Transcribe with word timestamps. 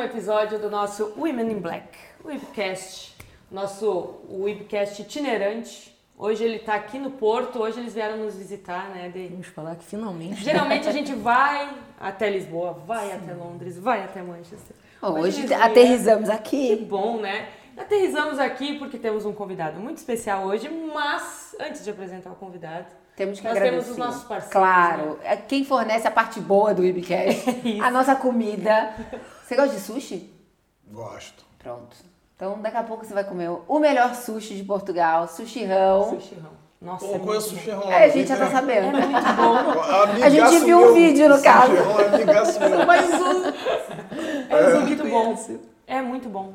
um 0.00 0.02
episódio 0.02 0.58
do 0.58 0.70
nosso 0.70 1.12
Women 1.14 1.52
in 1.52 1.60
Black, 1.60 1.86
Webcast, 2.24 3.14
nosso 3.50 4.14
webcast 4.30 5.02
itinerante. 5.02 5.94
Hoje 6.16 6.42
ele 6.42 6.56
está 6.56 6.74
aqui 6.74 6.98
no 6.98 7.10
Porto, 7.10 7.58
hoje 7.58 7.80
eles 7.80 7.92
vieram 7.92 8.16
nos 8.16 8.34
visitar, 8.34 8.88
né? 8.88 9.10
De... 9.10 9.28
Vamos 9.28 9.48
falar 9.48 9.76
que 9.76 9.84
finalmente. 9.84 10.42
Geralmente 10.42 10.88
a 10.88 10.92
gente 10.92 11.12
vai 11.14 11.76
até 12.00 12.30
Lisboa, 12.30 12.72
vai 12.86 13.08
Sim. 13.08 13.16
até 13.16 13.34
Londres, 13.34 13.78
vai 13.78 14.02
até 14.02 14.22
Manchester. 14.22 14.74
Hoje, 15.02 15.52
aterrizamos 15.52 16.30
aqui. 16.30 16.78
Que 16.78 16.84
bom, 16.84 17.18
né? 17.18 17.50
Aterrizamos 17.76 18.38
aqui 18.38 18.78
porque 18.78 18.96
temos 18.96 19.26
um 19.26 19.34
convidado 19.34 19.78
muito 19.80 19.98
especial 19.98 20.44
hoje, 20.46 20.70
mas 20.94 21.54
antes 21.60 21.84
de 21.84 21.90
apresentar 21.90 22.30
o 22.30 22.36
convidado, 22.36 22.86
temos 23.14 23.38
que 23.38 23.44
Nós 23.46 23.54
agradecer. 23.54 23.82
temos 23.82 23.90
os 23.90 23.98
nossos 23.98 24.24
parceiros. 24.24 24.52
Claro. 24.52 25.18
Né? 25.22 25.36
Quem 25.46 25.62
fornece 25.62 26.08
a 26.08 26.10
parte 26.10 26.40
boa 26.40 26.72
do 26.72 26.80
Webcast. 26.80 27.50
É 27.78 27.80
a 27.80 27.90
nossa 27.90 28.16
comida. 28.16 28.94
Você 29.50 29.56
gosta 29.56 29.74
de 29.74 29.80
sushi? 29.80 30.32
Gosto. 30.92 31.44
Pronto. 31.58 31.96
Então, 32.36 32.62
daqui 32.62 32.76
a 32.76 32.84
pouco 32.84 33.04
você 33.04 33.12
vai 33.12 33.24
comer 33.24 33.50
o 33.66 33.78
melhor 33.80 34.14
sushi 34.14 34.54
de 34.54 34.62
Portugal, 34.62 35.26
sushi 35.26 35.64
rão. 35.64 36.10
Sushi 36.10 36.36
rão. 36.36 36.52
Nossa, 36.80 37.04
eu 37.06 37.16
é 37.16 37.18
conheço 37.18 37.48
sushi 37.48 37.70
rão. 37.70 37.90
É, 37.90 38.04
a 38.04 38.08
gente 38.10 38.28
já 38.28 38.36
tá 38.36 38.48
sabendo. 38.48 38.96
É 38.96 39.06
muito 39.06 39.32
bom. 39.34 39.56
A 40.24 40.30
gente 40.30 40.64
viu 40.64 40.78
um 40.78 40.94
vídeo 40.94 41.28
no 41.28 41.42
caso. 41.42 41.74
Rão, 41.74 42.86
Mas 42.86 43.10
o... 43.12 44.54
É, 44.54 44.70
é 44.70 44.78
muito 44.78 45.08
bom. 45.08 45.34
É 45.84 46.00
muito 46.00 46.28
bom. 46.28 46.52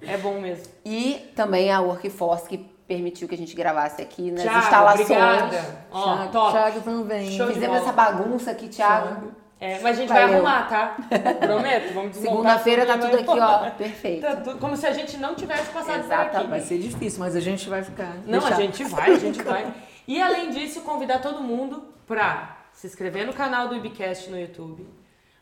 É 0.00 0.16
bom 0.16 0.40
mesmo. 0.40 0.66
E 0.84 1.32
também 1.34 1.72
a 1.72 1.80
Workforce, 1.80 2.48
que 2.48 2.58
permitiu 2.58 3.26
que 3.26 3.34
a 3.34 3.38
gente 3.38 3.56
gravasse 3.56 4.00
aqui 4.00 4.30
nas 4.30 4.42
Thiago, 4.42 4.58
instalações. 4.60 5.10
Obrigada. 5.10 5.48
Thiago, 5.90 6.38
oh, 6.38 6.50
Thiago 6.52 6.80
também. 6.82 7.36
Show 7.36 7.48
Fizemos 7.48 7.78
essa 7.78 7.92
bagunça 7.92 8.52
aqui, 8.52 8.68
Thiago. 8.68 9.08
Thiago. 9.08 9.45
É, 9.58 9.80
mas 9.80 9.96
a 9.96 10.00
gente 10.00 10.08
Valeu. 10.08 10.28
vai 10.28 10.34
arrumar, 10.34 10.68
tá? 10.68 10.96
Prometo, 11.40 11.94
vamos 11.94 12.12
desmontar. 12.12 12.58
Segunda-feira 12.60 12.86
tá 12.86 12.98
tudo 12.98 13.16
aqui, 13.16 13.40
ó, 13.40 13.70
perfeito. 13.70 14.20
Tá 14.20 14.36
tudo, 14.36 14.58
como 14.58 14.76
se 14.76 14.86
a 14.86 14.92
gente 14.92 15.16
não 15.16 15.34
tivesse 15.34 15.70
passado 15.72 16.00
Exatamente. 16.00 16.30
por 16.30 16.40
aqui. 16.40 16.48
Vai 16.48 16.60
ser 16.60 16.78
difícil, 16.78 17.20
mas 17.20 17.34
a 17.34 17.40
gente 17.40 17.68
vai 17.68 17.82
ficar. 17.82 18.16
Não, 18.26 18.40
deixar. 18.40 18.54
a 18.54 18.60
gente 18.60 18.84
vai, 18.84 19.10
a 19.12 19.18
gente 19.18 19.40
vai. 19.42 19.72
E 20.06 20.20
além 20.20 20.50
disso, 20.50 20.82
convidar 20.82 21.20
todo 21.20 21.42
mundo 21.42 21.94
pra 22.06 22.58
se 22.72 22.86
inscrever 22.86 23.26
no 23.26 23.32
canal 23.32 23.68
do 23.68 23.76
Ibcast 23.76 24.30
no 24.30 24.38
YouTube, 24.38 24.86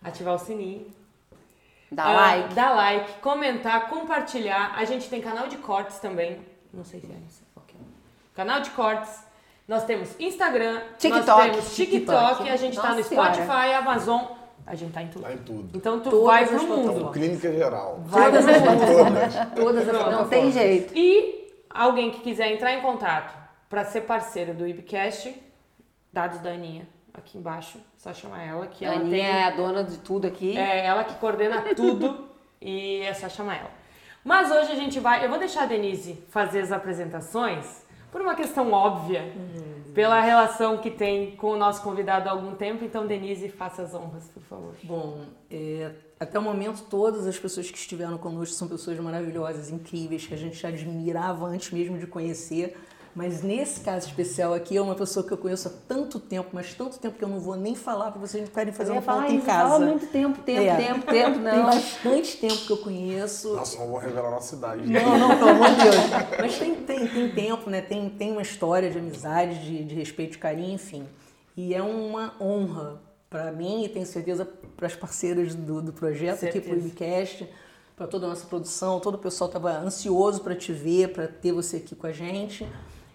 ativar 0.02 0.34
o 0.34 0.38
sininho. 0.38 0.86
Dar 1.90 2.10
uh, 2.10 2.14
like. 2.14 2.54
Dar 2.54 2.70
like, 2.70 3.12
comentar, 3.20 3.88
compartilhar. 3.88 4.74
A 4.76 4.84
gente 4.84 5.08
tem 5.08 5.20
canal 5.20 5.48
de 5.48 5.56
cortes 5.56 5.98
também. 5.98 6.38
Não 6.72 6.84
sei 6.84 7.00
se 7.00 7.06
é 7.06 7.16
isso. 7.28 7.42
Okay. 7.56 7.80
Canal 8.32 8.60
de 8.60 8.70
cortes. 8.70 9.24
Nós 9.66 9.84
temos 9.84 10.14
Instagram, 10.20 10.82
TikTok, 10.98 11.26
nós 11.26 11.42
temos 11.42 11.74
TikTok, 11.74 12.28
TikTok. 12.32 12.50
a 12.50 12.56
gente 12.56 12.76
está 12.76 12.94
no 12.94 13.02
Spotify, 13.02 13.46
senhora. 13.46 13.78
Amazon. 13.78 14.22
A 14.66 14.74
gente 14.74 14.92
tá 14.92 15.02
em 15.02 15.08
tudo. 15.08 15.22
Tá 15.22 15.32
em 15.32 15.38
tudo. 15.38 15.76
Então 15.76 16.00
tu 16.00 16.10
todas 16.10 16.26
vai 16.26 16.46
pro 16.46 16.66
mundo. 16.66 17.10
Clínica 17.10 17.52
geral. 17.52 18.00
Vai 18.04 18.30
todas 18.30 18.46
as 18.46 18.62
todas. 18.62 19.54
todas 19.54 19.88
as 19.88 20.12
não 20.12 20.28
tem 20.28 20.52
jeito. 20.52 20.92
E 20.94 21.50
alguém 21.70 22.10
que 22.10 22.20
quiser 22.20 22.52
entrar 22.52 22.72
em 22.74 22.82
contato 22.82 23.34
para 23.68 23.84
ser 23.84 24.02
parceiro 24.02 24.52
do 24.52 24.66
Ibcast, 24.66 25.34
dados 26.12 26.40
da 26.40 26.50
Aninha 26.50 26.86
aqui 27.14 27.38
embaixo, 27.38 27.78
só 27.96 28.12
chamar 28.12 28.42
ela 28.42 28.66
que 28.66 28.84
a 28.84 28.88
ela 28.88 29.00
Aninha 29.00 29.16
tem, 29.16 29.26
é 29.26 29.44
a 29.44 29.50
dona 29.50 29.84
de 29.84 29.98
tudo 29.98 30.26
aqui. 30.26 30.56
É 30.58 30.84
ela 30.84 31.04
que 31.04 31.14
coordena 31.14 31.62
tudo 31.74 32.28
e 32.60 33.00
é 33.00 33.14
só 33.14 33.28
chamar 33.30 33.56
ela. 33.56 33.70
Mas 34.22 34.50
hoje 34.50 34.72
a 34.72 34.74
gente 34.74 34.98
vai, 35.00 35.24
eu 35.24 35.28
vou 35.28 35.38
deixar 35.38 35.64
a 35.64 35.66
Denise 35.66 36.22
fazer 36.30 36.60
as 36.60 36.72
apresentações 36.72 37.83
por 38.14 38.20
uma 38.20 38.36
questão 38.36 38.70
óbvia, 38.70 39.32
uhum. 39.34 39.92
pela 39.92 40.20
relação 40.20 40.78
que 40.78 40.88
tem 40.88 41.34
com 41.34 41.48
o 41.48 41.56
nosso 41.56 41.82
convidado 41.82 42.28
há 42.28 42.30
algum 42.30 42.54
tempo. 42.54 42.84
Então, 42.84 43.08
Denise, 43.08 43.48
faça 43.48 43.82
as 43.82 43.92
honras, 43.92 44.30
por 44.32 44.40
favor. 44.44 44.72
Bom, 44.84 45.22
é, 45.50 45.90
até 46.20 46.38
o 46.38 46.42
momento, 46.42 46.84
todas 46.88 47.26
as 47.26 47.36
pessoas 47.36 47.68
que 47.68 47.76
estiveram 47.76 48.16
conosco 48.16 48.54
são 48.54 48.68
pessoas 48.68 49.00
maravilhosas, 49.00 49.68
incríveis, 49.68 50.28
que 50.28 50.32
a 50.32 50.36
gente 50.36 50.64
admirava 50.64 51.44
antes 51.46 51.72
mesmo 51.72 51.98
de 51.98 52.06
conhecer. 52.06 52.76
Mas 53.14 53.42
nesse 53.42 53.80
caso 53.80 54.08
especial 54.08 54.52
aqui, 54.52 54.76
é 54.76 54.82
uma 54.82 54.96
pessoa 54.96 55.24
que 55.24 55.32
eu 55.32 55.38
conheço 55.38 55.68
há 55.68 55.70
tanto 55.86 56.18
tempo, 56.18 56.48
mas 56.52 56.74
tanto 56.74 56.98
tempo 56.98 57.16
que 57.16 57.22
eu 57.22 57.28
não 57.28 57.38
vou 57.38 57.54
nem 57.54 57.76
falar 57.76 58.10
para 58.10 58.20
vocês 58.20 58.42
não 58.42 58.52
querem 58.52 58.72
fazer 58.72 58.90
um 58.90 59.00
ponto 59.00 59.30
em 59.30 59.40
casa. 59.40 59.68
Fala 59.70 59.86
muito 59.86 60.06
tempo, 60.08 60.42
tempo, 60.42 60.60
é. 60.60 60.76
tempo, 60.76 61.06
tempo, 61.06 61.38
não. 61.38 61.52
Tem 61.52 61.62
bastante 61.62 62.36
tempo 62.38 62.56
que 62.56 62.70
eu 62.72 62.78
conheço. 62.78 63.54
Nossa, 63.54 63.78
não 63.78 63.86
vou 63.86 63.98
revelar 63.98 64.26
a 64.26 64.30
nossa 64.32 64.56
idade. 64.56 64.82
Né? 64.82 65.00
Não, 65.00 65.16
não, 65.16 65.38
pelo 65.38 65.50
amor 65.50 65.70
de 65.70 65.76
Deus. 65.76 65.96
Mas 66.40 66.58
tem, 66.58 66.74
tem, 66.74 67.06
tem 67.06 67.30
tempo, 67.30 67.70
né? 67.70 67.80
Tem, 67.80 68.10
tem 68.10 68.32
uma 68.32 68.42
história 68.42 68.90
de 68.90 68.98
amizade, 68.98 69.64
de, 69.64 69.84
de 69.84 69.94
respeito, 69.94 70.32
de 70.32 70.38
carinho, 70.38 70.74
enfim. 70.74 71.06
E 71.56 71.72
é 71.72 71.82
uma 71.82 72.34
honra 72.40 73.00
para 73.30 73.52
mim 73.52 73.84
e 73.84 73.88
tenho 73.88 74.06
certeza 74.06 74.44
para 74.76 74.88
as 74.88 74.96
parceiras 74.96 75.54
do, 75.54 75.80
do 75.80 75.92
projeto 75.92 76.40
certeza. 76.40 76.58
aqui 76.58 76.68
para 76.68 76.78
o 76.78 76.82
Webcast, 76.82 77.48
para 77.94 78.08
toda 78.08 78.26
a 78.26 78.30
nossa 78.30 78.46
produção, 78.46 78.98
todo 78.98 79.14
o 79.14 79.18
pessoal 79.18 79.46
estava 79.46 79.70
ansioso 79.78 80.40
para 80.40 80.56
te 80.56 80.72
ver, 80.72 81.12
para 81.12 81.28
ter 81.28 81.52
você 81.52 81.76
aqui 81.76 81.94
com 81.94 82.08
a 82.08 82.12
gente 82.12 82.66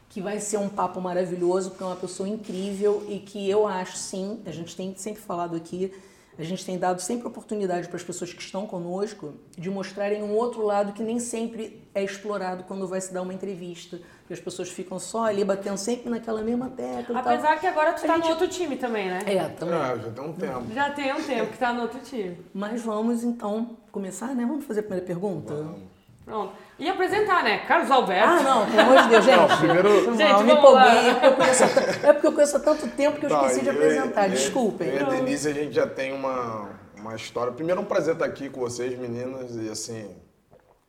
que 0.10 0.20
vai 0.20 0.40
ser 0.40 0.58
um 0.58 0.68
papo 0.68 1.00
maravilhoso, 1.00 1.70
porque 1.70 1.84
é 1.84 1.86
uma 1.86 1.96
pessoa 1.96 2.28
incrível 2.28 3.06
e 3.08 3.20
que 3.20 3.48
eu 3.48 3.68
acho 3.68 3.96
sim, 3.96 4.42
a 4.46 4.52
gente 4.52 4.76
tem 4.76 4.94
sempre 4.96 5.22
falado 5.22 5.56
aqui, 5.56 5.94
a 6.38 6.44
gente 6.44 6.66
tem 6.66 6.80
dado 6.80 7.02
sempre 7.02 7.28
oportunidade 7.28 7.88
para 7.88 7.98
as 7.98 8.04
pessoas 8.04 8.34
que 8.34 8.42
estão 8.42 8.66
conosco 8.66 9.34
de 9.58 9.70
mostrarem 9.70 10.24
um 10.24 10.34
outro 10.34 10.66
lado 10.66 10.94
que 10.94 11.04
nem 11.04 11.20
sempre 11.20 11.86
é 11.94 12.02
explorado 12.02 12.64
quando 12.64 12.88
vai 12.88 13.02
se 13.02 13.14
dar 13.14 13.22
uma 13.22 13.34
entrevista. 13.34 14.00
Porque 14.22 14.34
as 14.34 14.40
pessoas 14.40 14.70
ficam 14.70 14.98
só 15.00 15.26
ali 15.26 15.44
batendo 15.44 15.78
sempre 15.78 16.10
naquela 16.10 16.42
mesma 16.42 16.70
tecla. 16.70 17.20
Apesar 17.20 17.60
que 17.60 17.68
agora 17.68 17.92
tu 17.92 17.98
está 17.98 18.16
gente... 18.16 18.24
no 18.24 18.30
outro 18.30 18.48
time 18.48 18.78
também, 18.78 19.10
né? 19.10 19.20
É, 19.26 19.50
também. 19.50 19.76
É, 19.76 20.00
já 20.00 20.12
tem 20.12 20.24
um 20.24 20.34
tempo. 20.34 20.74
Já 20.74 20.90
tem 20.92 21.14
um 21.14 21.24
tempo 21.24 21.48
que 21.48 21.54
está 21.56 21.74
no 21.74 21.82
outro 21.82 22.00
time. 22.00 22.38
Mas 22.54 22.82
vamos 22.82 23.24
então 23.24 23.76
começar, 23.92 24.34
né? 24.34 24.46
Vamos 24.46 24.64
fazer 24.64 24.80
a 24.80 24.84
primeira 24.84 25.06
pergunta? 25.06 25.54
Vamos. 25.54 25.89
Pronto. 26.30 26.54
E 26.78 26.88
apresentar, 26.88 27.44
né? 27.44 27.66
Carlos 27.66 27.90
Alberto. 27.90 28.30
Ah, 28.30 28.42
não, 28.42 28.66
pelo 28.68 28.82
amor 28.82 29.04
de 29.04 29.10
Deus, 29.10 29.26
gente. 29.26 29.38
Não, 29.38 29.58
primeiro... 29.58 30.16
Gente, 30.16 30.32
não, 30.32 30.44
me 30.44 30.54
empolguei. 30.54 31.10
É 31.10 31.14
porque, 31.14 31.26
eu 31.26 31.34
conheço, 31.34 31.64
é 31.64 32.14
porque 32.14 32.28
eu 32.28 32.32
conheço 32.34 32.58
há 32.58 32.60
tanto 32.60 32.88
tempo 32.90 33.20
que 33.20 33.26
eu 33.26 33.30
esqueci 33.30 33.62
de 33.62 33.70
apresentar. 33.70 34.28
Eu, 34.28 34.32
Desculpem. 34.32 34.88
Eu 34.88 34.96
e 34.96 35.00
a 35.00 35.10
Denise, 35.10 35.50
a 35.50 35.54
gente 35.54 35.74
já 35.74 35.88
tem 35.88 36.14
uma, 36.14 36.70
uma 36.96 37.16
história. 37.16 37.52
Primeiro, 37.52 37.82
um 37.82 37.86
prazer 37.86 38.14
estar 38.14 38.26
aqui 38.26 38.50
com 38.50 38.62
vocês, 38.62 38.98
meninas. 38.98 39.56
E 39.56 39.70
assim, 39.70 40.16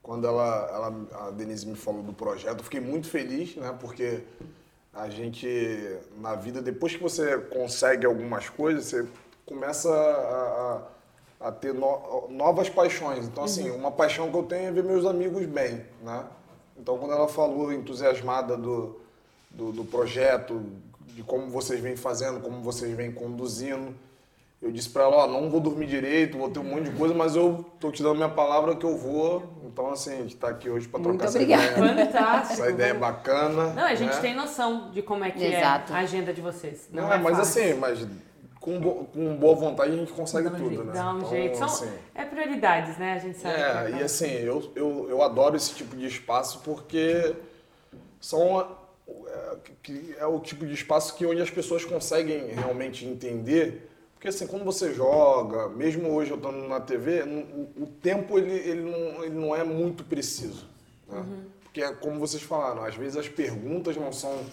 quando 0.02 0.26
ela, 0.26 0.70
ela, 0.72 1.26
a 1.26 1.30
Denise 1.30 1.66
me 1.66 1.76
falou 1.76 2.02
do 2.02 2.12
projeto, 2.12 2.58
eu 2.58 2.64
fiquei 2.64 2.80
muito 2.80 3.08
feliz, 3.08 3.56
né? 3.56 3.74
Porque 3.80 4.20
a 4.92 5.08
gente, 5.08 5.98
na 6.18 6.34
vida, 6.34 6.60
depois 6.60 6.94
que 6.94 7.02
você 7.02 7.38
consegue 7.38 8.04
algumas 8.06 8.48
coisas, 8.48 8.84
você 8.84 9.06
começa 9.46 9.88
a, 9.88 9.92
a 9.92 10.82
a 11.40 11.50
ter 11.50 11.72
no, 11.72 12.28
novas 12.28 12.68
paixões. 12.68 13.26
Então, 13.26 13.44
assim, 13.44 13.70
uhum. 13.70 13.78
uma 13.78 13.90
paixão 13.90 14.30
que 14.30 14.36
eu 14.36 14.42
tenho 14.42 14.68
é 14.68 14.72
ver 14.72 14.84
meus 14.84 15.06
amigos 15.06 15.46
bem, 15.46 15.84
né? 16.02 16.24
Então, 16.78 16.98
quando 16.98 17.12
ela 17.12 17.28
falou 17.28 17.72
entusiasmada 17.72 18.56
do, 18.56 19.00
do, 19.50 19.72
do 19.72 19.84
projeto, 19.84 20.62
de 21.08 21.22
como 21.22 21.48
vocês 21.50 21.80
vêm 21.80 21.96
fazendo, 21.96 22.40
como 22.40 22.60
vocês 22.60 22.94
vêm 22.94 23.10
conduzindo, 23.10 23.94
eu 24.62 24.70
disse 24.70 24.90
para 24.90 25.04
ela, 25.04 25.24
ó, 25.24 25.26
não 25.26 25.48
vou 25.48 25.58
dormir 25.58 25.86
direito, 25.86 26.36
vou 26.36 26.50
ter 26.50 26.58
um 26.58 26.64
monte 26.64 26.90
de 26.90 26.96
coisa, 26.96 27.14
mas 27.14 27.34
eu 27.34 27.64
tô 27.80 27.90
te 27.90 28.02
dando 28.02 28.16
minha 28.16 28.28
palavra 28.28 28.76
que 28.76 28.84
eu 28.84 28.94
vou. 28.94 29.42
Então, 29.64 29.90
assim, 29.90 30.12
a 30.12 30.16
gente 30.16 30.36
tá 30.36 30.48
aqui 30.50 30.68
hoje 30.68 30.86
para 30.86 31.00
trocar 31.00 31.24
essa 31.24 31.38
obrigada. 31.38 31.64
ideia. 31.64 32.06
Fantástico. 32.06 32.52
Essa 32.52 32.70
ideia 32.70 32.90
é 32.90 32.94
bacana. 32.94 33.72
Não, 33.72 33.84
a 33.84 33.94
gente 33.94 34.14
né? 34.14 34.20
tem 34.20 34.34
noção 34.34 34.90
de 34.90 35.00
como 35.00 35.24
é 35.24 35.30
que 35.30 35.42
Exato. 35.42 35.92
é 35.92 35.96
a 35.96 35.98
agenda 36.00 36.34
de 36.34 36.42
vocês. 36.42 36.88
Não, 36.92 37.04
não 37.04 37.12
é, 37.12 37.18
mas 37.18 37.38
fácil. 37.38 37.62
assim, 37.62 37.74
mas 37.78 38.06
com, 38.60 38.78
bo 38.78 39.06
com 39.06 39.37
boa 39.37 39.54
vontade 39.54 39.93
a 39.93 39.97
gente 39.97 40.12
consegue 40.12 40.48
um 40.48 40.50
tudo, 40.50 40.69
jeito, 40.69 40.84
né? 40.84 40.93
Dá 40.93 41.15
um 41.15 41.19
então, 41.19 41.31
jeito. 41.31 41.56
São, 41.56 41.66
assim, 41.66 41.91
é 42.15 42.25
prioridades, 42.25 42.98
né? 42.98 43.15
A 43.15 43.19
gente 43.19 43.38
sabe. 43.38 43.54
É, 43.59 43.98
e 43.98 44.03
assim, 44.03 44.31
eu, 44.31 44.71
eu, 44.76 45.06
eu 45.09 45.22
adoro 45.22 45.56
esse 45.56 45.75
tipo 45.75 45.97
de 45.97 46.06
espaço 46.06 46.60
porque 46.62 47.34
são 48.20 48.61
é, 49.08 50.19
é 50.19 50.26
o 50.26 50.38
tipo 50.38 50.67
de 50.67 50.75
espaço 50.75 51.17
que 51.17 51.25
onde 51.25 51.40
as 51.40 51.50
pessoas 51.50 51.84
conseguem 51.84 52.49
realmente 52.49 53.06
entender. 53.06 53.88
Porque 54.14 54.29
assim, 54.29 54.46
quando 54.46 54.67
você 54.67 54.93
joga, 54.93 55.70
mesmo 55.70 56.12
hoje 56.12 56.31
eu 56.31 56.37
estando 56.37 56.69
na 56.69 56.79
TV, 56.79 57.23
o, 57.23 57.84
o 57.84 57.87
tempo 57.87 58.38
ele, 58.38 58.52
ele, 58.52 58.82
não, 58.82 59.25
ele 59.25 59.34
não 59.34 59.56
é 59.56 59.64
muito 59.64 60.05
preciso. 60.05 60.67
Né? 61.08 61.19
Uhum. 61.19 61.44
Porque, 61.62 61.82
como 61.94 62.19
vocês 62.19 62.43
falaram, 62.43 62.84
às 62.84 62.94
vezes 62.94 63.17
as 63.17 63.29
perguntas 63.29 63.96
não 63.96 64.12
são 64.12 64.44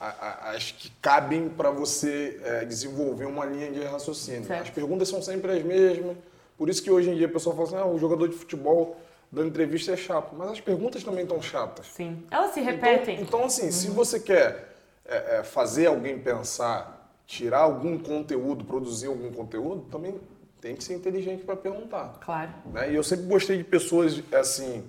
as 0.00 0.72
que 0.72 0.90
cabem 1.02 1.50
para 1.50 1.70
você 1.70 2.40
é, 2.42 2.64
desenvolver 2.64 3.26
uma 3.26 3.44
linha 3.44 3.70
de 3.70 3.82
raciocínio. 3.84 4.46
Certo. 4.46 4.62
As 4.62 4.70
perguntas 4.70 5.08
são 5.08 5.20
sempre 5.20 5.52
as 5.52 5.62
mesmas. 5.62 6.16
Por 6.56 6.70
isso 6.70 6.82
que 6.82 6.90
hoje 6.90 7.10
em 7.10 7.16
dia 7.16 7.26
a 7.26 7.30
pessoa 7.30 7.54
fala 7.54 7.68
assim, 7.68 7.76
ah, 7.76 7.86
o 7.86 7.98
jogador 7.98 8.28
de 8.28 8.34
futebol 8.34 8.98
dando 9.30 9.48
entrevista 9.48 9.92
é 9.92 9.96
chato. 9.96 10.34
Mas 10.34 10.52
as 10.52 10.60
perguntas 10.60 11.04
também 11.04 11.24
estão 11.24 11.42
chatas. 11.42 11.86
Sim. 11.88 12.22
Elas 12.30 12.52
se 12.52 12.60
repetem. 12.60 13.16
Então, 13.16 13.40
então 13.40 13.44
assim, 13.44 13.66
uhum. 13.66 13.72
se 13.72 13.90
você 13.90 14.18
quer 14.18 14.74
é, 15.04 15.38
é, 15.38 15.42
fazer 15.42 15.86
alguém 15.86 16.18
pensar, 16.18 17.14
tirar 17.26 17.60
algum 17.60 17.98
conteúdo, 17.98 18.64
produzir 18.64 19.08
algum 19.08 19.30
conteúdo, 19.30 19.82
também 19.90 20.18
tem 20.62 20.74
que 20.74 20.82
ser 20.82 20.94
inteligente 20.94 21.44
para 21.44 21.56
perguntar. 21.56 22.18
Claro. 22.24 22.50
Né? 22.72 22.92
E 22.92 22.94
eu 22.94 23.02
sempre 23.04 23.26
gostei 23.26 23.58
de 23.58 23.64
pessoas, 23.64 24.22
assim, 24.32 24.82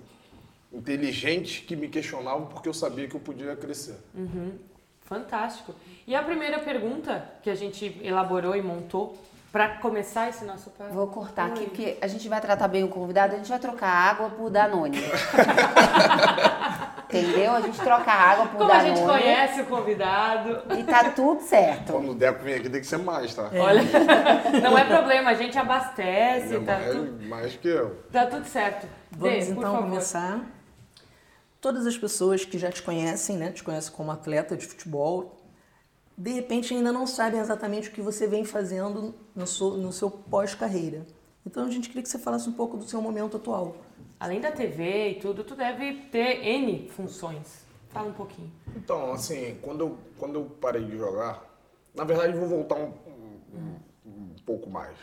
inteligentes 0.72 1.62
que 1.66 1.76
me 1.76 1.88
questionavam 1.88 2.46
porque 2.46 2.68
eu 2.68 2.74
sabia 2.74 3.06
que 3.06 3.14
eu 3.14 3.20
podia 3.20 3.54
crescer. 3.56 3.96
Uhum. 4.14 4.52
Fantástico. 5.04 5.74
E 6.06 6.14
a 6.14 6.22
primeira 6.22 6.58
pergunta 6.58 7.24
que 7.42 7.50
a 7.50 7.54
gente 7.54 8.00
elaborou 8.02 8.56
e 8.56 8.62
montou 8.62 9.18
Pra 9.52 9.68
começar 9.68 10.30
esse 10.30 10.46
nosso 10.46 10.70
papo. 10.70 10.94
Vou 10.94 11.06
cortar 11.08 11.48
aqui, 11.48 11.66
porque 11.66 11.98
a 12.00 12.06
gente 12.06 12.26
vai 12.26 12.40
tratar 12.40 12.68
bem 12.68 12.84
o 12.84 12.88
convidado, 12.88 13.34
a 13.34 13.36
gente 13.36 13.50
vai 13.50 13.58
trocar 13.58 13.90
água 13.90 14.30
por 14.30 14.48
Danone. 14.48 14.96
Entendeu? 17.04 17.52
A 17.52 17.60
gente 17.60 17.78
troca 17.78 18.10
a 18.10 18.14
água 18.14 18.46
por 18.46 18.56
Como 18.56 18.72
a 18.72 18.78
Danone. 18.78 18.96
gente 18.96 19.06
conhece 19.06 19.60
o 19.60 19.66
convidado. 19.66 20.62
E 20.74 20.82
tá 20.84 21.10
tudo 21.10 21.42
certo. 21.42 21.92
Quando 21.92 22.12
o 22.12 22.14
Deco 22.14 22.42
vem 22.42 22.54
aqui 22.54 22.70
tem 22.70 22.80
que 22.80 22.86
ser 22.86 22.96
mais, 22.96 23.34
tá? 23.34 23.50
Olha, 23.54 23.82
não 24.62 24.78
é 24.78 24.86
problema, 24.86 25.28
a 25.28 25.34
gente 25.34 25.58
abastece, 25.58 26.54
Ele 26.54 26.56
é 26.56 26.60
tá, 26.60 26.78
mais, 26.78 26.96
tudo, 26.96 27.28
mais 27.28 27.54
que 27.54 27.68
eu. 27.68 27.96
tá 28.10 28.24
tudo 28.24 28.46
certo. 28.46 28.86
Vamos 29.10 29.38
Dê, 29.38 29.44
por 29.52 29.58
então 29.58 29.72
favor. 29.74 29.88
começar. 29.90 30.40
Todas 31.62 31.86
as 31.86 31.96
pessoas 31.96 32.44
que 32.44 32.58
já 32.58 32.72
te 32.72 32.82
conhecem, 32.82 33.36
né, 33.36 33.52
te 33.52 33.62
conhecem 33.62 33.92
como 33.94 34.10
atleta 34.10 34.56
de 34.56 34.66
futebol, 34.66 35.36
de 36.18 36.32
repente 36.32 36.74
ainda 36.74 36.90
não 36.92 37.06
sabem 37.06 37.38
exatamente 37.38 37.88
o 37.88 37.92
que 37.92 38.02
você 38.02 38.26
vem 38.26 38.44
fazendo 38.44 39.14
no 39.32 39.46
seu, 39.46 39.70
no 39.76 39.92
seu 39.92 40.10
pós-carreira. 40.10 41.06
Então 41.46 41.64
a 41.64 41.70
gente 41.70 41.86
queria 41.88 42.02
que 42.02 42.08
você 42.08 42.18
falasse 42.18 42.48
um 42.48 42.52
pouco 42.52 42.76
do 42.76 42.84
seu 42.84 43.00
momento 43.00 43.36
atual. 43.36 43.76
Além 44.18 44.40
da 44.40 44.50
TV 44.50 45.10
e 45.10 45.14
tudo, 45.20 45.44
tu 45.44 45.54
deve 45.54 45.94
ter 46.10 46.44
N 46.44 46.88
funções. 46.88 47.64
Fala 47.90 48.08
um 48.08 48.12
pouquinho. 48.12 48.50
Então, 48.74 49.12
assim, 49.12 49.56
quando 49.62 49.82
eu, 49.82 49.98
quando 50.18 50.40
eu 50.40 50.44
parei 50.60 50.84
de 50.84 50.96
jogar, 50.98 51.44
na 51.94 52.02
verdade 52.02 52.36
vou 52.36 52.48
voltar 52.48 52.74
um, 52.74 52.92
um- 53.54 53.76
um 54.04 54.34
pouco 54.44 54.68
mais. 54.68 54.96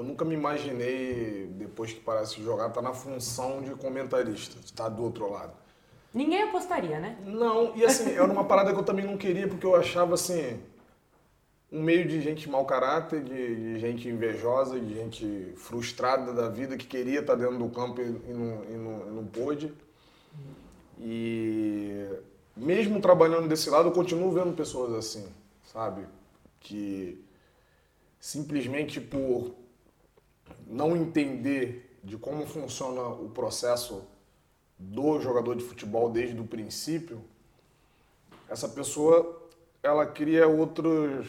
Eu 0.00 0.04
nunca 0.04 0.24
me 0.24 0.34
imaginei, 0.34 1.46
depois 1.58 1.92
que 1.92 2.00
parasse 2.00 2.36
de 2.36 2.42
jogar, 2.42 2.68
estar 2.68 2.80
na 2.80 2.94
função 2.94 3.60
de 3.60 3.70
comentarista, 3.74 4.58
de 4.58 4.64
estar 4.64 4.88
do 4.88 5.02
outro 5.02 5.30
lado. 5.30 5.52
Ninguém 6.14 6.42
apostaria, 6.44 6.98
né? 6.98 7.18
Não, 7.26 7.76
e 7.76 7.84
assim, 7.84 8.10
era 8.16 8.24
uma 8.24 8.44
parada 8.44 8.72
que 8.72 8.78
eu 8.78 8.82
também 8.82 9.04
não 9.06 9.18
queria, 9.18 9.46
porque 9.46 9.66
eu 9.66 9.76
achava 9.76 10.14
assim, 10.14 10.58
um 11.70 11.82
meio 11.82 12.08
de 12.08 12.20
gente 12.22 12.48
mau 12.48 12.64
caráter, 12.64 13.22
de, 13.22 13.56
de 13.74 13.78
gente 13.78 14.08
invejosa, 14.08 14.80
de 14.80 14.94
gente 14.94 15.52
frustrada 15.56 16.32
da 16.32 16.48
vida, 16.48 16.78
que 16.78 16.86
queria 16.86 17.20
estar 17.20 17.34
dentro 17.34 17.58
do 17.58 17.68
campo 17.68 18.00
e, 18.00 18.04
e 18.06 18.32
não, 18.32 18.64
e 18.64 18.76
não- 18.78 19.06
e 19.06 19.10
não 19.16 19.26
pôde. 19.26 19.70
E 20.98 22.06
mesmo 22.56 23.00
trabalhando 23.00 23.48
desse 23.48 23.70
lado, 23.70 23.88
eu 23.88 23.92
continuo 23.92 24.30
vendo 24.32 24.54
pessoas 24.54 24.92
assim, 24.94 25.26
sabe? 25.72 26.06
Que 26.60 27.22
simplesmente 28.20 29.00
por 29.00 29.54
não 30.70 30.96
entender 30.96 31.98
de 32.02 32.16
como 32.16 32.46
funciona 32.46 33.02
o 33.02 33.28
processo 33.28 34.04
do 34.78 35.20
jogador 35.20 35.56
de 35.56 35.64
futebol 35.64 36.08
desde 36.08 36.40
o 36.40 36.46
princípio, 36.46 37.22
essa 38.48 38.68
pessoa 38.68 39.38
ela 39.82 40.06
cria 40.06 40.46
outros 40.46 41.28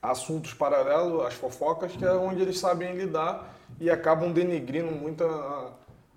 assuntos 0.00 0.52
paralelos, 0.52 1.24
as 1.24 1.34
fofocas, 1.34 1.92
que 1.92 2.04
é 2.04 2.12
onde 2.12 2.42
eles 2.42 2.58
sabem 2.58 2.94
lidar 2.94 3.54
e 3.80 3.90
acabam 3.90 4.32
denegrindo 4.32 4.90
muito 4.90 5.24
a, 5.24 5.72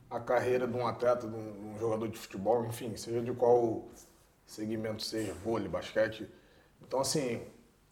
a 0.10 0.20
carreira 0.20 0.68
de 0.68 0.76
um 0.76 0.86
atleta, 0.86 1.28
de 1.28 1.36
um, 1.36 1.52
de 1.52 1.76
um 1.76 1.80
jogador 1.80 2.08
de 2.08 2.18
futebol, 2.18 2.66
enfim, 2.66 2.96
seja 2.96 3.22
de 3.22 3.32
qual 3.34 3.86
segmento 4.46 5.04
seja, 5.04 5.34
vôlei, 5.34 5.68
basquete. 5.68 6.28
Então, 6.82 7.00
assim, 7.00 7.42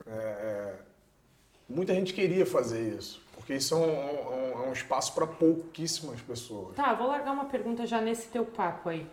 é, 0.05 0.11
é, 0.11 0.75
muita 1.67 1.93
gente 1.93 2.13
queria 2.13 2.45
fazer 2.45 2.95
isso, 2.97 3.21
porque 3.49 3.55
isso 3.57 3.73
é 3.73 3.77
um, 3.77 3.81
um- 3.81 4.63
é 4.65 4.69
um 4.69 4.71
espaço 4.73 5.11
para 5.15 5.25
pouquíssimas 5.25 6.21
pessoas. 6.21 6.75
Tá, 6.75 6.93
vou 6.93 7.07
largar 7.07 7.31
uma 7.31 7.45
pergunta 7.45 7.83
já 7.83 7.99
nesse 7.99 8.27
teu 8.27 8.45
papo 8.45 8.89
aí. 8.89 9.09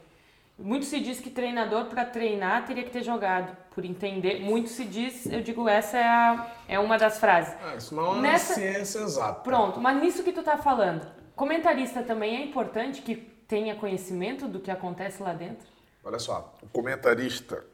Muito 0.58 0.84
se 0.84 1.00
diz 1.00 1.18
que 1.20 1.30
treinador 1.30 1.86
para 1.86 2.04
treinar 2.04 2.66
teria 2.66 2.84
que 2.84 2.90
ter 2.90 3.02
jogado, 3.02 3.56
por 3.74 3.82
entender. 3.82 4.40
Muito 4.40 4.68
se 4.68 4.84
diz, 4.84 5.24
eu 5.24 5.40
digo, 5.40 5.66
essa 5.66 5.96
é, 5.96 6.04
a, 6.06 6.52
é 6.68 6.78
uma 6.78 6.98
das 6.98 7.18
frases. 7.18 7.54
Ah, 7.62 7.76
isso 7.76 7.94
não 7.94 8.16
é 8.18 8.20
Nessa- 8.20 8.54
ciência 8.54 8.98
exata. 8.98 9.40
Pronto, 9.40 9.80
mas 9.80 10.02
nisso 10.02 10.22
que 10.22 10.32
tu 10.32 10.42
tá 10.42 10.58
falando, 10.58 11.06
comentarista 11.34 12.02
também 12.02 12.36
é 12.36 12.44
importante 12.44 13.00
que 13.00 13.16
tenha 13.16 13.74
conhecimento 13.74 14.46
do 14.46 14.60
que 14.60 14.70
acontece 14.70 15.22
lá 15.22 15.32
dentro? 15.32 15.66
Olha 16.04 16.18
só, 16.18 16.54
o 16.62 16.68
comentarista, 16.68 17.64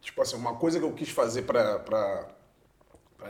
tipo 0.00 0.22
assim, 0.22 0.36
uma 0.36 0.54
coisa 0.56 0.78
que 0.78 0.84
eu 0.86 0.92
quis 0.94 1.10
fazer 1.10 1.42
pra 1.42 2.26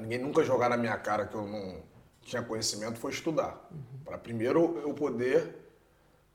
ninguém 0.00 0.18
nunca 0.18 0.44
jogar 0.44 0.68
na 0.68 0.76
minha 0.76 0.96
cara 0.96 1.26
que 1.26 1.34
eu 1.34 1.42
não 1.46 1.90
tinha 2.22 2.42
conhecimento 2.42 2.98
foi 2.98 3.10
estudar. 3.10 3.68
Pra 4.04 4.16
primeiro 4.18 4.80
eu 4.82 4.92
poder 4.94 5.54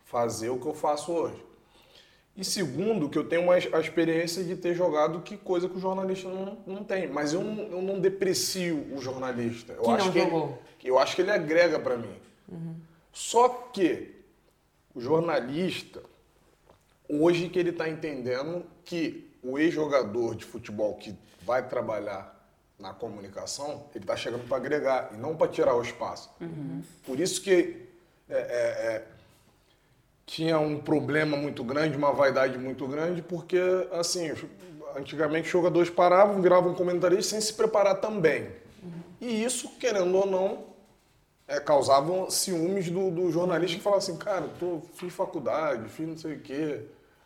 fazer 0.06 0.50
o 0.50 0.60
que 0.60 0.66
eu 0.66 0.74
faço 0.74 1.12
hoje. 1.12 1.46
E 2.36 2.46
segundo, 2.46 3.10
que 3.10 3.18
eu 3.18 3.28
tenho 3.28 3.42
uma, 3.42 3.56
a 3.56 3.80
experiência 3.80 4.44
de 4.44 4.56
ter 4.56 4.76
jogado 4.76 5.22
que 5.22 5.36
coisa 5.36 5.68
que 5.68 5.76
o 5.76 5.80
jornalista 5.80 6.30
não, 6.30 6.58
não 6.68 6.84
tem. 6.84 7.08
Mas 7.08 7.34
eu 7.34 7.44
não, 7.44 7.64
eu 7.64 7.82
não 7.82 8.00
deprecio 8.00 8.94
o 8.94 9.02
jornalista. 9.02 9.74
Eu 9.74 9.82
Que 9.82 9.90
acho 9.90 10.06
não 10.06 10.14
que 10.14 10.20
jogou. 10.20 10.60
Ele, 10.80 10.92
eu 10.92 11.00
acho 11.00 11.16
que 11.16 11.24
ele 11.24 11.32
agrega 11.32 11.80
pra 11.80 11.98
mim. 11.98 12.16
Só 13.12 13.50
que 13.50 14.14
o 14.94 15.02
jornalista, 15.02 16.04
hoje 17.10 17.50
que 17.50 17.58
ele 17.58 17.72
está 17.72 17.90
entendendo 17.90 18.64
que 18.86 19.32
o 19.42 19.58
ex-jogador 19.58 20.36
de 20.36 20.46
futebol 20.46 20.94
que 20.96 21.16
vai 21.42 21.68
trabalhar 21.68 22.37
na 22.80 22.94
comunicação, 22.94 23.86
ele 23.94 24.04
está 24.04 24.16
chegando 24.16 24.48
para 24.48 24.58
agregar 24.58 25.10
e 25.14 25.18
não 25.18 25.36
para 25.36 25.48
tirar 25.48 25.76
o 25.76 25.82
espaço. 25.82 26.30
Por 27.06 27.20
isso 27.20 27.42
que 27.42 27.88
é, 28.30 28.36
é, 28.36 28.38
é, 28.38 29.04
tinha 30.26 30.60
um 30.60 30.78
problema 30.78 31.36
muito 31.36 31.64
grande, 31.64 31.98
uma 31.98 32.12
vaidade 32.12 32.58
muito 32.58 32.88
grande, 32.88 33.22
porque 33.22 33.60
assim, 33.92 34.32
antigamente 34.96 35.46
os 35.46 35.52
jogadores 35.52 35.90
paravam, 35.90 36.42
viravam 36.42 36.74
comentaristas 36.76 37.28
sem 37.28 37.42
se 37.42 37.54
preparar 37.54 38.00
também. 38.00 38.52
E 39.20 39.44
isso, 39.44 39.70
querendo 39.80 40.16
ou 40.16 40.28
não, 40.28 40.66
é, 41.48 41.60
causavam 41.60 42.30
ciúmes 42.30 42.90
do, 42.90 43.10
do 43.10 43.32
jornalista 43.32 43.78
que 43.78 43.84
falava 43.84 44.02
assim, 44.02 44.18
cara, 44.18 44.48
tô, 44.60 44.82
fiz 44.94 45.14
faculdade, 45.14 45.90
fiz 45.90 46.08
não 46.08 46.18
sei 46.18 46.36
o 46.36 46.40
quê. 46.42 46.82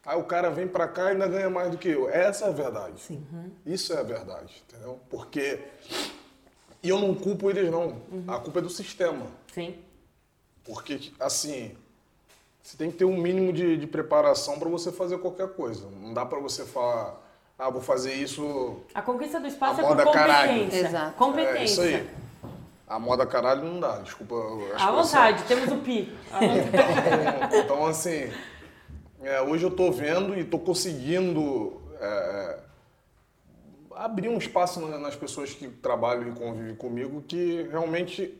Aí 0.05 0.17
o 0.17 0.23
cara 0.23 0.49
vem 0.49 0.67
pra 0.67 0.87
cá 0.87 1.05
e 1.05 1.11
ainda 1.11 1.27
ganha 1.27 1.49
mais 1.49 1.69
do 1.69 1.77
que 1.77 1.89
eu. 1.89 2.09
Essa 2.09 2.45
é 2.45 2.49
a 2.49 2.51
verdade. 2.51 2.99
Sim. 2.99 3.23
Isso 3.65 3.93
é 3.93 3.99
a 3.99 4.03
verdade, 4.03 4.63
entendeu? 4.67 4.99
Porque. 5.09 5.59
E 6.81 6.89
eu 6.89 6.99
não 6.99 7.13
culpo 7.13 7.49
eles, 7.49 7.69
não. 7.69 8.01
A 8.27 8.39
culpa 8.39 8.59
é 8.59 8.61
do 8.63 8.69
sistema. 8.69 9.27
Sim. 9.53 9.75
Porque, 10.63 11.11
assim, 11.19 11.75
você 12.61 12.77
tem 12.77 12.89
que 12.89 12.97
ter 12.97 13.05
um 13.05 13.17
mínimo 13.17 13.53
de, 13.53 13.77
de 13.77 13.85
preparação 13.85 14.57
para 14.57 14.69
você 14.69 14.91
fazer 14.91 15.19
qualquer 15.19 15.49
coisa. 15.49 15.87
Não 15.89 16.13
dá 16.13 16.25
para 16.25 16.39
você 16.39 16.65
falar, 16.65 17.19
ah, 17.57 17.69
vou 17.69 17.81
fazer 17.81 18.13
isso. 18.13 18.77
A 18.95 19.01
conquista 19.03 19.39
do 19.39 19.45
espaço 19.47 19.81
A 19.81 19.83
é 19.83 19.87
por 19.87 19.95
moda 19.97 20.11
caralho. 20.11 20.51
competência. 20.51 20.87
Exato. 20.87 21.13
Competência. 21.17 21.59
É 21.59 21.63
isso 21.63 21.81
aí. 21.81 22.09
A 22.87 22.99
moda 22.99 23.25
caralho 23.25 23.63
não 23.63 23.79
dá, 23.79 23.99
desculpa. 23.99 24.35
À 24.77 24.91
vontade, 24.91 25.43
temos 25.43 25.71
o 25.71 25.77
pi. 25.77 26.11
Então, 26.31 27.59
então, 27.59 27.85
assim, 27.85 28.31
é, 29.23 29.41
hoje 29.41 29.63
eu 29.63 29.71
tô 29.71 29.91
vendo 29.91 30.37
e 30.37 30.43
tô 30.43 30.57
conseguindo 30.59 31.81
é, 31.99 32.59
abrir 33.95 34.29
um 34.29 34.37
espaço 34.37 34.79
na- 34.81 34.97
nas 34.97 35.15
pessoas 35.15 35.53
que 35.53 35.67
trabalham 35.67 36.29
e 36.29 36.35
convivem 36.35 36.75
comigo 36.75 37.21
que 37.21 37.63
realmente 37.63 38.37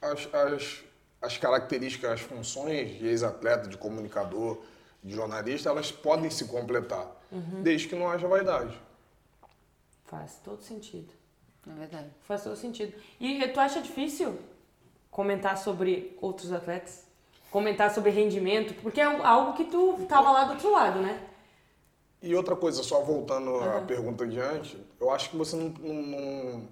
as, 0.00 0.28
as, 0.32 0.84
as 1.20 1.36
características, 1.38 2.12
as 2.12 2.20
funções 2.20 2.98
de 2.98 3.06
ex-atleta, 3.06 3.68
de 3.68 3.76
comunicador, 3.76 4.62
de 5.02 5.14
jornalista, 5.14 5.68
elas 5.70 5.90
podem 5.90 6.30
se 6.30 6.44
completar, 6.46 7.06
desde 7.62 7.88
que 7.88 7.94
não 7.96 8.08
haja 8.08 8.28
vaidade. 8.28 8.78
Faz 10.04 10.40
todo 10.44 10.60
sentido. 10.62 11.12
É 11.68 11.72
verdade. 11.74 12.08
Faz 12.22 12.42
todo 12.42 12.56
sentido. 12.56 12.92
E 13.18 13.46
tu 13.48 13.60
acha 13.60 13.80
difícil 13.80 14.38
comentar 15.10 15.56
sobre 15.56 16.16
outros 16.20 16.52
atletas? 16.52 17.06
Comentar 17.50 17.92
sobre 17.92 18.10
rendimento? 18.10 18.74
Porque 18.82 19.00
é 19.00 19.04
algo 19.04 19.54
que 19.54 19.64
tu 19.64 19.98
tava 20.08 20.30
lá 20.30 20.44
do 20.44 20.52
outro 20.52 20.70
lado, 20.70 21.00
né? 21.00 21.20
E 22.22 22.34
outra 22.34 22.54
coisa, 22.54 22.82
só 22.82 23.00
voltando 23.02 23.56
à 23.56 23.80
pergunta 23.80 24.24
adiante, 24.24 24.78
eu 25.00 25.10
acho 25.10 25.30
que 25.30 25.36
você 25.36 25.56
não, 25.56 25.68
não- 25.80 26.02
não- 26.02 26.68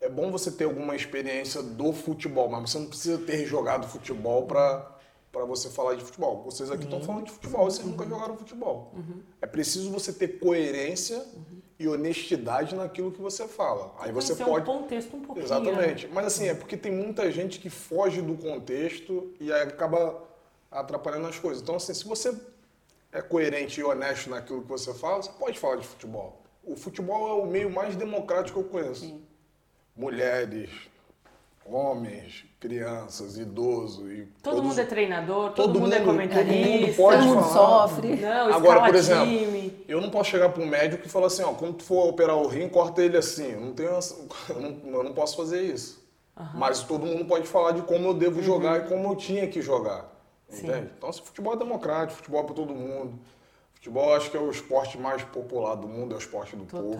É 0.00 0.08
bom 0.08 0.32
você 0.32 0.50
ter 0.50 0.64
alguma 0.64 0.96
experiência 0.96 1.62
do 1.62 1.92
futebol, 1.92 2.48
mas 2.48 2.70
você 2.70 2.78
não 2.78 2.86
precisa 2.86 3.18
ter 3.18 3.46
jogado 3.46 3.86
futebol 3.86 4.46
para 4.46 4.90
para 5.30 5.46
você 5.46 5.70
falar 5.70 5.94
de 5.94 6.04
futebol. 6.04 6.42
Vocês 6.42 6.70
aqui 6.70 6.84
estão 6.84 7.00
falando 7.00 7.24
de 7.24 7.30
futebol, 7.30 7.64
vocês 7.64 7.86
nunca 7.86 8.04
jogaram 8.06 8.36
futebol. 8.36 8.92
É 9.40 9.46
preciso 9.46 9.90
você 9.90 10.12
ter 10.12 10.38
coerência 10.38 11.24
e 11.82 11.88
honestidade 11.88 12.76
naquilo 12.76 13.10
que 13.10 13.20
você 13.20 13.48
fala. 13.48 13.92
Aí 13.98 14.12
você 14.12 14.36
pode. 14.36 14.70
um 14.70 14.78
contexto 14.82 15.16
um 15.16 15.20
pouquinho. 15.20 15.44
Exatamente. 15.44 16.06
Mas 16.08 16.26
assim, 16.26 16.46
é 16.46 16.54
porque 16.54 16.76
tem 16.76 16.92
muita 16.92 17.30
gente 17.32 17.58
que 17.58 17.68
foge 17.68 18.22
do 18.22 18.36
contexto 18.36 19.34
e 19.40 19.52
aí 19.52 19.62
acaba 19.62 20.22
atrapalhando 20.70 21.26
as 21.26 21.38
coisas. 21.40 21.60
Então, 21.60 21.74
assim, 21.74 21.92
se 21.92 22.04
você 22.04 22.34
é 23.10 23.20
coerente 23.20 23.80
e 23.80 23.84
honesto 23.84 24.30
naquilo 24.30 24.62
que 24.62 24.68
você 24.68 24.94
fala, 24.94 25.22
você 25.22 25.32
pode 25.32 25.58
falar 25.58 25.76
de 25.76 25.86
futebol. 25.86 26.40
O 26.62 26.76
futebol 26.76 27.28
é 27.28 27.42
o 27.42 27.46
meio 27.46 27.68
mais 27.68 27.96
democrático 27.96 28.62
que 28.62 28.66
eu 28.66 28.70
conheço. 28.70 29.20
Mulheres, 29.96 30.70
homens, 31.66 32.44
crianças, 32.66 33.36
idosos 33.36 34.08
e 34.08 34.28
Todo 34.40 34.54
todos- 34.54 34.62
mundo 34.70 34.80
é 34.80 34.84
treinador, 34.84 35.50
todo, 35.50 35.66
todo 35.72 35.80
mundo, 35.80 35.92
é 35.92 35.98
mundo- 35.98 36.06
comentarista. 36.12 36.52
todo 36.62 36.80
mundo 36.80 36.96
pode 36.96 37.18
Todo 37.26 37.34
mundo 37.34 37.44
sofre. 37.52 38.16
Não, 38.16 38.54
Agora, 38.54 38.80
por 38.86 38.94
exemplo, 38.94 39.26
time. 39.26 39.84
eu 39.88 40.00
não 40.00 40.10
posso 40.10 40.30
chegar 40.30 40.48
para 40.50 40.62
um 40.62 40.66
médico 40.66 41.04
e 41.04 41.08
falar 41.08 41.26
assim, 41.26 41.42
ó, 41.42 41.52
quando 41.54 41.74
tu 41.74 41.82
for 41.82 42.08
operar 42.08 42.36
o 42.36 42.46
rim, 42.46 42.68
corta 42.68 43.02
ele 43.02 43.16
assim. 43.16 43.50
Eu 43.50 43.60
não 43.60 43.72
tenho, 43.72 43.90
eu 43.90 44.60
não, 44.60 44.94
eu 44.98 45.02
não 45.02 45.12
posso 45.12 45.36
fazer 45.36 45.60
isso. 45.62 46.00
Mas 46.54 46.80
todo 46.82 47.04
mundo 47.04 47.24
pode 47.24 47.46
falar 47.48 47.72
de 47.72 47.82
como 47.82 48.06
eu 48.06 48.14
devo 48.14 48.36
Uhum. 48.38 48.42
jogar 48.44 48.78
e 48.84 48.88
como 48.88 49.08
eu 49.10 49.16
tinha 49.16 49.46
que 49.48 49.60
jogar. 49.60 50.10
Entende? 50.50 50.88
Então, 50.96 51.08
assim, 51.08 51.22
futebol 51.22 51.54
é 51.54 51.56
democrático, 51.56 52.16
futebol 52.18 52.42
é 52.42 52.44
para 52.44 52.54
todo 52.54 52.72
mundo. 52.74 53.18
Futebol 53.74 54.14
acho 54.14 54.30
que 54.30 54.36
é 54.36 54.40
o 54.40 54.50
esporte 54.50 54.96
mais 54.98 55.22
popular 55.24 55.74
do 55.74 55.88
mundo, 55.88 56.12
é 56.12 56.14
o 56.14 56.18
esporte 56.18 56.54
do 56.54 56.64
povo. 56.64 56.96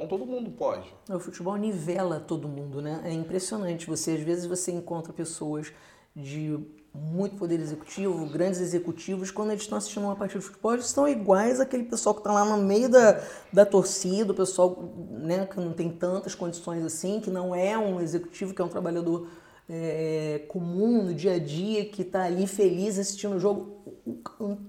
Então 0.00 0.08
todo 0.08 0.24
mundo 0.24 0.50
pode. 0.50 0.90
O 1.10 1.20
futebol 1.20 1.54
nivela 1.56 2.18
todo 2.18 2.48
mundo, 2.48 2.80
né? 2.80 3.02
É 3.04 3.12
impressionante. 3.12 3.86
Você 3.86 4.12
às 4.12 4.20
vezes 4.20 4.46
você 4.46 4.72
encontra 4.72 5.12
pessoas 5.12 5.70
de 6.16 6.58
muito 6.92 7.36
poder 7.36 7.60
executivo, 7.60 8.26
grandes 8.26 8.60
executivos, 8.60 9.30
quando 9.30 9.50
eles 9.50 9.62
estão 9.62 9.76
assistindo 9.76 10.04
uma 10.04 10.16
partida 10.16 10.40
de 10.40 10.46
futebol, 10.46 10.72
eles 10.72 10.86
estão 10.86 11.06
iguais 11.06 11.60
àquele 11.60 11.84
pessoal 11.84 12.14
que 12.14 12.20
está 12.20 12.32
lá 12.32 12.44
no 12.44 12.64
meio 12.64 12.88
da, 12.88 13.22
da 13.52 13.64
torcida, 13.64 14.32
o 14.32 14.34
pessoal 14.34 14.90
né, 15.10 15.46
que 15.46 15.60
não 15.60 15.72
tem 15.72 15.88
tantas 15.90 16.34
condições 16.34 16.84
assim, 16.84 17.20
que 17.20 17.30
não 17.30 17.54
é 17.54 17.78
um 17.78 18.00
executivo, 18.00 18.54
que 18.54 18.60
é 18.60 18.64
um 18.64 18.68
trabalhador 18.68 19.28
é, 19.72 20.42
comum 20.48 21.04
no 21.04 21.14
dia 21.14 21.34
a 21.34 21.38
dia, 21.38 21.84
que 21.84 22.02
está 22.02 22.24
ali 22.24 22.46
feliz 22.48 22.98
assistindo 22.98 23.36
o 23.36 23.38
jogo. 23.38 23.78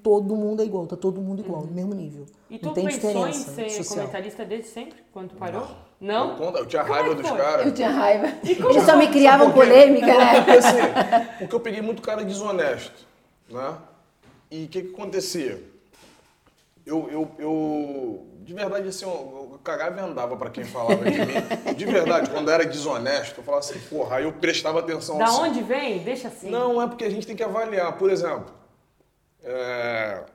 Todo 0.04 0.36
mundo 0.36 0.62
é 0.62 0.66
igual, 0.66 0.86
tá 0.86 0.96
todo 0.96 1.20
mundo 1.20 1.40
igual, 1.42 1.64
no 1.66 1.72
mesmo 1.72 1.96
nível. 1.96 2.28
E 2.50 2.60
tu 2.60 2.68
não 2.68 2.74
tem 2.74 2.86
pensou 2.86 3.28
em 3.28 3.34
ser 3.34 3.70
social. 3.72 4.06
comentarista 4.06 4.46
desde 4.46 4.68
sempre, 4.68 5.00
quando 5.12 5.30
tu 5.30 5.36
parou? 5.36 5.68
Não? 6.00 6.30
Não? 6.30 6.36
conta, 6.36 6.60
eu 6.60 6.66
tinha 6.68 6.84
Como 6.84 6.96
é 6.96 7.00
raiva 7.00 7.16
dos 7.16 7.32
caras. 7.32 7.66
Eu 7.66 7.74
tinha 7.74 7.90
raiva. 7.90 8.28
como 8.58 8.70
Eles 8.70 8.84
só 8.84 8.96
me 8.96 9.08
criavam 9.08 9.48
Sabe 9.48 9.60
por 9.60 9.64
quê? 9.66 9.72
polêmica, 9.72 10.06
né? 10.06 10.36
Porque, 10.36 10.52
assim, 10.52 10.78
porque 11.40 11.56
eu 11.56 11.60
peguei 11.60 11.82
muito 11.82 12.02
cara 12.02 12.24
desonesto, 12.24 13.08
né? 13.50 13.78
E 14.52 14.66
o 14.66 14.68
que 14.68 14.82
que 14.84 14.94
acontecia? 14.94 15.71
Eu, 16.92 17.10
eu, 17.10 17.32
eu, 17.40 18.28
de 18.42 18.54
verdade, 18.54 18.88
assim, 18.90 19.06
eu, 19.06 19.50
eu 19.54 19.60
cagava 19.64 20.02
e 20.02 20.04
andava 20.04 20.36
pra 20.36 20.50
quem 20.50 20.66
falava 20.66 21.10
de 21.10 21.18
mim. 21.20 21.74
De 21.76 21.86
verdade, 21.86 22.30
quando 22.30 22.52
era 22.52 22.66
desonesto, 22.66 23.40
eu 23.40 23.44
falava 23.46 23.64
assim, 23.64 23.80
porra, 23.90 24.18
aí 24.18 24.26
eu 24.26 24.34
prestava 24.34 24.80
atenção 24.80 25.18
Da 25.18 25.24
assim. 25.24 25.42
onde 25.42 25.62
vem? 25.64 26.00
Deixa 26.00 26.28
assim. 26.28 26.50
Não, 26.50 26.82
é 26.82 26.88
porque 26.88 27.06
a 27.06 27.10
gente 27.10 27.26
tem 27.26 27.36
que 27.36 27.44
avaliar. 27.44 27.98
Por 27.98 28.12
exemplo, 28.12 28.54
é, 29.42 30.26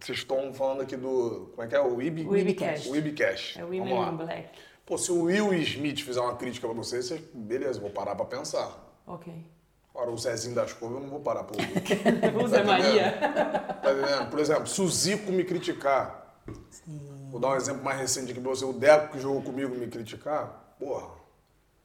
vocês 0.00 0.18
estão 0.18 0.54
falando 0.54 0.80
aqui 0.80 0.96
do, 0.96 1.50
como 1.54 1.62
é 1.62 1.66
que 1.66 1.74
é? 1.76 1.80
O 1.80 2.00
IB, 2.00 2.22
O. 2.22 2.30
O. 2.30 2.96
É 3.58 3.64
o 3.64 3.66
Women 3.66 4.08
in 4.08 4.16
Black. 4.16 4.48
Pô, 4.86 4.96
se 4.96 5.12
o 5.12 5.24
Will 5.24 5.52
Smith 5.54 6.00
fizer 6.00 6.20
uma 6.20 6.36
crítica 6.36 6.66
pra 6.66 6.76
vocês, 6.76 7.06
vocês, 7.06 7.20
beleza, 7.34 7.78
vou 7.78 7.90
parar 7.90 8.14
pra 8.14 8.24
pensar. 8.24 8.70
Ok. 9.06 9.34
Agora, 9.96 10.10
o 10.10 10.18
Zezinho 10.18 10.54
das 10.54 10.74
Couves, 10.74 10.96
eu 10.96 11.02
não 11.02 11.08
vou 11.08 11.20
parar 11.20 11.42
pra 11.44 11.56
ouvir. 11.56 11.82
O 12.44 12.46
Zé 12.46 12.62
Maria. 12.62 13.12
Tá 13.82 13.92
entendendo? 13.92 14.28
Por 14.28 14.38
exemplo, 14.38 14.66
se 14.66 14.82
o 14.82 14.88
Zico 14.88 15.32
me 15.32 15.42
criticar, 15.42 16.36
vou 17.30 17.40
dar 17.40 17.48
um 17.48 17.56
exemplo 17.56 17.82
mais 17.82 17.98
recente 17.98 18.30
aqui 18.30 18.40
pra 18.40 18.50
você, 18.50 18.66
o 18.66 18.74
Deco 18.74 19.12
que 19.12 19.20
jogou 19.20 19.40
comigo 19.40 19.74
me 19.74 19.86
criticar, 19.86 20.74
porra, 20.78 21.08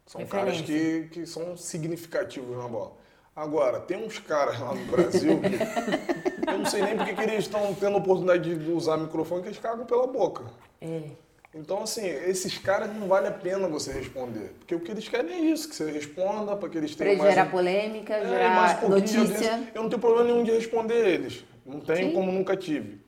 são 0.06 0.26
caras 0.26 0.60
que, 0.60 1.08
que 1.10 1.26
são 1.26 1.56
significativos 1.56 2.58
na 2.58 2.68
bola. 2.68 2.98
Agora, 3.34 3.80
tem 3.80 4.06
uns 4.06 4.20
caras 4.20 4.60
lá 4.60 4.76
no 4.76 4.86
Brasil 4.88 5.40
que 5.40 5.56
eu 6.52 6.58
não 6.58 6.66
sei 6.66 6.82
nem 6.82 6.98
porque 6.98 7.14
que 7.14 7.22
eles 7.22 7.46
estão 7.46 7.74
tendo 7.76 7.96
a 7.96 8.00
oportunidade 8.00 8.58
de 8.58 8.72
usar 8.72 8.98
microfone 8.98 9.42
que 9.42 9.48
eles 9.48 9.60
cagam 9.60 9.86
pela 9.86 10.06
boca. 10.06 10.44
É. 10.82 11.12
Então, 11.54 11.84
assim, 11.84 12.06
esses 12.06 12.58
caras 12.58 12.96
não 12.96 13.08
vale 13.08 13.28
a 13.28 13.32
pena 13.32 13.68
você 13.68 13.92
responder. 13.92 14.54
Porque 14.60 14.74
o 14.74 14.80
que 14.80 14.90
eles 14.92 15.08
querem 15.10 15.32
é 15.34 15.40
isso, 15.52 15.68
que 15.68 15.76
você 15.76 15.92
responda, 15.92 16.56
para 16.56 16.70
que 16.70 16.78
eles 16.78 16.96
Pra 16.96 17.06
tenham 17.08 17.18
mais... 17.20 17.34
gerar 17.34 17.52
polêmica, 17.52 18.14
É, 18.14 18.48
mais 18.50 18.80
gerar 18.80 18.84
de 18.86 18.90
notícia. 18.90 19.20
audiência. 19.20 19.72
Eu 19.76 19.84
não 19.84 19.90
tenho 19.90 20.00
problema 20.02 20.24
nenhum 20.32 20.44
de 20.46 20.52
responder 20.52 21.06
eles. 21.08 21.44
Não 21.66 21.82
tenho 21.82 22.10
Sim. 22.10 22.14
como 22.16 22.32
nunca 22.32 22.56
tive. 22.56 23.02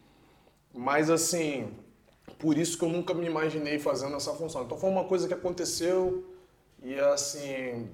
Mas, 0.73 1.09
assim, 1.09 1.71
por 2.37 2.57
isso 2.57 2.77
que 2.77 2.83
eu 2.83 2.89
nunca 2.89 3.13
me 3.13 3.25
imaginei 3.25 3.79
fazendo 3.79 4.15
essa 4.17 4.33
função. 4.33 4.63
Então, 4.63 4.77
foi 4.77 4.89
uma 4.89 5.05
coisa 5.05 5.25
que 5.25 5.33
aconteceu 5.33 6.25
e, 6.81 6.99
assim, 6.99 7.87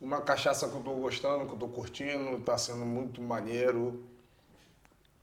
uma 0.00 0.20
cachaça 0.20 0.68
que 0.68 0.76
eu 0.76 0.82
tô 0.82 0.92
gostando, 0.92 1.46
que 1.46 1.52
eu 1.52 1.58
tô 1.58 1.66
curtindo, 1.68 2.38
tá 2.40 2.56
sendo 2.56 2.86
muito 2.86 3.20
maneiro 3.20 4.04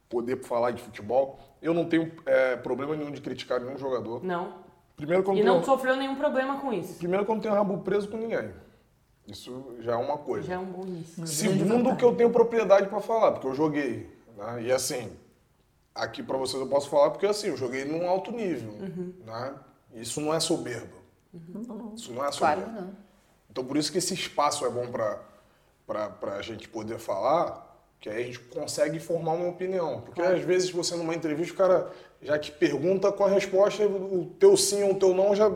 poder 0.09 0.43
falar 0.43 0.71
de 0.71 0.81
futebol. 0.81 1.39
Eu 1.61 1.73
não 1.73 1.85
tenho 1.87 2.11
é, 2.25 2.55
problema 2.55 2.95
nenhum 2.95 3.11
de 3.11 3.21
criticar 3.21 3.59
nenhum 3.59 3.77
jogador. 3.77 4.23
Não. 4.23 4.65
Primeiro 4.95 5.23
que 5.23 5.29
eu 5.29 5.33
não 5.33 5.39
E 5.39 5.43
tenho, 5.43 5.55
não 5.55 5.63
sofreu 5.63 5.95
nenhum 5.95 6.15
problema 6.15 6.59
com 6.59 6.73
isso. 6.73 6.95
primeiro 6.97 7.23
que 7.25 7.31
eu 7.31 7.35
não 7.35 7.41
tenho 7.41 7.53
rabo 7.53 7.77
preso 7.79 8.07
com 8.09 8.17
ninguém. 8.17 8.51
Isso 9.27 9.75
já 9.79 9.93
é 9.93 9.95
uma 9.95 10.17
coisa. 10.17 10.47
Já 10.47 10.53
é 10.55 10.57
um 10.57 10.65
bom 10.65 10.83
início. 10.83 11.27
Segundo, 11.27 11.95
que 11.97 12.03
eu 12.05 12.15
tenho 12.15 12.29
propriedade 12.31 12.87
para 12.87 12.99
falar, 13.01 13.33
porque 13.33 13.47
eu 13.47 13.53
joguei. 13.53 14.09
né? 14.37 14.63
E 14.63 14.71
assim, 14.71 15.11
aqui 15.93 16.23
para 16.23 16.37
vocês 16.37 16.61
eu 16.61 16.69
posso 16.69 16.89
falar 16.89 17.09
porque 17.11 17.25
assim, 17.25 17.47
eu 17.47 17.57
joguei 17.57 17.83
num 17.85 18.07
alto 18.07 18.31
nível. 18.31 18.71
Né? 19.25 19.53
Isso 19.93 20.21
não 20.21 20.33
é 20.33 20.39
soberba. 20.39 20.95
Isso 21.95 22.13
não 22.13 22.25
é 22.25 22.31
Claro 22.31 22.61
soberba. 22.61 22.65
que 22.65 22.81
não. 22.85 22.95
Então 23.51 23.65
por 23.65 23.75
isso 23.77 23.91
que 23.91 23.97
esse 23.97 24.13
espaço 24.13 24.65
é 24.65 24.69
bom 24.69 24.87
para 24.87 26.35
a 26.37 26.41
gente 26.41 26.67
poder 26.69 26.97
falar, 26.97 27.66
que 27.99 28.09
aí 28.09 28.23
a 28.23 28.25
gente 28.25 28.39
consegue 28.39 28.99
formar 28.99 29.33
uma 29.33 29.49
opinião. 29.49 30.01
Porque 30.01 30.21
às 30.21 30.41
vezes 30.41 30.69
você 30.69 30.95
numa 30.95 31.15
entrevista, 31.15 31.53
o 31.53 31.57
cara 31.57 31.91
já 32.21 32.37
te 32.37 32.51
pergunta 32.51 33.11
qual 33.11 33.29
a 33.29 33.31
resposta, 33.31 33.85
o 33.85 34.25
teu 34.39 34.55
sim 34.57 34.83
ou 34.83 34.91
o 34.93 34.95
teu 34.99 35.13
não 35.13 35.35
já, 35.35 35.51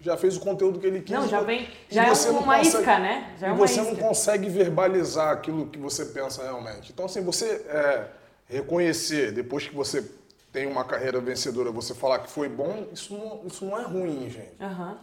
já 0.00 0.16
fez 0.16 0.36
o 0.36 0.40
conteúdo 0.40 0.78
que 0.78 0.86
ele 0.86 1.00
quis. 1.00 1.14
Não, 1.14 1.28
já 1.28 1.42
e 1.42 1.44
vem. 1.44 1.68
Já 1.90 2.04
é 2.06 2.06
não 2.08 2.38
uma 2.40 2.56
consegue- 2.58 2.68
isca, 2.78 2.98
né? 2.98 3.34
Já 3.38 3.48
é 3.48 3.50
e 3.50 3.54
você 3.54 3.80
não 3.82 3.92
isca. 3.92 4.02
consegue 4.04 4.48
verbalizar 4.48 5.32
aquilo 5.32 5.66
que 5.66 5.78
você 5.78 6.06
pensa 6.06 6.42
realmente. 6.42 6.92
Então, 6.92 7.04
assim, 7.04 7.22
você 7.22 7.46
é, 7.68 8.06
reconhecer, 8.48 9.32
depois 9.32 9.66
que 9.66 9.74
você 9.74 10.04
tem 10.52 10.66
uma 10.66 10.84
carreira 10.84 11.20
vencedora, 11.20 11.70
você 11.70 11.94
falar 11.94 12.18
que 12.20 12.30
foi 12.30 12.48
bom, 12.48 12.86
isso 12.92 13.16
não, 13.16 13.42
isso 13.46 13.64
não 13.64 13.78
é 13.78 13.82
ruim, 13.84 14.28
gente. 14.28 14.52
Aham. 14.60 14.98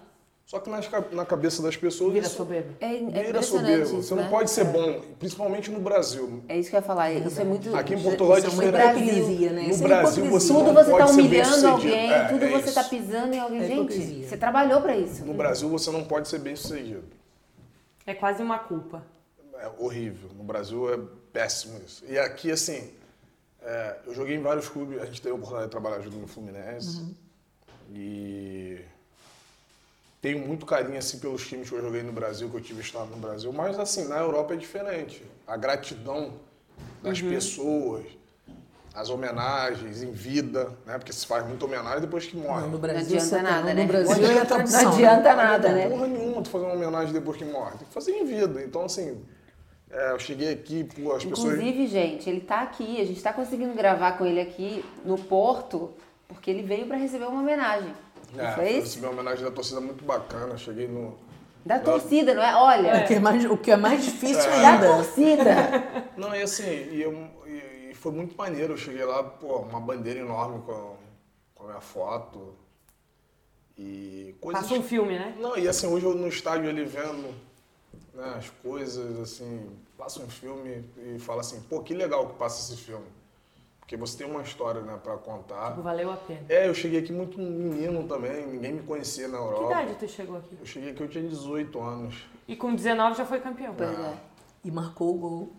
Só 0.48 0.60
que 0.62 0.70
nas 0.70 0.89
na 1.12 1.25
cabeça 1.25 1.62
das 1.62 1.75
pessoas. 1.75 2.13
Vira 2.13 2.25
isso 2.25 2.38
soberba. 2.38 2.74
É, 2.80 2.96
é 2.96 3.24
Vira 3.25 3.42
soberbo. 3.42 4.01
Você 4.01 4.16
não 4.16 4.24
né? 4.24 4.30
pode 4.30 4.50
ser 4.50 4.63
bom, 4.63 5.01
principalmente 5.20 5.70
no 5.70 5.82
Brasil. 5.82 6.42
É 6.48 6.58
isso 6.58 6.70
que 6.70 6.75
eu 6.77 6.80
ia 6.80 6.86
falar. 6.86 7.12
Isso 7.12 7.42
é 7.42 7.44
muito... 7.44 7.75
Aqui 7.75 7.96
em 7.96 8.01
Portugal 8.01 8.38
é 8.38 8.39
é 8.39 8.44
uma 8.48 8.63
diferente. 8.63 9.00
hipocrisia, 9.01 9.51
né? 9.51 9.63
No 9.63 9.70
Isso 9.70 9.84
é 9.84 9.88
Brasil 9.89 10.25
hipocrisia. 10.25 10.39
você 10.39 10.48
Tudo 10.48 10.63
não 10.63 10.74
você 10.74 10.92
tá 10.98 11.08
ser 11.08 11.20
humilhando 11.20 11.68
alguém, 11.68 12.12
É, 12.13 12.27
tudo 12.30 12.46
é 12.46 12.50
você 12.50 12.72
tá 12.72 12.80
isso. 12.82 12.89
pisando 12.89 13.34
em 13.36 13.39
alguém. 13.39 13.62
É 13.62 13.68
Gente, 13.68 14.24
você 14.25 14.38
trabalhou 14.38 14.82
pra 14.82 14.96
isso. 14.96 15.25
No 15.25 15.34
Brasil 15.34 15.68
você 15.68 15.92
não 15.92 16.06
pode 16.06 16.30
ser 16.30 16.39
bem 16.39 16.56
sucedido. 16.56 17.04
É 18.06 18.13
quase 18.13 18.42
uma 18.42 18.58
culpa. 18.58 19.04
É 19.60 19.70
horrível. 19.77 20.30
No 20.34 20.46
Brasil 20.46 20.94
é 20.94 20.98
péssimo 21.34 21.77
isso. 21.86 22.06
E 22.08 22.18
aqui, 22.18 22.50
assim, 22.51 22.89
é, 23.62 23.98
eu 24.08 24.13
joguei 24.13 24.38
em 24.38 24.42
vários 24.42 24.70
clubes, 24.70 25.01
a 25.01 25.06
gente 25.06 25.22
teve 25.22 25.34
a 25.34 25.36
oportunidade 25.36 25.68
de 25.68 25.72
trabalhar 25.72 26.00
junto 26.00 26.16
no 26.16 26.27
Fluminense. 26.27 27.06
E 27.94 28.80
tenho 30.27 30.46
muito 30.46 30.65
carinho, 30.65 30.98
assim, 30.98 31.19
pelos 31.19 31.48
times 31.48 31.69
que 31.69 31.75
eu 31.75 31.81
joguei 31.81 32.03
no 32.03 32.12
Brasil, 32.12 32.50
que 32.50 32.57
eu 32.57 32.62
tive 32.62 32.81
estado 32.81 33.10
no 33.10 33.17
Brasil. 33.17 33.51
Mas, 33.53 33.79
assim, 33.79 34.07
na 34.10 34.17
Europa 34.17 34.53
é 34.53 34.57
diferente. 34.57 35.24
A 35.48 35.55
gratidão 35.55 36.34
das 37.01 37.22
pessoas, 37.22 38.03
as 38.93 39.10
homenagens 39.10 40.03
em 40.03 40.12
vida, 40.12 40.69
né? 40.86 40.98
Porque 40.98 41.13
se 41.13 41.25
faz 41.25 41.48
muita 41.48 41.63
homenagem 41.65 42.01
depois 42.01 42.25
que 42.25 42.36
morre. 42.36 42.62
Não, 42.62 42.67
no 42.67 42.74
Não 42.74 42.79
Brasil, 42.79 43.17
adianta 43.17 43.24
você 43.25 43.36
tá- 43.38 43.41
nada, 43.41 43.69
no 43.69 43.75
né? 43.75 43.86
Brasil 43.86 44.17
Não 44.27 44.41
é 44.41 44.46
tradição. 44.46 44.81
Não 44.84 44.91
adianta 44.91 45.36
nada, 45.36 45.69
Não 45.69 45.75
né? 45.75 45.89
porra 45.89 46.07
nenhuma 46.07 46.41
tu 46.41 46.50
fazer 46.50 46.65
uma 46.65 46.74
homenagem 46.74 47.13
depois 47.13 47.38
que 47.38 47.46
morre. 47.46 47.77
Tem 47.77 47.88
que 47.88 47.93
fazer 47.93 48.12
em 48.12 48.25
vida. 48.25 48.62
Então, 48.63 48.84
assim, 48.84 49.24
é, 49.89 50.12
eu 50.12 50.19
cheguei 50.19 50.51
aqui, 50.51 50.84
pô, 50.84 51.13
as 51.13 51.24
pessoas... 51.24 51.53
Inclusive, 51.53 51.88
gente, 51.88 52.29
ele 52.29 52.41
tá 52.41 52.62
aqui, 52.63 53.00
a 53.00 53.05
gente 53.05 53.22
tá 53.24 53.31
conseguindo 53.31 53.74
gravar 53.74 54.17
com 54.17 54.25
ele 54.25 54.41
aqui 54.41 54.84
no 55.05 55.17
Porto, 55.17 55.91
porque 56.27 56.51
ele 56.51 56.63
veio 56.63 56.86
pra 56.86 56.98
receber 56.98 57.25
uma 57.25 57.39
homenagem. 57.41 57.93
Não 58.34 58.46
É, 58.46 58.51
foi 58.53 58.63
eu 58.65 58.69
isso? 58.69 58.79
recebi 58.81 59.05
uma 59.05 59.13
homenagem 59.13 59.43
da 59.46 59.51
torcida 59.51 59.79
muito 59.81 60.03
bacana. 60.05 60.57
Cheguei 60.57 60.88
no. 60.88 61.17
Da 61.65 61.79
torcida, 61.79 62.34
não 62.34 62.41
é? 62.41 62.55
Olha, 62.55 63.03
O 63.03 63.07
que 63.07 63.13
é 63.15 63.19
mais, 63.19 63.46
o 63.46 63.57
que 63.57 63.72
é 63.72 63.75
mais 63.77 64.03
difícil 64.05 64.50
da 64.50 64.69
ainda. 64.74 64.88
torcida. 64.88 65.53
Não, 66.15 66.34
e 66.36 66.41
assim, 66.41 66.63
e, 66.63 67.01
eu- 67.01 67.27
e- 67.46 67.89
e 67.91 67.93
foi 67.93 68.12
muito 68.13 68.36
maneiro. 68.38 68.74
Eu 68.74 68.77
cheguei 68.77 69.03
lá, 69.03 69.22
pô, 69.24 69.57
uma 69.57 69.79
bandeira 69.79 70.19
enorme 70.19 70.62
com, 70.65 70.96
com 71.53 71.63
a 71.65 71.67
minha 71.67 71.81
foto. 71.81 72.53
E 73.77 74.36
coisas. 74.41 74.63
Passa 74.63 74.74
um 74.79 74.84
filme, 74.84 75.19
né? 75.19 75.36
Não, 75.39 75.57
e 75.57 75.67
assim, 75.67 75.88
hoje 75.88 76.05
eu 76.05 76.15
no 76.15 76.27
estádio 76.27 76.69
ali 76.69 76.84
vendo 76.86 77.34
né, 78.13 78.34
as 78.38 78.50
coisas, 78.63 79.19
assim, 79.19 79.69
passa 79.98 80.22
um 80.22 80.29
filme 80.29 80.84
e 80.98 81.19
fala 81.19 81.41
assim, 81.41 81.62
pô, 81.69 81.81
que 81.81 81.93
legal 81.93 82.27
que 82.29 82.36
passa 82.38 82.60
esse 82.74 82.81
filme. 82.81 83.05
Porque 83.88 83.96
você 83.96 84.17
tem 84.17 84.27
uma 84.29 84.41
história, 84.41 84.82
né, 84.82 85.00
pra 85.01 85.15
contar. 85.15 85.70
Valeu 85.70 86.12
a 86.12 86.17
pena. 86.17 86.41
É, 86.50 86.67
eu 86.67 86.74
cheguei 86.74 87.00
aqui 87.00 87.13
muito 87.13 87.39
menino 87.39 88.03
também, 88.03 88.46
ninguém 88.46 88.74
me 88.74 88.82
conhecia 88.84 89.29
na 89.29 89.38
Que 89.38 89.44
Europa. 89.46 89.72
idade 89.72 89.96
tu 89.98 90.08
chegou 90.10 90.36
aqui? 90.36 90.58
Eu 90.60 90.65
cheguei 90.65 90.91
aqui, 90.91 91.01
eu 91.03 91.08
tinha 91.08 91.24
18 91.24 91.79
anos. 91.82 92.15
E 92.46 92.53
com 92.58 92.75
19 92.75 93.15
já 93.17 93.25
foi 93.25 93.39
campeão. 93.39 93.74
Pois 93.77 93.89
é. 93.89 94.13
E 94.65 94.70
marcou 94.72 95.15
o 95.15 95.17
gol. 95.17 95.51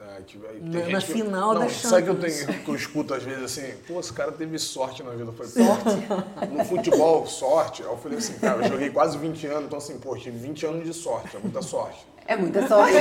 É, 0.00 0.20
que- 0.26 0.36
tem 0.36 0.92
Na- 0.92 1.00
que- 1.00 1.06
final 1.12 1.54
não, 1.54 1.60
da 1.60 1.68
Sabe 1.70 2.02
que 2.02 2.08
eu, 2.10 2.14
Champions. 2.16 2.44
tenho, 2.46 2.64
que 2.64 2.68
eu 2.70 2.74
escuto 2.74 3.14
às 3.14 3.22
vezes 3.22 3.44
assim, 3.44 3.72
pô, 3.86 4.00
esse 4.00 4.12
cara 4.12 4.32
teve 4.32 4.58
sorte 4.58 5.04
na 5.04 5.12
vida. 5.12 5.22
Eu 5.22 5.32
falei, 5.32 5.52
sorte? 5.52 6.52
No 6.52 6.64
futebol, 6.64 7.24
sorte? 7.26 7.82
Aí 7.84 7.88
eu 7.88 7.96
falei 7.96 8.18
assim, 8.18 8.34
cara, 8.40 8.64
eu 8.64 8.68
joguei 8.68 8.90
quase 8.90 9.16
20 9.16 9.46
anos, 9.46 9.66
então 9.66 9.78
assim, 9.78 9.96
pô, 10.00 10.16
tive 10.16 10.36
20 10.38 10.66
anos 10.66 10.84
de 10.84 10.92
sorte, 10.92 11.36
é 11.36 11.38
muita 11.38 11.62
sorte. 11.62 12.04
É 12.26 12.36
muita 12.36 12.66
sorte. 12.66 12.92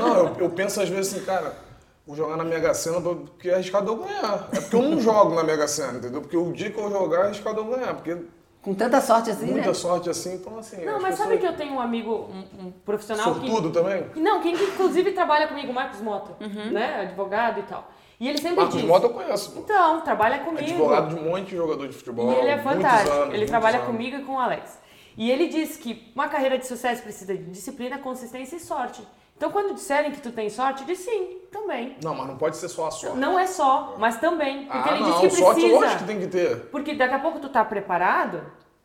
Não, 0.00 0.16
eu, 0.18 0.36
eu 0.40 0.50
penso 0.50 0.80
às 0.82 0.88
vezes 0.88 1.14
assim, 1.14 1.24
cara, 1.24 1.56
vou 2.06 2.16
jogar 2.16 2.36
na 2.36 2.44
Mega 2.44 2.72
Sena 2.74 3.00
porque 3.00 3.48
é 3.48 3.54
arriscado 3.54 3.90
eu 3.90 3.96
ganhar. 3.96 4.48
É 4.52 4.60
porque 4.60 4.76
eu 4.76 4.82
não 4.82 5.00
jogo 5.00 5.34
na 5.34 5.42
Mega 5.42 5.66
Sena, 5.68 5.98
entendeu? 5.98 6.20
Porque 6.20 6.36
o 6.36 6.52
dia 6.52 6.70
que 6.70 6.78
eu 6.78 6.90
jogar 6.90 7.20
é 7.20 7.24
arriscado 7.26 7.60
eu 7.60 7.64
ganhar, 7.64 7.94
porque 7.94 8.16
Com 8.62 8.74
tanta 8.74 9.00
sorte 9.00 9.30
assim, 9.30 9.46
muita 9.46 9.68
né? 9.68 9.74
sorte 9.74 10.10
assim, 10.10 10.34
então 10.34 10.58
assim. 10.58 10.84
Não, 10.84 10.96
as 10.96 11.02
mas 11.02 11.14
sabe 11.16 11.36
pessoas- 11.36 11.40
que 11.56 11.62
eu 11.62 11.66
tenho 11.66 11.76
um 11.76 11.80
amigo, 11.80 12.12
um, 12.30 12.66
um 12.66 12.70
profissional 12.84 13.34
que... 13.34 13.46
Sortudo 13.48 13.70
também? 13.70 14.06
Não, 14.16 14.40
quem 14.42 14.56
que 14.56 14.64
inclusive 14.64 15.12
trabalha 15.12 15.48
comigo, 15.48 15.72
Marcos 15.72 16.00
Mota, 16.00 16.36
né? 16.72 17.00
Advogado 17.02 17.60
e 17.60 17.62
tal. 17.64 17.90
E 18.20 18.28
ele 18.28 18.38
sempre 18.38 18.56
Marcos 18.58 18.76
diz... 18.76 18.84
Mota 18.86 19.06
eu 19.06 19.10
conheço, 19.10 19.50
pô. 19.50 19.60
Então, 19.60 20.00
trabalha 20.02 20.38
comigo. 20.38 20.62
Advogado 20.62 21.08
de 21.08 21.20
um 21.20 21.24
monte 21.30 21.48
de 21.50 21.56
jogador 21.56 21.88
de 21.88 21.94
futebol. 21.94 22.30
E 22.32 22.34
ele 22.36 22.48
é 22.48 22.54
muitos 22.56 22.72
fantástico. 22.72 23.12
anos, 23.12 23.34
ele 23.34 23.46
trabalha 23.46 23.76
anos. 23.78 23.86
comigo 23.88 24.16
e 24.16 24.22
com 24.24 24.34
o 24.34 24.38
Alex. 24.38 24.78
E 25.16 25.30
ele 25.30 25.48
diz 25.48 25.76
que 25.76 26.10
uma 26.14 26.28
carreira 26.28 26.56
de 26.56 26.66
sucesso 26.66 27.02
precisa 27.02 27.36
de 27.36 27.44
disciplina, 27.44 27.98
consistência 27.98 28.56
e 28.56 28.60
sorte. 28.60 29.06
Então, 29.36 29.50
quando 29.50 29.74
disserem 29.74 30.12
que 30.12 30.20
tu 30.20 30.30
tem 30.30 30.48
sorte, 30.48 30.84
diz 30.84 31.00
sim, 31.00 31.38
também. 31.50 31.96
Não, 32.02 32.14
mas 32.14 32.26
não 32.26 32.36
pode 32.36 32.56
ser 32.56 32.68
só 32.68 32.86
a 32.86 32.90
sorte. 32.90 33.16
Não 33.18 33.38
é 33.38 33.46
só, 33.46 33.96
mas 33.98 34.18
também. 34.18 34.66
Porque 34.66 34.88
ah, 34.88 34.92
ele 34.92 35.00
não, 35.00 35.20
diz 35.20 35.20
que 35.20 35.30
sorte 35.40 35.60
precisa. 35.60 35.80
lógico 35.80 35.98
que 35.98 36.06
tem 36.06 36.20
que 36.20 36.26
ter. 36.28 36.56
Porque 36.70 36.94
daqui 36.94 37.14
a 37.14 37.18
pouco 37.18 37.40
tu 37.40 37.48
tá 37.48 37.64
preparado 37.64 38.42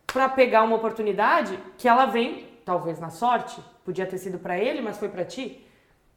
pra 0.08 0.28
pegar 0.28 0.64
uma 0.64 0.76
oportunidade 0.76 1.58
que 1.78 1.88
ela 1.88 2.06
vem, 2.08 2.48
talvez 2.66 3.00
na 3.00 3.10
sorte, 3.10 3.62
podia 3.86 4.06
ter 4.08 4.18
sido 4.18 4.40
pra 4.40 4.58
ele, 4.58 4.82
mas 4.82 4.98
foi 4.98 5.10
pra 5.10 5.24
ti. 5.24 5.66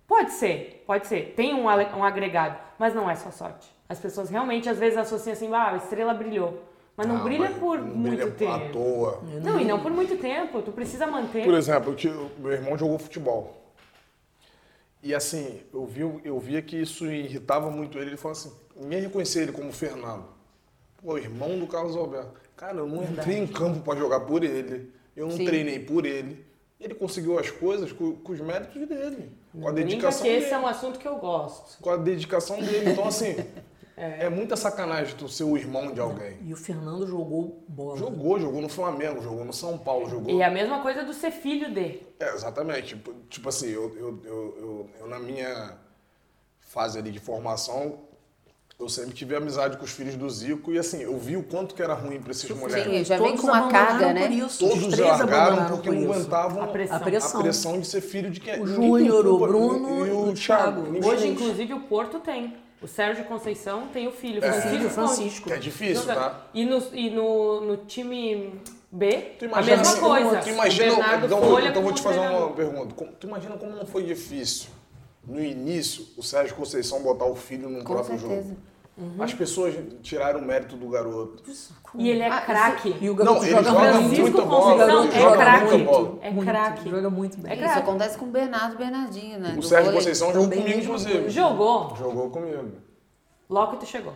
Pode 0.07 0.33
ser, 0.33 0.83
pode 0.87 1.07
ser. 1.07 1.35
Tem 1.37 1.55
um, 1.55 1.65
um 1.65 2.05
agregado, 2.05 2.59
mas 2.79 2.95
não 2.95 3.09
é 3.09 3.15
só 3.15 3.31
sorte. 3.31 3.71
As 3.89 3.99
pessoas 3.99 4.31
realmente 4.31 4.69
às 4.69 4.79
vezes 4.79 4.99
associam 4.99 5.33
assim, 5.35 5.53
ah, 5.55 5.73
a 5.73 5.77
estrela 5.77 6.15
brilhou. 6.15 6.63
Mas 6.97 7.07
não 7.07 7.17
Ah, 7.17 7.21
brilha 7.21 7.49
mas 7.49 7.57
por 7.57 7.79
não 7.79 7.87
muito 7.87 8.17
brilha 8.17 8.31
tempo. 8.33 8.53
à 8.53 8.61
toa. 8.71 9.23
Não, 9.43 9.59
e 9.61 9.65
não 9.65 9.81
por 9.81 9.91
muito 9.91 10.17
tempo. 10.19 10.61
Tu 10.61 10.73
precisa 10.73 11.07
manter. 11.07 11.45
Por 11.45 11.55
exemplo, 11.55 11.97
meu 12.39 12.53
irmão 12.53 12.77
jogou 12.77 12.99
futebol. 12.99 13.62
E 15.03 15.15
assim, 15.15 15.61
eu, 15.73 15.85
vi, 15.85 16.01
eu 16.25 16.39
via 16.39 16.63
que 16.63 16.77
isso 16.77 17.07
irritava 17.07 17.71
muito 17.71 17.99
ele. 17.99 18.11
Ele 18.11 18.17
falou 18.17 18.33
assim, 18.33 18.53
ninguém 18.77 19.01
reconhecia 19.01 19.43
ele 19.43 19.53
como 19.53 19.73
Fernando. 19.73 20.25
Pô, 21.03 21.19
irmão 21.19 21.59
do 21.59 21.67
Carlos 21.67 21.97
Alberto. 21.97 22.41
Cara, 22.57 22.79
eu 22.79 22.87
não 22.87 23.03
entrei 23.03 23.39
em 23.39 23.47
campo 23.47 23.81
para 23.81 23.99
jogar 23.99 24.21
por 24.21 24.45
ele. 24.45 24.93
Eu 25.17 25.27
não 25.27 25.37
Sim. 25.37 25.45
treinei 25.45 25.81
por 25.81 26.07
ele. 26.07 26.45
Ele 26.81 26.95
conseguiu 26.95 27.39
as 27.39 27.51
coisas 27.51 27.93
com, 27.93 28.13
com 28.17 28.33
os 28.33 28.41
méritos 28.41 28.89
dele. 28.89 29.33
Com 29.53 29.69
a 29.69 29.73
Brinca 29.73 29.89
dedicação 29.89 30.23
que 30.23 30.29
esse 30.29 30.41
dele. 30.45 30.55
é 30.55 30.59
um 30.59 30.67
assunto 30.67 30.99
que 30.99 31.07
eu 31.07 31.17
gosto. 31.17 31.81
Com 31.81 31.91
a 31.91 31.97
dedicação 31.97 32.61
dele. 32.61 32.91
Então, 32.91 33.07
assim, 33.07 33.35
é. 33.97 34.29
muita 34.29 34.57
sacanagem 34.57 35.15
tu 35.17 35.29
ser 35.29 35.45
o 35.45 35.57
irmão 35.57 35.93
de 35.93 36.01
alguém. 36.01 36.39
E 36.45 36.53
o 36.53 36.57
Fernando 36.57 37.07
jogou 37.07 37.65
bola. 37.69 37.97
Jogou, 37.97 38.39
jogou 38.39 38.61
no 38.61 38.69
Flamengo, 38.69 39.23
jogou 39.23 39.45
no 39.45 39.53
São 39.53 39.77
Paulo, 39.79 40.09
jogou. 40.09 40.33
E 40.33 40.41
é 40.41 40.45
a 40.45 40.51
mesma 40.51 40.81
coisa 40.81 41.05
do 41.05 41.13
ser 41.13 41.31
filho 41.31 41.73
de. 41.73 42.01
É, 42.19 42.35
exatamente. 42.35 42.89
Tipo, 42.89 43.15
tipo 43.29 43.49
assim, 43.49 43.69
eu, 43.69 43.95
eu, 43.97 44.21
eu, 44.25 44.57
eu, 44.59 44.91
eu, 45.01 45.07
na 45.09 45.19
minha 45.19 45.77
fase 46.61 46.99
ali 46.99 47.11
de 47.11 47.21
formação, 47.21 47.99
eu 48.81 48.89
sempre 48.89 49.13
tive 49.13 49.37
amizade 49.37 49.77
com 49.77 49.85
os 49.85 49.93
filhos 49.93 50.17
do 50.17 50.29
Zico 50.29 50.73
e 50.73 50.79
assim, 50.79 51.03
eu 51.03 51.17
vi 51.19 51.37
o 51.37 51.43
quanto 51.43 51.75
que 51.75 51.83
era 51.83 51.95
ruim 51.95 52.21
para 52.21 52.33
esses 52.33 52.51
moleques. 52.51 52.93
Sim, 52.93 53.05
já 53.05 53.19
vem 53.19 53.37
com 53.37 53.47
uma 53.47 53.69
carga, 53.69 54.13
né? 54.13 54.27
por 54.27 54.33
isso. 54.33 54.67
Os 54.67 54.73
Todos 54.73 54.95
três 54.95 55.09
largaram 55.09 55.67
porque 55.67 55.91
por 55.91 55.95
não 55.95 56.13
aguentavam 56.13 56.63
A 56.63 56.67
pressão. 56.67 56.97
A 56.97 57.01
pressão. 57.01 57.41
a 57.41 57.43
pressão 57.43 57.81
de 57.81 57.87
ser 57.87 58.01
filho 58.01 58.31
de 58.31 58.41
quem? 58.41 58.61
O 58.61 58.67
Júnior, 58.67 59.27
o. 59.27 59.39
Bruno 59.39 60.07
e 60.07 60.09
e 60.09 60.13
o 60.13 60.29
o 60.31 60.35
Thiago. 60.35 60.83
Thiago. 60.83 61.07
Hoje, 61.07 61.29
inclusive, 61.29 61.75
o 61.75 61.81
Porto 61.81 62.19
tem. 62.19 62.57
O 62.83 62.89
Sérgio 62.89 63.25
Conceição 63.27 63.89
tem 63.89 64.09
o 64.09 64.11
filho. 64.11 64.45
É. 64.45 64.53
Filho, 64.63 64.91
Francisco. 64.91 65.47
Que 65.47 65.55
é 65.55 65.59
difícil, 65.59 66.07
tá? 66.07 66.47
E 66.53 66.65
no, 66.65 66.83
e 66.93 67.11
no, 67.11 67.61
no 67.61 67.77
time 67.79 68.61
B, 68.91 69.13
Tu 69.39 69.45
a 69.45 69.49
imagina, 69.49 69.77
mesma 69.77 69.93
assim, 69.93 70.01
coisa. 70.01 70.41
Tu 70.41 70.49
imagina, 70.51 70.93
o 70.93 70.97
Bernardo 70.97 71.27
então, 71.27 71.41
Folha 71.43 71.69
então 71.69 71.83
vou 71.83 71.93
como 71.93 71.95
te 71.95 72.03
fazer 72.03 72.19
uma 72.19 72.51
pergunta. 72.51 72.95
Tu 73.21 73.27
imagina 73.27 73.57
como 73.57 73.73
não 73.73 73.87
foi 73.87 74.03
difícil 74.03 74.69
no 75.25 75.43
início 75.43 76.07
o 76.17 76.23
Sérgio 76.23 76.57
Conceição 76.57 77.01
botar 77.03 77.27
o 77.27 77.37
filho 77.37 77.69
num 77.69 77.83
Com 77.85 77.95
próprio 77.95 78.19
certeza. 78.19 78.43
jogo? 78.49 78.57
Uhum. 78.97 79.23
As 79.23 79.33
pessoas 79.33 79.75
tiraram 80.03 80.41
o 80.41 80.45
mérito 80.45 80.77
do 80.77 80.87
garoto. 80.91 81.43
E 81.95 82.11
ele 82.11 82.21
é 82.21 82.29
Ah, 82.29 82.43
craque. 82.43 82.95
E 83.01 83.09
o 83.09 83.15
Não, 83.17 83.25
garoto 83.25 83.45
ele 83.45 83.51
joga, 83.53 83.71
joga 83.71 84.01
muito. 84.01 84.43
Bola. 84.43 84.75
Conceição 84.75 85.05
Ele 85.05 85.15
é 85.15 85.21
joga 85.21 85.37
craque. 85.37 85.75
É 86.21 86.45
craque. 86.45 86.91
Joga 86.91 87.11
muito 87.11 87.39
bem. 87.39 87.53
É 87.53 87.55
Isso 87.55 87.65
craque. 87.65 87.79
acontece 87.81 88.19
com 88.19 88.27
o 88.27 88.31
Bernardo 88.31 88.77
Bernardinho, 88.77 89.39
né? 89.41 89.55
O 89.59 89.63
Sérgio. 89.63 89.93
Conceição 89.95 90.33
jogou 90.33 90.51
comigo, 90.51 90.79
inclusive. 90.79 91.31
Jogou. 91.31 91.97
Jogou 91.97 92.31
comigo. 92.31 92.73
Logo 93.49 93.73
que 93.73 93.79
tu 93.79 93.87
chegou. 93.87 94.13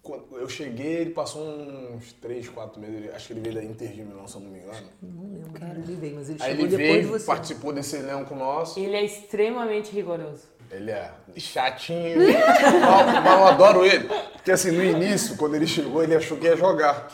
Quando 0.00 0.24
eu 0.36 0.48
cheguei, 0.48 0.94
ele 1.02 1.10
passou 1.10 1.42
uns 1.44 2.12
3, 2.14 2.48
4 2.48 2.80
meses. 2.80 3.14
Acho 3.14 3.28
que 3.28 3.32
ele 3.34 3.40
veio 3.40 3.54
da 3.54 3.62
Inter 3.64 3.92
de 3.92 4.02
Milão, 4.02 4.26
se 4.26 4.34
eu 4.36 4.40
não 4.40 4.50
me 4.50 4.58
engano. 4.58 4.86
Não 5.00 5.32
lembro 5.32 5.50
quando 5.60 5.78
ele 5.88 5.94
veio, 5.96 6.14
mas 6.16 6.28
ele 6.28 6.42
Aí 6.42 6.50
chegou 6.50 6.66
ele 6.66 6.76
depois 6.76 6.90
veio, 6.92 7.02
de 7.02 7.08
você. 7.08 7.24
participou 7.26 7.72
desse 7.72 7.96
elenco 7.96 8.34
nosso. 8.34 8.80
Ele 8.80 8.96
é 8.96 9.04
extremamente 9.04 9.92
rigoroso. 9.92 10.42
Ele 10.72 10.90
é 10.90 11.10
chatinho, 11.36 12.16
mas, 12.26 13.22
mas 13.22 13.38
eu 13.38 13.46
adoro 13.46 13.84
ele. 13.84 14.08
Porque 14.32 14.50
assim, 14.52 14.70
no 14.70 14.82
início, 14.82 15.36
quando 15.36 15.54
ele 15.54 15.66
chegou, 15.66 16.02
ele 16.02 16.16
achou 16.16 16.38
que 16.38 16.46
ia 16.46 16.56
jogar. 16.56 17.08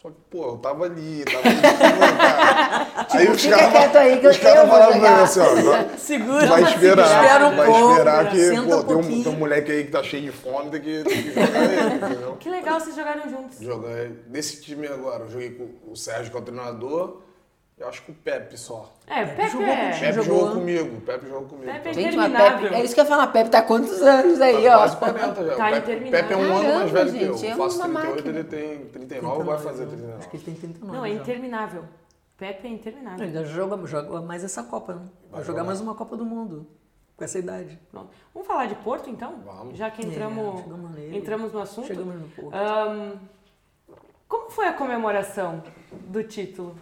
Só 0.00 0.10
que, 0.10 0.16
pô, 0.30 0.50
eu 0.52 0.58
tava 0.58 0.84
ali, 0.84 1.24
tava 1.24 1.48
ali, 1.48 1.60
cara. 1.60 3.06
aí 3.18 3.28
os 3.28 3.44
caras 3.44 3.72
quieto 3.72 3.96
aí 3.96 4.20
que 4.20 4.26
os 4.28 4.36
eu- 4.36 4.42
caras 4.42 4.58
eu 4.60 4.66
vou 4.68 4.76
falaram 4.78 5.00
pra 5.00 5.10
ele 5.12 5.22
assim, 5.22 5.40
ó, 5.40 5.88
Segura, 5.98 6.46
vai 6.46 6.62
esperar, 6.62 7.24
espera 7.24 7.46
um 7.48 7.56
vai 7.56 7.66
pouco, 7.66 7.90
esperar 7.90 8.30
que, 8.30 8.38
senta 8.38 8.62
pô, 8.62 8.76
um 8.76 8.84
tem 8.84 8.96
um, 8.96 9.22
tem 9.24 9.32
um 9.32 9.36
moleque 9.36 9.72
aí 9.72 9.84
que 9.84 9.90
tá 9.90 10.02
cheio 10.04 10.22
de 10.22 10.30
fome, 10.30 10.70
tem 10.70 10.80
que, 10.80 11.02
tem 11.02 11.22
que 11.24 11.28
jogar 11.34 11.64
ele, 11.64 11.94
entendeu? 11.96 12.36
Que 12.38 12.48
legal 12.48 12.78
vocês 12.78 12.94
jogaram 12.94 13.28
juntos. 13.28 13.58
Jogar 13.60 13.98
ele. 13.98 14.22
Desse 14.28 14.60
time 14.62 14.86
agora, 14.86 15.24
eu 15.24 15.30
joguei 15.30 15.50
com 15.50 15.90
o 15.90 15.96
Sérgio, 15.96 16.30
que 16.30 16.36
é 16.36 16.40
o 16.40 16.44
treinador, 16.44 17.22
eu 17.78 17.88
acho 17.88 18.02
que 18.02 18.10
o 18.10 18.14
Pepe 18.14 18.56
só. 18.58 18.92
É, 19.06 19.24
Pepe 19.24 19.48
jogou 19.50 19.66
é... 19.66 19.90
Pepe 19.98 20.12
jogou. 20.12 20.24
jogou 20.40 20.54
comigo, 20.54 21.00
Pepe 21.02 21.26
jogou 21.28 21.48
comigo. 21.48 21.72
Pepe 21.72 21.88
é. 21.88 21.92
Gente, 21.94 22.16
mas. 22.16 22.32
Pepe, 22.32 22.74
é 22.74 22.84
isso 22.84 22.94
que 22.94 23.00
eu 23.00 23.04
ia 23.04 23.10
falar, 23.10 23.26
Pepe 23.28 23.50
tá 23.50 23.58
há 23.58 23.62
quantos 23.62 24.02
anos 24.02 24.40
aí, 24.40 24.64
Tá 24.64 24.74
ó? 24.74 24.78
quase 24.78 24.96
40 24.96 25.44
já. 25.46 25.56
Tá 25.56 25.68
o 25.68 25.70
Pepe, 25.72 25.78
interminável. 25.78 26.10
Pepe 26.10 26.32
é 26.32 26.36
um 26.36 26.40
ano 26.42 26.52
mais 26.52 26.64
Caramba, 26.92 26.92
velho 26.92 27.12
que 27.12 27.24
eu. 27.24 27.34
gente, 27.36 27.46
é 27.46 27.52
Eu 27.52 27.56
faço 27.56 27.76
uma 27.76 27.84
38, 28.00 28.16
máquina. 28.16 28.38
ele 28.38 28.44
tem 28.44 28.86
39, 28.86 29.44
vai 29.44 29.58
fazer 29.58 29.86
39. 29.86 30.18
Acho 30.18 30.28
que 30.28 30.36
ele 30.36 30.44
tem 30.44 30.54
39. 30.54 30.96
Não, 30.98 31.04
é 31.04 31.10
interminável. 31.10 31.84
Pepe 32.36 32.66
é 32.68 32.70
interminável. 32.70 33.26
Ele 33.26 33.44
joga, 33.46 33.86
joga 33.86 34.20
mais 34.22 34.44
essa 34.44 34.62
Copa, 34.62 34.94
né? 34.94 35.02
Vai, 35.30 35.38
Vai 35.40 35.44
jogar 35.44 35.64
mais 35.64 35.80
uma 35.80 35.94
Copa 35.94 36.16
do 36.16 36.24
Mundo. 36.24 36.66
Com 37.16 37.24
essa 37.24 37.36
idade. 37.38 37.76
Pronto. 37.90 38.10
Vamos 38.32 38.46
falar 38.46 38.66
de 38.66 38.76
Porto, 38.76 39.10
então? 39.10 39.40
Vamos. 39.44 39.76
Já 39.76 39.90
que 39.90 40.06
entramos, 40.06 40.62
É, 40.96 41.16
entramos 41.16 41.52
no 41.52 41.58
assunto. 41.60 41.88
Chegamos 41.88 42.14
no 42.14 42.28
Porto. 42.28 42.54
Ahn, 42.54 43.14
como 44.28 44.50
foi 44.50 44.66
a 44.68 44.72
comemoração 44.72 45.62
do 45.90 46.22
título 46.22 46.76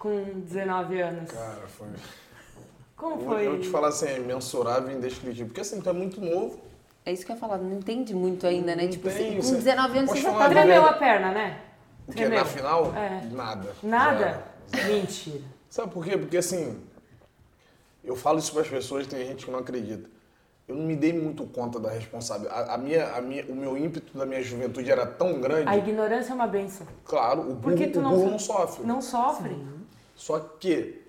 com 0.00 0.40
19 0.46 0.98
anos? 1.00 1.30
Cara, 1.30 1.68
foi. 1.68 1.86
Como 2.96 3.20
Eu- 3.20 3.26
foi? 3.28 3.46
Eu 3.46 3.60
te 3.60 3.68
falar 3.68 3.88
assim, 3.88 4.06
é 4.06 4.16
imensurável 4.18 4.90
e 4.90 4.94
indescritível. 4.96 5.46
Porque 5.46 5.60
assim, 5.60 5.80
tu 5.80 5.88
é 5.88 5.92
muito 5.92 6.20
novo. 6.20 6.58
É 7.04 7.12
isso 7.12 7.24
que 7.24 7.30
eu 7.32 7.36
ia 7.36 7.40
falar, 7.40 7.58
não 7.58 7.76
entende 7.78 8.14
muito 8.14 8.46
ainda, 8.46 8.74
né? 8.74 8.84
Não 8.84 8.90
Tipo, 8.90 9.08
tem, 9.10 9.12
assim, 9.38 9.40
você- 9.40 9.50
com 9.52 9.58
19 9.58 9.98
anos 9.98 10.10
Posso 10.10 10.22
você 10.22 10.30
já 10.30 10.38
tá... 10.38 10.48
Tremeu 10.48 10.66
verdade? 10.66 10.94
a 10.94 10.98
perna, 10.98 11.32
né? 11.32 11.60
O 12.08 12.12
que 12.12 12.22
é 12.24 12.28
na 12.28 12.44
final? 12.44 12.94
É. 12.96 13.22
Nada. 13.30 13.68
Nada? 13.82 14.44
Zero. 14.74 14.88
Mentira. 14.92 15.44
Sabe 15.68 15.92
por 15.92 16.04
quê? 16.04 16.16
Porque 16.18 16.36
assim, 16.38 16.80
eu 18.02 18.16
falo 18.16 18.38
isso 18.38 18.52
para 18.52 18.62
as 18.62 18.68
pessoas, 18.68 19.06
tem 19.06 19.24
gente 19.26 19.44
que 19.46 19.50
não 19.52 19.58
acredita. 19.60 20.08
Eu 20.66 20.76
não 20.76 20.84
me 20.84 20.94
dei 20.96 21.12
muito 21.12 21.44
conta 21.46 21.78
da 21.80 21.90
responsabilidade. 21.90 22.70
A, 22.70 22.74
a 22.74 22.78
minha, 22.78 23.12
a 23.14 23.20
minha, 23.20 23.44
o 23.46 23.54
meu 23.54 23.76
ímpeto 23.76 24.16
da 24.16 24.24
minha 24.26 24.42
juventude 24.42 24.90
era 24.90 25.04
tão 25.06 25.40
grande. 25.40 25.68
A 25.68 25.76
ignorância 25.76 26.32
é 26.32 26.34
uma 26.34 26.46
benção. 26.46 26.86
Claro, 27.04 27.42
o 27.42 27.56
Por 27.56 27.72
burro, 27.72 27.76
que 27.76 27.88
tu 27.88 27.98
o 27.98 28.02
não, 28.02 28.10
burro 28.10 28.24
so- 28.24 28.30
não 28.30 28.38
sofre. 28.38 28.86
Não 28.86 29.00
sofre. 29.02 29.79
Só 30.20 30.38
que, 30.38 31.00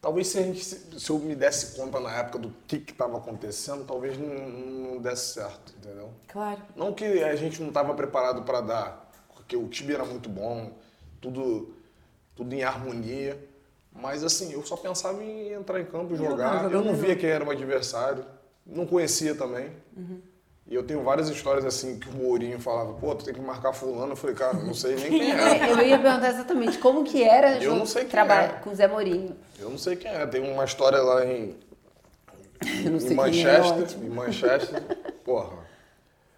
talvez 0.00 0.28
se, 0.28 0.38
a 0.38 0.42
gente, 0.42 0.64
se 0.64 1.10
eu 1.10 1.18
me 1.18 1.34
desse 1.34 1.74
conta 1.76 1.98
na 1.98 2.12
época 2.16 2.38
do 2.38 2.54
que 2.68 2.76
estava 2.76 3.18
acontecendo, 3.18 3.84
talvez 3.84 4.16
não, 4.16 4.48
não 4.48 4.98
desse 5.02 5.34
certo, 5.34 5.74
entendeu? 5.76 6.10
Claro. 6.28 6.62
Não 6.76 6.94
que 6.94 7.04
a 7.24 7.34
gente 7.34 7.60
não 7.60 7.68
estava 7.68 7.92
preparado 7.92 8.42
para 8.44 8.60
dar, 8.60 9.12
porque 9.34 9.56
o 9.56 9.66
time 9.66 9.92
era 9.92 10.04
muito 10.04 10.28
bom, 10.28 10.70
tudo, 11.20 11.74
tudo 12.36 12.54
em 12.54 12.62
harmonia. 12.62 13.36
Mas 13.92 14.22
assim, 14.22 14.52
eu 14.52 14.64
só 14.64 14.76
pensava 14.76 15.20
em 15.24 15.52
entrar 15.52 15.80
em 15.80 15.84
campo 15.84 16.14
e 16.14 16.16
Jogar, 16.16 16.62
jogar. 16.62 16.72
eu 16.72 16.84
não 16.84 16.94
via 16.94 17.16
quem 17.16 17.30
era 17.30 17.44
o 17.44 17.50
adversário, 17.50 18.24
não 18.64 18.86
conhecia 18.86 19.34
também. 19.34 19.72
E 20.68 20.74
eu 20.74 20.82
tenho 20.84 21.02
várias 21.02 21.28
histórias 21.28 21.64
assim 21.64 21.98
que 21.98 22.08
o 22.08 22.12
Mourinho 22.12 22.58
falava, 22.60 22.92
pô, 22.94 23.14
tu 23.14 23.24
tem 23.24 23.34
que 23.34 23.40
marcar 23.40 23.72
fulano. 23.72 24.12
Eu 24.12 24.16
falei, 24.16 24.36
cara, 24.36 24.54
não 24.54 24.72
sei 24.72 24.94
nem 24.94 25.10
quem 25.10 25.32
é. 25.32 25.58
É, 25.58 25.70
Eu 25.72 25.82
ia 25.82 25.98
perguntar 25.98 26.30
exatamente 26.30 26.78
como 26.78 27.04
que 27.04 27.22
era 27.22 27.58
Eu 27.62 27.74
não 27.74 27.84
sei 27.84 28.02
quem 28.02 28.10
trabalhar 28.10 28.44
é. 28.44 28.60
com 28.60 28.70
o 28.70 28.74
Zé 28.74 28.86
Mourinho. 28.86 29.36
Eu 29.58 29.70
não 29.70 29.78
sei 29.78 29.96
quem 29.96 30.10
é. 30.10 30.24
Tem 30.26 30.40
uma 30.40 30.64
história 30.64 30.98
lá 31.02 31.26
em, 31.26 31.56
Eu 32.84 32.92
não 32.92 33.00
sei 33.00 33.12
em 33.12 33.16
quem 33.30 33.44
é, 33.44 33.58
Manchester. 33.58 33.82
ótimo. 33.82 34.04
em 34.04 34.08
Manchester. 34.08 34.82
Porra. 35.24 35.62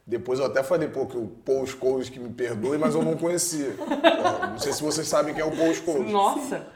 Depois 0.07 0.39
eu 0.39 0.47
até 0.47 0.63
falei, 0.63 0.89
pô, 0.89 1.07
que 1.07 1.17
o 1.17 1.27
Paul 1.27 1.67
Scholes 1.67 2.11
que 2.11 2.19
me 2.19 2.29
perdoe, 2.29 2.77
mas 2.77 2.95
eu 2.95 3.03
não 3.03 3.17
conhecia. 3.17 3.73
Porra, 3.73 4.49
não 4.49 4.59
sei 4.59 4.73
se 4.73 4.83
vocês 4.83 5.07
sabem 5.09 5.33
quem 5.33 5.43
é 5.43 5.47
o 5.47 5.57
Paul 5.57 5.73
Scholes. 5.75 6.11
Nossa, 6.11 6.67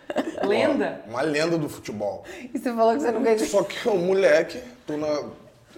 lenda. 0.47 1.03
Uma 1.07 1.21
lenda 1.23 1.59
do 1.59 1.69
futebol. 1.69 2.25
E 2.55 2.59
você 2.59 2.73
falou 2.73 2.95
que 2.95 3.01
você 3.01 3.11
não 3.11 3.23
conhecia. 3.23 3.47
Só 3.47 3.63
que 3.65 3.87
o 3.89 3.97
moleque, 3.97 4.61
tô 4.87 4.97
na. 4.97 5.25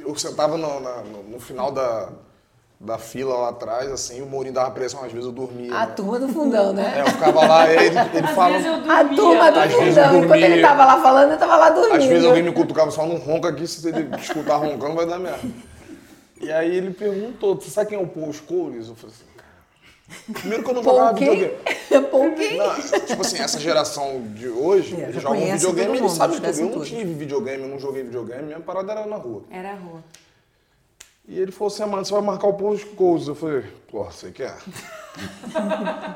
Eu 0.06 0.14
sentava 0.16 0.56
no, 0.56 0.80
na- 0.80 1.02
no- 1.02 1.22
no 1.24 1.40
final 1.40 1.70
da, 1.70 2.08
da 2.78 2.96
fila 2.98 3.34
lá 3.36 3.48
atrás, 3.50 3.90
assim, 3.90 4.22
o 4.22 4.26
Mourinho 4.26 4.54
dava 4.54 4.70
pressão, 4.70 5.04
às 5.04 5.12
vezes 5.12 5.26
eu 5.26 5.32
dormia. 5.32 5.74
A 5.74 5.86
né? 5.86 5.92
turma 5.94 6.18
do 6.18 6.28
fundão, 6.28 6.72
né? 6.72 6.94
É, 6.96 7.00
eu 7.02 7.06
ficava 7.06 7.46
lá, 7.46 7.70
ele, 7.70 7.84
ele 7.88 7.98
Às 8.26 8.30
fala. 8.34 8.52
vezes 8.52 8.66
eu 8.66 8.76
dormia. 8.78 8.94
A 8.96 9.04
turma 9.08 9.52
do 9.52 9.58
Às 9.60 9.72
vezes 9.72 9.94
fundão. 10.04 10.24
Enquanto 10.24 10.42
ele 10.42 10.62
tava 10.62 10.84
lá 10.84 11.02
falando, 11.02 11.32
eu 11.32 11.38
tava 11.38 11.56
lá 11.56 11.70
dormindo. 11.70 11.96
Às 11.96 12.04
vezes 12.06 12.24
alguém 12.26 12.42
me 12.42 12.52
cutucava 12.52 12.90
só 12.90 13.06
não 13.06 13.16
ronca 13.16 13.48
aqui, 13.48 13.66
se 13.66 13.86
ele 13.88 14.08
escutar 14.16 14.56
roncando 14.56 14.94
vai 14.94 15.06
dar 15.06 15.18
merda. 15.18 15.40
E 16.40 16.50
aí 16.50 16.74
ele 16.74 16.90
perguntou, 16.92 17.54
você 17.54 17.68
sabe 17.70 17.90
quem 17.90 17.98
é 17.98 18.02
o 18.02 18.06
Paul 18.06 18.32
Scholes? 18.32 18.88
Eu 18.88 18.94
falei 18.94 19.14
assim. 19.14 19.24
Primeiro 20.32 20.64
que 20.64 20.70
eu 20.70 20.74
não 20.74 20.82
jogava 20.82 21.12
videogame. 21.12 21.54
Quem? 22.36 22.56
Não, 22.56 22.74
tipo 23.06 23.20
assim, 23.20 23.38
essa 23.38 23.58
geração 23.58 24.22
de 24.34 24.48
hoje, 24.48 25.00
É, 25.00 25.08
eles 25.08 25.22
jogam 25.22 25.40
videogame, 25.40 25.98
eles 25.98 26.12
sabem 26.12 26.40
tudo. 26.40 26.48
Eu 26.48 26.64
não 26.64 26.72
tudo. 26.72 26.84
tive 26.84 27.14
videogame, 27.14 27.62
eu 27.62 27.68
não 27.68 27.78
joguei 27.78 28.02
videogame, 28.02 28.42
minha 28.44 28.60
parada 28.60 28.92
era 28.92 29.06
na 29.06 29.16
rua. 29.16 29.44
Era 29.50 29.72
a 29.72 29.74
rua. 29.74 30.02
E 31.28 31.38
ele 31.38 31.52
falou 31.52 31.72
assim, 31.72 31.82
ah, 31.82 31.86
mano, 31.86 32.04
você 32.04 32.12
vai 32.12 32.22
marcar 32.22 32.48
o 32.48 32.54
Paul 32.54 32.76
Scholes. 32.76 33.28
Eu 33.28 33.34
falei, 33.36 33.62
pô, 33.88 34.04
você 34.04 34.32
quer? 34.32 34.56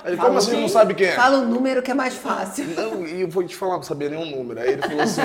Aí 0.02 0.12
ele, 0.12 0.16
como 0.16 0.38
assim, 0.38 0.61
não 0.61 0.68
sabe 0.68 0.94
quem 0.94 1.07
é? 1.07 1.12
Fala 1.12 1.38
o 1.38 1.46
número 1.46 1.83
que 1.83 1.90
é 1.90 1.94
mais 1.94 2.14
fácil. 2.14 2.64
Não, 2.66 3.07
e 3.07 3.20
eu 3.20 3.28
vou 3.28 3.44
te 3.44 3.54
falar, 3.54 3.76
não 3.76 3.83
sabia 3.83 4.09
nenhum 4.09 4.26
número. 4.37 4.61
Aí 4.61 4.72
ele 4.72 4.83
falou 4.83 5.02
assim, 5.02 5.22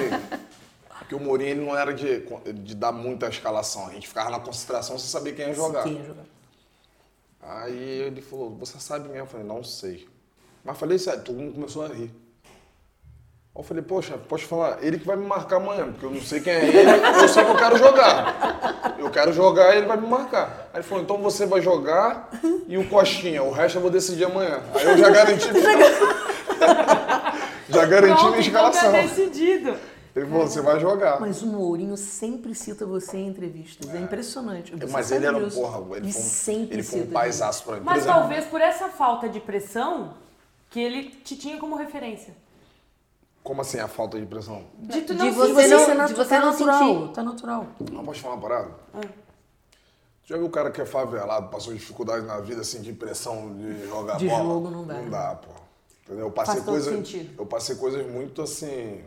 que 1.09 1.15
o 1.15 1.19
Mourinho 1.19 1.49
ele 1.49 1.65
não 1.65 1.75
era 1.75 1.91
de, 1.91 2.23
de 2.53 2.75
dar 2.75 2.91
muita 2.91 3.27
escalação. 3.27 3.87
A 3.87 3.91
gente 3.93 4.07
ficava 4.07 4.29
na 4.29 4.39
concentração 4.39 4.97
sem 4.99 5.09
saber 5.09 5.33
quem 5.33 5.47
ia 5.47 5.53
jogar. 5.55 5.83
Quem 5.83 5.93
ia 5.93 6.03
jogar? 6.03 6.23
Aí 7.41 8.01
ele 8.01 8.21
falou, 8.21 8.55
você 8.55 8.79
sabe 8.79 9.07
mesmo? 9.07 9.19
Eu 9.19 9.25
falei, 9.25 9.45
não 9.45 9.63
sei. 9.63 10.07
Mas 10.63 10.77
falei 10.77 10.99
sério, 10.99 11.23
todo 11.23 11.37
mundo 11.39 11.53
começou 11.53 11.85
a 11.85 11.87
rir. 11.87 12.11
Aí 13.55 13.61
eu 13.61 13.63
falei, 13.63 13.83
poxa, 13.83 14.17
posso 14.17 14.45
falar, 14.45 14.77
ele 14.81 14.99
que 14.99 15.05
vai 15.05 15.15
me 15.15 15.25
marcar 15.25 15.57
amanhã, 15.57 15.91
porque 15.91 16.05
eu 16.05 16.11
não 16.11 16.21
sei 16.21 16.39
quem 16.39 16.53
é 16.53 16.65
ele, 16.67 16.91
eu 17.21 17.27
sei 17.27 17.43
que 17.43 17.51
eu 17.51 17.57
quero 17.57 17.77
jogar. 17.77 18.95
Eu 18.97 19.09
quero 19.09 19.33
jogar 19.33 19.73
e 19.73 19.79
ele 19.79 19.87
vai 19.87 19.97
me 19.97 20.07
marcar. 20.07 20.69
Aí 20.73 20.79
ele 20.79 20.83
falou, 20.83 21.03
então 21.03 21.17
você 21.17 21.45
vai 21.45 21.61
jogar 21.61 22.29
e 22.67 22.77
o 22.77 22.87
Coxinha, 22.87 23.41
o 23.43 23.51
resto 23.51 23.77
eu 23.77 23.81
vou 23.81 23.89
decidir 23.89 24.25
amanhã. 24.25 24.61
Aí 24.75 24.85
eu 24.85 24.97
já 24.97 25.09
garanti. 25.09 25.47
já 27.69 27.85
garanti 27.85 28.19
Pronto, 28.19 28.37
minha 28.37 28.47
então 28.47 28.69
escalação. 28.69 28.91
tá 28.91 29.01
decidido. 29.01 29.75
Ele 30.19 30.29
falou, 30.29 30.47
você 30.47 30.61
vai 30.61 30.79
jogar. 30.79 31.19
Mas 31.19 31.41
o 31.41 31.47
Mourinho 31.47 31.95
sempre 31.95 32.53
cita 32.53 32.85
você 32.85 33.17
em 33.17 33.27
entrevistas. 33.27 33.93
É, 33.93 33.99
impressionante. 33.99 34.71
Você 34.75 34.85
Mas 34.91 35.11
ele 35.11 35.25
era 35.25 35.37
um 35.37 35.45
disso. 35.45 35.59
porra, 35.59 35.97
ele 35.97 36.09
E 36.09 36.13
foi 36.13 36.21
sempre 36.21 36.75
ele 36.75 36.83
foi 36.83 37.01
um 37.01 37.07
paisaço 37.11 37.63
pra 37.63 37.73
mim. 37.75 37.79
Por 37.79 37.85
Mas 37.85 37.99
exemplo, 38.03 38.19
talvez 38.19 38.45
por 38.45 38.59
essa 38.61 38.89
falta 38.89 39.29
de 39.29 39.39
pressão 39.39 40.13
que 40.69 40.79
ele 40.79 41.09
te 41.09 41.35
tinha 41.37 41.57
como 41.57 41.75
referência. 41.75 42.35
Como 43.43 43.61
assim 43.61 43.79
a 43.79 43.87
falta 43.87 44.19
de 44.19 44.25
pressão? 44.25 44.63
De 44.77 45.01
tu 45.01 45.13
De 45.15 45.19
não 45.23 45.33
você 45.33 45.53
sentir- 45.55 45.69
não- 45.69 45.79
Você 45.79 46.13
de 46.13 46.13
você 46.13 46.29
tá 46.29 46.39
não 46.41 46.51
natural, 46.51 46.79
sentir. 47.01 47.13
Tá 47.13 47.23
natural. 47.23 47.67
Não 47.91 48.03
posso 48.03 48.19
falar 48.19 48.35
uma 48.35 48.41
parada? 48.41 48.71
Já 50.25 50.37
viu 50.37 50.45
o 50.45 50.49
cara 50.49 50.69
que 50.69 50.79
é 50.81 50.85
favelado, 50.85 51.47
passou 51.49 51.73
dificuldade 51.73 52.25
na 52.25 52.39
vida, 52.39 52.61
assim, 52.61 52.81
de 52.81 52.93
pressão 52.93 53.55
de 53.55 53.87
jogar 53.87 54.17
De 54.17 54.27
bola? 54.27 54.43
jogo 54.43 54.69
não 54.69 54.85
dá, 54.85 54.93
Não 54.95 55.03
né? 55.05 55.09
dá, 55.09 55.35
pô. 55.35 55.49
Entendeu? 56.03 56.25
Eu 56.25 56.31
passei 56.31 56.61
Faz 56.61 56.83
sentido. 56.83 57.33
Eu 57.39 57.45
passei 57.45 57.75
coisas 57.77 58.05
muito 58.05 58.41
assim. 58.41 59.01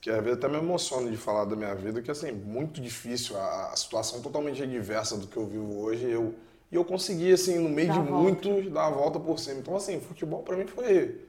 Que 0.00 0.10
às 0.10 0.22
vezes 0.22 0.38
até 0.38 0.48
me 0.48 0.58
emociona 0.58 1.10
de 1.10 1.16
falar 1.16 1.44
da 1.44 1.56
minha 1.56 1.74
vida, 1.74 2.00
que 2.00 2.10
assim, 2.10 2.30
muito 2.32 2.80
difícil, 2.80 3.36
a, 3.36 3.70
a 3.72 3.76
situação 3.76 4.20
totalmente 4.22 4.64
diversa 4.66 5.16
do 5.16 5.26
que 5.26 5.36
eu 5.36 5.44
vivo 5.46 5.80
hoje. 5.80 6.06
E 6.06 6.12
eu, 6.12 6.34
e 6.70 6.76
eu 6.76 6.84
consegui, 6.84 7.32
assim, 7.32 7.58
no 7.58 7.68
meio 7.68 7.88
Dar 7.88 8.02
de 8.04 8.10
muitos, 8.12 8.70
dar 8.72 8.86
a 8.86 8.90
volta 8.90 9.18
por 9.18 9.38
cima. 9.40 9.58
Então, 9.58 9.74
assim, 9.76 10.00
futebol 10.00 10.42
pra 10.42 10.56
mim 10.56 10.66
foi 10.68 11.20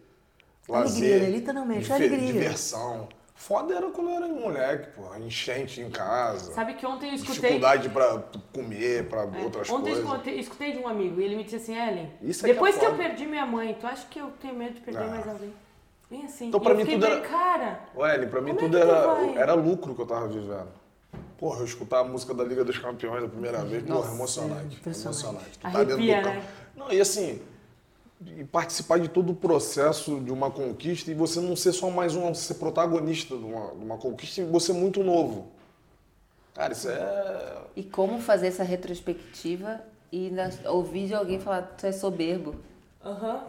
lazer. 0.67 1.03
Alegria, 1.13 1.19
né? 1.19 1.36
literalmente, 1.38 1.82
diver- 1.82 1.95
alegria. 1.95 2.34
Diversão. 2.34 3.10
Foda 3.34 3.73
era 3.73 3.89
quando 3.89 4.10
eu 4.10 4.15
era 4.17 4.27
moleque, 4.27 4.89
pô. 4.91 5.15
Enchente 5.15 5.79
em 5.79 5.89
casa. 5.89 6.51
Sabe 6.51 6.73
que 6.73 6.86
ontem 6.86 7.08
eu 7.10 7.15
escutei. 7.15 7.36
Dificuldade 7.36 7.88
pra 7.89 8.21
comer, 8.53 9.08
pra 9.08 9.21
É, 9.21 9.43
outras 9.45 9.69
Ontem 9.69 9.91
eu 9.93 9.95
coisas. 9.95 10.03
escutei, 10.12 10.39
escutei 10.39 10.71
de 10.73 10.77
um 10.79 10.88
amigo 10.89 11.19
e 11.21 11.23
ele 11.23 11.38
me 11.38 11.43
disse 11.45 11.55
assim, 11.55 11.73
Ellen, 11.73 12.12
Isso 12.21 12.45
é 12.45 12.49
que 12.49 12.53
depois 12.53 12.75
é 12.75 12.79
que, 12.79 12.86
eu 12.86 12.95
perdi 12.95 13.25
minha 13.25 13.45
mãe, 13.45 13.75
tu 13.79 13.88
acha 13.88 14.05
que 14.10 14.19
eu 14.19 14.29
tenho 14.41 14.53
medo 14.55 14.73
de 14.75 14.82
perder 14.82 15.03
Ah. 15.03 15.08
mais 15.08 15.27
alguém? 15.27 15.53
Bem 16.10 16.26
assim. 16.26 16.48
Então, 16.48 16.60
E 16.60 16.63
pra 16.63 16.74
mim, 16.74 16.82
fiquei 16.82 16.95
tudo 17.00 17.08
bem, 17.08 17.17
era- 17.19 17.28
cara. 17.28 17.80
Ué, 17.95 18.15
Ellen, 18.15 18.30
pra 18.30 18.41
mim 18.41 18.52
é 18.52 18.54
tudo 18.56 18.72
tu 18.72 18.78
era, 18.78 19.08
vai? 19.08 19.38
era 19.38 19.54
lucro 19.54 19.93
que 19.95 20.02
eu 20.02 20.06
tava 20.08 20.28
vivendo. 20.28 20.67
Porra, 21.38 21.60
eu 21.60 21.65
escutar 21.65 22.00
a 22.00 22.04
música 22.04 22.34
da 22.34 22.43
Liga 22.43 22.63
dos 22.65 22.78
Campeões 22.78 23.24
a 23.24 23.28
primeira 23.28 23.63
vez, 23.63 23.84
porra, 23.84 24.12
emocionante. 24.13 24.76
impressionante. 24.76 25.24
emocionante. 25.24 25.60
Tu 25.60 25.67
Arrepia, 25.67 25.86
dentro 25.86 26.04
do 26.06 26.08
né? 26.08 26.22
campo. 26.41 26.48
Não, 26.76 26.91
e 26.91 27.00
assim, 27.00 27.41
e 28.38 28.43
participar 28.43 29.00
de 29.00 29.08
todo 29.08 29.32
o 29.32 29.36
processo 29.36 30.19
de 30.19 30.32
uma 30.32 30.52
conquista 30.52 31.10
e 31.12 31.13
você 31.13 31.39
não 31.39 31.56
ser 31.56 31.72
só 31.72 31.89
mais 31.89 32.15
um, 32.15 32.34
ser 32.34 32.56
protagonista 32.56 33.38
de 33.38 33.43
uma, 33.45 33.67
de 33.74 33.86
uma 33.86 33.98
conquista 33.98 34.41
e 34.41 34.45
você 34.45 34.74
muito 34.74 35.02
novo. 35.04 35.48
Cara, 36.54 36.74
isso 36.74 36.89
é. 36.89 37.58
E 37.76 37.84
como 37.84 38.19
fazer 38.19 38.48
essa 38.48 38.63
retrospectiva 38.63 39.80
e 40.12 40.30
na- 40.32 40.50
ouvir 40.72 41.08
de 41.08 41.13
alguém 41.15 41.39
falar, 41.39 41.62
tu 41.78 41.86
é 41.86 41.91
soberbo. 41.93 42.56
Aham. 43.06 43.43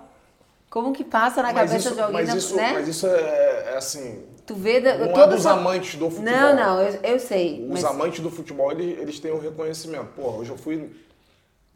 Como 0.71 0.93
que 0.93 1.03
passa 1.03 1.43
na 1.43 1.53
Mas 1.53 1.69
cabeça 1.69 1.89
isso, 1.89 1.95
de 1.97 2.01
alguém, 2.01 2.25
mas 2.27 2.35
isso, 2.35 2.57
né? 2.57 2.73
mas 2.75 2.87
isso 2.89 3.07
é, 3.07 3.73
é 3.73 3.77
assim. 3.77 4.25
Tu 4.47 4.55
vê 4.55 4.81
da, 4.81 4.97
Não 4.99 5.07
é 5.07 5.13
toda 5.13 5.27
dos 5.35 5.41
essa- 5.45 5.51
amantes 5.53 5.97
do 5.97 6.09
futebol. 6.09 6.33
Não, 6.33 6.55
não, 6.57 6.81
eu, 6.81 7.01
eu 7.03 7.19
sei. 7.19 7.65
Os 7.65 7.71
mas 7.71 7.85
amantes 7.85 8.21
do 8.21 8.31
futebol, 8.31 8.71
eles, 8.71 8.99
eles 8.99 9.19
têm 9.21 9.33
o 9.33 9.39
reconhecimento. 9.41 10.07
Porra, 10.15 10.37
hoje 10.39 10.51
eu 10.51 10.57
fui 10.57 10.91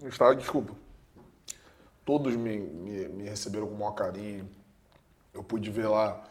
no 0.00 0.08
estádio, 0.08 0.38
desculpa. 0.38 0.72
Todos 2.04 2.36
me, 2.36 2.58
me, 2.58 3.08
me 3.08 3.24
receberam 3.28 3.66
com 3.66 3.74
o 3.74 3.78
maior 3.78 3.92
carinho. 3.92 4.48
Eu 5.32 5.42
pude 5.42 5.70
ver 5.70 5.88
lá 5.88 6.22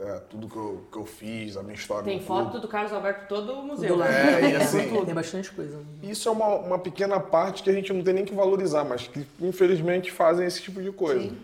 é, 0.00 0.20
tudo 0.30 0.48
que 0.48 0.56
eu, 0.56 0.84
que 0.90 0.98
eu 0.98 1.04
fiz, 1.06 1.56
a 1.56 1.62
minha 1.62 1.74
história. 1.74 2.04
Tem 2.04 2.20
foto 2.20 2.50
clube. 2.50 2.60
do 2.62 2.68
Carlos 2.68 2.92
Alberto 2.92 3.28
todo 3.28 3.52
o 3.52 3.62
museu. 3.62 3.90
Do 3.90 3.96
lado. 4.00 4.10
É, 4.12 4.50
e 4.50 4.56
assim- 4.56 5.04
Tem 5.04 5.14
bastante 5.14 5.52
coisa. 5.52 5.76
né? 5.76 5.84
Isso 6.02 6.28
é 6.28 6.32
uma, 6.32 6.46
uma 6.56 6.78
pequena 6.78 7.20
parte 7.20 7.62
que 7.62 7.70
a 7.70 7.72
gente 7.72 7.92
não 7.92 8.02
tem 8.02 8.14
nem 8.14 8.24
que 8.24 8.34
valorizar, 8.34 8.84
mas 8.84 9.06
que 9.06 9.26
infelizmente 9.40 10.10
fazem 10.10 10.46
esse 10.46 10.60
tipo 10.62 10.82
de 10.82 10.90
coisa. 10.90 11.22
Sim. 11.28 11.38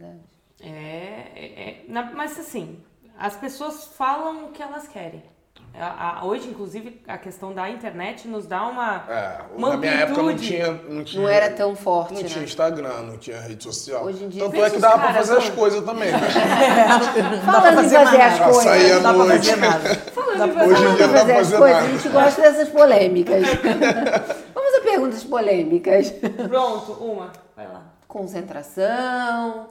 É 0.00 0.04
verdade. 0.04 0.20
É, 0.62 1.32
é- 1.36 1.70
é- 1.70 1.84
na- 1.88 2.10
mas 2.12 2.38
assim, 2.38 2.78
as 3.18 3.36
pessoas 3.36 3.84
falam 3.96 4.44
o 4.46 4.48
que 4.48 4.62
elas 4.62 4.86
querem. 4.88 5.22
A- 5.78 6.20
a- 6.20 6.24
hoje, 6.24 6.48
inclusive, 6.48 7.02
a 7.06 7.18
questão 7.18 7.52
da 7.52 7.68
internet 7.68 8.26
nos 8.26 8.46
dá 8.46 8.66
uma, 8.66 9.04
É, 9.08 9.38
uma 9.56 9.70
na 9.70 9.76
minha 9.76 9.92
época 9.92 10.22
não 10.22 10.36
tinha, 10.36 10.72
não 10.72 11.04
tinha. 11.04 11.22
Não 11.22 11.28
era 11.28 11.50
tão 11.50 11.76
forte, 11.76 12.14
Não 12.14 12.22
né? 12.22 12.28
tinha 12.28 12.44
Instagram, 12.44 13.02
não 13.02 13.18
tinha 13.18 13.40
rede 13.40 13.62
social. 13.64 14.04
Hoje 14.04 14.24
em 14.24 14.28
dia- 14.28 14.42
Tanto 14.44 14.56
é 14.64 14.70
que 14.70 14.78
dava 14.78 14.98
pra 14.98 15.14
fazer 15.14 15.36
as 15.36 15.48
coisas 15.50 15.84
também. 15.84 16.10
né? 16.10 16.18
Dá 16.20 17.52
Falando 17.52 17.72
em 17.72 17.76
fazer 17.76 17.96
as 17.96 18.12
nada. 18.12 18.44
coisas. 18.52 18.66
À 18.66 18.94
Não 18.94 19.02
dá 19.02 19.14
pra 19.14 19.26
fazer 19.36 19.56
nada. 19.56 19.94
Falando 19.94 20.38
em 20.38 20.42
Hoje 20.42 20.50
em 20.50 20.54
fazer- 20.54 20.74
dia 20.74 20.88
não 20.88 20.96
dá 20.96 21.08
pra 21.08 21.18
fazer 21.18 21.32
as 21.32 21.38
fazer 21.38 21.58
coisas, 21.58 21.76
a 21.76 21.80
nada. 21.82 21.92
gente 21.98 22.08
gosta 22.08 22.42
dessas 22.42 22.68
polêmicas. 22.70 23.42
Vamos 24.54 24.74
a 24.74 24.80
perguntas 24.82 25.24
polêmicas. 25.24 26.10
Pronto, 26.48 26.92
uma. 26.92 27.32
Vai 27.54 27.66
lá. 27.68 27.82
Concentração, 28.08 29.66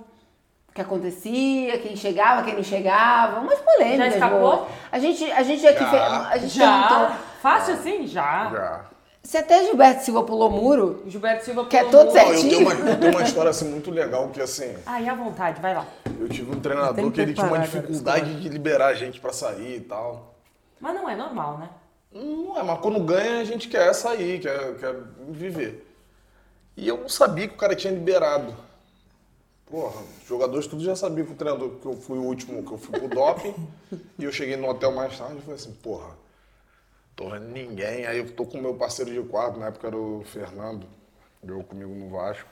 que 0.78 0.82
acontecia, 0.82 1.80
quem 1.80 1.96
chegava, 1.96 2.44
quem 2.44 2.54
não 2.56 2.62
chegava, 2.64 3.40
umas 3.40 3.60
polêmicas. 3.60 3.98
Já 3.98 4.08
escapou? 4.10 4.40
boas. 4.40 4.70
A 4.92 5.00
gente, 5.00 5.32
a 5.32 5.42
gente 5.42 5.68
aqui 5.68 5.80
Já. 5.80 5.90
fez, 5.90 6.04
a 6.04 6.38
gente 6.38 6.56
Já? 6.56 6.88
perguntou 6.88 7.18
Fácil 7.42 7.74
assim? 7.74 8.06
Já. 8.06 8.50
Já. 8.52 8.86
se 9.24 9.38
até 9.40 9.66
Gilberto 9.66 10.04
Silva 10.04 10.22
pulou 10.24 10.52
muro, 10.52 11.02
Gilberto 11.08 11.46
Silva 11.46 11.66
Que 11.66 11.78
é 11.78 11.84
pulou 11.84 12.06
todo 12.06 12.14
muro. 12.14 12.16
Não, 12.16 12.34
eu, 12.34 12.42
tenho 12.42 12.52
Certinho. 12.52 12.62
uma, 12.62 12.90
eu 12.92 13.00
tenho 13.00 13.12
uma 13.12 13.24
história 13.24 13.50
assim, 13.50 13.70
muito 13.70 13.90
legal 13.90 14.30
que 14.30 14.40
assim, 14.40 14.76
Ai, 14.86 15.10
à 15.10 15.16
vontade, 15.16 15.60
vai 15.60 15.74
lá. 15.74 15.84
eu 16.20 16.30
tive 16.30 16.56
um 16.56 16.60
treinador 16.60 17.12
que 17.12 17.22
ele 17.22 17.34
tinha 17.34 17.48
uma 17.48 17.58
cara, 17.58 17.68
dificuldade 17.68 18.40
de 18.40 18.48
liberar 18.50 18.88
a 18.90 18.94
gente 18.94 19.20
pra 19.20 19.34
sair 19.34 19.78
e 19.78 19.82
tal. 19.82 20.36
Mas 20.80 20.94
não 20.94 21.10
é 21.10 21.16
normal, 21.16 21.58
né? 21.58 21.70
Não 22.12 22.56
é, 22.56 22.62
mas 22.62 22.80
quando 22.80 23.00
ganha 23.00 23.42
a 23.42 23.44
gente 23.44 23.68
quer 23.68 23.92
sair, 23.94 24.40
quer, 24.40 24.76
quer 24.76 24.96
viver. 25.30 25.88
E 26.76 26.88
eu 26.88 26.98
não 27.00 27.10
sabia 27.10 27.48
que 27.48 27.56
o 27.56 27.58
cara 27.58 27.76
tinha 27.76 27.92
liberado. 27.92 28.67
Porra, 29.70 30.02
os 30.22 30.28
jogadores 30.28 30.66
tudo 30.66 30.82
já 30.82 30.96
sabiam 30.96 31.28
que 31.28 31.34
o 31.34 31.36
treinador, 31.36 31.72
que 31.72 31.86
eu 31.86 31.94
fui 31.98 32.18
o 32.18 32.24
último, 32.24 32.64
que 32.64 32.72
eu 32.72 32.78
fui 32.78 32.98
pro 32.98 33.10
doping. 33.10 33.54
e 34.18 34.24
eu 34.24 34.32
cheguei 34.32 34.56
no 34.56 34.70
hotel 34.70 34.94
mais 34.94 35.18
tarde 35.18 35.38
e 35.38 35.42
falei 35.42 35.56
assim, 35.56 35.74
porra, 35.74 36.16
tô 37.16 37.30
vendo 37.30 37.50
ninguém. 37.50 38.06
Aí 38.06 38.18
eu 38.18 38.32
tô 38.34 38.46
com 38.46 38.58
o 38.58 38.62
meu 38.62 38.76
parceiro 38.76 39.12
de 39.12 39.22
quarto, 39.28 39.60
na 39.60 39.68
época 39.68 39.88
era 39.88 39.98
o 39.98 40.24
Fernando, 40.24 40.88
jogou 41.44 41.66
comigo 41.66 41.94
no 41.94 42.10
Vasco. 42.10 42.50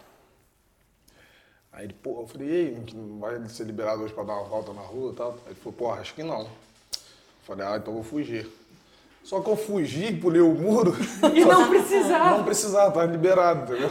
Aí 1.72 1.86
ele, 1.86 1.94
pô, 1.94 2.22
eu 2.22 2.28
falei, 2.28 2.48
e 2.48 2.52
aí, 2.52 2.94
não 2.94 3.20
vai 3.20 3.50
ser 3.50 3.64
liberado 3.64 4.04
hoje 4.04 4.14
pra 4.14 4.24
dar 4.24 4.34
uma 4.34 4.48
volta 4.50 4.74
na 4.74 4.82
rua 4.82 5.12
e 5.12 5.16
tal? 5.16 5.32
Aí 5.46 5.52
ele 5.52 5.56
falou, 5.56 5.74
porra, 5.74 6.02
acho 6.02 6.14
que 6.14 6.24
não. 6.24 6.42
Eu 6.42 6.50
falei, 7.44 7.66
ah, 7.66 7.78
então 7.78 7.94
vou 7.94 8.04
fugir. 8.04 8.50
Só 9.26 9.40
que 9.40 9.50
eu 9.50 9.56
fugi, 9.56 10.14
pulei 10.14 10.40
o 10.40 10.54
muro. 10.54 10.96
E 11.34 11.44
não 11.44 11.66
precisava. 11.68 12.38
Não 12.38 12.44
precisava, 12.44 12.92
tava 12.92 13.06
liberado, 13.08 13.74
entendeu? 13.74 13.90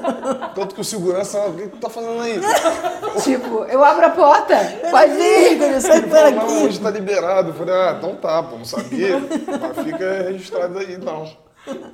Tanto 0.56 0.74
que 0.74 0.80
o 0.80 0.84
segurança, 0.84 1.38
o 1.40 1.52
que 1.52 1.68
tu 1.68 1.76
tá 1.76 1.90
fazendo 1.90 2.18
aí? 2.22 2.40
tipo, 3.22 3.64
eu 3.64 3.84
abro 3.84 4.06
a 4.06 4.10
porta, 4.10 4.56
pode 4.90 5.12
ir. 5.12 5.58
Por 5.58 6.08
falou, 6.08 6.30
não, 6.30 6.42
aqui. 6.42 6.54
hoje 6.64 6.80
tá 6.80 6.88
liberado. 6.88 7.50
Eu 7.50 7.54
falei, 7.54 7.74
ah, 7.74 7.96
então 7.98 8.16
tá, 8.16 8.42
pô, 8.42 8.56
não 8.56 8.64
sabia. 8.64 9.18
Mas 9.20 9.84
fica 9.84 10.22
registrado 10.22 10.78
aí, 10.78 10.96
não. 10.96 11.30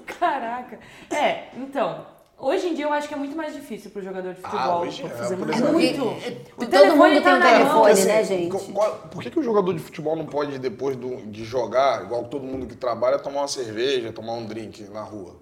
Caraca. 0.06 0.78
É, 1.10 1.48
então, 1.56 2.06
Hoje 2.40 2.68
em 2.68 2.74
dia 2.74 2.84
eu 2.84 2.92
acho 2.92 3.08
que 3.08 3.14
é 3.14 3.16
muito 3.16 3.36
mais 3.36 3.52
difícil 3.52 3.90
pro 3.90 4.00
jogador 4.00 4.32
de 4.32 4.40
Ah, 4.44 4.48
futebol. 4.50 4.80
hoje 4.82 5.02
é. 5.04 5.08
fazer 5.08 5.36
por 5.36 5.50
exemplo, 5.50 5.72
muito. 5.72 6.02
O 6.04 6.06
O 6.06 6.14
Todo 6.56 6.68
telefone 6.70 7.14
mundo 7.14 7.22
tá 7.24 7.30
tem 7.30 7.34
um 7.34 7.58
telefone, 7.58 7.90
Assim, 7.90 8.04
né, 8.06 8.24
gente? 8.24 8.72
qual- 8.72 8.92
por 9.10 9.22
que, 9.22 9.30
que 9.30 9.40
o 9.40 9.42
jogador 9.42 9.72
de 9.74 9.80
futebol 9.80 10.14
não 10.14 10.24
pode, 10.26 10.56
depois 10.58 10.94
do- 10.96 11.16
de 11.26 11.44
jogar, 11.44 12.04
igual 12.04 12.24
todo 12.26 12.44
mundo 12.44 12.66
que 12.66 12.76
trabalha, 12.76 13.18
tomar 13.18 13.40
uma 13.40 13.48
cerveja, 13.48 14.12
tomar 14.12 14.34
um 14.34 14.46
drink 14.46 14.84
na 14.84 15.02
rua? 15.02 15.34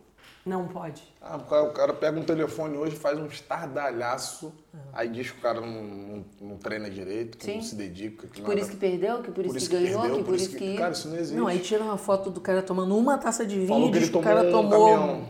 Não 0.47 0.69
pode. 0.69 1.03
Ah, 1.21 1.37
o 1.37 1.41
cara, 1.41 1.63
o 1.65 1.73
cara 1.73 1.93
pega 1.93 2.19
um 2.19 2.23
telefone 2.23 2.79
hoje, 2.79 2.97
faz 2.97 3.19
um 3.19 3.27
estardalhaço, 3.27 4.53
aí 4.93 5.09
diz 5.09 5.31
que 5.33 5.39
o 5.39 5.43
cara 5.43 5.61
não, 5.61 5.67
não- 5.83 6.25
não 6.41 6.57
treina 6.57 6.89
direito, 6.89 7.37
que 7.37 7.45
Sim. 7.45 7.57
não 7.57 7.63
se 7.63 7.75
dedica. 7.75 8.27
Que 8.29 8.41
Por 8.41 8.51
nada- 8.51 8.61
isso 8.63 8.71
que 8.71 8.77
perdeu, 8.77 9.17
que 9.19 9.31
por, 9.33 9.45
por 9.45 9.57
isso 9.57 9.69
que 9.69 9.77
ganhou, 9.77 10.01
perdeu, 10.01 10.19
que 10.19 10.25
por 10.25 10.35
isso 10.35 10.57
que... 10.57 10.77
Cara, 10.79 10.93
isso 10.93 11.09
não 11.09 11.17
existe. 11.17 11.35
Não, 11.37 11.47
aí 11.47 11.59
tira 11.59 11.83
uma 11.85 11.99
foto 11.99 12.31
do 12.31 12.41
cara 12.41 12.63
tomando 12.63 12.97
uma 12.97 13.19
taça 13.19 13.45
de 13.45 13.57
vinho 13.57 13.69
Falou 13.69 13.89
e 13.89 13.91
que 13.91 13.99
ele 13.99 14.05
diz 14.07 14.11
que 14.11 14.17
o 14.17 14.23
cara 14.23 14.45
um 14.49 14.51
tomou. 14.53 15.23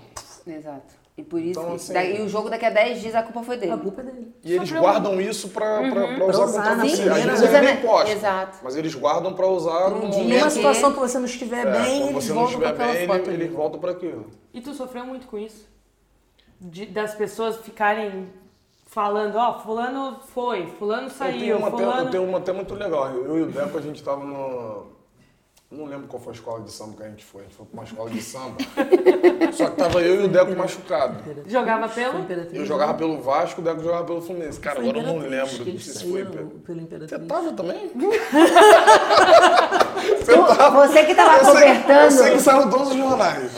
Exato. 0.46 1.05
E 1.18 1.22
por 1.22 1.40
isso 1.40 1.58
Então, 1.58 1.74
assim- 1.74 1.94
daí- 1.94 2.18
e 2.18 2.22
o 2.22 2.28
jogo 2.28 2.50
daqui 2.50 2.66
a 2.66 2.70
10 2.70 3.00
dias 3.00 3.14
a 3.14 3.22
culpa 3.22 3.42
foi 3.42 3.56
dele. 3.56 3.72
A 3.72 3.78
culpa 3.78 4.02
é 4.02 4.04
dele. 4.04 4.34
E 4.44 4.52
eles 4.52 4.70
guardam 4.70 5.18
isso 5.18 5.48
pra, 5.48 5.78
pra, 5.78 5.90
pra 6.08 6.14
Pra 6.14 6.26
usar 6.26 6.44
contra 6.46 6.76
na 6.76 6.84
você. 6.84 6.92
Às 6.92 7.00
primeira 7.00 7.26
vezes 7.32 7.40
vez. 7.40 7.54
ele 7.54 7.60
nem 7.64 7.74
Usa, 7.74 7.82
né? 7.82 7.88
posta. 7.88 8.10
Exato. 8.12 8.58
Mas 8.62 8.76
eles 8.76 8.94
guardam 8.94 9.32
pra 9.32 9.46
usar 9.46 9.86
Um 9.92 9.98
no 10.04 10.10
dia 10.10 10.22
Numa 10.24 10.44
que- 10.46 10.50
situação 10.50 10.92
que 10.92 10.98
você 10.98 11.18
não 11.18 11.24
estiver 11.24 11.66
É, 11.66 11.70
bem, 11.70 12.08
eles 12.08 12.28
voltam 12.28 12.34
com 12.36 12.44
estiver 12.50 12.68
aquela 12.68 12.92
bem, 12.92 13.06
foto 13.06 13.18
ele, 13.20 13.30
ali. 13.30 13.44
ele 13.44 13.48
volta 13.54 13.78
pra 13.78 13.90
aquilo. 13.92 14.26
E 14.52 14.60
tu 14.60 14.74
sofreu 14.74 15.06
muito 15.06 15.26
com 15.26 15.38
isso? 15.38 15.66
De- 16.60 16.86
das 16.86 17.14
pessoas 17.14 17.56
ficarem 17.56 18.28
falando, 18.84 19.36
ó, 19.36 19.58
fulano 19.60 20.18
foi, 20.34 20.66
fulano 20.78 21.06
Eu 21.06 21.10
saiu, 21.10 21.38
tenho, 21.38 21.56
uma 21.58 21.68
até, 21.68 21.76
fulano... 21.78 22.02
eu 22.02 22.10
tenho 22.10 22.24
uma 22.24 22.38
até 22.38 22.52
muito 22.52 22.74
legal. 22.74 23.08
Eu 23.08 23.38
e 23.38 23.42
o 23.42 23.46
Deco, 23.46 23.78
a 23.78 23.80
gente 23.80 24.02
tava 24.02 24.22
no. 24.22 24.94
Não 25.68 25.84
lembro 25.84 26.06
qual 26.06 26.22
foi 26.22 26.32
a 26.32 26.36
escola 26.36 26.60
de 26.62 26.70
samba 26.70 26.96
que 26.96 27.02
a 27.02 27.08
gente 27.08 27.24
foi. 27.24 27.40
A 27.40 27.44
gente 27.44 27.56
foi 27.56 27.66
pra 27.66 27.74
uma 27.80 27.84
escola 27.84 28.08
de 28.08 28.22
samba. 28.22 28.54
Só 29.52 29.66
que 29.68 29.76
tava 29.76 30.00
eu 30.00 30.22
e 30.22 30.24
o 30.26 30.28
Deco 30.28 30.54
machucado. 30.56 31.16
Jogava 31.44 31.88
pelo... 31.88 32.20
Imperatriz, 32.20 32.54
Eu 32.54 32.60
né? 32.60 32.66
jogava 32.66 32.94
pelo 32.94 33.20
Vasco, 33.20 33.60
o 33.60 33.64
Deco 33.64 33.82
jogava 33.82 34.04
pelo 34.04 34.20
Fluminense. 34.22 34.60
Cara, 34.60 34.78
agora 34.78 34.98
eu 34.98 35.02
não 35.02 35.18
lembro. 35.18 35.48
que 35.48 35.72
Não 35.72 35.80
sei 35.80 35.92
se 35.94 36.08
foi. 36.08 36.22
Você 36.24 36.38
pelo 36.64 36.80
Imperatriz. 36.82 37.26
tava 37.28 37.52
também? 37.52 37.90
Você 40.86 41.04
que 41.04 41.14
tava 41.14 41.38
Eu 41.38 41.44
sei, 41.44 41.52
eu 41.70 41.74
cobertando... 41.74 42.10
sei 42.12 42.32
que 42.32 42.40
saiu 42.40 42.70
todos 42.70 42.88
os 42.90 42.96
jornais. 42.96 43.50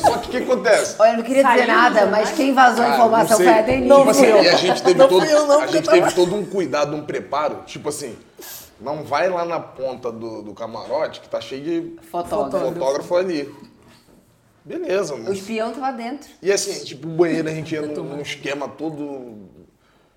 Só 0.00 0.18
que 0.18 0.28
o 0.28 0.30
que 0.30 0.36
acontece? 0.38 0.96
Olha, 0.98 1.10
eu 1.12 1.16
não 1.16 1.22
queria 1.24 1.42
dizer 1.44 1.56
Saiu 1.58 1.66
nada, 1.68 2.06
mas 2.06 2.30
quem 2.32 2.52
vazou 2.54 2.84
a 2.84 2.88
informação 2.90 3.36
foi 3.38 3.48
a. 3.48 3.62
Denise. 3.62 3.88
Tipo 3.94 4.10
assim, 4.10 4.26
e 4.26 4.48
a 4.48 4.56
gente 4.56 4.82
teve 4.82 4.98
Não 4.98 5.08
todo, 5.08 5.24
eu, 5.24 5.52
a 5.60 5.66
gente 5.66 5.76
eu 5.76 5.82
teve 5.92 6.00
tava- 6.00 6.12
todo 6.12 6.34
um 6.34 6.44
cuidado, 6.44 6.94
um 6.96 7.04
preparo. 7.04 7.62
Tipo 7.66 7.88
assim, 7.88 8.14
não 8.80 9.04
vai 9.04 9.28
lá 9.28 9.44
na 9.44 9.60
ponta 9.60 10.10
do, 10.12 10.42
do 10.42 10.54
camarote 10.54 11.20
que 11.20 11.28
tá 11.28 11.40
cheio 11.40 11.62
de 11.62 12.06
Fotógrafo. 12.06 12.72
fotógrafo 12.72 13.16
ali. 13.16 13.54
Beleza, 14.64 15.14
O 15.14 15.18
mano. 15.18 15.32
espião 15.32 15.72
tava 15.72 15.92
dentro. 15.92 16.30
E 16.40 16.50
assim, 16.50 16.84
tipo, 16.84 17.06
o 17.06 17.10
banheiro 17.10 17.48
a 17.48 17.52
gente 17.52 17.74
ia 17.74 17.82
num, 17.86 18.02
num 18.02 18.20
esquema 18.20 18.68
todo 18.68 19.52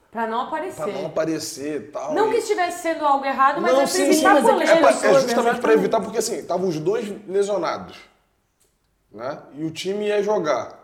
Pra 0.09 0.25
não 0.25 0.41
aparecer. 0.41 0.75
pra 0.83 0.87
não 0.93 1.05
aparecer 1.07 1.81
e 1.81 1.83
tal. 1.91 2.13
Não 2.15 2.29
e- 2.29 2.31
que 2.31 2.37
estivesse 2.37 2.81
sendo 2.81 3.05
algo 3.05 3.25
errado, 3.25 3.61
mas 3.61 3.73
Não, 3.73 3.81
é 3.81 3.83
pra 3.83 3.87
sim, 3.87 3.97
sim, 4.05 4.11
evitar 4.11 4.33
mas 4.35 4.45
é 4.45 4.47
polêmica. 4.49 4.71
É, 4.73 4.79
pra- 4.79 4.89
é 4.89 4.93
justamente 4.93 5.33
para 5.33 5.41
exatamente. 5.51 5.77
evitar, 5.79 6.01
porque 6.01 6.17
assim, 6.17 6.35
estavam 6.37 6.69
os 6.69 6.79
dois 6.79 7.13
lesionados, 7.27 7.97
né? 9.11 9.43
E 9.53 9.65
o 9.65 9.71
time 9.71 10.05
ia 10.07 10.23
jogar. 10.23 10.77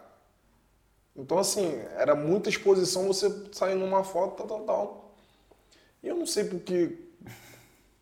Então, 1.16 1.38
assim, 1.40 1.80
era 1.96 2.16
muita 2.16 2.50
exposição 2.50 3.08
você 3.08 3.32
sair 3.54 3.76
numa 3.76 4.04
foto, 4.04 4.44
tal, 4.44 4.48
tal, 4.48 4.66
tal. 4.66 5.12
E 6.04 6.08
eu 6.10 6.16
não 6.16 6.26
sei 6.26 6.44
por 6.44 6.60
que 6.60 6.98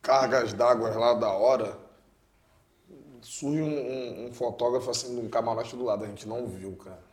cargas 0.01 0.53
d'água 0.53 0.89
lá 0.89 1.13
da 1.13 1.29
hora, 1.31 1.77
surge 3.21 3.61
um, 3.61 3.67
um- 3.67 4.25
um 4.27 4.33
fotógrafo 4.33 4.89
assim, 4.89 5.13
num 5.15 5.29
camarote 5.29 5.75
do 5.75 5.83
lado, 5.83 6.03
a 6.03 6.07
gente 6.07 6.27
não 6.27 6.47
viu, 6.47 6.75
cara. 6.77 7.03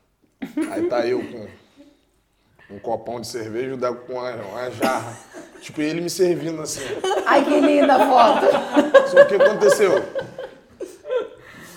Aí 0.72 0.88
tá 0.88 1.06
eu 1.06 1.20
com 1.20 2.74
um 2.74 2.78
copão 2.78 3.20
de 3.20 3.26
cerveja 3.26 3.66
e 3.70 3.72
o 3.72 3.76
Deco 3.76 4.06
com 4.06 4.14
uma, 4.14 4.30
uma 4.34 4.70
jarra. 4.70 5.16
Tipo, 5.60 5.80
ele 5.82 6.00
me 6.00 6.08
servindo 6.10 6.62
assim. 6.62 6.80
Ai, 7.26 7.44
que 7.44 7.60
linda 7.60 7.94
a 7.96 8.06
foto. 8.08 9.08
Só 9.10 9.24
que 9.24 9.34
o 9.34 9.38
que 9.38 9.44
aconteceu? 9.44 9.92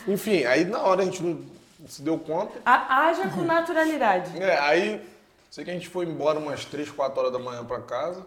Enfim, 0.07 0.43
aí 0.45 0.65
na 0.65 0.79
hora 0.81 1.01
a 1.01 1.05
gente 1.05 1.21
não 1.23 1.41
se 1.87 2.01
deu 2.01 2.17
conta. 2.19 2.59
A- 2.65 3.07
Haja 3.07 3.29
com 3.29 3.41
naturalidade. 3.41 4.39
É, 4.41 4.57
aí 4.59 5.01
sei 5.49 5.63
que 5.65 5.71
a 5.71 5.73
gente 5.73 5.89
foi 5.89 6.05
embora 6.05 6.37
umas 6.39 6.63
3, 6.65 6.89
4 6.91 7.19
horas 7.19 7.33
da 7.33 7.39
manhã 7.39 7.65
pra 7.65 7.81
casa. 7.81 8.25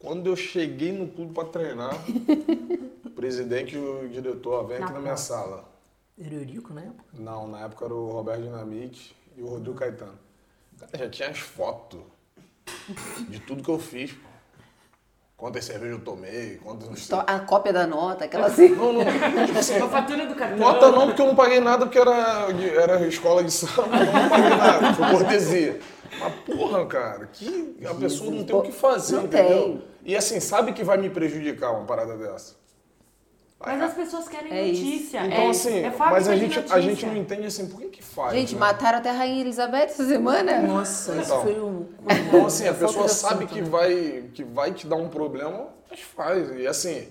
Quando 0.00 0.28
eu 0.28 0.34
cheguei 0.36 0.92
no 0.92 1.06
clube 1.08 1.34
pra 1.34 1.44
treinar, 1.44 1.94
o 3.04 3.10
presidente 3.12 3.76
e 3.76 3.78
o 3.78 4.08
diretor, 4.08 4.66
vem 4.66 4.78
aqui 4.82 4.92
Na 4.92 4.98
minha 4.98 5.16
sala. 5.16 5.68
Era 6.18 6.34
o 6.34 6.38
Eurico 6.38 6.72
na 6.72 6.80
época? 6.80 7.04
Não, 7.12 7.46
na 7.46 7.60
época 7.60 7.84
era 7.84 7.94
o 7.94 8.10
Roberto 8.10 8.42
Dinamite 8.42 9.14
e 9.36 9.42
o 9.42 9.46
Rodrigo 9.46 9.76
Caetano. 9.78 10.18
Cara, 10.78 10.90
já 11.04 11.10
tinha 11.10 11.28
as 11.28 11.38
fotos 11.38 12.00
de 13.28 13.40
tudo 13.40 13.62
que 13.62 13.68
eu 13.70 13.78
fiz. 13.78 14.12
pô. 14.12 14.30
Quantas 15.36 15.64
cervejas 15.64 15.98
eu 15.98 16.04
tomei, 16.04 16.56
quantas 16.62 16.88
não 16.88 16.96
sei. 16.96 17.18
A 17.26 17.40
cópia 17.40 17.72
da 17.72 17.86
nota, 17.86 18.24
aquela 18.26 18.46
assim. 18.46 18.68
Não, 18.70 18.92
não, 18.92 19.00
tipo 19.46 19.58
assim, 19.58 19.76
A 19.76 19.88
fatura 19.88 20.26
do 20.26 20.34
cartão. 20.34 20.58
Nota 20.58 20.90
não, 20.92 21.06
porque 21.06 21.22
eu 21.22 21.26
não 21.26 21.34
paguei 21.34 21.60
nada, 21.60 21.86
porque 21.86 21.98
era, 21.98 22.46
era 22.74 23.06
escola 23.06 23.42
de 23.42 23.50
samba, 23.50 23.96
eu 23.96 24.12
não 24.12 24.28
paguei 24.28 24.50
nada, 24.50 24.94
foi 24.94 25.10
cortesia. 25.10 25.80
Mas 26.20 26.34
porra, 26.44 26.86
cara, 26.86 27.26
que 27.26 27.76
a 27.88 27.94
pessoa 27.94 28.30
não 28.30 28.44
tem 28.44 28.54
o 28.54 28.62
que 28.62 28.72
fazer, 28.72 29.16
Não 29.16 29.24
entendeu? 29.24 29.62
tem. 29.62 29.84
E 30.04 30.16
assim, 30.16 30.38
sabe 30.40 30.72
que 30.72 30.84
vai 30.84 30.96
me 30.98 31.08
prejudicar 31.10 31.72
uma 31.72 31.84
parada 31.86 32.16
dessa? 32.16 32.58
Mas 33.62 33.82
as 33.82 33.92
pessoas 33.92 34.26
querem 34.26 34.50
É 34.50 34.62
isso. 34.66 34.82
notícia. 34.84 35.26
Então, 35.26 35.38
é, 35.42 35.50
assim, 35.50 35.78
é 35.80 35.90
fábrica 35.90 36.10
mas 36.12 36.28
a 36.28 36.34
de 36.34 36.40
gente, 36.40 36.58
a 36.58 36.62
notícia. 36.62 36.80
gente 36.82 37.06
não 37.06 37.16
entende 37.16 37.46
assim, 37.46 37.66
por 37.68 37.78
que 37.80 37.88
que 37.88 38.02
faz? 38.02 38.32
Gente, 38.32 38.54
né? 38.54 38.60
mataram 38.60 38.98
até 38.98 39.10
a 39.10 39.12
Rainha 39.12 39.42
Elizabeth 39.42 39.82
essa 39.84 40.06
semana. 40.06 40.62
Nossa, 40.62 41.12
isso 41.16 41.24
Então. 41.24 41.42
foi 41.42 41.60
um. 41.60 41.86
Então, 42.28 42.46
assim, 42.46 42.66
a 42.68 42.72
pessoa 42.72 43.06
sabe 43.08 43.44
assunto, 43.44 43.52
que 43.52 43.60
né? 43.60 43.68
vai, 43.68 44.24
que 44.32 44.44
vai 44.44 44.72
te 44.72 44.86
dar 44.86 44.96
um 44.96 45.10
problema, 45.10 45.68
mas 45.90 46.00
faz. 46.00 46.50
E 46.58 46.66
assim, 46.66 47.06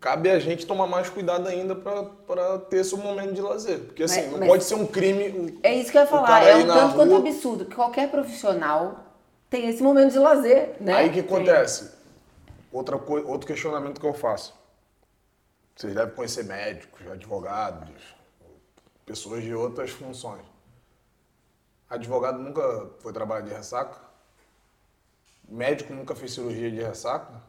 cabe 0.00 0.30
a 0.30 0.38
gente 0.38 0.66
tomar 0.66 0.86
mais 0.86 1.08
cuidado 1.10 1.46
ainda 1.46 1.74
pra 1.76 2.58
ter 2.70 2.78
esse 2.78 2.96
momento 2.96 3.34
de 3.34 3.40
lazer. 3.42 3.80
Porque 3.80 4.04
assim, 4.04 4.22
Mas- 4.22 4.30
não 4.32 4.38
mas- 4.38 4.48
pode 4.48 4.64
ser 4.64 4.74
um 4.74 4.86
crime. 4.86 5.58
É 5.62 5.74
isso 5.74 5.90
que 5.92 5.98
eu 5.98 6.02
ia 6.02 6.06
falar. 6.08 6.42
É 6.42 6.56
um 6.56 6.66
tanto 6.66 6.94
quanto 6.94 7.16
absurdo 7.16 7.64
que 7.66 7.74
qualquer 7.74 8.10
profissional 8.10 9.04
tem 9.50 9.68
esse 9.68 9.82
momento 9.82 10.12
de 10.12 10.18
lazer, 10.18 10.76
né? 10.80 10.94
Aí 10.94 11.08
o 11.10 11.12
que 11.12 11.20
acontece? 11.20 11.90
Outra 12.72 12.96
outro 12.96 13.46
questionamento 13.46 14.00
que 14.00 14.06
eu 14.06 14.14
faço. 14.14 14.58
Vocês 15.76 15.94
devem 15.94 16.14
conhecer 16.14 16.44
médicos, 16.44 17.06
advogados, 17.10 17.90
pessoas 19.04 19.42
de 19.42 19.54
outras 19.54 19.90
funções. 19.90 20.42
Advogado 21.88 22.38
nunca 22.38 22.90
foi 23.00 23.12
trabalhar 23.12 23.40
de 23.46 23.52
ressaca? 23.52 23.98
Médico 25.48 25.92
nunca 25.92 26.14
fez 26.14 26.32
cirurgia 26.32 26.70
de 26.70 26.80
ressaca? 26.80 27.42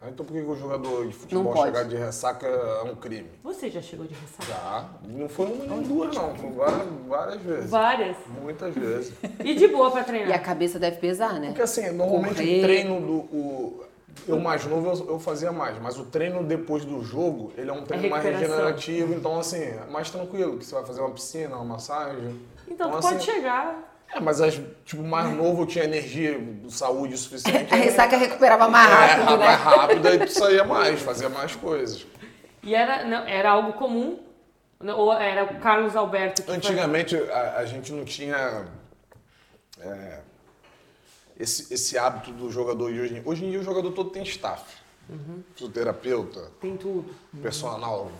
Ah, 0.00 0.08
Então 0.10 0.26
por 0.26 0.32
que 0.34 0.40
o 0.42 0.54
jogador 0.54 1.06
de 1.06 1.14
futebol 1.14 1.44
Não 1.44 1.52
pode. 1.52 1.66
chegar 1.68 1.84
de 1.84 1.96
ressaca 1.96 2.46
é 2.46 2.82
um 2.82 2.94
crime? 2.96 3.30
Você 3.42 3.70
já 3.70 3.80
chegou 3.80 4.06
de 4.06 4.14
ressaca? 4.14 4.44
Já. 4.46 4.90
Não 5.08 5.26
foi 5.28 5.46
uma 5.46 5.64
nem 5.64 5.82
duas, 5.84 6.14
não. 6.14 6.34
Foi 6.34 6.50
várias, 6.50 6.86
várias 7.08 7.42
vezes. 7.42 7.70
Várias. 7.70 8.16
Muitas 8.42 8.74
vezes. 8.74 9.14
E 9.42 9.54
de 9.54 9.68
boa 9.68 9.90
pra 9.90 10.00
E 10.00 10.02
a 10.02 10.04
treinar. 10.04 10.42
cabeça 10.42 10.78
deve 10.78 10.98
pesar, 10.98 11.40
né? 11.40 11.48
Porque 11.48 11.62
assim, 11.62 11.90
normalmente 11.92 12.34
Correr. 12.36 12.58
o 12.58 12.62
treino 12.62 13.00
do. 13.00 13.14
O, 13.34 13.84
eu 14.28 14.38
mais 14.40 14.64
novo 14.66 14.88
eu, 14.88 15.08
eu 15.10 15.18
fazia 15.20 15.52
mais, 15.52 15.78
mas 15.80 15.98
o 15.98 16.04
treino 16.04 16.42
depois 16.42 16.84
do 16.84 17.02
jogo, 17.02 17.52
ele 17.56 17.70
é 17.70 17.72
um 17.72 17.84
treino 17.84 18.08
mais 18.08 18.24
regenerativo, 18.24 19.12
então 19.14 19.38
assim, 19.38 19.62
é 19.62 19.84
mais 19.90 20.10
tranquilo, 20.10 20.58
que 20.58 20.64
você 20.64 20.74
vai 20.74 20.84
fazer 20.84 21.00
uma 21.00 21.10
piscina, 21.10 21.54
uma 21.56 21.64
massagem. 21.64 22.40
Então 22.66 22.90
tu 22.90 22.96
assim, 22.98 23.08
pode 23.08 23.24
chegar. 23.24 23.95
É, 24.12 24.20
mas 24.20 24.40
as, 24.40 24.58
tipo, 24.84 25.02
mais 25.02 25.30
novo 25.34 25.62
eu 25.62 25.66
tinha 25.66 25.84
energia, 25.84 26.38
saúde 26.68 27.14
o 27.14 27.18
suficiente. 27.18 27.72
A 27.74 27.76
ressaca 27.76 28.16
recuperava 28.16 28.68
mais 28.68 28.90
é, 28.90 28.94
rápido, 28.94 29.38
mais 29.38 29.40
né? 29.40 29.54
rápido, 29.64 30.08
aí 30.08 30.18
tu 30.18 30.32
saía 30.32 30.64
mais, 30.64 31.00
fazia 31.02 31.28
mais 31.28 31.54
coisas. 31.56 32.06
E 32.62 32.74
era, 32.74 33.04
não, 33.04 33.26
era 33.26 33.50
algo 33.50 33.72
comum? 33.74 34.20
Ou 34.80 35.12
era 35.12 35.44
o 35.44 35.58
Carlos 35.60 35.96
Alberto 35.96 36.42
que 36.42 36.50
Antigamente 36.50 37.16
a, 37.16 37.56
a 37.58 37.64
gente 37.66 37.92
não 37.92 38.04
tinha 38.04 38.66
é, 39.80 40.20
esse, 41.38 41.72
esse 41.72 41.96
hábito 41.98 42.30
do 42.32 42.50
jogador 42.50 42.92
de 42.92 43.00
hoje. 43.00 43.14
em- 43.18 43.22
Hoje 43.24 43.44
em 43.44 43.50
dia 43.50 43.60
o 43.60 43.64
jogador 43.64 43.90
todo 43.92 44.10
tem 44.10 44.22
staff. 44.22 44.62
Fisioterapeuta, 45.54 46.40
foi? 46.40 46.50
Tem 46.60 46.76
tudo. 46.76 47.14
personal 47.42 48.10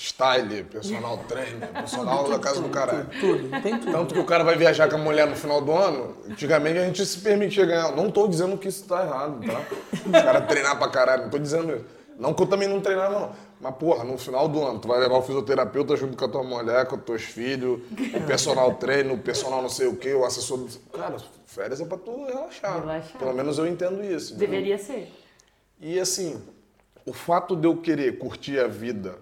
style, 0.00 0.64
personal 0.64 1.18
trainer, 1.28 1.68
personal 1.72 2.28
da 2.28 2.38
casa 2.38 2.60
do 2.62 2.68
caralho. 2.70 3.06
Tudo, 3.20 3.62
tem 3.62 3.78
tudo. 3.78 3.92
Tanto 3.92 4.14
que 4.14 4.20
o 4.20 4.24
cara 4.24 4.42
vai 4.42 4.56
viajar 4.56 4.88
com 4.88 4.96
a 4.96 4.98
mulher 4.98 5.26
no 5.26 5.36
final 5.36 5.60
do 5.60 5.72
ano, 5.72 6.16
antigamente 6.28 6.78
a 6.78 6.84
gente 6.86 7.04
se 7.04 7.18
permitia 7.18 7.66
ganhar. 7.66 7.94
Não 7.94 8.10
tô 8.10 8.26
dizendo 8.26 8.56
que 8.56 8.68
isso 8.68 8.84
tá 8.86 9.04
errado, 9.04 9.40
tá? 9.46 9.60
Os 9.92 10.10
caras 10.24 10.46
treinar 10.48 10.78
pra 10.78 10.88
caralho, 10.88 11.24
não 11.24 11.30
tô 11.30 11.38
dizendo 11.38 11.74
isso. 11.76 11.84
Não 12.18 12.32
que 12.34 12.42
eu 12.42 12.46
também 12.46 12.66
não 12.68 12.80
treinava, 12.80 13.18
não. 13.18 13.32
Mas, 13.60 13.74
porra, 13.76 14.04
no 14.04 14.16
final 14.16 14.48
do 14.48 14.62
ano, 14.64 14.78
tu 14.78 14.88
vai 14.88 14.98
levar 15.00 15.16
o 15.18 15.22
fisioterapeuta 15.22 15.94
junto 15.96 16.16
com 16.16 16.24
a 16.24 16.28
tua 16.28 16.42
mulher, 16.42 16.86
com 16.86 16.96
os 16.96 17.02
teus 17.02 17.22
filhos, 17.22 17.80
o 18.14 18.20
personal 18.26 18.74
treino, 18.74 19.14
o 19.14 19.18
personal 19.18 19.60
não 19.60 19.68
sei 19.68 19.86
o 19.86 19.96
quê, 19.96 20.14
o 20.14 20.24
assessor. 20.24 20.58
do- 20.58 20.78
Cara, 20.98 21.16
férias 21.46 21.78
é 21.80 21.84
pra 21.84 21.98
tu 21.98 22.24
relaxar. 22.24 22.80
Relaxar. 22.80 23.18
Pelo 23.18 23.34
menos 23.34 23.58
eu 23.58 23.66
entendo 23.66 24.02
isso. 24.02 24.34
entendeu? 24.34 24.48
Deveria 24.50 24.78
ser. 24.78 25.12
E 25.78 25.98
assim, 26.00 26.42
o 27.06 27.12
fato 27.12 27.54
de 27.54 27.66
eu 27.66 27.76
querer 27.76 28.18
curtir 28.18 28.58
a 28.58 28.66
vida 28.66 29.16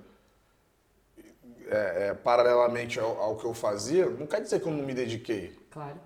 é, 1.70 2.08
é, 2.08 2.14
paralelamente 2.14 2.98
ao, 2.98 3.20
ao 3.20 3.36
que 3.36 3.44
eu 3.44 3.54
fazia, 3.54 4.06
não 4.06 4.26
quer 4.26 4.40
dizer 4.40 4.60
que 4.60 4.66
eu 4.66 4.72
não 4.72 4.84
me 4.84 4.94
dediquei. 4.94 5.56
Claro. 5.70 6.00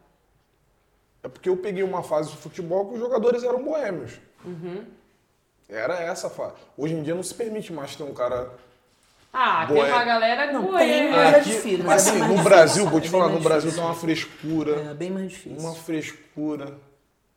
É 1.22 1.28
porque 1.28 1.48
eu 1.48 1.56
peguei 1.56 1.82
uma 1.84 2.02
fase 2.02 2.30
de 2.30 2.36
futebol 2.36 2.88
que 2.88 2.94
os 2.94 3.00
jogadores 3.00 3.44
eram 3.44 3.62
boêmios. 3.62 4.12
Era 5.68 5.98
essa 6.00 6.26
a 6.26 6.30
fase. 6.30 6.54
Hoje 6.76 6.94
em 6.94 7.02
dia 7.02 7.14
não 7.14 7.22
se 7.22 7.34
permite 7.34 7.72
mais 7.72 7.96
ter 7.96 8.02
um 8.02 8.12
cara. 8.12 8.50
Ah, 9.32 9.64
tem 9.66 9.76
Boêmio. 9.76 9.94
uma 9.94 10.04
galera 10.04 10.52
Não, 10.52 10.62
boêmia. 10.62 10.78
tem, 10.86 11.10
mas 11.10 11.32
é 11.34 11.36
Aqui- 11.38 11.50
difícil, 11.50 11.84
mas 11.84 12.06
é 12.06 12.10
assim, 12.10 12.18
mais 12.18 12.30
no 12.30 12.36
difícil. 12.36 12.44
Brasil, 12.50 12.86
vou 12.88 13.00
te 13.00 13.06
É 13.06 13.10
falar, 13.10 13.28
no 13.28 13.40
Brasil 13.40 13.70
difícil. 13.70 13.82
tem 13.82 13.84
uma 13.90 13.94
frescura. 13.94 14.90
É 14.90 14.94
bem 14.94 15.10
mais 15.10 15.30
difícil. 15.30 15.58
Uma 15.58 15.74
frescura. 15.74 16.74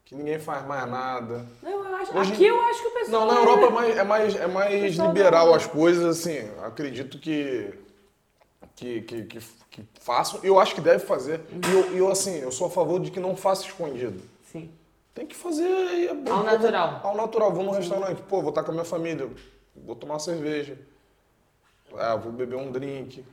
Que 0.04 0.14
ninguém 0.14 0.38
faz 0.38 0.66
mais 0.68 0.90
nada. 0.90 1.46
Não, 1.64 1.72
eu 1.88 1.96
acho, 1.96 2.18
Hoje- 2.18 2.34
aqui 2.34 2.46
eu 2.46 2.62
acho 2.62 2.82
que 2.82 2.88
o 2.88 2.92
pessoal. 2.92 3.26
Não, 3.28 3.34
na 3.34 3.40
Europa 3.40 3.66
é 3.66 3.70
mais, 3.70 3.98
é 3.98 4.04
mais, 4.04 4.36
é 4.36 4.48
mais 4.48 4.96
liberal 4.96 5.48
não. 5.48 5.56
as 5.56 5.66
coisas, 5.66 6.04
assim. 6.06 6.48
Acredito 6.64 7.18
que, 7.18 7.74
que, 8.76 9.02
que, 9.02 9.24
que, 9.24 9.40
que 9.72 9.84
façam. 10.00 10.40
Eu 10.44 10.60
acho 10.60 10.76
que 10.76 10.82
deve 10.82 11.00
fazer. 11.06 11.42
E 11.50 11.74
eu, 11.74 11.98
eu, 11.98 12.12
assim, 12.12 12.38
eu 12.40 12.52
sou 12.52 12.68
a 12.68 12.70
favor 12.70 13.00
de 13.00 13.10
que 13.10 13.20
não 13.20 13.36
faça 13.36 13.66
escondido. 13.66 14.22
Sim. 14.52 14.70
Tem 15.14 15.26
que 15.26 15.36
fazer 15.36 15.64
aí. 15.64 16.08
é 16.08 16.14
bom. 16.14 16.34
Ao 16.34 16.44
natural. 16.44 17.02
Ao 17.04 17.16
natural. 17.16 17.54
Vou 17.54 17.64
no 17.64 17.72
restaurante, 17.72 18.22
pô, 18.24 18.42
vou 18.42 18.50
estar 18.50 18.64
com 18.64 18.72
a 18.72 18.74
minha 18.74 18.86
família, 18.86 19.30
vou 19.76 19.96
tomar 19.96 20.16
uma 20.16 20.20
cerveja. 20.20 20.78
Ah, 21.98 22.16
vou 22.18 22.32
beber 22.32 22.58
um 22.58 22.72
drink. 22.72 23.26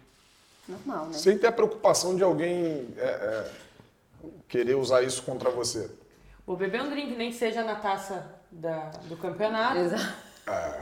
Normal, 0.69 1.07
né? 1.07 1.13
Sem 1.15 1.37
ter 1.37 1.49
a 1.49 1.53
preocupação 1.53 2.15
de 2.15 2.23
alguém 2.23 2.89
é, 2.97 3.03
é, 3.03 3.51
querer 4.49 4.77
usar 4.77 5.03
isso 5.03 5.23
contra 5.25 5.51
você. 5.51 5.91
Vou 6.47 6.57
beber 6.57 6.83
um 6.83 6.89
drink, 6.89 7.17
nem 7.17 7.31
que 7.31 7.37
seja 7.37 7.65
na 7.65 7.75
taça 7.77 8.33
da, 8.51 8.91
do 9.09 9.17
campeonato. 9.17 9.79
Exato. 9.79 10.32
Tá 10.45 10.77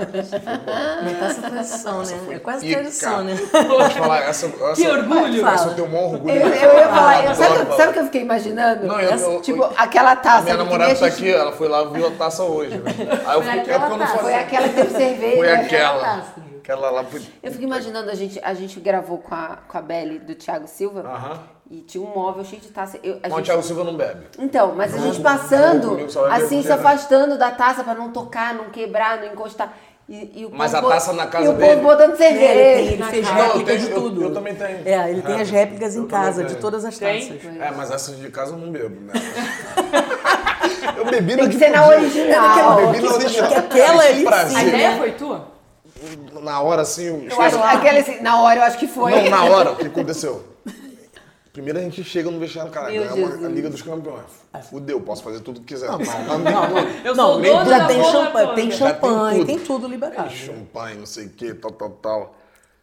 essa 1.26 1.42
tradição, 1.42 2.02
né? 2.02 2.34
É 2.34 2.38
quase 2.38 2.64
pica. 2.66 2.78
tradição, 2.78 3.22
né? 3.24 3.36
Pode 3.36 3.94
falar, 3.94 4.18
essa, 4.20 4.46
essa, 4.46 4.74
Que 4.74 4.88
orgulho! 4.88 5.46
Essa 5.46 5.68
eu 5.68 5.74
tenho 5.74 5.94
orgulho. 5.94 6.34
Eu, 6.34 6.48
eu 6.48 6.78
ia 6.78 6.88
falar, 6.88 7.24
eu- 7.26 7.34
sabe, 7.34 7.76
sabe 7.76 7.90
o 7.90 7.92
que 7.92 7.98
eu 7.98 8.04
fiquei 8.04 8.22
imaginando? 8.22 8.86
Não, 8.86 8.98
eu- 8.98 9.12
Essa- 9.12 9.26
eu- 9.26 9.42
tipo, 9.42 9.62
eu- 9.62 9.72
aquela 9.76 10.16
taça. 10.16 10.44
Minha 10.44 10.56
que 10.56 10.62
namorada 10.64 10.94
tá 10.94 11.06
aqui, 11.06 11.30
ela 11.30 11.52
foi 11.52 11.68
lá 11.68 11.84
viu 11.84 12.06
a 12.06 12.10
taça 12.12 12.42
hoje. 12.42 12.78
Né? 12.78 12.90
Aí 13.26 13.36
eu 13.36 13.42
Foi 13.42 13.52
fiquei, 13.52 13.58
é 13.58 13.60
aquela 13.60 13.80
porque 13.80 13.92
eu 13.92 13.98
não 13.98 13.98
taça. 13.98 14.12
Foi 14.18 14.18
falei. 14.32 14.36
aquela 14.36 14.68
que 14.68 14.74
teve 14.74 14.90
cerveja. 14.96 15.36
Foi 15.36 15.46
né? 15.46 15.52
aquela. 15.54 16.00
taça. 16.00 16.32
Aquela 16.62 16.90
lá. 16.90 17.04
Eu 17.42 17.52
fico 17.52 17.64
imaginando, 17.64 18.10
a 18.10 18.14
gente, 18.14 18.40
a 18.42 18.54
gente 18.54 18.78
gravou 18.80 19.18
com 19.18 19.34
a, 19.34 19.58
com 19.68 19.76
a 19.76 19.82
Belly 19.82 20.20
do 20.20 20.34
Thiago 20.34 20.68
Silva 20.68 21.00
Aham. 21.00 21.40
E 21.70 21.82
tinha 21.82 22.02
um 22.02 22.12
móvel 22.12 22.44
cheio 22.44 22.60
de 22.60 22.68
taça. 22.68 22.98
Eu, 23.02 23.20
a 23.22 23.28
o 23.28 23.36
gente- 23.36 23.44
Thiago 23.44 23.62
Silva 23.62 23.84
não 23.84 23.96
bebe. 23.96 24.26
Então, 24.38 24.74
mas 24.76 24.92
a 24.92 24.96
Não, 24.96 25.04
gente 25.04 25.16
não, 25.22 25.22
passando, 25.22 25.98
assim, 26.30 26.62
se 26.62 26.68
né? 26.68 26.74
afastando 26.74 27.38
da 27.38 27.50
taça 27.52 27.84
pra 27.84 27.94
não 27.94 28.10
tocar, 28.10 28.52
não 28.54 28.70
quebrar, 28.70 29.18
não 29.20 29.26
encostar. 29.32 29.72
E, 30.08 30.40
e 30.40 30.44
o 30.46 30.50
Mas 30.52 30.72
povo 30.72 30.88
a 30.88 30.90
taça 30.90 31.12
na 31.12 31.28
casa 31.28 31.44
e 31.44 31.48
o 31.48 31.52
dele- 31.52 31.68
povo 31.76 31.82
botando 31.82 32.08
Ele, 32.10 32.16
tem, 32.18 32.36
cerveja. 32.36 32.80
ele 32.90 32.96
Na 32.96 33.06
fez 33.06 33.28
casa. 33.28 33.38
Não, 33.38 33.44
eu 33.46 33.52
réplica 33.58 33.72
tenho- 33.72 33.86
de 33.86 33.90
eu- 33.92 34.00
tudo. 34.00 34.22
eu 34.24 34.34
também 34.34 34.54
tenho. 34.56 34.78
É, 34.88 35.10
ele 35.10 35.22
tem 35.22 35.40
as 35.40 35.50
réplicas 35.50 35.94
Eu 35.94 36.02
em 36.02 36.06
casa, 36.08 36.42
de 36.44 36.56
todas 36.56 36.84
as 36.84 36.98
Tem? 36.98 37.28
taças. 37.28 37.44
É, 37.60 37.70
mas 37.70 37.90
essas 37.92 38.18
de 38.18 38.28
casa 38.30 38.52
eu 38.54 38.58
não 38.58 38.72
bebo, 38.72 39.00
né? 39.02 39.12
eu 40.98 41.04
bebi 41.06 41.36
na 41.36 41.42
Tem 41.42 41.50
que 41.50 41.58
ser 41.58 41.70
na 41.70 41.86
original. 41.86 42.80
Eu 42.80 42.86
bebi 42.90 43.04
na 43.04 43.14
original. 43.14 43.48
que 43.48 43.54
aquela 43.54 44.02
ali 44.02 44.24
prazer. 44.24 44.56
A 44.58 44.64
ideia 44.64 44.96
foi 44.96 45.12
tua? 45.12 45.48
Na 46.42 46.60
hora, 46.62 46.82
assim, 46.82 47.04
eu 47.06 47.28
Eu 47.30 47.40
acho 47.42 47.56
que 47.58 47.62
aquele, 47.64 47.98
assim, 47.98 48.20
na 48.20 48.40
hora 48.42 48.58
eu 48.60 48.64
acho 48.64 48.78
que 48.78 48.88
foi. 48.88 49.12
Não, 49.12 49.30
na 49.30 49.44
hora, 49.44 49.70
o 49.72 49.76
que 49.76 49.86
aconteceu? 49.86 50.42
Primeiro 51.52 51.78
a 51.80 51.82
gente 51.82 52.04
chega 52.04 52.30
no 52.30 52.38
vestiário, 52.38 52.70
cara, 52.70 52.90
ganhamos 52.90 53.44
a. 53.44 53.48
Liga 53.48 53.68
dos 53.68 53.82
Campeões. 53.82 54.24
Fudeu, 54.70 55.00
posso 55.00 55.22
fazer 55.22 55.40
tudo 55.40 55.60
que 55.60 55.66
quiser. 55.66 55.90
Não, 55.90 55.98
não, 55.98 56.38
não. 56.38 56.78
Eu 57.04 57.14
Não, 57.16 57.34
sou 57.34 57.64
já 57.64 57.86
tem 57.86 58.04
champanhe, 58.04 58.46
tem 58.54 58.54
tem 58.54 58.70
champanhe, 58.70 59.38
tudo. 59.38 59.46
tem 59.46 59.58
tudo 59.58 59.88
liberado. 59.88 60.30
Champanhe, 60.30 60.98
não 60.98 61.06
sei 61.06 61.26
o 61.26 61.30
que, 61.30 61.52
tal, 61.54 61.72
tal, 61.72 61.90
tal. 61.90 62.34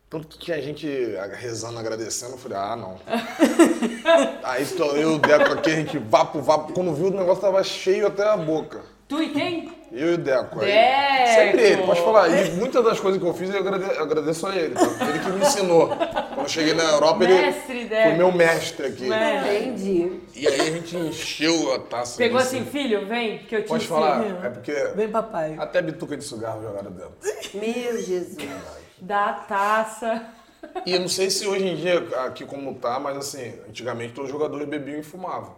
Tanto 0.10 0.27
que 0.27 0.39
tinha 0.39 0.62
gente 0.62 0.88
rezando, 1.34 1.80
agradecendo, 1.80 2.34
eu 2.34 2.38
falei, 2.38 2.58
ah, 2.58 2.75
não. 2.75 2.97
Aí 4.43 4.65
tô 4.65 4.86
eu 4.95 5.12
e 5.12 5.15
o 5.15 5.19
Deco 5.19 5.53
aqui, 5.53 5.69
a 5.69 5.75
gente 5.75 5.97
vapo, 5.97 6.41
vapo. 6.41 6.73
Quando 6.73 6.93
viu, 6.93 7.08
o 7.08 7.12
negócio 7.12 7.41
tava 7.41 7.62
cheio 7.63 8.08
até 8.08 8.23
a 8.25 8.38
boca. 8.38 8.82
Tu 9.08 9.21
e 9.23 9.30
quem? 9.30 9.77
Eu 9.91 10.12
e 10.12 10.13
o 10.15 10.17
Deco. 10.17 10.60
Aí, 10.60 10.65
Deco! 10.71 11.28
Sempre 11.34 11.62
ele, 11.62 11.84
pode 11.84 12.02
falar. 12.02 12.28
E 12.30 12.52
muitas 12.52 12.84
das 12.84 13.00
coisas 13.00 13.21
que 13.21 13.28
eu 13.28 13.34
fiz, 13.34 13.50
eu 13.50 13.60
agrade- 13.60 13.95
eu 13.95 14.02
agradeço 14.04 14.45
a 14.47 14.56
ele. 14.56 14.76
Tá? 14.76 14.82
Ele 15.10 15.19
que 15.19 15.30
me 15.30 15.41
ensinou. 15.41 15.88
Quando 15.88 16.39
eu 16.39 16.50
cheguei 16.50 16.73
na 16.73 16.84
Europa, 16.84 17.19
Mestre 17.26 17.78
ele 17.80 17.89
Deco. 17.89 18.04
foi 18.10 18.17
meu 18.17 18.32
mestre 18.32 18.86
aqui. 18.88 19.12
É. 19.13 19.60
Entendi. 19.63 20.19
E 20.36 20.47
aí 20.47 20.62
a 20.62 20.65
gente 20.71 20.95
encheu 20.97 21.73
a 21.73 21.80
taça. 21.80 22.17
Pegou 22.17 22.39
assim, 22.39 22.65
filho, 22.65 23.06
vem, 23.08 23.39
que 23.39 23.56
eu 23.56 23.62
te 23.63 23.67
Pode 23.69 23.84
ensino. 23.86 24.00
falar, 24.00 24.45
é 24.45 24.50
porque 24.50 24.71
Vem, 24.95 25.10
papai. 25.10 25.56
até 25.58 25.82
bituca 25.82 26.17
de 26.17 26.23
cigarro 26.23 26.62
jogaram 26.62 26.91
dentro. 26.91 27.13
Meu 27.54 28.02
Jesus. 28.02 28.38
Da 29.00 29.34
taça. 29.34 30.21
E 30.86 30.93
eu 30.93 31.00
não 31.00 31.08
sei 31.08 31.30
se 31.30 31.47
hoje 31.47 31.65
em 31.67 31.76
dia, 31.76 32.00
aqui 32.26 32.43
como 32.45 32.73
tá, 32.76 33.00
mas 33.00 33.15
assim, 33.17 33.54
antigamente 33.69 34.13
todos 34.13 34.30
os 34.30 34.34
jogadores 34.38 34.67
bebiam 34.67 35.00
e 35.00 35.04
fumavam. 35.04 35.56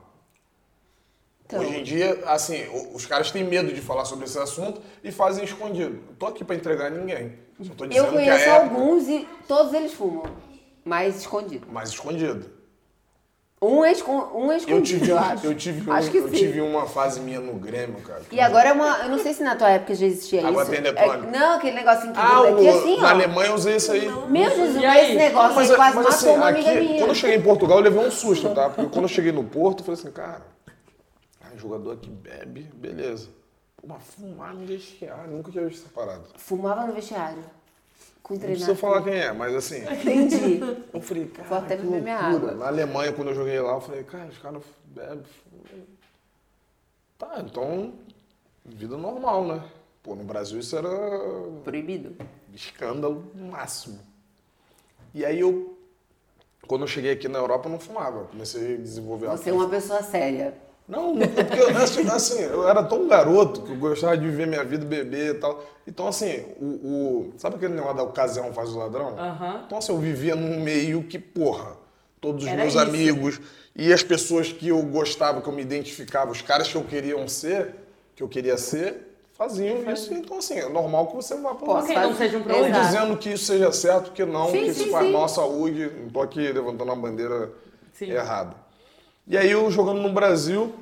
Então. 1.50 1.62
Hoje 1.62 1.78
em 1.80 1.84
dia, 1.84 2.20
assim, 2.28 2.64
os 2.94 3.08
caras 3.08 3.32
têm 3.32 3.44
medo 3.44 3.74
de 3.74 3.82
falar 3.82 4.06
sobre 4.06 4.26
esse 4.26 4.38
assunto 4.38 4.80
e 5.04 5.12
fazem 5.12 5.44
escondido. 5.44 6.00
Não 6.08 6.14
tô 6.14 6.28
aqui 6.28 6.44
pra 6.44 6.56
entregar 6.56 6.92
ninguém. 6.92 7.34
Só 7.64 7.74
tô 7.74 7.88
dizendo 7.88 8.06
Eu 8.06 8.12
que 8.12 8.18
a 8.20 8.22
conheço 8.22 8.50
época, 8.50 8.64
alguns 8.76 9.08
e 9.10 9.28
todos 9.48 9.74
eles 9.74 9.92
fumam. 9.94 10.26
Mas 10.86 11.18
escondido. 11.22 11.66
Mas 11.72 11.90
escondido. 11.90 12.52
Um 13.62 13.84
é, 13.84 13.92
escon- 13.92 14.32
um 14.36 14.52
é 14.52 14.54
Eu 14.54 14.58
escondido, 14.58 15.00
tive, 15.00 15.10
eu 15.12 15.18
acho. 15.20 15.46
eu 15.48 15.56
tive, 15.56 15.90
um- 15.90 15.94
Acho 15.94 16.12
que 16.12 16.18
eu 16.18 16.30
tive 16.32 16.62
uma 16.62 16.86
fase 16.86 17.20
minha 17.20 17.40
no 17.42 17.54
Grêmio, 17.56 18.00
cara. 18.02 18.22
E 18.32 18.40
agora 18.40 18.70
é 18.70 18.72
uma. 18.72 19.00
Eu 19.00 19.10
não 19.10 19.20
sei 19.20 19.34
se 19.34 19.44
na 19.44 19.56
tua 19.56 19.70
época 19.72 19.94
já 19.96 20.06
existia 20.06 20.48
Água 20.48 20.62
isso. 20.62 20.72
tem 20.72 20.80
É- 20.86 21.18
não, 21.18 21.56
aquele 21.58 21.76
negocinho 21.76 22.14
que 22.14 22.20
Ah, 22.20 22.40
aqui 22.44 22.64
o, 22.64 22.70
assim, 22.78 22.98
na 23.02 23.08
ó. 23.08 23.10
Alemanha 23.10 23.50
eu 23.50 23.56
usei 23.56 23.76
isso 23.76 23.92
aí. 23.92 24.08
Meu 24.30 24.50
Jesus, 24.52 24.76
E 24.78 24.86
mas 24.86 25.04
esse 25.04 25.16
negócio 25.16 25.56
Mas, 25.56 25.70
aí 25.72 25.76
quase 25.76 25.96
mas, 25.96 26.06
matou 26.06 26.10
assim, 26.30 26.38
uma 26.38 26.48
amiga 26.48 26.70
aqui, 26.70 26.80
minha. 26.80 26.98
quando 27.00 27.10
eu 27.10 27.16
cheguei 27.16 27.36
em 27.36 27.42
Portugal, 27.42 27.78
eu 27.80 27.84
levei 27.84 28.00
um 28.08 28.12
susto, 28.12 28.50
tá? 28.56 28.70
Porque 28.70 28.90
quando 28.92 29.04
eu 29.06 29.10
cheguei 29.10 29.32
no 29.34 29.44
Porto, 29.44 29.80
eu 29.80 29.86
falei 29.86 30.00
assim, 30.00 30.12
cara, 30.12 30.42
jogador 31.60 31.94
aqui 31.94 32.10
bebe, 32.10 32.64
beleza. 32.74 33.30
Pô, 33.78 33.88
mas 33.88 34.04
fumar 34.04 34.54
no 34.54 34.66
vestiário, 34.66 35.32
nunca 35.32 35.52
tinha 35.52 35.66
visto 35.68 35.86
essa 35.86 35.94
parada. 35.94 36.24
Fumava 36.38 36.86
no 36.88 36.94
vestiário. 36.94 37.44
Com 38.24 38.34
Não 38.34 38.42
treinador. 38.42 38.66
precisa 38.68 38.76
falar 38.76 39.04
quem 39.04 39.14
é, 39.14 39.32
mas 39.34 39.56
assim, 39.56 39.78
Entendi. 39.92 40.60
eu 40.94 41.02
falei, 41.02 41.26
Vou 41.26 41.46
cara, 41.46 41.58
até 41.66 41.78
que 41.78 41.84
beber 41.84 42.02
minha 42.02 42.30
loucura. 42.30 42.52
água. 42.52 42.64
Na 42.64 42.68
Alemanha, 42.68 43.14
quando 43.14 43.30
eu 43.30 43.36
joguei 43.36 43.60
lá, 43.60 43.74
eu 43.74 43.82
falei, 43.82 44.04
cara, 44.04 44.28
os 44.30 44.38
caras 44.38 44.64
bebem. 44.86 45.24
fumam. 45.24 45.86
Tá, 47.18 47.42
então, 47.46 47.94
vida 48.66 48.96
normal, 48.98 49.46
né? 49.48 49.64
Pô, 50.04 50.16
no 50.16 50.24
Brasil 50.24 50.60
isso 50.60 50.78
era 50.78 50.90
Proibido. 51.64 52.16
escândalo 52.54 53.26
máximo. 53.36 54.00
E 55.14 55.26
aí 55.26 55.40
eu, 55.40 55.78
quando 56.68 56.82
eu 56.82 56.88
cheguei 56.88 57.12
aqui 57.12 57.28
na 57.28 57.40
Europa, 57.40 57.68
eu 57.68 57.72
não 57.72 57.80
fumava. 57.80 58.20
Eu 58.20 58.26
Comecei 58.28 58.76
a 58.76 58.78
desenvolver 58.78 59.28
a 59.28 59.32
Você 59.32 59.50
é 59.50 59.54
uma 59.54 59.68
pessoa 59.70 60.02
séria. 60.04 60.54
Não, 60.90 61.16
porque 61.16 61.60
assim, 61.78 62.08
assim, 62.10 62.42
eu 62.42 62.68
era 62.68 62.84
tão 62.84 63.08
garoto 63.08 63.62
que 63.62 63.72
eu 63.72 63.76
gostava 63.78 64.18
de 64.18 64.26
viver 64.26 64.48
minha 64.48 64.64
vida, 64.64 64.84
beber 64.84 65.36
e 65.36 65.38
tal. 65.40 65.64
Então, 65.88 66.08
assim, 66.08 66.44
o, 66.60 66.66
o- 66.66 67.34
sabe 67.38 67.58
aquele 67.58 67.76
negócio 67.76 67.96
da 67.98 68.04
ocasião 68.04 68.52
faz 68.52 68.70
o 68.70 68.80
ladrão? 68.80 69.16
Aham. 69.18 69.62
Então, 69.68 69.78
assim, 69.78 69.92
eu 69.94 70.00
vivia 70.00 70.36
num 70.36 70.60
meio 70.62 71.04
que, 71.04 71.20
porra, 71.20 71.78
todos 72.20 72.44
os 72.44 72.50
Era 72.50 72.62
meus 72.62 72.74
isso. 72.74 72.82
amigos 72.82 73.40
e 73.76 73.94
as 73.94 74.02
pessoas 74.02 74.52
que 74.52 74.68
eu 74.70 74.82
gostava, 74.82 75.42
que 75.42 75.48
eu 75.48 75.54
me 75.54 75.62
identificava, 75.62 76.32
os 76.32 76.42
caras 76.42 76.68
que 76.68 76.76
eu 76.76 76.84
queria 76.84 77.28
ser, 77.28 77.76
que 78.16 78.24
eu 78.24 78.28
queria 78.28 78.58
ser, 78.58 79.16
faziam 79.38 79.90
isso. 79.94 80.12
Então, 80.12 80.40
assim, 80.40 80.56
é 80.56 80.68
normal 80.68 81.06
que 81.08 81.16
você 81.16 81.36
vá 81.40 81.54
pra 81.54 81.72
lá. 81.74 81.84
Que 81.84 81.94
não 81.94 82.16
seja 82.16 82.36
um 82.38 82.40
Não 82.40 82.48
problema. 82.48 82.68
Exato. 82.70 82.86
dizendo 82.88 83.18
que 83.18 83.30
isso 83.30 83.46
seja 83.46 83.72
certo, 83.72 84.12
que 84.12 84.26
não, 84.26 84.50
Sim, 84.50 84.64
que 84.64 84.72
isso 84.72 84.84
sim, 84.86 84.90
faz 84.90 85.06
sim. 85.06 85.14
mal 85.14 85.24
à 85.26 85.28
saúde. 85.28 85.92
Não 86.02 86.10
tô 86.10 86.20
aqui 86.22 86.40
levantando 86.52 86.86
uma 86.92 86.96
bandeira 86.96 87.52
Sim. 87.94 88.10
errada. 88.10 88.56
E 89.30 89.38
aí 89.38 89.52
eu 89.52 89.70
jogando 89.70 90.02
no 90.02 90.12
Brasil, 90.12 90.74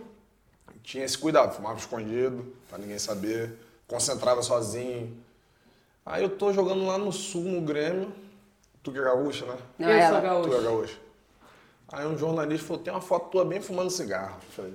tinha 0.82 1.04
esse 1.04 1.18
cuidado, 1.18 1.54
fumava 1.54 1.78
escondido, 1.78 2.54
pra 2.70 2.78
ninguém 2.78 2.98
saber, 2.98 3.54
concentrava 3.86 4.42
sozinho. 4.42 5.16
Aí 6.06 6.24
eu 6.24 6.30
tô 6.30 6.54
jogando 6.54 6.86
lá 6.86 6.98
no 6.98 7.12
sul, 7.12 7.44
no 7.44 7.60
Grêmio, 7.62 8.10
tu 8.82 8.94
que 8.94 8.98
é 8.98 9.04
gaúcha, 9.04 9.46
né? 9.46 9.58
Não, 9.78 9.90
eu 9.90 9.98
ela. 9.98 10.22
sou 10.22 10.42
Tu 10.44 10.48
é 10.48 10.50
gaúcho. 10.52 10.64
gaúcha. 10.64 10.98
Aí 11.90 12.06
um 12.08 12.18
jornalista 12.18 12.66
falou, 12.68 12.82
tem 12.84 12.94
uma 12.94 13.02
foto 13.02 13.30
tua 13.32 13.44
bem 13.44 13.60
fumando 13.62 13.90
cigarro. 13.90 14.38
Eu 14.42 14.52
Falei, 14.52 14.74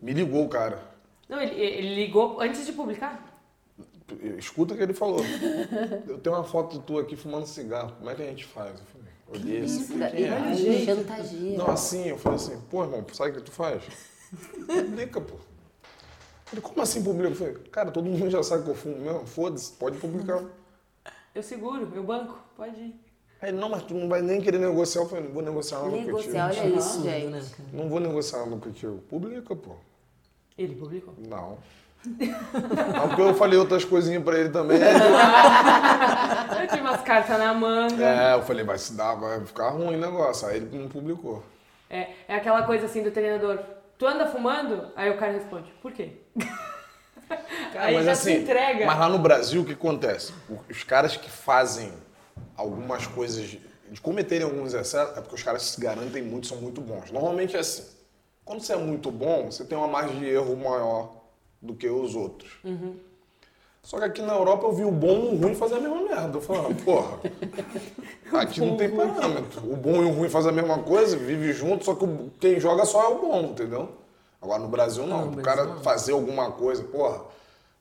me 0.00 0.12
ligou 0.14 0.44
o 0.44 0.48
cara. 0.48 0.82
Não, 1.28 1.40
ele, 1.40 1.54
ele 1.60 1.94
ligou 1.94 2.40
antes 2.40 2.64
de 2.64 2.72
publicar. 2.72 3.22
Escuta 4.38 4.72
o 4.72 4.76
que 4.76 4.82
ele 4.82 4.92
falou. 4.94 5.20
Eu 6.06 6.18
tenho 6.18 6.34
uma 6.36 6.44
foto 6.44 6.78
tua 6.80 7.02
aqui 7.02 7.16
fumando 7.16 7.46
cigarro. 7.46 7.92
Como 7.98 8.10
é 8.10 8.14
que 8.14 8.22
a 8.22 8.26
gente 8.26 8.44
faz? 8.44 8.70
Eu 8.78 8.84
falei, 8.86 9.03
é? 9.36 10.84
chantageia. 10.84 11.58
Não, 11.58 11.70
assim, 11.70 12.08
eu 12.08 12.18
falei 12.18 12.36
assim, 12.36 12.60
pô, 12.70 12.82
irmão, 12.84 13.04
sabe 13.12 13.30
o 13.30 13.34
que 13.34 13.42
tu 13.42 13.52
faz? 13.52 13.82
Publica, 14.66 15.20
pô. 15.20 15.34
Ele, 16.52 16.60
como 16.60 16.80
assim 16.82 17.02
publica? 17.02 17.30
Eu 17.30 17.34
falei, 17.36 17.54
cara, 17.72 17.90
todo 17.90 18.04
mundo 18.04 18.30
já 18.30 18.42
sabe 18.42 18.64
que 18.64 18.70
eu 18.70 18.74
fumo 18.74 18.96
mesmo, 18.98 19.26
foda-se, 19.26 19.72
pode 19.72 19.98
publicar. 19.98 20.42
Eu 21.34 21.42
seguro, 21.42 21.90
eu 21.94 22.04
banco, 22.04 22.38
pode 22.56 22.78
ir. 22.78 22.94
Aí, 23.40 23.50
não, 23.52 23.68
mas 23.68 23.82
tu 23.82 23.94
não 23.94 24.08
vai 24.08 24.22
nem 24.22 24.40
querer 24.40 24.58
negociar. 24.58 25.02
Eu 25.02 25.08
falei, 25.08 25.24
não 25.24 25.32
vou 25.32 25.42
negociar 25.42 25.80
nada 25.80 25.90
Negociar, 25.96 26.48
contigo. 26.48 26.66
olha 26.66 26.76
isso, 26.76 27.02
gente. 27.02 27.26
né? 27.26 27.42
Não 27.72 27.88
vou 27.88 28.00
negociar 28.00 28.46
nada 28.46 28.56
contigo. 28.56 28.98
Publica, 29.08 29.54
pô. 29.56 29.76
Ele 30.56 30.74
publicou. 30.76 31.12
Não. 31.18 31.58
Não, 32.06 33.08
porque 33.08 33.22
eu 33.22 33.34
falei 33.34 33.58
outras 33.58 33.84
coisinhas 33.84 34.22
pra 34.22 34.38
ele 34.38 34.50
também. 34.50 34.78
Eu 36.60 36.68
tinha 36.68 36.82
umas 36.82 37.02
cartas 37.02 37.38
na 37.38 37.52
manga. 37.52 38.04
É, 38.04 38.34
eu 38.34 38.42
falei, 38.42 38.64
vai 38.64 38.78
se 38.78 38.94
dar, 38.94 39.14
vai 39.14 39.44
ficar 39.44 39.68
ruim 39.70 39.96
o 39.96 40.00
negócio. 40.00 40.48
Aí 40.48 40.56
ele 40.56 40.78
não 40.78 40.88
publicou. 40.88 41.42
É, 41.90 42.08
é 42.26 42.36
aquela 42.36 42.62
coisa 42.62 42.86
assim 42.86 43.02
do 43.02 43.10
treinador. 43.10 43.58
Tu 43.98 44.06
anda 44.06 44.26
fumando? 44.26 44.90
Aí 44.96 45.10
o 45.10 45.18
cara 45.18 45.32
responde, 45.32 45.70
por 45.82 45.92
quê? 45.92 46.12
Cara, 47.72 47.84
Aí 47.86 47.94
mas 47.96 48.04
já 48.06 48.12
assim, 48.12 48.36
se 48.36 48.42
entrega. 48.42 48.86
mas 48.86 48.98
lá 48.98 49.08
no 49.08 49.18
Brasil 49.18 49.62
o 49.62 49.64
que 49.64 49.72
acontece? 49.72 50.32
Os 50.70 50.82
caras 50.84 51.16
que 51.16 51.30
fazem 51.30 51.92
algumas 52.56 53.06
coisas, 53.06 53.44
de 53.90 54.00
cometerem 54.00 54.44
alguns 54.44 54.72
excessos, 54.74 55.16
é 55.16 55.20
porque 55.20 55.34
os 55.34 55.42
caras 55.42 55.62
se 55.62 55.80
garantem 55.80 56.22
muito, 56.22 56.46
são 56.46 56.56
muito 56.58 56.80
bons. 56.80 57.10
Normalmente 57.10 57.56
é 57.56 57.60
assim. 57.60 57.84
Quando 58.44 58.60
você 58.60 58.72
é 58.72 58.76
muito 58.76 59.10
bom, 59.10 59.50
você 59.50 59.64
tem 59.64 59.76
uma 59.76 59.88
margem 59.88 60.18
de 60.18 60.26
erro 60.28 60.56
maior 60.56 61.23
do 61.64 61.74
que 61.74 61.88
os 61.88 62.14
outros. 62.14 62.52
Uhum. 62.62 62.96
Só 63.82 63.98
que 63.98 64.04
aqui 64.04 64.22
na 64.22 64.34
Europa 64.34 64.66
eu 64.66 64.72
vi 64.72 64.84
o 64.84 64.90
bom 64.90 65.30
e 65.30 65.36
o 65.36 65.40
ruim 65.40 65.54
fazer 65.54 65.74
a 65.76 65.80
mesma 65.80 66.00
merda. 66.02 66.38
Eu 66.38 66.40
falava, 66.40 66.72
porra, 66.74 67.20
aqui 68.32 68.60
não 68.60 68.76
tem 68.76 68.90
parâmetro. 68.90 69.60
O 69.70 69.76
bom 69.76 70.02
e 70.02 70.06
o 70.06 70.10
ruim 70.10 70.28
fazem 70.28 70.50
a 70.50 70.54
mesma 70.54 70.78
coisa, 70.78 71.16
vive 71.16 71.52
junto, 71.52 71.84
só 71.84 71.94
que 71.94 72.06
quem 72.40 72.58
joga 72.58 72.84
só 72.84 73.02
é 73.02 73.08
o 73.08 73.18
bom, 73.18 73.42
entendeu? 73.42 73.90
Agora 74.40 74.60
no 74.60 74.68
Brasil 74.68 75.06
não. 75.06 75.24
o 75.24 75.30
Brasil 75.30 75.42
cara 75.42 75.64
não. 75.64 75.82
fazer 75.82 76.12
alguma 76.12 76.50
coisa, 76.52 76.82
porra, 76.84 77.24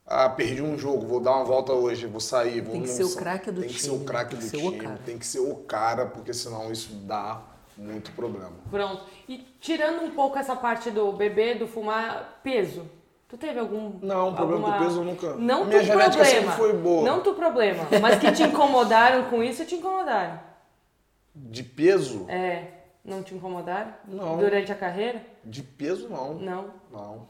ah, 0.06 0.28
perdi 0.30 0.62
um 0.62 0.78
jogo, 0.78 1.08
vou 1.08 1.22
dar 1.22 1.36
uma 1.36 1.46
volta 1.46 1.72
hoje, 1.72 2.06
vou 2.06 2.20
sair, 2.20 2.60
vou 2.62 2.74
Tem 2.74 2.82
que 2.82 2.90
ser 2.90 3.06
o 3.06 3.16
craque 3.16 3.52
do 3.52 3.62
Tem 3.62 3.70
que 3.70 3.82
ser 3.82 3.90
time, 3.90 4.02
o 4.02 4.06
craque 4.06 4.36
tem 4.36 4.40
do 4.40 4.44
que 4.44 4.50
ser 4.50 4.58
o 4.58 4.72
time, 4.72 4.84
cara. 4.84 5.00
tem 5.06 5.18
que 5.18 5.26
ser 5.26 5.40
o 5.40 5.56
cara, 5.56 6.06
porque 6.06 6.34
senão 6.34 6.72
isso 6.72 6.94
dá 6.96 7.42
muito 7.78 8.12
problema. 8.12 8.52
Pronto. 8.70 9.04
E 9.28 9.38
tirando 9.62 10.04
um 10.04 10.12
pouco 10.12 10.38
essa 10.38 10.56
parte 10.56 10.92
do 10.92 11.14
beber, 11.14 11.58
do 11.58 11.68
fumar, 11.68 12.42
peso. 12.44 12.86
Tu 13.34 13.38
teve 13.38 13.60
algum. 13.60 13.98
Não, 14.00 14.30
o 14.30 14.36
problema 14.36 14.68
alguma... 14.68 14.78
do 14.78 14.86
peso 14.86 15.04
nunca- 15.04 15.34
Não 15.34 15.66
Minha 15.66 15.80
tu 15.82 15.88
problema. 15.88 16.52
foi 16.52 16.74
boa. 16.74 17.04
Não 17.04 17.24
tu 17.24 17.34
problema. 17.34 17.88
Mas 18.00 18.20
que 18.20 18.32
te 18.32 18.44
incomodaram 18.44 19.24
com 19.24 19.42
isso, 19.44 19.66
te 19.66 19.74
incomodaram. 19.74 20.40
De 21.34 21.64
peso? 21.64 22.28
É. 22.30 22.68
Não 23.04 23.24
te 23.24 23.34
incomodaram? 23.34 23.92
Não. 24.08 24.38
Durante 24.38 24.72
a 24.72 24.76
carreira? 24.76 25.20
De 25.44 25.64
peso 25.64 26.10
não. 26.10 26.36
Não. 26.36 26.66
Não. 26.92 27.28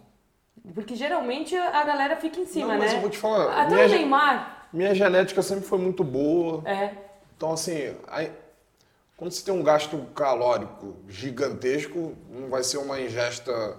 Porque 0.73 0.93
geralmente 0.93 1.55
a 1.55 1.85
galera 1.85 2.17
fica 2.17 2.37
em 2.37 2.45
cima, 2.45 2.73
Não, 2.73 2.79
mas 2.79 2.91
né? 2.91 2.97
eu 2.97 3.01
vou 3.01 3.09
te 3.09 3.17
falar, 3.17 3.61
Até 3.61 3.73
minha 3.73 3.85
o 3.87 3.89
Neymar. 3.89 4.67
Minha 4.73 4.93
genética 4.93 5.41
sempre 5.41 5.63
foi 5.63 5.79
muito 5.79 6.03
boa. 6.03 6.61
É. 6.69 6.95
Então, 7.37 7.53
assim, 7.53 7.95
aí, 8.09 8.29
quando 9.15 9.31
você 9.31 9.45
tem 9.45 9.53
um 9.53 9.63
gasto 9.63 9.97
calórico 10.13 10.97
gigantesco, 11.07 12.13
não 12.29 12.49
vai 12.49 12.61
ser 12.61 12.77
uma 12.77 12.99
ingesta 12.99 13.77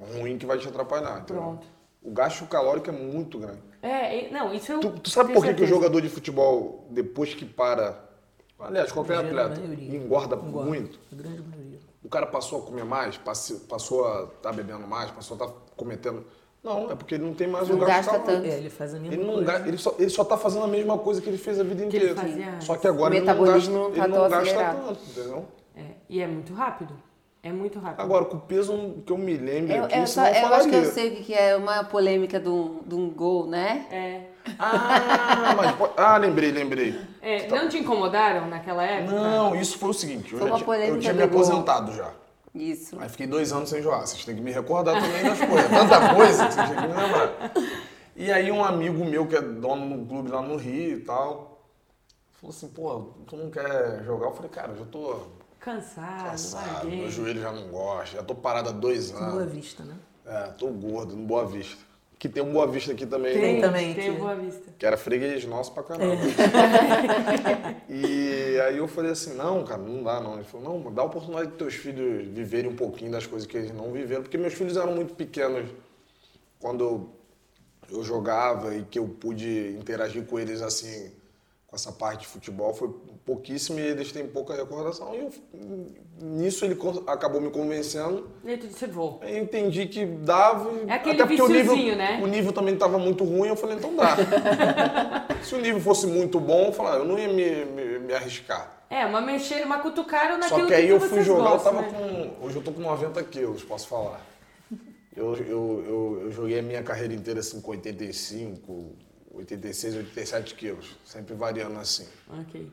ruim 0.00 0.38
que 0.38 0.46
vai 0.46 0.58
te 0.58 0.68
atrapalhar. 0.68 1.20
entendeu? 1.20 1.42
Pronto. 1.42 1.66
O 2.02 2.10
gasto 2.12 2.46
calórico 2.46 2.88
é 2.88 2.92
muito 2.92 3.38
grande. 3.38 3.60
É, 3.82 4.30
não, 4.30 4.52
isso 4.54 4.72
eu. 4.72 4.80
Tu, 4.80 4.90
tu 5.00 5.10
sabe 5.10 5.32
por 5.32 5.44
que, 5.44 5.54
que 5.54 5.62
o 5.62 5.66
jogador 5.66 6.00
de 6.00 6.08
futebol, 6.08 6.86
depois 6.90 7.34
que 7.34 7.44
para, 7.44 7.98
aliás, 8.58 8.90
qualquer 8.92 9.18
atleta, 9.18 9.60
engorda, 9.60 10.36
Engorda. 10.36 10.66
muito? 10.68 10.98
A 11.12 11.16
grande 11.16 11.42
maioria. 11.42 11.78
O 12.02 12.08
cara 12.08 12.26
passou 12.26 12.60
a 12.60 12.62
comer 12.62 12.84
mais, 12.84 13.18
passou 13.18 14.06
a 14.06 14.24
estar 14.24 14.52
bebendo 14.52 14.86
mais, 14.86 15.10
passou 15.10 15.36
a 15.40 15.44
estar 15.44 15.56
cometendo. 15.76 16.24
Não, 16.62 16.90
é 16.90 16.94
porque 16.96 17.14
ele 17.16 17.24
não 17.24 17.34
tem 17.34 17.46
mais 17.46 17.68
Não 17.68 17.76
o 17.76 17.78
gasto 17.80 18.10
gasta 18.10 18.18
calórico. 18.26 18.46
É, 18.52 18.56
ele 18.58 18.70
faz 18.70 18.94
a 18.94 18.98
mesma 18.98 19.14
Ele, 19.14 19.24
não 19.24 19.34
coisa. 19.34 19.58
ga- 19.58 19.68
ele, 19.68 19.78
só, 19.78 19.94
ele 19.98 20.10
só 20.10 20.24
tá 20.24 20.36
fazendo 20.36 20.64
a 20.64 20.68
mesma 20.68 20.98
coisa 20.98 21.20
que 21.20 21.28
ele 21.28 21.38
fez 21.38 21.60
a 21.60 21.62
vida 21.64 21.84
inteira. 21.84 22.14
fazia. 22.16 22.60
Só 22.60 22.76
que 22.76 22.86
agora 22.88 23.14
ele 23.16 23.24
não 23.24 23.44
gasta, 23.44 23.70
não 23.70 23.90
tá 23.92 23.98
ele 24.04 24.08
não 24.08 24.28
gasta 24.28 24.74
tanto, 24.74 25.00
entendeu? 25.10 25.44
É, 25.76 25.82
e 26.08 26.20
é 26.20 26.26
muito 26.26 26.52
rápido. 26.54 26.94
É 27.42 27.52
muito 27.52 27.78
rápido. 27.78 28.00
Agora, 28.00 28.24
com 28.24 28.36
o 28.36 28.40
peso 28.40 28.96
que 29.06 29.12
eu 29.12 29.16
me 29.18 29.36
lembro 29.36 29.72
Eu, 29.72 29.84
aqui, 29.84 29.96
eu, 29.98 30.06
só, 30.06 30.26
eu 30.26 30.34
eu 30.34 30.54
acho 30.54 30.68
que 30.68 30.74
eu 30.74 30.84
sei 30.86 31.08
o 31.08 31.16
que 31.22 31.32
é 31.32 31.56
uma 31.56 31.84
polêmica 31.84 32.38
de 32.40 32.48
um, 32.48 32.80
de 32.84 32.94
um 32.94 33.08
gol, 33.10 33.46
né? 33.46 33.86
É. 33.90 34.20
Ah, 34.58 35.54
mas 35.56 35.76
pode- 35.76 35.92
ah, 35.96 36.16
lembrei, 36.16 36.50
lembrei. 36.50 36.98
É, 37.22 37.46
não 37.48 37.68
te 37.68 37.78
incomodaram 37.78 38.48
naquela 38.48 38.82
época? 38.82 39.12
Não, 39.12 39.54
isso 39.54 39.78
foi 39.78 39.90
o 39.90 39.94
seguinte, 39.94 40.32
eu, 40.32 40.38
Foi 40.38 40.48
já 40.48 40.52
uma 40.54 40.56
tinha, 40.58 40.66
polêmica 40.66 40.96
eu 40.96 41.00
tinha 41.00 41.12
me 41.14 41.26
gol. 41.26 41.40
aposentado 41.42 41.92
já. 41.92 42.10
Isso. 42.54 42.96
Aí 42.98 43.08
fiquei 43.08 43.26
dois 43.26 43.52
anos 43.52 43.68
sem 43.68 43.80
jogar. 43.82 44.00
Vocês 44.00 44.24
têm 44.24 44.34
que 44.34 44.40
me 44.40 44.50
recordar 44.50 45.00
também 45.00 45.22
das 45.22 45.38
coisas. 45.38 45.70
Tanta 45.70 46.14
coisa 46.14 46.46
que 46.46 46.54
vocês 46.54 46.68
têm 46.68 46.76
que 46.76 46.82
me 46.88 46.94
lembrar. 46.94 47.52
E 48.16 48.32
aí 48.32 48.50
um 48.50 48.64
amigo 48.64 49.04
meu 49.04 49.26
que 49.28 49.36
é 49.36 49.40
dono 49.42 49.96
do 49.98 50.06
clube 50.06 50.28
lá 50.30 50.42
no 50.42 50.56
Rio 50.56 50.96
e 50.98 51.00
tal, 51.02 51.60
falou 52.40 52.54
assim, 52.56 52.68
pô, 52.68 53.10
tu 53.28 53.36
não 53.36 53.48
quer 53.50 54.02
jogar? 54.04 54.26
Eu 54.26 54.32
falei, 54.34 54.50
cara, 54.50 54.72
eu 54.72 54.78
já 54.78 54.84
tô 54.86 55.14
Cansado, 55.60 56.30
cansado, 56.30 56.66
larguei. 56.84 57.00
meu 57.02 57.10
joelho 57.10 57.40
já 57.40 57.52
não 57.52 57.68
gosta, 57.68 58.16
já 58.16 58.22
tô 58.22 58.34
parado 58.34 58.68
há 58.68 58.72
dois 58.72 59.10
Boa 59.10 59.24
anos. 59.24 59.52
vista, 59.52 59.82
né? 59.84 59.94
É, 60.24 60.42
tô 60.52 60.68
gordo, 60.68 61.16
no 61.16 61.26
Boa 61.26 61.46
Vista. 61.46 61.86
Que 62.18 62.28
tem 62.28 62.42
um 62.42 62.52
Boa 62.52 62.66
Vista 62.66 62.92
aqui 62.92 63.06
também, 63.06 63.32
Tem 63.38 63.54
né? 63.56 63.60
também, 63.60 63.94
Tem 63.94 64.12
que- 64.12 64.18
Boa 64.18 64.34
Vista. 64.34 64.72
que 64.78 64.84
era 64.84 64.96
freguês 64.96 65.44
nosso 65.44 65.72
pra 65.72 65.82
caramba. 65.84 66.16
E 67.88 68.60
aí 68.66 68.76
eu 68.76 68.88
falei 68.88 69.12
assim, 69.12 69.34
não, 69.34 69.64
cara, 69.64 69.80
não 69.80 70.02
dá 70.02 70.20
não. 70.20 70.34
Ele 70.34 70.44
falou, 70.44 70.80
não, 70.80 70.92
dá 70.92 71.02
a 71.02 71.04
oportunidade 71.04 71.52
de 71.52 71.56
teus 71.56 71.74
filhos 71.74 72.26
viverem 72.28 72.70
um 72.70 72.76
pouquinho 72.76 73.10
das 73.10 73.26
coisas 73.26 73.46
que 73.46 73.56
eles 73.56 73.72
não 73.72 73.92
viveram, 73.92 74.22
porque 74.22 74.36
meus 74.36 74.54
filhos 74.54 74.76
eram 74.76 74.94
muito 74.94 75.14
pequenos 75.14 75.70
quando 76.58 77.08
eu, 77.90 78.02
jogava 78.04 78.74
e 78.74 78.82
que 78.84 78.98
eu 78.98 79.08
pude 79.08 79.76
interagir 79.78 80.24
com 80.26 80.38
eles 80.38 80.60
assim, 80.60 81.10
essa 81.78 81.92
parte 81.92 82.22
de 82.22 82.26
futebol, 82.26 82.74
foi 82.74 82.90
pouquíssimo 83.24 83.78
e 83.78 83.82
eles 83.82 84.12
têm 84.12 84.26
pouca 84.26 84.54
recordação. 84.54 85.14
E 85.14 85.18
eu, 85.18 85.30
nisso 86.20 86.64
ele 86.64 86.76
acabou 87.06 87.40
me 87.40 87.50
convencendo. 87.50 88.28
E 88.44 88.56
tu 88.56 88.66
disse, 88.66 88.86
vou. 88.86 89.20
Eu 89.22 89.38
entendi 89.38 89.86
que 89.86 90.04
dava. 90.04 90.70
É 90.86 90.94
aquele 90.94 91.22
até 91.22 91.26
porque 91.26 91.42
o 91.42 91.48
nível, 91.48 91.96
né? 91.96 92.20
o 92.22 92.26
nível 92.26 92.52
também 92.52 92.74
estava 92.74 92.98
muito 92.98 93.24
ruim, 93.24 93.48
eu 93.48 93.56
falei, 93.56 93.76
então 93.76 93.94
dá. 93.94 94.16
Se 95.42 95.54
o 95.54 95.60
nível 95.60 95.80
fosse 95.80 96.06
muito 96.06 96.40
bom, 96.40 96.66
eu 96.66 96.72
falava, 96.72 96.98
eu 96.98 97.04
não 97.04 97.18
ia 97.18 97.28
me, 97.28 97.64
me, 97.64 97.98
me 98.00 98.12
arriscar. 98.12 98.78
É, 98.90 99.04
uma 99.04 99.20
mexer, 99.20 99.64
uma 99.64 99.78
cutucaram 99.78 100.38
naquilo 100.38 100.60
Só 100.60 100.66
que 100.66 100.74
aí 100.74 100.86
que 100.86 100.92
eu 100.92 101.00
fui 101.00 101.22
jogar, 101.22 101.50
gostam, 101.50 101.72
eu 101.72 101.82
tava 101.82 101.98
né? 101.98 102.32
com. 102.38 102.46
Hoje 102.46 102.56
eu 102.56 102.62
tô 102.62 102.72
com 102.72 102.80
90 102.80 103.22
quilos, 103.24 103.62
posso 103.62 103.86
falar. 103.86 104.20
Eu, 105.14 105.34
eu, 105.36 105.84
eu, 105.86 106.20
eu 106.22 106.30
joguei 106.30 106.60
a 106.60 106.62
minha 106.62 106.82
carreira 106.82 107.12
inteira 107.12 107.40
assim 107.40 107.60
com 107.60 107.72
85, 107.72 108.96
86, 109.32 109.94
87 109.96 110.54
quilos. 110.54 110.96
Sempre 111.04 111.34
variando 111.34 111.78
assim. 111.78 112.06
Ok. 112.40 112.70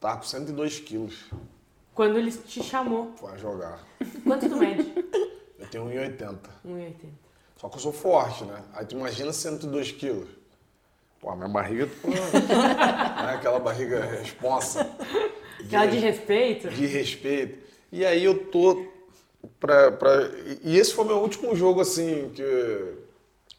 Tava 0.00 0.16
com 0.18 0.22
102 0.24 0.80
quilos 0.80 1.26
Quando 1.94 2.18
ele 2.18 2.32
te 2.32 2.62
chamou, 2.62 3.12
pra 3.20 3.36
jogar. 3.36 3.84
quanto 4.24 4.48
tu 4.48 4.56
mede? 4.56 4.90
Eu 5.58 5.66
tenho 5.68 5.84
1,80. 5.84 6.38
1,80. 6.66 6.94
Só 7.56 7.68
que 7.68 7.76
eu 7.76 7.80
sou 7.80 7.92
forte, 7.92 8.44
né? 8.44 8.62
Aí 8.72 8.86
tu 8.86 8.96
imagina 8.96 9.32
102 9.32 9.92
quilos. 9.92 10.28
Pô, 11.20 11.36
minha 11.36 11.48
barriga, 11.48 11.86
pô, 12.00 12.08
né? 12.08 12.16
aquela 13.34 13.58
barriga 13.58 14.02
responsa. 14.02 14.90
Aquela 15.62 15.84
de 15.84 15.98
respeito. 15.98 16.70
de 16.70 16.86
respeito. 16.86 17.58
E 17.92 18.06
aí 18.06 18.24
eu 18.24 18.46
tô 18.46 18.86
pra, 19.58 19.92
pra... 19.92 20.10
E 20.62 20.78
esse 20.78 20.94
foi 20.94 21.04
meu 21.04 21.18
último 21.18 21.54
jogo, 21.54 21.82
assim, 21.82 22.30
que... 22.34 22.94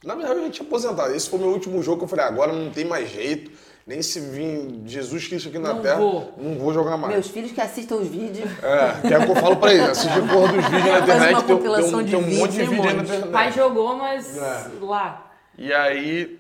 Na 0.04 0.16
verdade, 0.16 0.39
eu 0.39 0.45
já 0.45 0.52
tinha 0.52 0.68
aposentado. 0.68 1.14
Esse 1.14 1.30
foi 1.30 1.39
meu 1.39 1.49
último 1.49 1.82
jogo 1.84 1.99
que 1.99 2.04
eu 2.06 2.08
falei, 2.08 2.26
agora 2.26 2.52
não 2.52 2.72
tem 2.72 2.86
mais 2.86 3.10
jeito. 3.10 3.52
Nem 3.86 4.02
se 4.02 4.20
vir 4.20 4.82
Jesus 4.86 5.28
Cristo 5.28 5.49
aqui 5.49 5.58
na 5.58 5.74
Não 5.74 5.82
Terra, 5.82 5.97
vou. 5.99 6.34
não 6.38 6.56
vou 6.58 6.72
jogar 6.74 6.97
mais. 6.97 7.14
Meus 7.14 7.28
filhos 7.30 7.52
que 7.52 7.60
assistam 7.60 7.95
os 7.95 8.08
vídeos. 8.08 8.47
É, 8.64 9.08
que 9.08 9.14
é 9.14 9.18
o 9.18 9.26
que 9.26 9.32
eu 9.32 9.36
falo 9.36 9.58
pra 9.58 9.74
eles. 9.74 9.89
Assistir 9.89 10.22
porra 10.30 10.54
dos 10.54 10.66
vídeos 10.66 10.86
na 10.86 10.99
internet. 10.99 11.34
uma 11.34 11.43
tem, 11.43 11.56
um- 11.56 11.58
compilação 11.58 11.89
tem, 11.91 11.99
um, 11.99 12.04
de 12.04 12.12
tem 12.12 12.20
um 12.20 12.39
monte 12.39 12.52
de 12.52 12.58
vídeo 12.60 12.72
um 12.72 12.76
vídeo 12.76 12.89
aí 12.89 12.95
na 12.95 13.04
internet. 13.04 13.32
Pai 13.32 13.52
jogou, 13.52 13.95
mas 13.95 14.38
É. 14.38 14.72
lá. 14.82 15.32
E 15.58 15.74
aí 15.74 16.39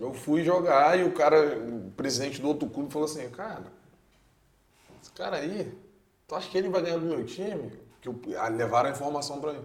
eu 0.00 0.12
fui 0.12 0.42
jogar 0.42 0.98
e 0.98 1.04
o 1.04 1.12
cara, 1.12 1.40
o 1.58 1.92
presidente 1.96 2.40
do 2.40 2.48
outro 2.48 2.68
clube, 2.68 2.92
falou 2.92 3.06
assim, 3.06 3.28
cara, 3.30 3.62
esse 5.00 5.12
cara 5.12 5.36
aí, 5.36 5.72
tu 6.26 6.34
acha 6.34 6.50
que 6.50 6.58
ele 6.58 6.68
vai 6.68 6.82
ganhar 6.82 6.98
do 6.98 7.06
meu 7.06 7.24
time? 7.24 7.72
Que 8.02 8.08
eu, 8.08 8.20
ah, 8.38 8.48
levaram 8.48 8.88
a 8.90 8.92
informação 8.92 9.40
pra 9.40 9.52
mim. 9.52 9.64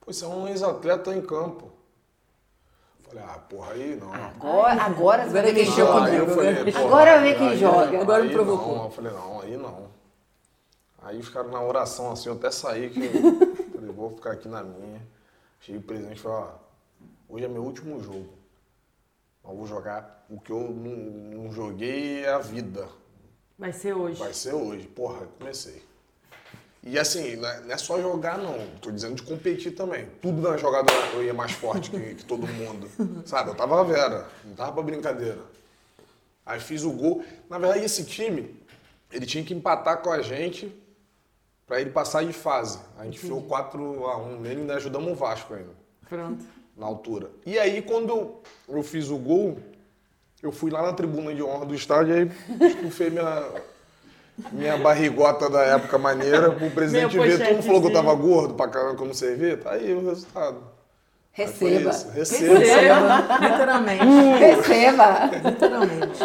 Pô, 0.00 0.12
você 0.12 0.24
é 0.24 0.28
um 0.28 0.46
ex-atleta 0.46 1.10
em 1.14 1.22
campo. 1.22 1.71
Falei, 3.12 3.24
ah, 3.28 3.38
porra, 3.40 3.72
aí 3.72 3.96
não. 3.96 4.14
Agora, 4.14 4.82
agora 4.82 5.24
você 5.24 5.30
vai 5.42 5.50
eu 5.50 5.86
comigo, 5.86 6.78
Agora 6.78 7.20
vê 7.20 7.34
quem 7.34 7.48
aí- 7.50 7.58
joga. 7.58 8.00
Agora 8.00 8.22
aí 8.22 8.28
me 8.28 8.34
provocou. 8.34 8.76
Não. 8.76 8.84
Eu 8.84 8.90
falei, 8.90 9.12
não, 9.12 9.40
aí 9.42 9.56
não. 9.58 9.88
Aí 11.02 11.18
os 11.18 11.28
caras 11.28 11.50
na 11.52 11.60
oração, 11.62 12.10
assim, 12.10 12.30
eu 12.30 12.36
até 12.36 12.50
saí, 12.50 12.88
que 12.88 13.00
eu 13.04 13.68
falei, 13.74 13.92
vou 13.92 14.14
ficar 14.14 14.32
aqui 14.32 14.48
na 14.48 14.62
minha. 14.62 15.02
Cheguei 15.60 15.78
o 15.80 15.84
presidente 15.84 16.16
e 16.16 16.20
falei, 16.20 16.38
ó, 16.38 16.48
hoje 17.28 17.44
é 17.44 17.48
meu 17.48 17.62
último 17.62 18.00
jogo. 18.02 18.30
Eu 19.44 19.56
vou 19.56 19.66
jogar 19.66 20.24
o 20.30 20.40
que 20.40 20.50
eu 20.50 20.60
não, 20.60 21.42
não 21.44 21.52
joguei 21.52 22.24
é 22.24 22.32
a 22.32 22.38
vida. 22.38 22.88
Vai 23.58 23.72
ser 23.74 23.92
hoje. 23.92 24.18
Vai 24.18 24.32
ser 24.32 24.54
hoje. 24.54 24.86
Porra, 24.86 25.26
comecei. 25.38 25.82
E 26.84 26.98
assim, 26.98 27.36
não 27.36 27.48
é, 27.48 27.60
não 27.60 27.72
é 27.72 27.78
só 27.78 28.00
jogar, 28.00 28.38
não. 28.38 28.66
Tô 28.80 28.90
dizendo 28.90 29.14
de 29.14 29.22
competir 29.22 29.72
também. 29.72 30.06
Tudo 30.20 30.42
na 30.42 30.56
jogada 30.56 30.92
eu 31.14 31.22
ia 31.22 31.32
mais 31.32 31.52
forte 31.52 31.90
que, 31.90 32.14
que 32.16 32.24
todo 32.24 32.46
mundo. 32.46 32.88
Sabe? 33.24 33.50
Eu 33.50 33.54
tava 33.54 33.80
a 33.80 33.84
Vera, 33.84 34.28
não 34.44 34.54
tava 34.54 34.72
pra 34.72 34.82
brincadeira. 34.82 35.38
Aí 36.44 36.58
fiz 36.58 36.82
o 36.82 36.90
gol. 36.90 37.24
Na 37.48 37.56
verdade, 37.58 37.84
esse 37.84 38.04
time, 38.04 38.60
ele 39.12 39.24
tinha 39.24 39.44
que 39.44 39.54
empatar 39.54 39.98
com 39.98 40.10
a 40.10 40.20
gente 40.22 40.74
pra 41.66 41.80
ele 41.80 41.90
passar 41.90 42.24
de 42.24 42.32
fase. 42.32 42.80
A 42.98 43.04
gente 43.04 43.16
enfiou 43.16 43.42
4x1 43.42 44.40
nele 44.40 44.56
e 44.56 44.60
ainda 44.62 44.74
ajudamos 44.74 45.12
o 45.12 45.14
Vasco 45.14 45.54
ainda. 45.54 45.70
Pronto. 46.08 46.44
na 46.76 46.84
altura. 46.84 47.30
E 47.46 47.58
aí, 47.58 47.80
quando 47.80 48.40
eu 48.68 48.82
fiz 48.82 49.08
o 49.08 49.16
gol, 49.16 49.58
eu 50.42 50.50
fui 50.50 50.70
lá 50.70 50.82
na 50.82 50.92
tribuna 50.92 51.32
de 51.32 51.42
honra 51.42 51.64
do 51.64 51.74
estádio 51.74 52.14
e 52.14 52.18
aí 52.18 52.30
estufei 52.68 53.08
minha, 53.08 53.52
minha 54.50 54.76
barrigota 54.76 55.48
da 55.48 55.62
época 55.62 55.98
maneira 55.98 56.50
pro 56.50 56.70
presidente 56.70 57.18
ver. 57.18 57.38
Todo 57.38 57.52
mundo 57.52 57.62
falou 57.62 57.80
que 57.80 57.86
eu 57.88 57.92
tava 57.92 58.14
gordo 58.14 58.54
pra 58.54 58.68
caramba 58.68 58.96
que 58.96 59.02
eu 59.02 59.06
não 59.06 59.14
servia. 59.14 59.56
Tá 59.56 59.72
aí 59.72 59.94
o 59.94 60.08
resultado. 60.08 60.58
Receba. 61.32 61.90
Receba. 62.14 62.58
Receba. 62.58 63.38
Literalmente. 63.40 64.04
Receba. 64.38 65.30
Literalmente. 65.44 66.20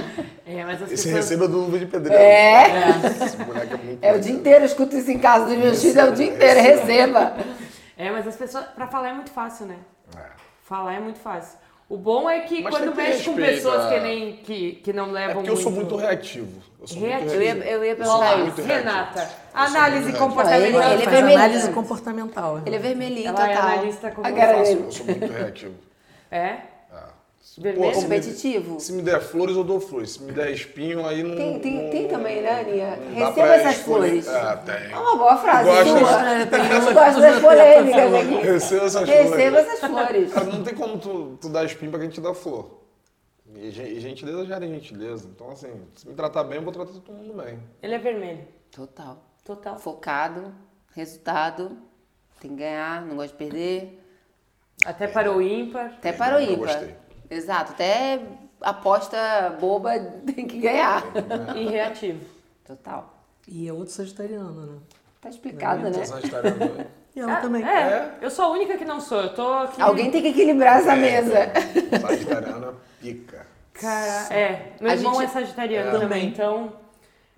É, 0.45 0.65
mas 0.65 0.81
as 0.81 0.91
Esse 0.91 1.03
pessoas... 1.03 1.15
receba 1.15 1.47
do 1.47 1.57
Luva 1.59 1.79
de 1.79 1.85
Pedreiro. 1.85 2.21
É. 2.21 2.65
Esse 3.25 3.37
moleque 3.37 3.73
é 3.73 3.77
muito 3.77 4.03
É 4.03 4.13
o 4.13 4.19
dia 4.19 4.33
inteiro, 4.33 4.61
eu 4.61 4.65
escuto 4.65 4.97
isso 4.97 5.11
em 5.11 5.19
casa 5.19 5.45
dos 5.45 5.57
meus 5.57 5.81
filhos, 5.81 5.95
é 5.95 6.05
o 6.05 6.11
dia 6.11 6.27
inteiro, 6.27 6.59
receba. 6.59 7.33
É, 7.97 8.11
mas 8.11 8.27
as 8.27 8.35
pessoas... 8.35 8.65
Pra 8.67 8.87
falar 8.87 9.09
é 9.09 9.13
muito 9.13 9.31
fácil, 9.31 9.65
né? 9.65 9.77
É. 10.15 10.21
Falar 10.63 10.93
é 10.93 10.99
muito 10.99 11.19
fácil. 11.19 11.57
O 11.89 11.95
bom 11.95 12.29
é 12.29 12.41
que 12.41 12.61
Mas 12.61 12.75
quando 12.75 12.91
que 12.91 12.97
mexe 12.97 13.23
com 13.23 13.35
pessoas 13.35 13.85
é. 13.85 13.95
que, 13.95 13.99
nem, 14.03 14.33
que, 14.37 14.71
que 14.83 14.91
não 14.91 15.09
levam 15.11 15.31
É 15.31 15.33
porque 15.35 15.49
eu 15.49 15.55
sou 15.55 15.71
muito... 15.71 15.91
muito 15.95 16.05
reativo. 16.05 16.61
Eu 16.81 16.87
sou 16.87 16.99
Reativo. 16.99 17.29
muito 17.29 17.35
Eu 17.35 17.41
ia, 17.41 17.53
reativo. 17.53 17.73
eu 17.73 17.83
ia 17.85 17.91
Eu 17.91 17.95
perguntar 17.95 18.37
muito 18.37 18.59
isso. 18.59 18.67
Renata, 18.67 19.29
análise 19.53 20.01
muito 20.03 20.17
comportamental. 20.19 20.81
Ele- 20.81 20.93
Ele 20.93 21.03
é 21.03 21.09
vermelho. 21.09 21.37
análise 21.37 21.71
comportamental. 21.71 22.61
Ele 22.65 22.75
é 22.75 22.79
vermelhinho 22.79 23.27
Ela 23.29 23.49
é 23.51 23.55
total. 23.55 23.69
analista 23.71 24.11
como 24.11 24.27
A 24.27 24.31
cara 24.33 24.57
eu 24.57 24.63
dele. 24.63 24.81
Eu 24.85 24.91
sou 24.91 25.05
muito 25.05 25.31
reativo. 25.31 25.75
É? 26.29 26.55
Ah. 27.57 27.61
Vermelho? 27.61 27.93
se 27.93 27.97
me- 27.97 28.03
Competitivo. 28.03 28.79
Se 28.79 28.93
me 28.93 29.01
der 29.01 29.21
flores, 29.21 29.55
eu 29.55 29.63
dou 29.63 29.79
flores. 29.79 30.11
Se 30.11 30.21
me 30.23 30.31
der 30.31 30.51
espinho, 30.51 31.05
aí 31.05 31.23
não. 31.23 31.35
Tem, 31.35 31.59
tem, 31.59 31.83
não- 31.83 31.89
tem 31.89 32.07
também, 32.07 32.41
né, 32.41 32.59
Aninha? 32.61 32.99
Receba 33.13 33.47
essas 33.55 33.77
escolher. 33.77 34.21
flores. 34.21 34.27
É, 34.27 34.55
tem. 34.57 34.91
É 34.91 34.97
uma 34.97 35.15
boa 35.17 35.37
frase 35.37 35.69
Gosto. 35.69 35.99
sua. 35.99 36.29
É, 36.29 36.43
uma 36.45 36.89
Eu 36.89 36.93
gosto 36.93 37.15
os 37.15 37.21
das 37.21 37.39
polêmicas 37.41 38.13
aqui. 38.13 38.35
Receba 38.47 38.85
essas 38.85 39.09
Receba 39.09 39.27
flores. 39.35 39.55
essas 39.55 39.89
flores. 39.89 40.33
Cara, 40.33 40.45
não 40.45 40.63
tem 40.63 40.73
como 40.75 40.97
tu, 40.99 41.37
tu 41.41 41.49
dar 41.49 41.63
espinho 41.65 41.89
pra 41.91 41.99
quem 41.99 42.09
te 42.09 42.21
dá 42.21 42.33
flor. 42.33 42.77
E, 43.55 43.71
gen- 43.71 43.87
e 43.87 43.99
gentileza 43.99 44.45
gera 44.45 44.67
gentileza. 44.67 45.27
Então, 45.33 45.49
assim, 45.49 45.71
se 45.95 46.07
me 46.07 46.13
tratar 46.13 46.43
bem, 46.43 46.57
eu 46.57 46.63
vou 46.63 46.71
tratar 46.73 46.91
todo 46.91 47.11
mundo 47.11 47.41
bem. 47.41 47.57
Ele 47.81 47.95
é 47.95 47.97
vermelho. 47.97 48.47
Total. 48.69 49.17
Total. 49.43 49.79
Focado, 49.79 50.53
resultado, 50.93 51.75
tem 52.39 52.51
que 52.51 52.57
ganhar, 52.57 53.03
não 53.03 53.15
gosta 53.15 53.31
de 53.31 53.37
perder. 53.37 54.03
Até 54.85 55.07
para 55.07 55.31
o 55.35 55.41
ímpar. 55.41 55.85
Até 55.97 56.11
para 56.11 56.35
o 56.35 56.39
Eu 56.39 56.51
ímpar. 56.53 56.67
gostei. 56.67 56.95
Exato, 57.29 57.73
até 57.73 58.19
aposta 58.61 59.17
boba 59.59 59.91
tem 60.35 60.47
que 60.47 60.59
ganhar. 60.59 61.03
E 61.55 61.67
reativo. 61.67 62.19
Total. 62.65 63.13
E 63.47 63.67
é 63.67 63.73
outro 63.73 63.93
sagitariano, 63.93 64.65
né? 64.65 64.77
Tá 65.21 65.29
explicado, 65.29 65.83
né? 65.83 65.89
Então, 65.89 66.05
Sagitariano. 66.05 66.85
E 67.15 67.19
ela 67.19 67.37
também. 67.37 67.63
É, 67.67 68.11
eu 68.21 68.29
sou 68.29 68.45
a 68.45 68.49
única 68.51 68.77
que 68.77 68.85
não 68.85 68.99
sou. 69.01 69.21
Eu 69.21 69.33
tô 69.33 69.51
aqui. 69.53 69.81
Alguém 69.81 70.11
tem 70.11 70.21
que 70.21 70.27
equilibrar 70.29 70.79
essa 70.79 70.95
mesa. 70.95 71.51
Sagitariano 72.01 72.69
é 72.69 72.73
pica. 73.01 73.47
Cara, 73.73 74.33
é. 74.33 74.73
Meu 74.81 74.91
A 74.91 74.95
irmão 74.95 75.13
gente- 75.15 75.25
é 75.25 75.27
sagitariano 75.27 75.87
É. 75.89 75.91
também, 75.91 76.07
Também. 76.07 76.27
então. 76.27 76.73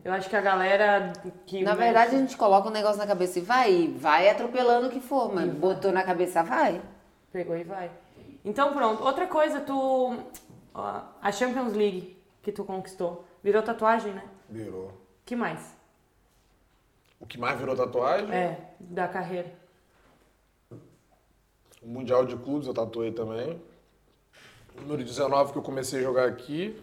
Eu 0.04 0.14
acho 0.14 0.30
que 0.30 0.36
a 0.36 0.42
galera 0.42 1.12
que. 1.46 1.62
Na 1.64 1.76
verdade, 1.76 2.16
a 2.16 2.20
gente 2.20 2.36
coloca 2.38 2.68
um 2.70 2.72
negócio 2.72 2.98
na 2.98 3.06
cabeça 3.08 3.40
e 3.40 3.42
vai, 3.42 3.72
e 3.74 3.88
vai 3.88 4.30
atropelando 4.30 4.88
o 4.88 4.90
que 4.90 5.00
for, 5.02 5.34
mas 5.34 5.50
botou 5.54 5.92
na 5.92 6.04
cabeça, 6.04 6.42
vai. 6.42 6.82
Pegou 7.32 7.56
e 7.58 7.64
vai. 7.64 7.90
Então 8.44 8.74
pronto. 8.74 9.04
Outra 9.04 9.28
coisa, 9.28 9.60
tu. 9.62 10.18
ó, 10.74 11.02
A 11.22 11.32
Champions 11.32 11.74
League 11.74 12.18
que 12.42 12.52
tu 12.52 12.64
conquistou. 12.64 13.26
Virou 13.44 13.62
tatuagem, 13.62 14.14
né? 14.14 14.24
Virou. 14.50 14.92
que 15.26 15.36
mais? 15.36 15.78
O 17.20 17.26
que 17.26 17.38
mais 17.38 17.60
virou 17.60 17.76
tatuagem? 17.76 18.32
É, 18.34 18.74
da 18.80 19.08
carreira. 19.08 19.54
O 21.82 21.88
Mundial 21.88 22.26
de 22.26 22.36
Clubes 22.38 22.68
eu 22.68 22.74
tatuei 22.74 23.12
também. 23.12 23.62
Número 24.76 25.04
19 25.04 25.52
que 25.52 25.58
eu 25.58 25.62
comecei 25.62 26.00
a 26.00 26.04
jogar 26.04 26.28
aqui. 26.28 26.82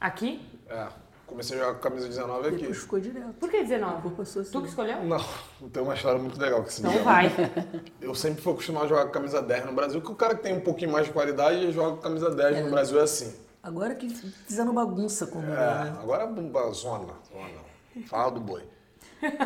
Aqui? 0.00 0.40
É, 0.68 0.88
comecei 1.30 1.56
a 1.56 1.60
jogar 1.60 1.72
com 1.72 1.78
a 1.78 1.90
camisa 1.90 2.08
19 2.08 2.48
aqui. 2.48 2.56
Depois 2.58 2.78
ficou 2.78 3.00
direto. 3.00 3.32
Por 3.40 3.50
que 3.50 3.62
19? 3.62 4.02
Por 4.02 4.12
passou 4.12 4.42
assim. 4.42 4.50
Tu 4.52 4.62
que 4.62 4.68
escolheu? 4.68 5.02
Não, 5.04 5.18
tem 5.72 5.82
uma 5.82 5.94
história 5.94 6.20
muito 6.20 6.38
legal 6.38 6.62
com 6.62 6.68
esse 6.68 6.80
Então 6.80 6.92
19. 6.92 7.04
vai. 7.04 7.30
Eu 8.00 8.14
sempre 8.14 8.42
fui 8.42 8.52
acostumado 8.52 8.84
a 8.84 8.88
jogar 8.88 9.06
com 9.06 9.12
camisa 9.12 9.40
10 9.40 9.66
no 9.66 9.72
Brasil, 9.72 10.02
que 10.02 10.10
o 10.10 10.14
cara 10.14 10.34
que 10.34 10.42
tem 10.42 10.54
um 10.54 10.60
pouquinho 10.60 10.92
mais 10.92 11.06
de 11.06 11.12
qualidade 11.12 11.72
joga 11.72 11.96
com 11.96 12.02
camisa 12.02 12.30
10 12.34 12.64
no 12.64 12.70
Brasil 12.70 13.00
é 13.00 13.02
assim. 13.02 13.34
Agora 13.62 13.94
que 13.94 14.08
fizeram 14.08 14.74
bagunça 14.74 15.26
com 15.26 15.38
o 15.38 15.42
número, 15.42 15.60
É, 15.60 15.84
né? 15.84 15.96
agora 16.02 16.24
é 16.24 16.72
zona, 16.72 16.72
zona. 16.72 17.14
Fala 18.06 18.30
do 18.30 18.40
boi. 18.40 18.62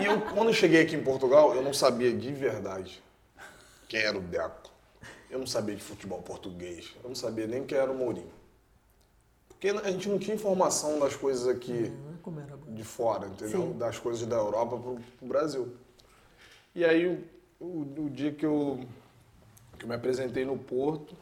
E 0.01 0.05
eu, 0.05 0.20
quando 0.20 0.49
eu 0.49 0.55
cheguei 0.55 0.82
aqui 0.82 0.95
em 0.95 1.03
Portugal, 1.03 1.55
eu 1.55 1.62
não 1.62 1.72
sabia 1.74 2.12
de 2.12 2.32
verdade 2.32 3.03
quem 3.89 4.01
era 4.01 4.16
o 4.16 4.20
Deco. 4.20 4.70
Eu 5.28 5.41
não 5.41 5.47
sabia 5.49 5.74
de 5.74 5.82
futebol 5.82 6.22
português. 6.22 6.95
Eu 7.03 7.09
não 7.09 7.16
sabia 7.16 7.47
nem 7.49 7.64
quem 7.64 7.76
era 7.76 7.91
o 7.91 7.95
Mourinho. 7.97 8.30
Porque 9.55 9.69
a 9.69 9.91
gente 9.91 10.09
não 10.09 10.19
tinha 10.19 10.35
informação 10.35 10.99
das 10.99 11.17
coisas 11.17 11.49
aqui 11.49 11.93
é 12.69 12.75
de 12.75 12.85
fora, 12.85 13.27
entendeu? 13.27 13.63
Sim. 13.73 13.79
Das 13.79 13.99
coisas 13.99 14.27
da 14.27 14.37
Europa 14.37 14.77
pro, 14.77 14.97
pro 15.19 15.27
Brasil. 15.29 15.75
E 16.75 16.85
aí, 16.85 17.07
o, 17.07 17.65
o- 17.65 18.05
o 18.07 18.11
dia 18.11 18.33
que 18.33 18.45
eu, 18.45 18.81
que 19.79 19.85
eu 19.85 19.89
me 19.89 19.95
apresentei 19.95 20.45
no 20.45 20.59
Porto, 20.59 21.15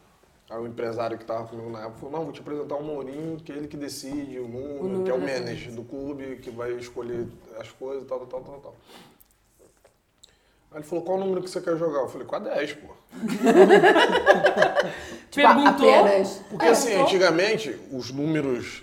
aí 0.51 0.59
o 0.59 0.66
empresário 0.66 1.16
que 1.18 1.24
estava 1.24 1.47
comigo 1.47 1.70
na 1.70 1.80
época 1.83 1.99
falou, 1.99 2.12
não, 2.12 2.24
vou 2.24 2.33
te 2.33 2.41
apresentar 2.41 2.76
o 2.76 2.83
Mourinho, 2.83 3.37
que 3.39 3.53
é 3.53 3.57
ele 3.57 3.68
que 3.68 3.76
decide 3.76 4.39
o 4.39 4.49
número, 4.49 4.83
número 4.85 5.05
que 5.05 5.11
é 5.11 5.14
o 5.14 5.20
manager 5.20 5.72
do 5.72 5.85
clube, 5.85 6.37
que 6.37 6.51
vai 6.51 6.72
escolher 6.72 7.26
as 7.59 7.70
coisas, 7.70 8.07
tal, 8.09 8.26
tal, 8.26 8.41
tal, 8.43 8.61
tal. 8.61 8.76
Aí 10.72 10.78
ele 10.78 10.84
falou, 10.84 11.04
qual 11.04 11.18
o 11.18 11.20
número 11.20 11.42
que 11.42 11.50
você 11.50 11.60
quer 11.60 11.76
jogar? 11.76 12.00
Eu 12.00 12.08
falei, 12.08 12.26
com 12.26 12.34
a 12.36 12.38
10, 12.38 12.72
pô. 12.74 12.88
Perguntou. 15.34 15.94
Apenas. 15.94 16.40
Porque 16.48 16.66
assim, 16.66 16.94
antigamente, 16.94 17.78
os 17.90 18.10
números 18.10 18.82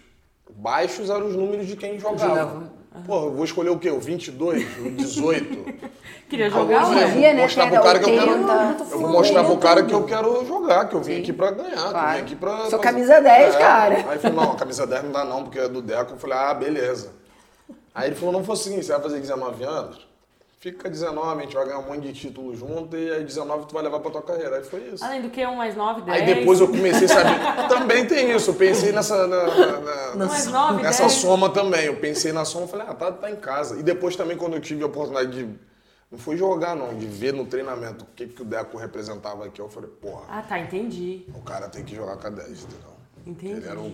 baixos 0.51 1.09
eram 1.09 1.27
os 1.27 1.35
números 1.35 1.67
de 1.67 1.75
quem 1.75 1.99
jogava. 1.99 2.27
Jogava. 2.27 2.79
Pô, 3.05 3.25
eu 3.25 3.33
vou 3.33 3.45
escolher 3.45 3.69
o 3.69 3.79
quê? 3.79 3.89
O 3.91 3.99
22? 3.99 4.65
O 4.79 4.91
18? 4.91 5.89
Queria 6.29 6.49
jogar, 6.49 6.87
Hoje 6.87 6.99
ué. 6.99 7.07
em 7.07 7.11
dia, 7.13 7.33
né, 7.33 7.41
mostrar 7.43 7.69
pro 7.71 7.81
cara 7.81 7.99
que 7.99 8.09
eu 8.09 8.19
quero. 8.19 8.31
80, 8.31 8.83
Eu 8.91 8.99
vou 8.99 9.09
mostrar 9.09 9.39
pro 9.43 9.53
90. 9.55 9.67
cara 9.67 9.83
que 9.85 9.93
eu 9.93 10.03
quero 10.03 10.45
jogar, 10.45 10.89
que 10.89 10.95
eu 10.95 11.01
vim 11.01 11.15
Sim. 11.15 11.21
aqui 11.21 11.33
pra 11.33 11.51
ganhar, 11.51 11.71
que 11.71 11.95
eu 11.95 12.11
vim 12.13 12.19
aqui 12.19 12.35
pra. 12.35 12.65
Sou 12.69 12.79
camisa 12.79 13.19
10, 13.19 13.55
cara. 13.55 13.95
Aí 13.95 14.11
ele 14.11 14.19
falou, 14.19 14.45
não, 14.45 14.55
camisa 14.55 14.85
10 14.85 15.03
não 15.05 15.11
dá 15.11 15.25
não, 15.25 15.43
porque 15.43 15.57
é 15.59 15.67
do 15.67 15.81
Deco. 15.81 16.13
Eu 16.13 16.17
falei, 16.17 16.37
ah, 16.37 16.53
beleza. 16.53 17.11
Aí 17.95 18.09
ele 18.09 18.15
falou, 18.15 18.33
não 18.33 18.43
foi 18.43 18.53
assim, 18.53 18.79
você 18.81 18.91
vai 18.91 19.01
fazer 19.01 19.19
19 19.19 19.63
anos? 19.63 20.07
Fica 20.59 20.89
19, 20.89 21.39
a 21.39 21.43
gente 21.45 21.55
vai 21.55 21.65
ganhar 21.65 21.79
um 21.79 21.87
monte 21.87 22.01
de 22.01 22.11
título 22.13 22.53
junto 22.53 22.97
e 22.97 23.09
aí 23.13 23.23
19 23.23 23.65
tu 23.67 23.73
vai 23.73 23.81
levar 23.81 24.01
pra 24.01 24.11
tua 24.11 24.21
carreira. 24.21 24.57
Aí 24.57 24.63
foi 24.65 24.81
isso. 24.93 25.01
Além 25.05 25.21
do 25.21 25.29
que, 25.29 25.45
1 25.45 25.55
mais 25.55 25.73
9, 25.73 26.01
10. 26.01 26.17
Aí 26.21 26.35
depois 26.35 26.59
eu 26.59 26.67
comecei 26.67 27.05
a 27.05 27.07
saber. 27.07 27.39
também 27.69 28.05
tem 28.05 28.35
isso, 28.35 28.49
eu 28.49 28.55
pensei 28.55 28.91
nessa. 28.91 29.25
na- 29.25 29.47
na- 29.47 30.15
na- 30.15 30.25
Um 30.25 30.27
mais 30.27 30.47
9, 30.47 30.83
nessa 30.83 31.03
10. 31.03 31.13
soma 31.13 31.49
também. 31.49 31.85
Eu 31.85 31.95
pensei 31.95 32.33
na 32.33 32.43
soma 32.43 32.65
e 32.65 32.67
falei, 32.67 32.87
ah, 32.89 32.93
tá, 32.93 33.09
tá 33.09 33.31
em 33.31 33.37
casa. 33.37 33.79
E 33.79 33.83
depois 33.83 34.17
também, 34.17 34.35
quando 34.35 34.55
eu 34.55 34.59
tive 34.59 34.83
a 34.83 34.87
oportunidade 34.87 35.31
de. 35.45 35.49
Não 36.11 36.19
foi 36.19 36.35
jogar, 36.35 36.75
não, 36.75 36.93
de 36.97 37.05
ver 37.05 37.31
no 37.33 37.45
treinamento 37.45 38.03
o 38.03 38.07
que, 38.13 38.27
que 38.27 38.41
o 38.41 38.45
Deco 38.45 38.77
representava 38.77 39.45
aqui, 39.45 39.61
eu 39.61 39.69
falei, 39.69 39.89
porra, 40.01 40.23
Ah, 40.27 40.41
tá, 40.41 40.59
entendi. 40.59 41.23
o 41.35 41.41
cara 41.41 41.69
tem 41.69 41.85
que 41.85 41.95
jogar 41.95 42.17
com 42.17 42.27
a 42.27 42.29
10, 42.31 42.49
entendeu? 42.63 42.93
Entendi. 43.27 43.53
Ele 43.53 43.67
era 43.69 43.79
um, 43.79 43.93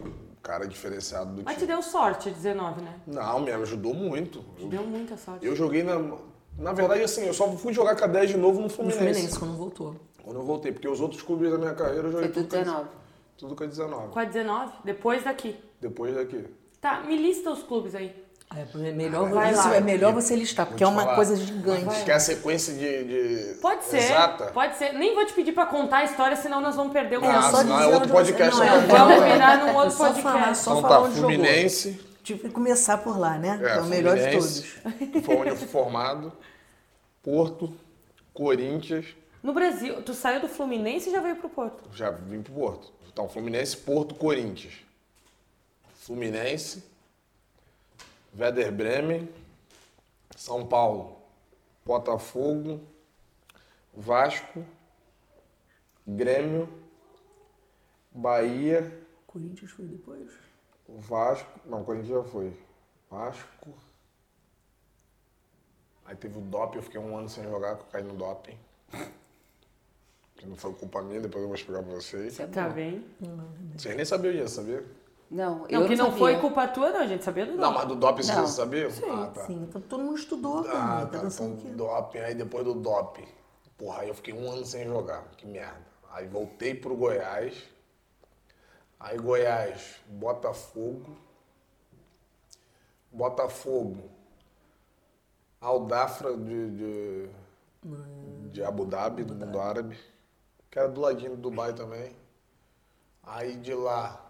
um 0.00 0.31
cara 0.42 0.66
diferenciado 0.66 1.34
do 1.36 1.42
Mas 1.44 1.54
te 1.54 1.60
time. 1.60 1.72
deu 1.72 1.82
sorte, 1.82 2.30
19, 2.30 2.82
né? 2.82 2.94
Não, 3.06 3.40
me 3.40 3.52
ajudou 3.52 3.94
muito. 3.94 4.40
Te 4.56 4.62
Eu, 4.62 4.68
deu 4.68 4.82
muita 4.84 5.16
sorte. 5.16 5.46
eu 5.46 5.54
joguei 5.54 5.82
na. 5.82 5.94
Na 6.58 6.72
verdade, 6.72 7.02
assim, 7.02 7.24
eu 7.24 7.32
só 7.32 7.50
fui 7.52 7.72
jogar 7.72 7.96
com 7.96 8.04
a 8.04 8.06
10 8.06 8.30
de 8.30 8.36
novo 8.36 8.56
no 8.58 8.64
No 8.64 8.68
Fluminense. 8.70 8.98
Fluminense, 8.98 9.38
quando 9.38 9.56
voltou. 9.56 9.96
Quando 10.22 10.36
eu 10.38 10.44
voltei, 10.44 10.70
porque 10.70 10.86
os 10.88 11.00
outros 11.00 11.22
clubes 11.22 11.50
da 11.50 11.56
minha 11.58 11.74
carreira 11.74 12.08
eu 12.08 12.12
joguei 12.12 12.28
Foi 12.28 12.42
tudo 12.42 12.50
com 12.50 12.56
a- 12.56 12.58
19. 12.60 12.88
Tudo 13.38 13.56
com 13.56 13.64
a 13.64 13.66
19. 13.66 14.08
Com 14.12 14.18
a 14.18 14.24
19, 14.24 14.72
depois 14.84 15.24
daqui. 15.24 15.56
Depois 15.80 16.14
daqui. 16.14 16.44
Tá, 16.80 17.00
me 17.00 17.16
lista 17.16 17.50
os 17.50 17.62
clubes 17.62 17.94
aí. 17.94 18.21
É 18.54 18.92
melhor, 18.92 19.30
Vai 19.30 19.52
isso 19.52 19.66
lá. 19.68 19.76
é 19.76 19.80
melhor 19.80 20.12
você 20.12 20.36
listar, 20.36 20.66
porque 20.66 20.84
é 20.84 20.86
uma 20.86 21.02
falar. 21.04 21.14
coisa 21.16 21.36
gigante. 21.36 22.04
Quer 22.04 22.12
a 22.12 22.20
sequência 22.20 22.74
de. 22.74 23.04
de- 23.04 23.54
Pode 23.60 23.84
ser. 23.84 23.96
Exata? 23.98 24.46
Pode 24.52 24.76
ser. 24.76 24.92
Nem 24.92 25.14
vou 25.14 25.24
te 25.24 25.32
pedir 25.32 25.52
pra 25.52 25.64
contar 25.66 25.98
a 25.98 26.04
história, 26.04 26.36
senão 26.36 26.60
nós 26.60 26.76
vamos 26.76 26.92
perder 26.92 27.18
o 27.18 27.24
Ah, 27.24 27.32
nosso. 27.32 27.50
só 27.50 27.56
senão 27.58 27.80
é 27.80 27.86
outro 27.86 28.10
podcast, 28.10 28.56
Não, 28.58 28.64
é, 28.64 28.78
Vamos 28.80 29.24
virar 29.24 29.56
num 29.64 29.74
outro 29.74 29.88
É 29.88 29.90
só 29.90 30.04
podcast. 30.12 30.22
falar, 30.22 30.54
só 30.54 30.70
Então 30.72 30.82
falar 30.82 30.96
tá, 30.96 31.02
onde 31.02 31.14
jogou. 31.16 31.30
Fluminense, 31.30 32.00
Tive 32.22 32.40
que 32.40 32.50
começar 32.50 32.98
por 32.98 33.18
lá, 33.18 33.36
né? 33.38 33.58
É, 33.62 33.78
é 33.78 33.80
o 33.80 33.86
melhor 33.86 34.16
de 34.16 34.30
todos. 34.30 34.64
foi 35.24 35.36
onde 35.36 35.48
eu 35.48 35.56
fui 35.56 35.66
formado. 35.66 36.32
Porto, 37.22 37.74
Corinthians, 38.32 39.06
No 39.42 39.52
Brasil, 39.52 40.02
tu 40.02 40.14
saiu 40.14 40.40
do 40.40 40.46
Fluminense 40.48 41.08
e 41.08 41.12
já 41.12 41.20
veio 41.20 41.34
pro 41.36 41.48
Porto. 41.48 41.88
já 41.92 42.10
vim 42.10 42.40
pro 42.42 42.52
Porto. 42.52 42.92
Então, 43.12 43.28
Fluminense, 43.28 43.76
Porto, 43.76 44.14
Corinthians. 44.14 44.74
Fluminense, 46.00 46.84
Werder 48.36 48.72
Bremen, 48.72 49.28
São 50.36 50.66
Paulo, 50.66 51.18
Botafogo, 51.84 52.80
Vasco, 53.94 54.64
Grêmio, 56.06 56.68
Bahia, 58.10 59.00
Corinthians 59.26 59.70
foi 59.70 59.86
depois. 59.86 60.30
Vasco. 60.88 61.60
Não, 61.64 61.84
Corinthians 61.84 62.24
já 62.24 62.30
foi. 62.30 62.56
Vasco. 63.10 63.74
Aí 66.04 66.16
teve 66.16 66.38
o 66.38 66.42
doping, 66.42 66.76
eu 66.78 66.82
fiquei 66.82 67.00
um 67.00 67.16
ano 67.16 67.28
sem 67.28 67.44
jogar, 67.44 67.76
que 67.76 67.82
eu 67.82 67.86
caí 67.86 68.02
no 68.02 68.14
doping. 68.14 68.58
que 70.36 70.46
não 70.46 70.56
foi 70.56 70.74
culpa 70.74 71.00
minha, 71.02 71.20
depois 71.20 71.42
eu 71.42 71.48
vou 71.48 71.54
explicar 71.54 71.82
pra 71.82 71.94
vocês. 71.94 72.40
É 72.40 72.46
Tá 72.46 72.68
bem? 72.68 73.06
Vocês 73.76 73.94
nem 73.96 74.04
sabiam 74.04 74.32
disso, 74.34 74.56
sabia? 74.56 74.84
Não, 75.32 75.66
eu 75.66 75.80
Não, 75.80 75.88
que 75.88 75.96
não 75.96 76.04
sabia. 76.06 76.18
foi 76.18 76.38
culpa 76.40 76.68
tua, 76.68 76.90
não, 76.90 77.00
a 77.00 77.06
gente 77.06 77.24
sabia 77.24 77.46
do 77.46 77.56
Não, 77.56 77.72
mas 77.72 77.88
do 77.88 77.96
doping 77.96 78.26
Não. 78.26 78.34
vocês 78.34 78.50
sabiam? 78.50 78.90
Ah, 79.10 79.26
tá. 79.28 79.46
Sim, 79.46 79.62
então 79.62 79.80
todo 79.80 80.04
mundo 80.04 80.18
estudou 80.18 80.58
Ah. 80.68 81.06
Tá 81.10 81.20
tá. 81.20 81.26
Então, 81.26 81.56
doping, 81.74 82.18
aí 82.18 82.34
depois 82.34 82.62
do 82.64 82.74
doping. 82.74 83.26
Porra, 83.78 84.02
aí 84.02 84.08
eu 84.08 84.14
fiquei 84.14 84.34
um 84.34 84.50
ano 84.52 84.66
sem 84.66 84.84
jogar. 84.84 85.24
Que 85.38 85.46
merda. 85.46 85.80
Aí 86.10 86.26
voltei 86.28 86.74
pro 86.74 86.94
Goiás. 86.94 87.64
Aí 89.00 89.16
Goiás, 89.16 89.96
Botafogo. 90.06 91.16
Botafogo. 93.10 94.10
Aldafra 95.60 96.36
de, 96.36 96.70
de, 96.72 97.30
de 98.50 98.62
Abu 98.62 98.84
Dhabi, 98.84 99.24
do 99.24 99.34
mundo 99.34 99.58
árabe. 99.58 99.98
Que 100.70 100.78
era 100.78 100.88
do 100.88 101.00
ladinho 101.00 101.36
do 101.36 101.42
Dubai 101.50 101.72
também. 101.72 102.14
Aí 103.22 103.56
de 103.56 103.72
lá, 103.72 104.21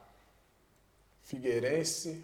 Figueirense. 1.42 2.22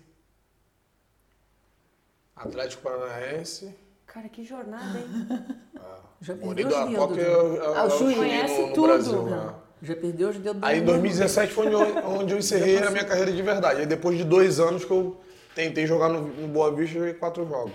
Atlético 2.37 2.83
Paranaense. 2.83 3.75
Cara, 4.07 4.29
que 4.29 4.45
jornada, 4.45 4.99
hein? 4.99 5.59
Já 6.21 6.35
Morei 6.37 6.65
perdeu 6.67 6.87
do 6.87 7.01
os 7.05 7.09
dedos. 7.17 7.19
eu, 7.19 7.53
né? 7.53 7.59
eu, 7.59 7.75
Ah, 7.75 7.85
o 7.85 7.91
Chuí. 7.91 8.15
Conhece 8.17 8.61
no, 8.61 8.67
no 8.69 8.73
tudo. 8.75 8.87
Brasil. 8.89 9.23
Né? 9.23 9.55
Já 9.83 9.97
perdeu 9.97 10.29
os 10.29 10.37
dedos 10.39 10.63
Aí 10.63 10.79
em 10.79 10.81
da- 10.85 10.87
2017 10.93 11.53
foi 11.55 11.75
onde, 11.75 12.33
eu 12.35 12.39
encerrei 12.39 12.79
a 12.83 12.91
minha 12.91 13.05
carreira 13.05 13.33
de 13.33 13.41
verdade. 13.41 13.81
Aí 13.81 13.87
depois 13.87 14.19
de 14.19 14.25
dois 14.25 14.61
anos 14.61 14.85
que 14.85 14.91
eu 14.91 15.17
tentei 15.55 15.87
jogar 15.87 16.09
no, 16.11 16.21
no 16.23 16.49
Boa 16.49 16.71
Vista, 16.75 16.97
eu 16.97 17.01
joguei 17.01 17.15
quatro 17.15 17.49
jogos. 17.49 17.73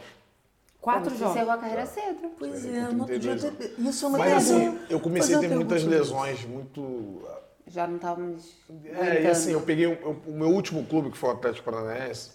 Quatro 0.79 1.09
Você 1.09 1.17
jogos. 1.17 1.35
encerrou 1.35 1.53
a 1.53 1.57
carreira 1.57 1.85
cedo. 1.87 2.31
Pois 2.37 2.65
é, 2.65 2.85
podia 2.87 3.05
32 3.05 3.43
ter... 3.55 3.75
Isso 3.79 4.05
é 4.05 4.07
uma 4.09 4.17
Mas 4.19 4.33
assim, 4.33 4.79
eu 4.89 4.99
comecei 4.99 5.35
a 5.35 5.39
ter 5.39 5.47
muitas 5.49 5.83
lesões, 5.83 6.43
muito. 6.45 7.21
Já 7.67 7.87
não 7.87 7.95
estávamos 7.95 8.53
É, 8.85 9.23
e 9.23 9.29
assim, 9.29 9.51
eu 9.51 9.61
peguei 9.61 9.87
o, 9.87 10.21
o- 10.27 10.31
meu 10.33 10.49
último 10.49 10.85
clube, 10.85 11.11
que 11.11 11.17
foi 11.17 11.29
o 11.29 11.33
Atlético 11.33 11.65
Paranaense. 11.71 12.31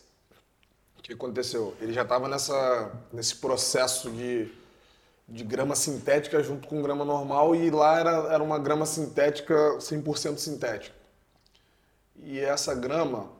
O 0.99 1.03
que 1.03 1.13
aconteceu? 1.13 1.75
Ele 1.81 1.93
já 1.93 2.03
estava 2.03 2.29
nesse 3.13 3.37
processo 3.37 4.11
de, 4.11 4.51
de 5.29 5.45
grama 5.45 5.77
sintética 5.77 6.43
junto 6.43 6.69
com 6.69 6.83
grama 6.83 7.05
normal, 7.05 7.55
e 7.57 7.71
lá 7.71 7.99
era, 8.01 8.11
era 8.35 8.43
uma 8.43 8.59
grama 8.59 8.87
sintética 8.87 9.81
100% 9.81 10.39
sintética. 10.39 10.95
E 12.23 12.39
essa 12.39 12.75
grama, 12.75 13.31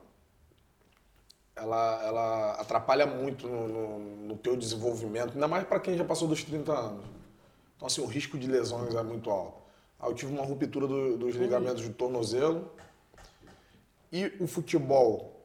ela, 1.55 2.01
ela 2.03 2.51
atrapalha 2.53 3.05
muito 3.05 3.47
no, 3.47 3.67
no, 3.67 3.99
no 4.27 4.37
teu 4.37 4.55
desenvolvimento, 4.55 5.33
ainda 5.33 5.47
mais 5.47 5.65
para 5.67 5.79
quem 5.79 5.97
já 5.97 6.05
passou 6.05 6.27
dos 6.27 6.43
30 6.43 6.71
anos. 6.73 7.05
Então, 7.75 7.87
assim, 7.87 8.01
o 8.01 8.07
risco 8.07 8.37
de 8.37 8.47
lesões 8.47 8.95
é 8.95 9.03
muito 9.03 9.29
alto. 9.29 9.59
Aí 9.99 10.09
eu 10.09 10.13
tive 10.15 10.31
uma 10.33 10.45
ruptura 10.45 10.87
do- 10.87 11.17
dos 11.17 11.35
ligamentos 11.35 11.83
do 11.87 11.93
tornozelo. 11.93 12.71
E 14.11 14.31
o 14.39 14.47
futebol 14.47 15.35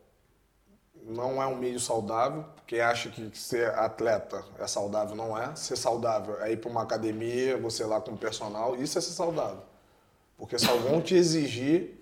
não 1.02 1.42
é 1.42 1.46
um 1.46 1.56
meio 1.56 1.78
saudável. 1.80 2.44
Quem 2.66 2.80
acha 2.80 3.10
que 3.10 3.36
ser 3.36 3.68
atleta 3.74 4.44
é 4.58 4.66
saudável, 4.66 5.14
não 5.14 5.36
é. 5.36 5.54
Ser 5.54 5.76
saudável 5.76 6.40
é 6.42 6.52
ir 6.52 6.56
para 6.58 6.70
uma 6.70 6.82
academia, 6.82 7.58
você 7.58 7.84
lá 7.84 8.00
com 8.00 8.16
personal, 8.16 8.76
isso 8.76 8.96
é 8.96 9.00
ser 9.00 9.10
saudável. 9.12 9.62
Porque 10.38 10.58
só 10.58 10.74
vão 10.76 11.00
te 11.02 11.14
exigir, 11.14 12.00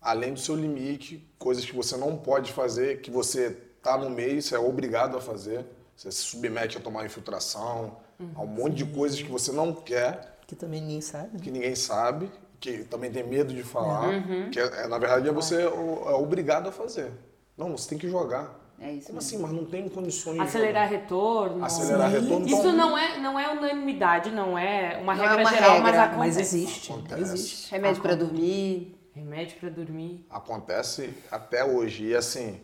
além 0.00 0.32
do 0.34 0.40
seu 0.40 0.54
limite, 0.54 1.26
coisas 1.38 1.64
que 1.64 1.74
você 1.74 1.96
não 1.96 2.16
pode 2.16 2.52
fazer, 2.52 3.00
que 3.00 3.10
você 3.10 3.50
tá 3.82 3.96
no 3.98 4.08
meio, 4.08 4.40
você 4.40 4.54
é 4.54 4.58
obrigado 4.58 5.16
a 5.16 5.20
fazer. 5.20 5.66
Você 5.96 6.10
se 6.12 6.18
submete 6.22 6.78
a 6.78 6.80
tomar 6.80 7.04
infiltração, 7.04 7.96
a 8.36 8.40
um 8.42 8.46
monte 8.46 8.76
de 8.76 8.86
coisas 8.86 9.20
que 9.20 9.28
você 9.30 9.50
não 9.52 9.74
quer 9.74 10.38
Que 10.50 10.56
também 10.56 10.80
ninguém 10.80 11.00
sabe. 11.00 11.28
né? 11.34 11.40
que 11.40 11.50
ninguém 11.50 11.76
sabe, 11.76 12.28
que 12.58 12.78
também 12.84 13.08
tem 13.10 13.22
medo 13.24 13.54
de 13.54 13.62
falar, 13.62 14.08
que 14.50 14.58
é- 14.58 14.82
é, 14.82 14.88
na 14.88 14.98
verdade 14.98 15.28
é 15.28 15.32
você 15.32 15.62
é 15.62 15.68
obrigado 15.68 16.68
a 16.68 16.72
fazer. 16.72 17.12
Não, 17.56 17.70
você 17.76 17.90
tem 17.90 17.98
que 17.98 18.08
jogar. 18.08 18.58
É 18.80 18.90
isso 18.92 19.06
Como 19.06 19.18
mesmo. 19.18 19.18
assim? 19.18 19.38
Mas 19.38 19.52
não 19.52 19.64
tem 19.64 19.88
condições 19.88 20.34
de 20.36 20.40
Acelerar 20.40 20.88
jogar. 20.88 21.00
retorno. 21.02 21.64
Acelerar 21.64 22.10
retorno. 22.10 22.46
Isso 22.46 22.56
então- 22.56 22.72
não 22.72 22.98
é, 22.98 23.18
não 23.20 23.38
é 23.38 23.48
unanimidade, 23.52 24.32
não 24.32 24.58
é 24.58 24.98
uma 25.00 25.14
Não 25.14 25.22
é 25.22 25.28
regra 25.28 25.42
uma 25.44 25.50
geral, 25.52 25.70
regra, 25.74 25.82
mas 25.92 25.98
acontece. 26.00 26.18
Mas 26.18 26.36
existe, 26.38 26.92
Acontece. 26.92 27.22
existe. 27.22 27.70
Remédio 27.70 28.02
para 28.02 28.14
dormir. 28.16 28.98
Remédio 29.14 29.56
pra 29.60 29.68
dormir. 29.68 30.26
Acontece 30.30 31.14
até 31.30 31.64
hoje. 31.64 32.06
E 32.06 32.16
assim, 32.16 32.58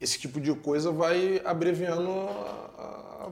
esse 0.00 0.16
tipo 0.18 0.40
de 0.40 0.54
coisa 0.54 0.92
vai 0.92 1.40
abreviando 1.44 2.28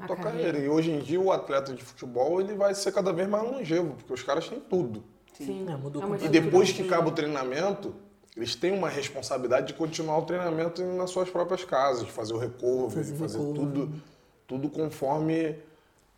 a, 0.02 0.06
tua 0.06 0.16
carreira. 0.16 0.46
carreira. 0.52 0.58
E 0.58 0.68
hoje 0.68 0.90
em 0.90 0.98
dia 1.00 1.20
o 1.20 1.30
atleta 1.32 1.72
de 1.74 1.82
futebol 1.82 2.40
ele 2.40 2.54
vai 2.54 2.74
ser 2.74 2.92
cada 2.92 3.12
vez 3.12 3.28
mais 3.28 3.44
longevo, 3.44 3.94
porque 3.94 4.12
os 4.12 4.22
caras 4.22 4.48
têm 4.48 4.60
tudo. 4.60 5.02
Sim. 5.34 5.66
É, 5.68 5.76
mudou 5.76 6.02
uma 6.04 6.16
E 6.16 6.28
depois 6.28 6.72
que 6.72 6.82
acaba 6.82 7.08
o 7.08 7.12
treinamento, 7.12 7.94
eles 8.36 8.54
têm 8.54 8.72
uma 8.72 8.88
responsabilidade 8.88 9.68
de 9.68 9.74
continuar 9.74 10.18
o 10.18 10.22
treinamento 10.22 10.82
nas 10.82 11.10
suas 11.10 11.28
próprias 11.30 11.64
casas, 11.64 12.04
de 12.06 12.12
fazer 12.12 12.34
o 12.34 12.38
recovery, 12.38 12.94
Fazer 12.94 13.12
de 13.12 13.18
fazer 13.18 13.38
recovery. 13.38 13.58
tudo, 13.72 14.02
tudo 14.46 14.68
conforme 14.68 15.56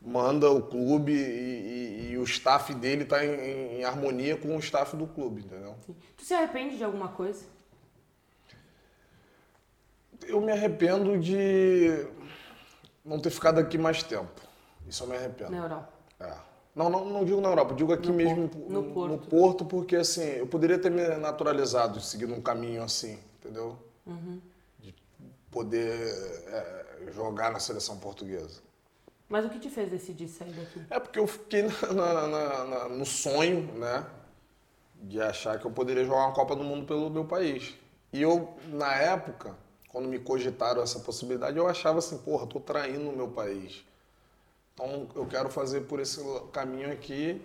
manda 0.03 0.51
o 0.51 0.63
clube 0.63 1.13
e, 1.13 1.17
e- 1.17 2.11
e 2.13 2.19
o 2.19 2.23
staff 2.25 2.73
dele 2.75 3.03
está 3.03 3.23
em, 3.25 3.79
em 3.81 3.85
harmonia 3.85 4.35
com 4.37 4.57
o 4.57 4.59
staff 4.59 4.97
do 4.97 5.07
clube, 5.07 5.43
entendeu? 5.43 5.75
Tu 6.17 6.25
se 6.25 6.33
arrepende 6.33 6.79
de 6.79 6.85
alguma 6.85 7.09
coisa? 7.09 7.45
Eu 10.27 10.41
me 10.41 10.53
arrependo 10.53 11.19
de 11.19 12.07
não 13.05 13.19
ter 13.19 13.31
ficado 13.31 13.59
aqui 13.59 13.79
mais 13.79 14.03
tempo. 14.03 14.41
Isso 14.87 15.05
eu 15.05 15.09
me 15.09 15.17
arrependo. 15.17 15.51
Na 15.53 15.59
Europa. 15.59 15.89
É. 16.21 16.35
Não, 16.75 16.89
não, 16.89 17.05
não 17.05 17.25
digo 17.25 17.41
na 17.41 17.49
Europa, 17.49 17.75
digo 17.75 17.93
aqui 17.93 18.09
No 18.09 18.15
mesmo 18.15 18.49
Porto. 18.49 18.71
No 18.71 18.83
no, 18.83 18.95
Porto. 18.95 19.11
no 19.13 19.19
Porto, 19.19 19.65
porque 19.65 19.97
assim, 19.97 20.23
eu 20.23 20.47
poderia 20.47 20.79
ter 20.79 20.91
me 20.91 21.05
naturalizado, 21.17 22.01
seguindo 22.01 22.33
um 22.35 22.41
caminho 22.41 22.83
assim, 22.83 23.19
entendeu? 23.39 23.77
Uhum. 24.07 24.41
De 24.79 24.95
poder 25.51 25.99
é, 26.47 27.11
jogar 27.13 27.51
na 27.53 27.59
seleção 27.59 27.99
portuguesa. 27.99 28.61
Mas 29.29 29.45
o 29.45 29.49
que 29.51 29.59
te 29.59 29.69
fez 29.71 29.91
decidir 29.91 30.29
sair 30.29 30.53
daqui? 30.53 30.83
É 30.91 30.99
porque 30.99 31.19
eu 31.19 31.27
fiquei 31.27 31.63
na- 31.63 31.93
na- 31.93 32.27
na- 32.27 32.65
na- 32.65 32.89
no 32.89 33.05
sonho, 33.07 33.63
né? 33.75 34.05
De 34.95 35.21
achar 35.21 35.59
que 35.59 35.67
eu 35.67 35.71
poderia 35.71 36.05
jogar 36.05 36.27
uma 36.27 36.33
Copa 36.33 36.55
do 36.55 36.63
Mundo 36.65 36.87
pelo 36.87 37.09
meu 37.11 37.25
país. 37.25 37.75
E 38.13 38.21
eu, 38.23 38.55
na 38.69 38.93
época, 38.95 39.57
quando 39.91 40.09
me 40.09 40.19
cogitaram 40.19 40.83
essa 40.83 41.01
possibilidade, 41.01 41.57
eu 41.59 41.67
achava 41.67 41.99
assim, 41.99 42.17
porra, 42.19 42.47
tô 42.47 42.61
traindo 42.61 43.11
o 43.11 43.17
meu 43.17 43.29
país. 43.29 43.85
Então 44.75 45.09
eu 45.15 45.27
quero 45.27 45.51
fazer 45.51 45.83
por 45.83 46.01
esse 46.01 46.21
caminho 46.53 46.91
aqui. 46.93 47.41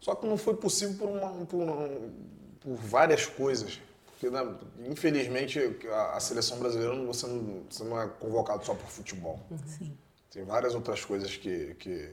Só 0.00 0.14
que 0.14 0.26
não 0.26 0.36
foi 0.36 0.54
possível 0.56 0.96
por, 0.98 1.08
uma- 1.08 1.46
por, 1.46 1.62
um- 1.62 2.12
por 2.60 2.74
várias 2.76 3.26
coisas. 3.26 3.80
Porque, 4.06 4.28
né, 4.30 4.40
infelizmente, 4.88 5.60
a, 5.90 6.16
a 6.16 6.20
seleção 6.20 6.58
brasileira 6.58 6.94
você, 7.04 7.26
não, 7.26 7.62
você 7.70 7.84
não 7.84 8.00
é 8.00 8.08
convocado 8.08 8.64
só 8.66 8.74
por 8.74 8.88
futebol. 8.88 9.40
Sim. 9.66 9.96
Tem 10.30 10.44
várias 10.44 10.74
outras 10.74 11.04
coisas 11.04 11.36
que, 11.36 11.74
que, 11.76 12.10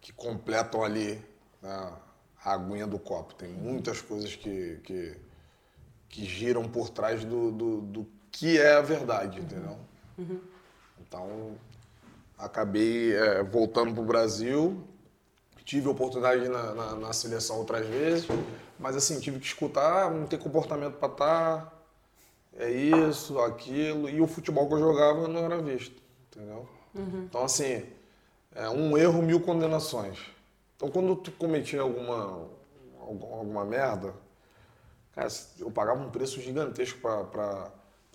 que 0.00 0.12
completam 0.12 0.82
ali 0.82 1.22
né, 1.62 1.92
a 2.44 2.52
aguinha 2.52 2.86
do 2.86 2.98
copo. 2.98 3.34
Tem 3.34 3.48
muitas 3.48 4.00
coisas 4.02 4.34
que, 4.34 4.80
que, 4.82 5.16
que 6.08 6.24
giram 6.24 6.68
por 6.68 6.90
trás 6.90 7.24
do, 7.24 7.50
do, 7.52 7.80
do 7.80 8.17
que 8.32 8.58
é 8.58 8.74
a 8.74 8.80
verdade, 8.80 9.40
entendeu? 9.40 9.76
Então, 11.00 11.52
acabei 12.36 13.14
é, 13.14 13.42
voltando 13.42 13.92
para 13.92 14.02
o 14.02 14.06
Brasil. 14.06 14.82
Tive 15.64 15.88
oportunidade 15.88 16.48
na, 16.48 16.74
na, 16.74 16.94
na 16.96 17.12
seleção 17.12 17.58
outras 17.58 17.86
vezes, 17.86 18.26
mas 18.78 18.96
assim, 18.96 19.20
tive 19.20 19.38
que 19.38 19.46
escutar, 19.46 20.06
"Ah, 20.06 20.10
não 20.10 20.26
tem 20.26 20.38
comportamento 20.38 20.94
para 20.94 21.08
estar, 21.12 21.84
é 22.56 22.70
isso, 22.70 23.38
aquilo, 23.40 24.08
e 24.08 24.18
o 24.20 24.26
futebol 24.26 24.66
que 24.66 24.74
eu 24.74 24.78
jogava 24.78 25.28
não 25.28 25.44
era 25.44 25.60
visto, 25.60 26.00
entendeu? 26.30 26.66
Então, 27.28 27.44
assim, 27.44 27.84
é 28.54 28.68
um 28.70 28.96
erro, 28.96 29.20
mil 29.22 29.40
condenações. 29.40 30.18
Então, 30.74 30.88
quando 30.90 31.14
tu 31.16 31.30
cometia 31.32 31.82
alguma, 31.82 32.48
algum- 33.00 33.34
alguma 33.34 33.64
merda, 33.64 34.14
cara, 35.14 35.28
eu 35.58 35.70
pagava 35.70 36.02
um 36.02 36.10
preço 36.10 36.40
gigantesco 36.40 36.98
para 36.98 37.70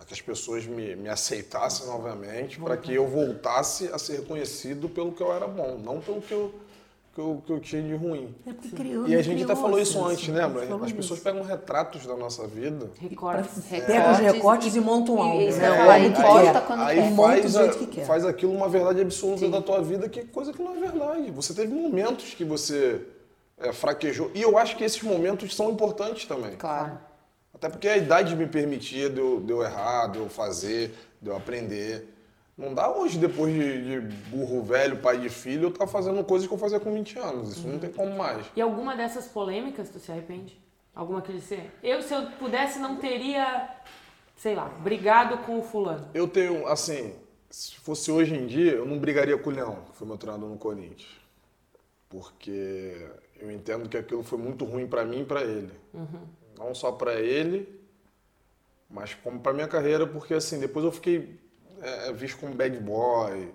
que 0.06 0.14
as 0.14 0.22
pessoas 0.22 0.66
me, 0.66 0.96
me 0.96 1.10
aceitassem 1.10 1.88
novamente, 1.88 2.60
para 2.60 2.78
que 2.78 2.94
eu 2.94 3.08
voltasse 3.08 3.90
a 3.94 3.98
ser 3.98 4.18
reconhecido 4.22 4.90
pelo 4.90 5.12
que 5.12 5.22
eu 5.22 5.32
era 5.34 5.48
bom, 5.48 5.78
não 5.84 6.00
pelo 6.00 6.22
que 6.22 6.34
eu, 6.34 6.54
que 7.14 7.20
eu, 7.20 7.44
que 7.46 7.52
eu 7.54 7.60
tinha 7.60 7.82
de 7.82 7.94
ruim. 7.96 8.34
É 8.46 8.54
porque 8.54 8.70
criou, 8.70 9.08
E 9.08 9.16
a 9.16 9.22
gente 9.22 9.44
até 9.44 9.56
falou 9.56 9.80
isso 9.80 9.98
assim, 10.00 10.14
antes, 10.14 10.30
assim, 10.30 10.68
falou 10.68 10.84
As 10.84 10.92
pessoas 10.92 11.20
isso. 11.20 11.24
pegam 11.24 11.44
retratos 11.44 12.06
da 12.06 12.16
nossa 12.16 12.48
vida 12.48 12.90
Recortes. 13.00 13.64
Pega 13.70 14.12
os 14.12 14.18
recortes 14.20 14.76
e 14.76 14.80
monta 14.80 15.12
um 15.12 15.22
álbum. 15.22 15.42
isso 15.42 15.60
né? 15.60 15.68
quando 15.78 16.82
aí 16.82 16.96
quer. 16.96 17.12
Monta 17.12 17.36
do 17.36 17.42
faz, 17.42 17.52
jeito 17.54 17.76
a- 17.76 17.78
que 17.80 17.88
quer. 17.88 18.06
faz 18.06 18.26
aquilo 18.26 18.54
uma 18.54 18.68
verdade 18.68 19.02
absoluta 19.02 19.48
da 19.48 19.62
tua 19.62 19.82
vida, 19.82 20.10
que 20.10 20.26
coisa 20.26 20.52
que 20.52 20.62
não 20.62 20.76
é 20.76 20.80
verdade. 20.80 21.32
Você 21.32 21.54
teve 21.54 21.74
momentos 21.74 22.34
que 22.34 22.44
você 22.44 23.02
é, 23.60 23.72
fraquejou. 23.72 24.32
E 24.34 24.42
eu 24.42 24.58
acho 24.58 24.76
que 24.76 24.84
esses 24.84 25.02
momentos 25.04 25.56
são 25.56 25.70
importantes 25.72 26.26
também. 26.26 26.56
Claro. 26.56 26.98
Até 27.64 27.70
porque 27.70 27.88
a 27.88 27.96
idade 27.96 28.36
me 28.36 28.46
permitia 28.46 29.10
de 29.10 29.22
eu, 29.22 29.40
de 29.40 29.50
eu 29.50 29.64
errar, 29.64 30.08
de 30.08 30.18
eu 30.18 30.28
fazer, 30.28 30.94
de 31.22 31.30
eu 31.30 31.38
aprender. 31.38 32.14
Não 32.58 32.74
dá 32.74 32.94
hoje, 32.94 33.18
depois 33.18 33.54
de, 33.54 34.02
de 34.02 34.16
burro 34.28 34.62
velho, 34.62 34.98
pai 34.98 35.18
de 35.18 35.30
filho, 35.30 35.64
eu 35.64 35.70
estar 35.70 35.88
fazendo 35.88 36.22
coisas 36.26 36.46
que 36.46 36.54
eu 36.54 36.58
fazia 36.58 36.78
com 36.78 36.92
20 36.92 37.20
anos. 37.20 37.54
Isso 37.54 37.66
não 37.66 37.80
tem 37.80 37.90
como 37.90 38.18
mais. 38.18 38.46
E 38.54 38.62
alguma 38.62 38.98
dessas 38.98 39.30
polêmicas 39.30 39.90
tu 39.90 39.98
se 39.98 40.12
arrepende? 40.12 40.62
Alguma 40.94 41.22
que 41.22 41.32
disse, 41.32 41.58
eu 41.82 42.02
se 42.02 42.14
eu 42.14 42.32
pudesse 42.32 42.80
não 42.80 42.98
teria, 42.98 43.70
sei 44.36 44.56
lá, 44.56 44.66
brigado 44.66 45.38
com 45.46 45.58
o 45.60 45.64
fulano. 45.64 46.10
Eu 46.14 46.28
tenho, 46.28 46.68
assim, 46.68 47.16
se 47.50 47.76
fosse 47.76 48.12
hoje 48.12 48.36
em 48.36 48.46
dia, 48.46 48.74
eu 48.74 48.86
não 48.86 49.00
brigaria 49.00 49.38
com 49.38 49.50
o 49.50 49.54
Leão, 49.54 49.86
que 49.90 49.96
foi 49.96 50.06
meu 50.06 50.18
treinador 50.18 50.50
no 50.50 50.58
Corinthians. 50.58 51.08
Porque 52.10 53.08
eu 53.40 53.50
entendo 53.50 53.88
que 53.88 53.96
aquilo 53.96 54.22
foi 54.22 54.38
muito 54.38 54.66
ruim 54.66 54.86
pra 54.86 55.06
mim 55.06 55.22
e 55.22 55.26
pra 55.26 55.44
ele. 55.44 55.72
Não 56.58 56.74
só 56.76 56.92
pra 56.92 57.16
ele, 57.16 57.82
mas 58.90 59.14
como 59.16 59.40
pra 59.40 59.54
minha 59.54 59.68
carreira, 59.68 60.06
porque 60.06 60.34
assim, 60.34 60.60
depois 60.60 60.86
eu 60.86 60.92
fiquei 60.92 61.40
é, 61.82 62.14
visto 62.14 62.38
como 62.40 62.54
bad 62.54 62.78
boy, 62.80 63.52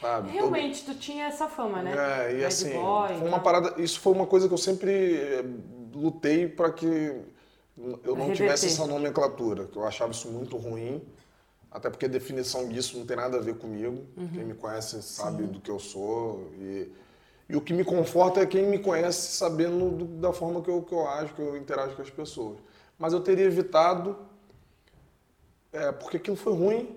sabe? 0.00 0.28
Todo- 0.28 0.32
Realmente, 0.38 0.84
tu 0.84 0.94
tinha 0.94 1.26
essa 1.26 1.48
fama, 1.48 1.82
né? 1.82 1.92
É, 1.92 2.30
e 2.30 2.34
Bad 2.42 2.46
assim, 2.46 2.72
boy 2.72 3.08
foi 3.18 3.28
uma 3.28 3.40
tal. 3.40 3.42
parada, 3.42 3.82
isso 3.82 4.00
foi 4.00 4.12
uma 4.12 4.26
coisa 4.26 4.48
que 4.48 4.54
eu 4.54 4.58
sempre 4.58 4.92
eh, 5.16 5.44
lutei 5.94 6.48
para 6.48 6.72
que 6.72 6.86
eu 8.04 8.14
não 8.16 8.32
tivesse 8.32 8.66
essa 8.66 8.86
nomenclatura, 8.86 9.66
que 9.66 9.76
eu 9.76 9.84
achava 9.84 10.12
isso 10.12 10.28
muito 10.30 10.56
ruim, 10.56 11.02
até 11.70 11.90
porque 11.90 12.06
a 12.06 12.08
definição 12.08 12.68
disso 12.68 12.98
não 12.98 13.04
tem 13.06 13.16
nada 13.16 13.38
a 13.38 13.40
ver 13.40 13.56
comigo. 13.56 14.06
Uhum. 14.16 14.28
Quem 14.28 14.44
me 14.44 14.54
conhece 14.54 15.02
sabe 15.02 15.42
do 15.44 15.58
que 15.60 15.70
eu 15.70 15.78
sou 15.78 16.52
e, 16.54 16.90
e 17.52 17.56
o 17.56 17.60
que 17.60 17.72
me 17.74 17.84
conforta 17.84 18.40
é 18.40 18.46
quem 18.46 18.66
me 18.66 18.78
conhece 18.78 19.36
sabendo 19.36 19.90
do- 19.90 20.04
da 20.06 20.32
forma 20.32 20.62
que 20.62 20.70
eu, 20.70 20.82
que 20.82 20.92
eu 20.94 21.06
ajo, 21.06 21.34
que 21.34 21.40
eu 21.42 21.56
interajo 21.56 21.94
com 21.94 22.02
as 22.02 22.10
pessoas. 22.10 22.56
Mas 22.98 23.12
eu 23.12 23.20
teria 23.20 23.44
evitado 23.44 24.16
é, 25.72 25.92
porque 25.92 26.16
aquilo 26.16 26.36
foi 26.36 26.52
ruim. 26.54 26.96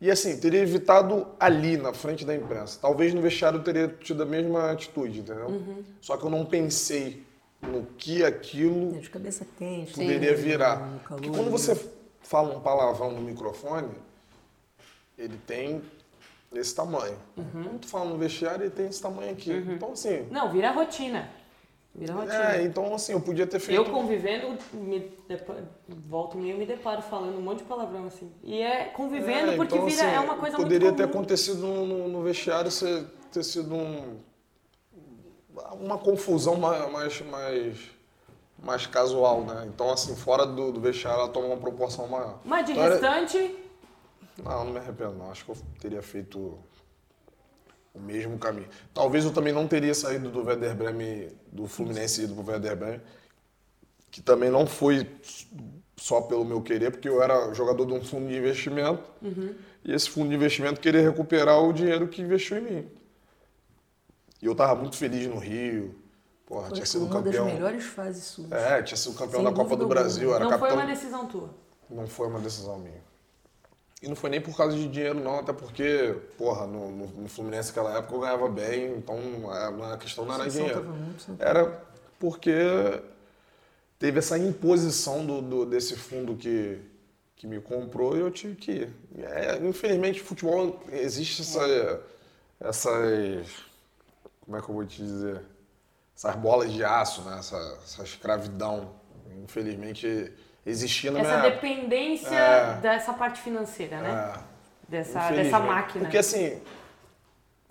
E 0.00 0.10
assim, 0.10 0.38
teria 0.38 0.60
evitado 0.60 1.26
ali, 1.40 1.76
na 1.76 1.92
frente 1.92 2.24
da 2.24 2.34
imprensa. 2.34 2.78
Talvez 2.80 3.12
no 3.12 3.20
vestiário 3.20 3.58
eu 3.58 3.64
teria 3.64 3.88
tido 3.88 4.22
a 4.22 4.26
mesma 4.26 4.70
atitude, 4.70 5.20
entendeu? 5.20 5.48
Uhum. 5.48 5.82
Só 6.00 6.16
que 6.16 6.24
eu 6.24 6.30
não 6.30 6.44
pensei 6.44 7.24
no 7.60 7.84
que 7.96 8.24
aquilo 8.24 8.92
De 9.00 9.10
cabeça 9.10 9.44
quente. 9.58 9.94
poderia 9.94 10.36
virar. 10.36 10.76
no 10.88 11.00
calor 11.00 11.20
Porque 11.20 11.28
quando 11.30 11.48
ali. 11.48 11.50
você 11.50 11.74
fala 12.22 12.56
um 12.56 12.60
palavrão 12.60 13.10
no 13.10 13.20
microfone, 13.20 13.90
ele 15.16 15.36
tem 15.46 15.82
esse 16.60 16.74
tamanho. 16.74 17.16
Uhum. 17.36 17.64
Quando 17.64 17.78
tu 17.80 17.88
fala 17.88 18.06
no 18.10 18.18
vestiário, 18.18 18.64
ele 18.64 18.70
tem 18.70 18.86
esse 18.86 19.00
tamanho 19.02 19.32
aqui. 19.32 19.50
Então, 19.52 19.92
assim. 19.92 20.26
Não, 20.30 20.50
vira 20.50 20.70
rotina. 20.70 21.30
Vira 21.94 22.14
rotina. 22.14 22.52
É, 22.54 22.62
então 22.62 22.94
assim, 22.94 23.12
eu 23.12 23.20
podia 23.20 23.46
ter 23.46 23.58
feito. 23.58 23.76
Eu 23.76 23.84
convivendo, 23.90 24.56
me 24.72 25.10
depa- 25.26 25.56
volto 25.88 26.36
meio 26.36 26.56
me 26.56 26.64
deparo 26.66 27.02
falando 27.02 27.36
um 27.38 27.40
monte 27.42 27.58
de 27.58 27.64
palavrão 27.64 28.04
assim. 28.06 28.30
E 28.44 28.60
é 28.62 28.84
convivendo 28.84 29.52
É, 29.52 29.56
porque 29.56 29.74
então, 29.74 29.86
vira, 29.86 30.02
assim, 30.06 30.14
é 30.14 30.20
uma 30.20 30.36
coisa 30.36 30.56
Poderia 30.56 30.88
muito 30.88 30.96
ter 30.98 31.06
comum. 31.08 31.18
acontecido 31.18 31.58
no, 31.66 32.08
no- 32.08 32.22
vestiário 32.22 32.70
ser, 32.70 33.04
ter 33.32 33.42
sido 33.42 33.74
um, 33.74 34.18
uma 35.80 35.98
confusão 35.98 36.56
ma- 36.56 36.86
mais, 36.88 37.20
mais, 37.22 37.76
mais 38.62 38.86
casual, 38.86 39.42
né? 39.42 39.64
Então, 39.66 39.90
assim, 39.90 40.14
fora 40.14 40.46
do, 40.46 40.70
do 40.70 40.80
vestiário 40.80 41.20
ela 41.22 41.28
toma 41.28 41.46
uma 41.48 41.56
proporção 41.56 42.06
maior. 42.06 42.38
Mas 42.44 42.66
de 42.66 42.72
Então, 42.72 42.84
restante, 42.84 43.56
Não, 44.42 44.64
não 44.64 44.72
me 44.72 44.78
arrependo, 44.78 45.14
não. 45.14 45.30
Acho 45.30 45.44
que 45.44 45.50
eu 45.50 45.56
teria 45.80 46.02
feito 46.02 46.58
o 47.94 47.98
mesmo 48.00 48.38
caminho. 48.38 48.68
Talvez 48.94 49.24
eu 49.24 49.32
também 49.32 49.52
não 49.52 49.66
teria 49.66 49.94
saído 49.94 50.30
do 50.30 50.44
Werder 50.44 50.74
Bremen, 50.74 51.28
do 51.52 51.66
Fluminense 51.66 52.20
e 52.20 52.24
ido 52.24 52.34
pro 52.34 52.46
Werder 52.52 52.76
Bremen, 52.76 53.00
que 54.10 54.22
também 54.22 54.50
não 54.50 54.66
foi 54.66 55.06
só 55.96 56.20
pelo 56.20 56.44
meu 56.44 56.62
querer, 56.62 56.92
porque 56.92 57.08
eu 57.08 57.20
era 57.22 57.52
jogador 57.54 57.84
de 57.84 57.92
um 57.92 58.02
fundo 58.02 58.28
de 58.28 58.36
investimento 58.36 59.02
e 59.84 59.92
esse 59.92 60.08
fundo 60.08 60.28
de 60.28 60.36
investimento 60.36 60.80
queria 60.80 61.00
recuperar 61.02 61.60
o 61.60 61.72
dinheiro 61.72 62.06
que 62.08 62.22
investiu 62.22 62.58
em 62.58 62.60
mim. 62.60 62.90
E 64.40 64.46
eu 64.46 64.54
tava 64.54 64.76
muito 64.80 64.96
feliz 64.96 65.26
no 65.26 65.38
Rio, 65.38 65.96
porra, 66.46 66.66
Foi 66.66 66.74
tinha 66.74 66.86
sido 66.86 67.06
uma 67.06 67.20
das 67.20 67.24
campeão. 67.34 67.46
melhores 67.46 67.84
fases 67.84 68.22
suas. 68.24 68.52
É, 68.52 68.80
tinha 68.82 68.96
sido 68.96 69.14
campeão 69.16 69.42
Sem 69.42 69.50
da 69.50 69.52
Copa 69.52 69.76
do 69.76 69.88
Brasil, 69.88 70.32
era 70.32 70.44
não 70.44 70.50
foi 70.50 70.58
capitão 70.60 70.76
uma 70.76 70.86
decisão 70.86 71.26
tua. 71.26 71.50
não 71.90 72.06
foi 72.06 72.28
uma 72.28 72.38
decisão 72.38 72.78
minha. 72.78 73.07
E 74.00 74.08
não 74.08 74.14
foi 74.14 74.30
nem 74.30 74.40
por 74.40 74.56
causa 74.56 74.76
de 74.76 74.86
dinheiro, 74.88 75.18
não, 75.18 75.40
até 75.40 75.52
porque, 75.52 76.14
porra, 76.36 76.66
no, 76.66 76.90
no, 76.90 77.06
no 77.08 77.28
Fluminense 77.28 77.68
naquela 77.68 77.98
época 77.98 78.14
eu 78.14 78.20
ganhava 78.20 78.48
bem, 78.48 78.94
então 78.96 79.18
a, 79.50 79.94
a 79.94 79.98
questão 79.98 80.24
não 80.24 80.34
era 80.34 80.44
dinheiro. 80.68 80.82
Era 81.40 81.82
porque 82.20 82.52
teve 83.98 84.18
essa 84.18 84.38
imposição 84.38 85.24
do, 85.26 85.42
do- 85.42 85.66
desse 85.66 85.96
fundo 85.96 86.36
que, 86.36 86.78
que 87.36 87.46
me 87.46 87.60
comprou 87.60 88.16
e 88.16 88.20
eu 88.20 88.30
tive 88.30 88.54
que 88.54 88.70
ir. 88.72 88.90
É, 89.18 89.56
infelizmente, 89.66 90.20
futebol 90.20 90.80
existe 90.92 91.42
essa, 91.42 92.00
essas. 92.60 93.48
Como 94.42 94.56
é 94.56 94.62
que 94.62 94.68
eu 94.68 94.74
vou 94.74 94.86
te 94.86 95.02
dizer? 95.02 95.42
Essas 96.16 96.36
bolas 96.36 96.72
de 96.72 96.82
aço, 96.84 97.22
né? 97.22 97.38
essa, 97.38 97.56
essa 97.84 98.02
escravidão. 98.02 98.92
Infelizmente 99.44 100.32
existia 100.66 101.10
na 101.10 101.20
Essa 101.20 101.38
minha 101.38 101.50
dependência 101.50 102.28
É. 102.34 102.74
dessa 102.80 103.12
parte 103.12 103.40
financeira, 103.40 104.00
né? 104.00 104.32
É. 104.34 104.40
Dessa, 104.88 105.30
dessa 105.30 105.58
máquina. 105.58 106.04
Porque 106.04 106.16
assim, 106.18 106.58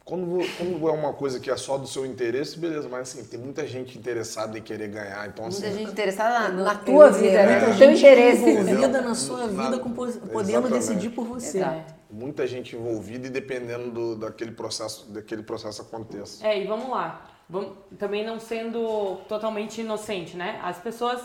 quando, 0.06 0.38
quando 0.58 0.88
é 0.88 0.92
uma 0.92 1.12
coisa 1.14 1.40
que 1.40 1.50
é 1.52 1.58
só 1.58 1.78
do 1.78 1.86
seu 1.88 2.06
interesse, 2.06 2.58
beleza, 2.58 2.88
mas 2.88 3.02
assim, 3.10 3.26
tem 3.26 3.40
muita 3.40 3.66
gente 3.68 3.98
interessada 3.98 4.58
em 4.58 4.62
querer 4.62 4.88
ganhar, 4.88 5.28
então 5.28 5.46
assim. 5.48 5.62
Muita 5.64 5.78
gente 5.78 5.92
interessada 5.92 6.48
na, 6.50 6.64
na 6.64 6.76
tua 6.76 7.10
vida, 7.12 7.44
né? 7.46 7.52
muita 7.60 7.68
No 7.74 7.78
teu 7.78 7.88
gente 7.90 7.98
interesse. 8.00 8.50
envolvida 8.50 9.02
na 9.02 9.16
sua 9.16 9.48
vida, 9.48 9.70
Na- 9.72 9.80
com, 9.80 9.92
po- 9.92 10.06
podendo 10.06 10.40
Exatamente. 10.42 10.74
decidir 10.74 11.10
por 11.10 11.26
você. 11.26 11.58
Exato. 11.58 11.94
Muita 12.10 12.48
gente 12.48 12.76
envolvida 12.76 13.28
e 13.28 13.30
dependendo 13.30 13.92
do, 13.92 14.16
daquele 14.16 14.52
processo, 14.52 15.12
daquele 15.12 15.44
processo 15.44 15.82
aconteça. 15.82 16.48
É, 16.48 16.62
e 16.62 16.66
vamos 16.68 16.90
lá. 16.90 17.26
Vamos, 17.50 17.74
também 17.98 18.26
não 18.26 18.40
sendo 18.40 19.18
totalmente 19.28 19.82
inocente, 19.82 20.38
né? 20.38 20.60
As 20.64 20.78
pessoas. 20.78 21.20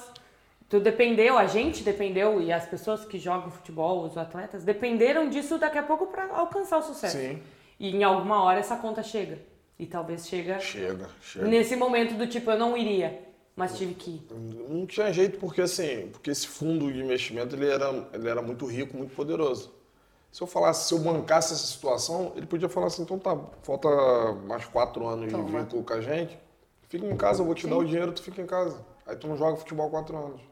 Tu 0.73 0.81
dependeu, 0.81 1.37
a 1.37 1.45
gente 1.47 1.83
dependeu, 1.85 2.41
e 2.41 2.51
as 2.51 2.65
pessoas 2.65 3.05
que 3.05 3.19
jogam 3.19 3.51
futebol, 3.51 4.05
os 4.07 4.17
atletas, 4.17 4.65
dependeram 4.65 5.29
disso 5.29 5.59
daqui 5.59 5.77
a 5.77 5.83
pouco 5.83 6.07
para 6.07 6.35
alcançar 6.35 6.79
o 6.79 6.83
sucesso. 6.83 7.19
Sim. 7.19 7.43
E 7.79 7.95
em 7.95 8.03
alguma 8.03 8.43
hora 8.43 8.59
essa 8.59 8.75
conta 8.77 9.03
chega. 9.03 9.39
E 9.79 9.85
talvez 9.85 10.27
chega 10.27 10.59
Chega, 10.61 11.11
chega. 11.21 11.47
nesse 11.47 11.77
momento 11.77 12.15
do 12.15 12.27
tipo, 12.27 12.51
eu 12.51 12.59
não 12.59 12.75
iria, 12.75 13.21
mas 13.55 13.77
tive 13.77 13.93
que 13.93 14.13
ir. 14.13 14.27
Não 14.67 14.87
tinha 14.87 15.13
jeito 15.13 15.39
porque 15.39 15.61
assim, 15.61 16.09
porque 16.11 16.31
esse 16.31 16.49
fundo 16.49 16.91
de 16.91 17.01
investimento 17.03 17.55
ele 17.55 17.69
era, 17.69 18.09
ele 18.15 18.31
era 18.31 18.41
muito 18.41 18.65
rico, 18.65 18.97
muito 18.97 19.15
poderoso. 19.15 19.75
Se 20.31 20.41
eu 20.43 20.47
falasse, 20.47 20.89
se 20.89 20.95
eu 20.95 21.01
bancasse 21.01 21.53
essa 21.53 21.67
situação, 21.67 22.33
ele 22.35 22.47
podia 22.47 22.71
falar 22.71 22.87
assim, 22.87 23.03
então 23.03 23.19
tá, 23.19 23.39
falta 23.63 23.91
mais 24.49 24.65
quatro 24.65 25.07
anos 25.07 25.27
de 25.27 25.33
Toma. 25.33 25.61
vínculo 25.61 25.85
com 25.85 25.93
a 25.93 26.01
gente, 26.01 26.39
fica 26.89 27.05
em 27.05 27.15
casa, 27.15 27.43
eu 27.43 27.45
vou 27.45 27.55
te 27.55 27.67
dar 27.67 27.77
o 27.77 27.85
dinheiro, 27.85 28.11
tu 28.11 28.23
fica 28.23 28.41
em 28.41 28.47
casa. 28.47 28.83
Aí 29.07 29.15
tu 29.17 29.29
não 29.29 29.37
joga 29.37 29.59
futebol 29.59 29.91
quatro 29.91 30.17
anos. 30.17 30.52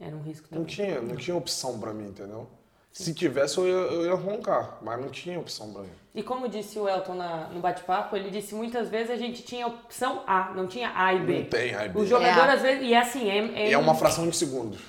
Era 0.00 0.14
um 0.14 0.22
risco 0.22 0.46
Não 0.50 0.58
também. 0.64 0.74
tinha, 0.74 1.00
não 1.00 1.16
tinha 1.16 1.36
opção 1.36 1.78
pra 1.78 1.92
mim, 1.92 2.08
entendeu? 2.08 2.48
Se 2.92 3.12
tivesse, 3.12 3.58
eu 3.58 3.66
ia, 3.66 3.72
eu 3.72 4.06
ia 4.06 4.14
roncar, 4.14 4.78
mas 4.82 5.00
não 5.00 5.08
tinha 5.08 5.38
opção 5.38 5.72
pra 5.72 5.82
mim. 5.82 5.90
E 6.14 6.22
como 6.22 6.48
disse 6.48 6.78
o 6.78 6.88
Elton 6.88 7.14
na- 7.14 7.48
no 7.48 7.58
bate-papo, 7.60 8.14
ele 8.14 8.30
disse 8.30 8.54
muitas 8.54 8.88
vezes 8.88 9.10
a 9.10 9.16
gente 9.16 9.42
tinha 9.42 9.66
opção 9.66 10.22
A, 10.26 10.52
não 10.54 10.66
tinha 10.68 10.92
A 10.94 11.12
e 11.12 11.18
B. 11.20 11.38
Não 11.40 11.44
tem 11.46 11.74
A 11.74 11.86
e 11.86 11.88
B. 11.88 12.00
O 12.00 12.06
jogador, 12.06 12.48
É. 12.48 12.52
às 12.52 12.62
vezes, 12.62 12.84
e 12.84 12.94
é 12.94 12.98
assim, 13.00 13.28
é, 13.28 13.38
é, 13.64 13.70
E 13.70 13.72
é 13.72 13.78
uma 13.78 13.94
fração 13.96 14.28
de 14.28 14.36
segundos. 14.36 14.80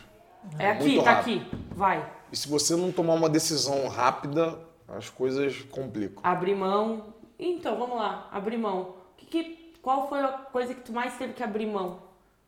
é 0.59 0.69
aqui, 0.71 0.83
muito 0.83 1.03
tá 1.03 1.19
aqui, 1.19 1.47
vai. 1.71 2.07
E 2.31 2.37
se 2.37 2.47
você 2.47 2.75
não 2.75 2.91
tomar 2.91 3.13
uma 3.15 3.29
decisão 3.29 3.87
rápida, 3.87 4.55
as 4.87 5.09
coisas 5.09 5.61
complicam. 5.71 6.19
Abrir 6.23 6.53
mão. 6.55 7.13
Então, 7.39 7.77
vamos 7.79 7.97
lá, 7.97 8.29
abrir 8.31 8.57
mão. 8.57 8.95
Que, 9.17 9.25
que- 9.25 9.73
qual 9.81 10.07
foi 10.07 10.19
a 10.21 10.27
coisa 10.27 10.75
que 10.75 10.81
tu 10.81 10.91
mais 10.93 11.15
teve 11.17 11.33
que 11.33 11.43
abrir 11.43 11.65
mão 11.65 11.99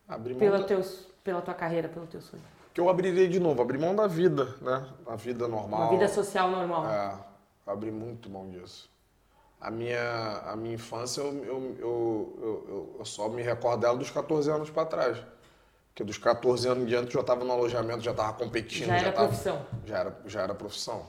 Abrir 0.07 0.31
mão 0.33 0.39
pela, 0.39 0.59
da- 0.59 0.63
teus, 0.65 1.07
pela 1.27 1.41
tua 1.41 1.53
carreira, 1.53 1.89
pelo 1.89 2.07
teu 2.07 2.21
sonho? 2.21 2.41
que 2.73 2.79
eu 2.79 2.89
abriria 2.89 3.27
de 3.27 3.39
novo, 3.39 3.59
abrir 3.61 3.79
mão 3.79 3.93
da 3.93 4.05
vida, 4.07 4.55
né? 4.61 4.87
A 5.07 5.15
vida 5.15 5.47
normal. 5.47 5.81
Uma 5.81 5.89
vida 5.89 6.07
social 6.07 6.49
normal. 6.49 6.87
É, 6.87 7.17
abri 7.65 7.91
muito 7.91 8.29
mão 8.29 8.47
disso. 8.49 8.87
A 9.59 9.71
minha, 9.71 10.43
a 10.45 10.55
minha 10.55 10.75
infância, 10.75 11.21
eu, 11.21 11.75
eu, 11.79 12.39
eu, 12.39 12.95
eu, 12.99 13.03
só 13.05 13.27
me 13.29 13.41
recordo 13.41 13.81
dela 13.81 13.97
dos 13.97 14.11
14 14.11 14.51
anos 14.51 14.69
para 14.69 14.85
trás. 14.85 15.17
Porque 15.89 16.03
dos 16.03 16.19
14 16.19 16.67
anos 16.67 16.83
em 16.83 16.85
diante 16.85 17.07
eu 17.07 17.13
já 17.13 17.21
estava 17.21 17.43
no 17.43 17.51
alojamento, 17.51 18.01
já 18.01 18.11
estava 18.11 18.33
competindo. 18.33 18.85
Já 18.85 18.97
era 18.97 19.11
tava- 19.11 19.27
profissão. 19.27 19.65
Já 19.83 19.97
era, 19.97 20.21
já 20.27 20.41
era 20.43 20.53
profissão. 20.53 21.05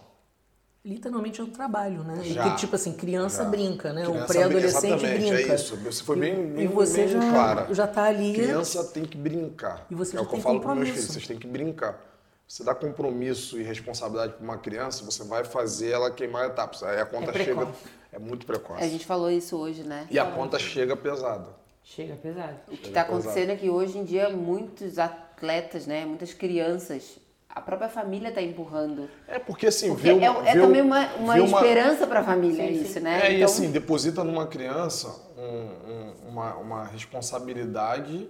Literalmente 0.84 1.40
é 1.40 1.44
um 1.44 1.50
trabalho, 1.50 2.02
né? 2.04 2.20
E 2.24 2.32
Já. 2.32 2.50
que, 2.50 2.56
tipo 2.60 2.74
assim, 2.76 2.92
criança 2.92 3.42
Já. 3.42 3.48
brinca, 3.50 3.92
né? 3.92 4.04
Criança 4.04 4.24
o 4.24 4.26
pré-adolescente 4.26 5.00
brinca. 5.06 5.34
É 5.52 5.54
isso. 5.54 5.76
Você 5.76 6.02
foi 6.04 6.16
bem, 6.16 6.32
E- 6.34 6.46
bem, 6.46 6.64
e 6.64 6.68
você 6.68 6.98
bem 7.04 7.08
já, 7.08 7.20
clara. 7.30 7.74
já 7.74 7.86
tá 7.86 8.04
ali. 8.04 8.32
Criança 8.34 8.84
tem 8.84 9.04
que 9.04 9.18
brincar. 9.18 9.86
E 9.90 9.94
você 9.94 10.16
é 10.16 10.20
o 10.20 10.26
que 10.26 10.36
eu 10.36 10.40
falo 10.40 10.60
para 10.60 10.74
meus 10.74 10.88
filhos, 10.90 11.06
vocês 11.06 11.26
têm 11.26 11.38
que 11.38 11.46
brincar. 11.46 12.00
Você 12.46 12.64
dá 12.64 12.74
compromisso 12.74 13.60
e 13.60 13.62
responsabilidade 13.62 14.32
para 14.34 14.42
uma 14.44 14.56
criança, 14.56 15.04
você 15.04 15.22
vai 15.24 15.44
fazer 15.44 15.90
ela 15.90 16.10
queimar 16.10 16.46
etapas. 16.46 16.82
Aí 16.82 16.98
a 16.98 17.04
conta 17.04 17.32
precoce. 17.32 17.66
chega. 17.66 17.98
É 18.10 18.18
muito 18.18 18.46
precoce. 18.46 18.82
A 18.82 18.88
gente 18.88 19.04
falou 19.04 19.30
isso 19.30 19.56
hoje, 19.58 19.82
né? 19.82 20.06
E 20.10 20.18
a 20.18 20.24
conta 20.24 20.58
chega 20.58 20.96
pesada. 20.96 21.48
Chega 21.84 22.14
pesado. 22.16 22.56
O 22.68 22.76
que 22.76 22.88
está 22.88 23.02
acontecendo 23.02 23.50
é 23.50 23.56
que 23.56 23.68
hoje 23.68 23.98
em 23.98 24.04
dia 24.04 24.30
muitos 24.30 24.98
atletas, 24.98 25.86
né, 25.86 26.06
muitas 26.06 26.32
crianças 26.32 27.18
a 27.58 27.60
própria 27.60 27.88
família 27.88 28.30
tá 28.32 28.40
empurrando. 28.40 29.10
É 29.26 29.38
porque 29.40 29.66
assim, 29.66 29.88
Porque 29.88 30.12
vê, 30.14 30.24
é, 30.24 30.26
é 30.26 30.52
vê 30.54 30.60
um- 30.60 30.66
também 30.66 30.80
uma, 30.80 31.06
uma 31.16 31.34
vê 31.34 31.42
esperança 31.42 32.06
para 32.06 32.20
a 32.20 32.24
família 32.24 32.68
Sim, 32.68 32.74
sim. 32.76 32.82
isso, 32.82 33.00
né? 33.00 33.20
É, 33.26 33.32
e 33.32 33.36
Então, 33.36 33.46
assim, 33.46 33.70
deposita 33.72 34.22
numa 34.22 34.46
criança 34.46 35.08
um- 35.36 35.90
um- 35.92 36.28
uma, 36.28 36.54
uma 36.54 36.84
responsabilidade 36.84 38.28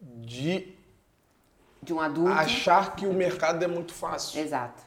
de 0.00 0.74
de 1.82 1.92
um 1.92 2.00
adulto. 2.00 2.30
achar 2.32 2.96
que 2.96 3.06
o 3.06 3.12
mercado 3.12 3.62
é 3.62 3.66
muito 3.66 3.92
fácil. 3.92 4.40
Exato. 4.40 4.82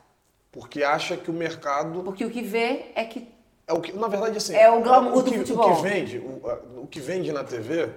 Porque 0.52 0.82
acha 0.84 1.16
que 1.18 1.30
o 1.30 1.34
mercado 1.34 2.02
Porque 2.04 2.26
o 2.26 2.32
que 2.32 2.41
vê 2.41 2.86
é 2.96 3.04
que 3.06 3.28
é 3.68 3.74
o 3.74 3.82
que, 3.82 3.91
na 3.93 4.08
verdade, 4.08 4.38
assim, 4.38 4.56
É 4.56 4.70
o 4.72 4.82
glamour 4.82 5.24
do 5.24 5.32
que, 5.32 5.38
futebol. 5.39 5.72
O 5.72 5.76
que 5.76 5.82
vende, 5.82 6.18
o, 6.20 6.82
o 6.84 6.88
que 6.88 7.00
vende 7.00 7.32
na 7.32 7.43
TV 7.43 7.89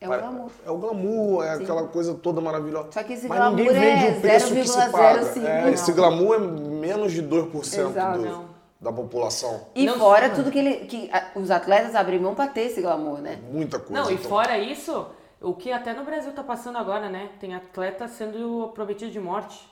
é 0.00 0.06
o 0.06 0.10
glamour. 0.10 0.50
É 0.66 0.70
o 0.70 0.76
glamour, 0.78 1.44
é 1.44 1.54
aquela 1.54 1.86
coisa 1.88 2.14
toda 2.14 2.40
maravilhosa. 2.40 2.92
Só 2.92 3.02
que 3.02 3.12
esse 3.14 3.26
Mas 3.28 3.38
glamour 3.38 3.56
ninguém 3.58 3.74
vende 3.80 4.06
é 4.06 4.10
o 4.10 4.20
preço 4.20 4.54
que 4.54 4.66
se 4.68 4.90
paga. 4.90 5.22
0,05. 5.24 5.46
É, 5.46 5.70
esse 5.70 5.88
Não. 5.90 5.96
glamour 5.96 6.34
é 6.36 6.38
menos 6.38 7.12
de 7.12 7.22
2% 7.22 7.90
Exato. 7.90 8.18
do- 8.18 8.24
Não. 8.24 8.48
da 8.80 8.92
população. 8.92 9.60
E 9.74 9.84
Não 9.84 9.98
fora 9.98 10.28
só, 10.28 10.34
tudo 10.36 10.50
que, 10.52 10.58
ele, 10.58 10.74
que 10.86 11.10
os 11.34 11.50
atletas 11.50 11.94
abrem 11.96 12.20
mão 12.20 12.34
para 12.34 12.48
ter 12.48 12.62
esse 12.62 12.80
glamour, 12.80 13.18
né? 13.18 13.40
Muita 13.50 13.78
coisa. 13.80 14.02
Não, 14.04 14.10
e 14.10 14.14
então. 14.14 14.30
fora 14.30 14.56
isso, 14.56 15.06
o 15.40 15.52
que 15.52 15.72
até 15.72 15.92
no 15.92 16.04
Brasil 16.04 16.30
tá 16.32 16.44
passando 16.44 16.78
agora, 16.78 17.08
né? 17.08 17.30
Tem 17.40 17.54
atleta 17.56 18.06
sendo 18.06 18.68
prometido 18.74 19.10
de 19.10 19.18
morte. 19.18 19.68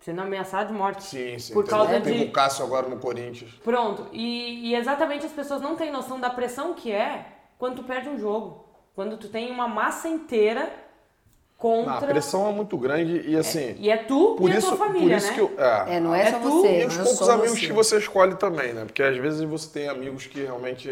Sendo 0.00 0.20
ameaçado 0.20 0.66
de 0.66 0.74
morte. 0.74 1.02
Sim, 1.04 1.38
sim. 1.38 1.54
Por 1.54 1.64
tem, 1.64 1.70
causa 1.70 1.98
tem 2.02 2.18
de. 2.18 2.24
o 2.24 2.30
Cássio 2.32 2.62
agora 2.66 2.86
no 2.86 2.98
Corinthians. 2.98 3.50
Pronto. 3.64 4.06
E, 4.12 4.68
e 4.68 4.74
exatamente 4.74 5.24
as 5.24 5.32
pessoas 5.32 5.62
não 5.62 5.76
têm 5.76 5.90
noção 5.90 6.20
da 6.20 6.28
pressão 6.28 6.74
que 6.74 6.92
é 6.92 7.24
quando 7.58 7.76
tu 7.76 7.84
perde 7.84 8.10
um 8.10 8.18
jogo. 8.18 8.62
Quando 8.94 9.16
tu 9.18 9.28
tem 9.28 9.50
uma 9.50 9.66
massa 9.68 10.08
inteira 10.08 10.62
Não, 10.62 10.70
a 10.70 11.94
contra. 11.94 12.06
pressão 12.08 12.48
é 12.48 12.52
muito 12.52 12.76
grande 12.78 13.28
e 13.28 13.36
assim. 13.36 13.74
E 13.78 13.90
é 13.90 13.96
tu 13.96 14.36
por 14.36 14.50
e 14.50 14.56
isso, 14.56 14.66
a 14.68 14.76
tua 14.76 14.78
por 14.78 14.86
família, 14.86 15.16
isso 15.16 15.28
né? 15.28 15.34
que 15.34 15.40
eu. 15.40 15.54
É, 15.58 15.96
É, 15.96 16.00
não 16.00 16.14
é, 16.14 16.22
É 16.22 16.30
só 16.30 16.38
tu 16.38 16.50
você. 16.62 16.82
E 16.82 16.86
os 16.86 16.98
é 16.98 17.02
poucos 17.02 17.28
amigos 17.28 17.58
você. 17.58 17.66
que 17.66 17.72
você 17.72 17.98
escolhe 17.98 18.36
também, 18.36 18.72
né? 18.72 18.84
Porque 18.84 19.02
às 19.02 19.16
vezes 19.16 19.42
você 19.42 19.68
tem 19.70 19.88
amigos 19.88 20.26
que 20.26 20.40
realmente 20.42 20.88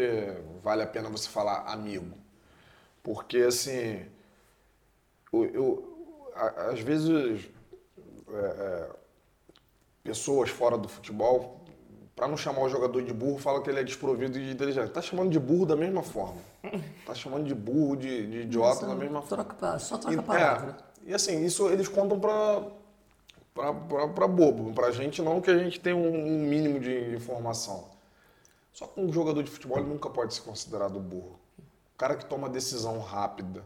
vale 0.61 0.81
a 0.83 0.87
pena 0.87 1.09
você 1.09 1.29
falar 1.29 1.63
amigo. 1.67 2.17
Porque 3.01 3.37
assim, 3.39 4.05
eu, 5.31 5.45
eu- 5.45 6.31
a- 6.35 6.69
às 6.71 6.79
vezes 6.79 7.45
é, 8.29 8.35
é, 8.35 8.89
pessoas 10.03 10.49
fora 10.49 10.77
do 10.77 10.87
futebol, 10.89 11.62
para 12.15 12.27
não 12.27 12.37
chamar 12.37 12.61
o 12.61 12.69
jogador 12.69 13.01
de 13.01 13.11
burro, 13.13 13.37
falam 13.39 13.61
que 13.63 13.69
ele 13.69 13.79
é 13.79 13.83
desprovido 13.83 14.33
de 14.39 14.51
inteligência. 14.51 14.89
Tá 14.89 15.01
chamando 15.01 15.29
de 15.31 15.39
burro 15.39 15.65
da 15.65 15.75
mesma 15.75 16.03
forma. 16.03 16.37
Tá 17.05 17.13
chamando 17.13 17.45
de 17.45 17.53
burro, 17.53 17.97
de, 17.97 18.27
de 18.27 18.37
idiota 18.43 18.85
da 18.87 18.95
mesma 18.95 19.21
forma. 19.21 19.43
Troca, 19.43 19.55
pa- 19.55 19.77
só 19.79 19.97
troca 19.97 20.17
a 20.17 20.21
E- 20.21 20.25
palavra. 20.25 20.77
é, 21.05 21.09
e 21.09 21.13
assim, 21.13 21.43
isso 21.43 21.67
eles 21.69 21.87
contam 21.89 22.17
pra, 22.19 22.63
pra, 23.53 23.73
pra, 23.73 24.07
pra 24.07 24.27
bobo. 24.27 24.71
Pra 24.73 24.89
gente 24.91 25.21
não, 25.21 25.41
que 25.41 25.51
a 25.51 25.57
gente 25.57 25.79
tem 25.81 25.93
um, 25.93 26.07
um 26.27 26.39
mínimo 26.47 26.79
de 26.79 27.13
informação. 27.15 27.89
Só 28.71 28.87
que 28.87 29.01
um 29.01 29.11
jogador 29.11 29.43
de 29.43 29.51
futebol 29.51 29.83
nunca 29.83 30.09
pode 30.09 30.33
ser 30.33 30.41
considerado 30.41 30.97
burro. 30.99 31.37
O 31.59 31.97
cara 31.97 32.15
que 32.15 32.25
toma 32.25 32.47
decisão 32.49 32.99
rápida, 32.99 33.63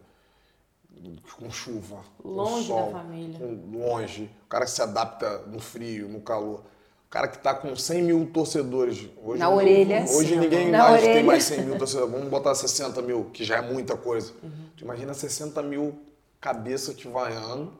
com 1.38 1.50
chuva, 1.52 1.98
Longe 2.24 2.68
com 2.70 2.76
da 2.76 2.82
sol, 2.82 2.91
família. 2.91 3.39
com- 3.39 3.78
longe. 3.78 4.32
O 4.45 4.48
cara 4.50 4.66
que 4.66 4.72
se 4.72 4.82
adapta 4.82 5.39
no 5.45 5.60
frio, 5.60 6.10
no 6.10 6.22
calor. 6.22 6.64
O 7.08 7.10
cara 7.10 7.28
que 7.30 7.38
tá 7.39 7.53
com 7.53 7.74
100 7.74 8.01
mil 8.01 8.30
torcedores. 8.34 9.08
Hoje, 9.24 9.39
Na 9.39 9.49
orelha. 9.49 10.03
Hoje 10.10 10.34
Sim, 10.34 10.39
ninguém 10.39 10.70
mais 10.70 11.01
tem 11.01 11.10
orelha. 11.12 11.26
mais 11.26 11.43
100 11.45 11.62
mil 11.62 11.78
torcedores. 11.78 12.12
Vamos 12.12 12.28
botar 12.28 12.53
60 12.53 13.01
mil, 13.01 13.30
que 13.32 13.45
já 13.45 13.58
é 13.58 13.62
muita 13.62 13.95
coisa. 13.95 14.34
Tu 14.76 14.84
imagina 14.84 15.14
60 15.14 15.64
mil 15.64 15.97
cabeça 16.41 16.93
te 16.93 17.08
vaiando 17.08 17.74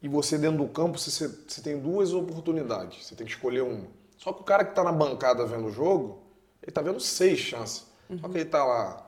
e 0.00 0.08
você 0.08 0.38
dentro 0.38 0.58
do 0.58 0.68
campo, 0.68 0.96
você, 0.98 1.28
você 1.46 1.60
tem 1.60 1.78
duas 1.78 2.12
oportunidades. 2.12 3.04
Você 3.04 3.14
tem 3.16 3.26
que 3.26 3.32
escolher 3.32 3.62
uma. 3.62 3.86
Só 4.16 4.32
que 4.32 4.42
o 4.42 4.44
cara 4.44 4.64
que 4.64 4.74
tá 4.74 4.84
na 4.84 4.92
bancada 4.92 5.44
vendo 5.44 5.66
o 5.66 5.72
jogo, 5.72 6.22
ele 6.62 6.70
tá 6.72 6.80
vendo 6.82 7.00
seis 7.00 7.38
chances. 7.38 7.86
Só 8.20 8.28
que 8.28 8.38
ele 8.38 8.44
tá 8.44 8.64
lá 8.64 9.06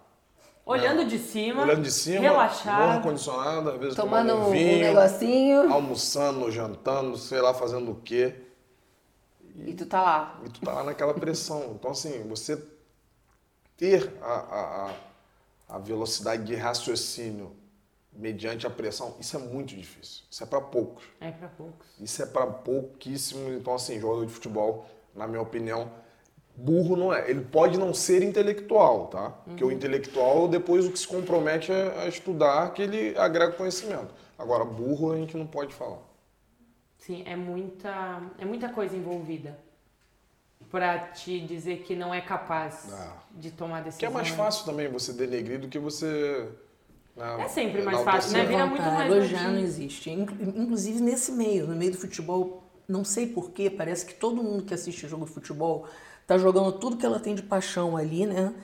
Olhando 0.65 1.05
de 1.05 1.19
cima. 1.19 1.63
olhando 1.63 1.83
de 1.83 1.91
cima, 1.91 2.17
no 2.17 2.23
Relaxado. 2.23 2.83
ar-condicionado, 2.91 3.71
às 3.71 3.79
vezes 3.81 3.97
Tomando 3.97 4.29
tomando 4.29 4.45
um 4.45 4.49
um 4.49 4.53
vinho, 4.53 4.79
negocinho 4.79 5.73
almoçando, 5.73 6.51
jantando, 6.53 7.17
sei 7.17 7.41
lá, 7.41 7.53
fazendo 7.53 7.91
o 7.91 7.95
quê. 7.97 8.35
E 9.57 9.75
tu 9.75 9.87
tá 9.87 10.01
lá. 10.01 10.41
E 10.45 10.49
tu 10.49 10.61
tá 10.61 10.73
lá 10.73 10.85
naquela 10.85 11.15
pressão. 11.15 11.73
Então, 11.75 11.91
assim, 11.91 12.23
você 12.29 12.63
ter 13.77 14.13
a, 14.23 14.35
a, 15.69 15.77
a, 15.77 15.79
velocidade 15.79 16.45
de 16.45 16.55
raciocínio 16.55 17.55
mediante 18.13 18.67
a 18.67 18.71
pressão, 18.71 19.17
isso 19.19 19.37
é 19.37 19.39
muito 19.39 19.75
difícil. 19.75 20.25
Isso 20.31 20.43
é 20.43 20.47
para 20.47 20.61
poucos. 20.61 21.05
É 21.21 21.31
pra 21.31 21.49
poucos. 21.49 21.87
Isso 22.01 22.23
é 22.23 22.27
para 22.27 22.47
pouquíssimos. 22.47 23.53
Então, 23.55 23.75
assim, 23.75 23.99
jogador 24.01 24.27
de 24.27 24.33
futebol, 24.33 24.87
na 25.15 25.27
minha 25.27 25.43
opinião, 25.43 25.91
burro 26.55 26.97
não 26.97 27.13
é. 27.13 27.29
Ele 27.31 27.45
pode 27.45 27.79
não 27.79 27.93
ser 27.93 28.23
intelectual, 28.23 29.09
tá? 29.09 29.31
Porque 29.31 29.65
o 29.65 29.71
intelectual, 29.71 30.49
depois, 30.49 30.87
o 30.87 30.93
que 30.93 30.99
se 30.99 31.09
compromete 31.09 31.73
é 31.73 32.05
a 32.05 32.09
estudar, 32.09 32.73
que 32.73 32.83
ele 32.83 33.17
agrega 33.19 33.53
conhecimento. 33.53 34.15
Agora, 34.39 34.65
burro 34.65 35.13
a 35.13 35.17
gente 35.17 35.37
não 35.37 35.47
pode 35.47 35.75
falar. 35.75 36.12
Sim, 37.05 37.23
é 37.27 37.35
muita, 37.35 38.23
é 38.39 38.45
muita 38.45 38.69
coisa 38.69 38.97
envolvida 38.97 39.59
pra 40.71 40.99
te 40.99 41.41
dizer 41.41 41.79
que 41.83 41.95
não 41.97 42.15
é 42.15 42.21
capaz 42.21 42.89
Ah. 42.93 43.17
de 43.33 43.51
tomar 43.51 43.83
decisão. 43.83 43.99
Que 43.99 44.07
é 44.07 44.11
mais 44.11 44.29
fácil 44.29 44.65
também 44.65 44.89
você 44.89 45.13
denegrir 45.13 45.59
do 45.61 45.69
que 45.69 45.79
você. 45.79 46.49
né, 47.17 47.43
É 47.45 47.49
sempre 47.49 47.83
mais 47.83 48.01
fácil, 48.03 48.33
né? 48.33 48.45
Vira 48.47 48.67
muito 48.67 48.83
mais 48.83 49.11
elogiar 49.13 49.41
notinho. 49.43 49.53
não 49.55 49.61
existe. 49.61 50.11
Inclu- 50.11 50.37
Inclusive 50.63 51.01
nesse 51.01 51.33
meio, 51.33 51.67
no 51.67 51.75
meio 51.75 51.91
do 51.91 51.99
futebol, 51.99 52.63
não 52.89 53.05
sei 53.05 53.27
porquê, 53.27 53.69
parece 53.69 54.07
que 54.07 54.15
todo 54.15 54.43
mundo 54.43 54.63
que 54.65 54.73
assiste 54.73 55.07
jogo 55.09 55.25
de 55.27 55.33
futebol 55.33 55.87
tá 56.27 56.39
jogando 56.39 56.71
tudo 56.79 56.97
que 56.97 57.05
ela 57.05 57.19
tem 57.19 57.35
de 57.35 57.43
paixão 57.43 57.97
ali, 57.97 58.25
né? 58.27 58.55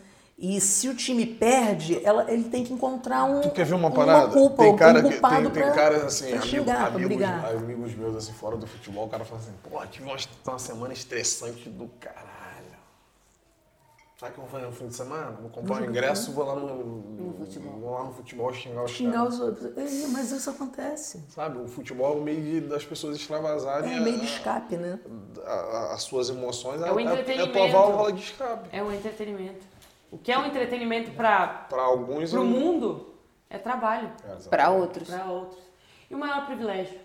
E 0.41 0.61
se 0.61 0.89
o 0.89 0.95
time 0.95 1.27
perde, 1.27 2.01
ela, 2.05 2.31
ele 2.31 2.45
tem 2.45 2.63
que 2.63 2.73
encontrar 2.73 3.25
um, 3.25 3.41
Tu 3.41 3.51
quer 3.51 3.65
ver 3.67 3.75
uma 3.75 3.91
parada? 3.91 4.33
culpa, 4.33 4.63
tem 4.63 4.77
cara, 4.77 5.01
um 5.01 5.03
que, 5.03 5.11
culpado 5.15 5.35
tem, 5.35 5.51
tem 5.51 5.63
pra, 5.65 5.73
cara 5.73 5.97
assim, 6.07 6.27
pra 6.27 6.35
amigo- 6.37 6.47
xingar, 6.49 6.87
amigos, 6.95 7.25
amigos 7.57 7.95
meus 7.97 8.15
assim, 8.17 8.33
fora 8.33 8.57
do 8.57 8.65
futebol, 8.65 9.07
o 9.07 9.09
cara 9.09 9.25
fala 9.25 9.41
assim, 9.41 9.53
pô, 9.69 9.85
tive 9.87 10.05
uma, 10.09 10.17
uma 10.47 10.59
semana 10.61 10.93
estressante 10.93 11.69
do 11.69 11.89
caralho. 11.99 12.29
Sabe 14.17 14.31
o 14.31 14.35
que 14.35 14.41
eu 14.41 14.45
vou 14.45 14.53
fazer 14.53 14.67
no 14.67 14.73
fim 14.73 14.87
de 14.87 14.95
semana? 14.95 15.31
Vou 15.41 15.51
comprar 15.51 15.81
um 15.83 15.85
ingresso, 15.87 16.31
vou 16.33 16.45
lá 16.45 16.55
no, 16.55 16.67
vou 17.81 17.91
lá 17.95 18.05
no 18.05 18.13
futebol 18.13 18.53
xingar 18.53 18.85
os 18.85 18.91
Xingar 18.93 19.13
caras. 19.19 19.35
os 19.35 19.41
outros. 19.41 19.77
É, 19.77 20.07
mas 20.09 20.31
isso 20.31 20.51
acontece. 20.51 21.21
Sabe, 21.35 21.59
o 21.59 21.67
futebol 21.69 22.15
é 22.15 22.17
o 22.17 22.23
meio 22.23 22.41
de- 22.43 22.61
das 22.69 22.85
pessoas 22.85 23.17
extravasarem 23.17 23.93
É 23.93 24.01
meio 24.01 24.19
de 24.21 24.27
escape, 24.27 24.77
né? 24.77 24.99
a- 25.45 25.51
a- 25.53 25.95
as 25.95 26.03
suas 26.03 26.31
emoções. 26.31 26.81
É 26.81 26.85
o 26.85 26.87
a, 26.87 26.89
a, 26.89 26.91
a 26.91 26.95
tua 26.95 27.13
entretenimento. 27.21 27.73
válvula 27.73 28.13
de 28.13 28.23
escape. 28.23 28.69
É 28.73 28.83
um 28.83 28.93
entretenimento. 28.93 29.67
O 30.11 30.19
que 30.19 30.33
é 30.33 30.39
um 30.39 30.47
entretenimento 30.47 31.11
para 31.13 31.47
Para 31.69 31.83
alguns... 31.83 32.33
o 32.33 32.37
eu- 32.39 32.45
mundo 32.45 33.15
é 33.51 33.59
trabalho 33.59 34.11
É. 34.25 34.49
Para 34.49 34.71
outros. 34.71 35.09
para 35.09 35.27
outros. 35.27 35.61
E 36.11 36.15
o 36.15 36.19
maior 36.19 36.47
privilégio? 36.47 36.99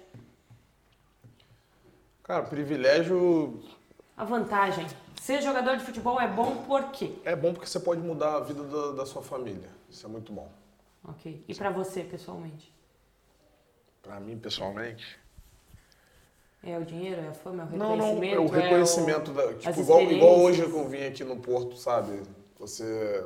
Cara, 2.24 2.43
privilégio 2.43 3.62
A 4.16 4.24
vantagem. 4.24 4.88
Ser 5.22 5.41
jogador 5.41 5.78
de 5.78 5.84
futebol 5.86 6.20
é 6.20 6.28
bom 6.28 6.64
por 6.66 6.91
quê? 6.91 7.14
é 7.24 7.36
bom 7.36 7.54
porque 7.54 7.66
você 7.68 7.80
pode 7.80 8.01
mudar 8.01 8.36
a 8.36 8.39
vida 8.41 8.64
da, 8.64 8.91
da 8.91 9.06
sua 9.06 9.22
família. 9.22 9.70
Isso 9.89 10.06
é 10.06 10.10
muito 10.10 10.32
bom. 10.34 10.49
Ok. 11.08 11.43
E 11.47 11.56
pra 11.56 11.70
você, 11.70 12.04
pessoalmente? 12.04 12.74
Pra 14.01 14.20
mim, 14.20 14.38
pessoalmente... 14.38 15.20
É 16.66 16.78
o 16.78 16.86
dinheiro, 16.86 17.20
é 17.20 17.28
a 17.28 17.34
fama, 17.34 17.64
é 17.64 17.76
o 17.76 17.78
Não, 17.78 17.97
não, 17.97 18.06
reconhecimento? 18.16 18.36
é 18.36 18.39
o 18.39 18.47
reconhecimento 18.47 19.32
o- 19.32 19.34
da. 19.34 19.54
Tipo, 19.54 19.80
igual, 19.82 20.01
igual 20.04 20.39
hoje 20.39 20.64
que 20.66 20.72
eu 20.72 20.88
vim 20.88 21.04
aqui 21.06 21.24
no 21.26 21.36
Porto, 21.38 21.76
sabe? 21.76 22.24
Você 22.64 23.26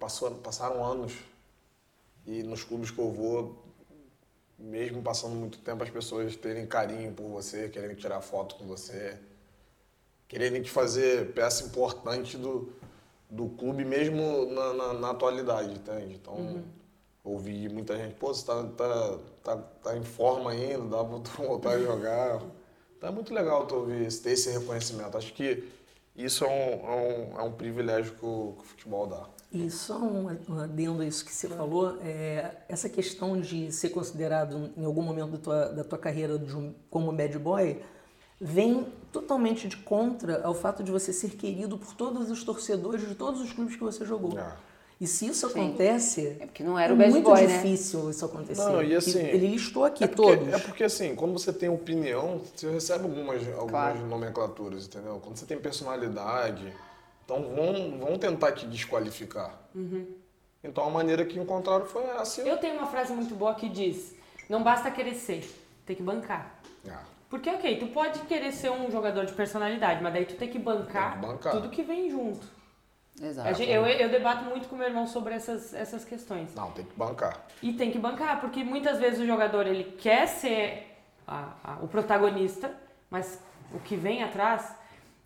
passou, 0.00 0.32
passaram 0.32 0.84
anos 0.84 1.12
e 2.26 2.42
nos 2.42 2.64
clubes 2.64 2.90
que 2.90 2.98
eu 2.98 3.08
vou, 3.08 3.56
mesmo 4.58 5.00
passando 5.00 5.36
muito 5.36 5.58
tempo, 5.60 5.84
as 5.84 5.90
pessoas 5.90 6.34
terem 6.34 6.66
carinho 6.66 7.12
por 7.12 7.28
você, 7.28 7.68
querendo 7.68 7.94
tirar 7.94 8.20
foto 8.20 8.56
com 8.56 8.66
você, 8.66 9.16
querendo 10.26 10.60
te 10.62 10.70
fazer 10.70 11.32
peça 11.34 11.64
importante 11.64 12.36
do, 12.36 12.72
do 13.30 13.48
clube, 13.50 13.84
mesmo 13.84 14.46
na, 14.50 14.74
na, 14.74 14.92
na 14.94 15.10
atualidade, 15.10 15.72
entende? 15.72 16.14
Então, 16.14 16.34
Uhum. 16.34 16.64
ouvi 17.22 17.68
muita 17.68 17.96
gente, 17.96 18.16
pô, 18.16 18.34
você 18.34 18.44
tá, 18.44 18.64
tá, 18.76 19.18
tá, 19.44 19.56
tá 19.56 19.96
em 19.96 20.02
forma 20.04 20.50
ainda, 20.50 20.84
dá 20.96 21.04
pra 21.04 21.20
tu 21.20 21.30
voltar 21.46 21.70
a 21.70 21.78
jogar. 21.78 22.42
Então 22.96 23.10
é 23.10 23.12
muito 23.12 23.32
legal 23.32 23.66
tu 23.68 23.76
ouvir, 23.76 24.12
ter 24.20 24.32
esse 24.32 24.50
reconhecimento. 24.50 25.16
Acho 25.16 25.32
que 25.32 25.77
isso 26.24 26.44
é 26.44 26.48
um, 26.48 26.52
é 26.52 26.96
um, 27.36 27.40
é 27.40 27.42
um 27.42 27.52
privilégio 27.52 28.12
que 28.14 28.24
o, 28.24 28.54
que 28.58 28.62
o 28.62 28.66
futebol 28.66 29.06
dá. 29.06 29.26
E 29.50 29.70
só 29.70 29.96
um 29.98 30.28
adendo 30.60 31.00
a 31.00 31.06
isso 31.06 31.24
que 31.24 31.32
você 31.32 31.48
falou, 31.48 31.96
é, 32.02 32.56
essa 32.68 32.88
questão 32.88 33.40
de 33.40 33.72
ser 33.72 33.88
considerado 33.88 34.70
em 34.76 34.84
algum 34.84 35.00
momento 35.00 35.30
da 35.30 35.38
tua, 35.38 35.68
da 35.70 35.84
tua 35.84 35.98
carreira 35.98 36.36
um- 36.36 36.74
como 36.90 37.10
bad 37.12 37.38
boy 37.38 37.80
vem 38.40 38.86
totalmente 39.10 39.66
de 39.66 39.76
contra 39.78 40.42
ao 40.44 40.54
fato 40.54 40.82
de 40.84 40.92
você 40.92 41.12
ser 41.12 41.30
querido 41.30 41.78
por 41.78 41.94
todos 41.94 42.30
os 42.30 42.44
torcedores 42.44 43.08
de 43.08 43.14
todos 43.14 43.40
os 43.40 43.52
clubes 43.52 43.74
que 43.74 43.82
você 43.82 44.04
jogou. 44.04 44.38
É. 44.38 44.52
E 45.00 45.06
se 45.06 45.26
isso 45.26 45.48
Sim. 45.48 45.60
acontece, 45.60 46.36
É 46.40 46.46
porque 46.46 46.62
não 46.64 46.76
era 46.76 46.92
é 46.92 46.94
o 46.94 46.98
bad 46.98 47.10
muito 47.10 47.24
boy, 47.24 47.46
né? 47.46 47.56
difícil 47.62 48.10
isso 48.10 48.24
acontecer. 48.24 48.60
Não, 48.60 48.82
e 48.82 48.94
assim, 48.96 49.20
ele 49.20 49.46
listou 49.46 49.84
aqui 49.84 50.02
É 50.02 50.06
porque, 50.08 50.22
todos. 50.22 50.52
é 50.52 50.58
porque 50.58 50.84
assim, 50.84 51.14
quando 51.14 51.32
você 51.34 51.52
tem 51.52 51.68
opinião, 51.68 52.40
você 52.54 52.68
recebe 52.70 53.04
algumas, 53.04 53.46
algumas 53.46 53.70
Claro. 53.70 54.06
nomenclaturas, 54.06 54.86
entendeu? 54.86 55.20
Quando 55.22 55.36
você 55.36 55.46
tem 55.46 55.56
personalidade, 55.58 56.72
então 57.24 57.42
vão, 57.54 57.98
vão 57.98 58.18
tentar 58.18 58.52
te 58.52 58.66
desqualificar. 58.66 59.56
Então 60.64 60.84
a 60.84 60.90
maneira 60.90 61.24
que 61.24 61.38
encontraram 61.38 61.86
foi 61.86 62.02
essa. 62.04 62.42
Eu 62.42 62.56
tenho 62.58 62.74
uma 62.76 62.88
frase 62.88 63.12
muito 63.12 63.36
boa 63.36 63.54
que 63.54 63.68
diz: 63.68 64.16
não 64.48 64.64
basta 64.64 64.90
querer 64.90 65.14
ser, 65.14 65.48
tem 65.86 65.94
que 65.94 66.02
bancar. 66.02 66.60
Ah, 66.90 67.02
Porque, 67.30 67.48
ok, 67.48 67.78
tu 67.78 67.86
pode 67.88 68.18
querer 68.20 68.50
ser 68.50 68.70
um 68.72 68.90
jogador 68.90 69.24
de 69.26 69.32
personalidade, 69.34 70.02
mas 70.02 70.12
daí 70.12 70.24
tu 70.26 70.34
tem 70.34 70.48
que 70.48 70.58
bancar, 70.58 71.12
Tem 71.12 71.20
que 71.20 71.26
bancar. 71.28 71.52
tudo 71.52 71.68
que 71.68 71.82
vem 71.84 72.10
junto. 72.10 72.57
Exato. 73.22 73.54
Gente- 73.54 73.70
eu, 73.70 73.84
eu 73.86 74.08
debato 74.08 74.44
muito 74.44 74.68
com 74.68 74.76
meu 74.76 74.86
irmão 74.86 75.06
sobre 75.06 75.34
essas, 75.34 75.74
essas 75.74 76.04
questões. 76.04 76.54
não, 76.54 76.70
tem 76.70 76.84
que 76.84 76.96
bancar. 76.96 77.46
E 77.62 77.72
tem 77.72 77.90
que 77.90 77.98
bancar, 77.98 78.40
porque 78.40 78.62
muitas 78.62 78.98
vezes 78.98 79.18
o 79.20 79.26
jogador 79.26 79.66
ele 79.66 79.84
quer 79.98 80.26
ser 80.26 80.96
a- 81.26 81.52
a- 81.64 81.78
o 81.82 81.88
protagonista, 81.88 82.70
mas 83.10 83.40
o 83.74 83.78
que 83.80 83.96
vem 83.96 84.22
atrás, 84.22 84.72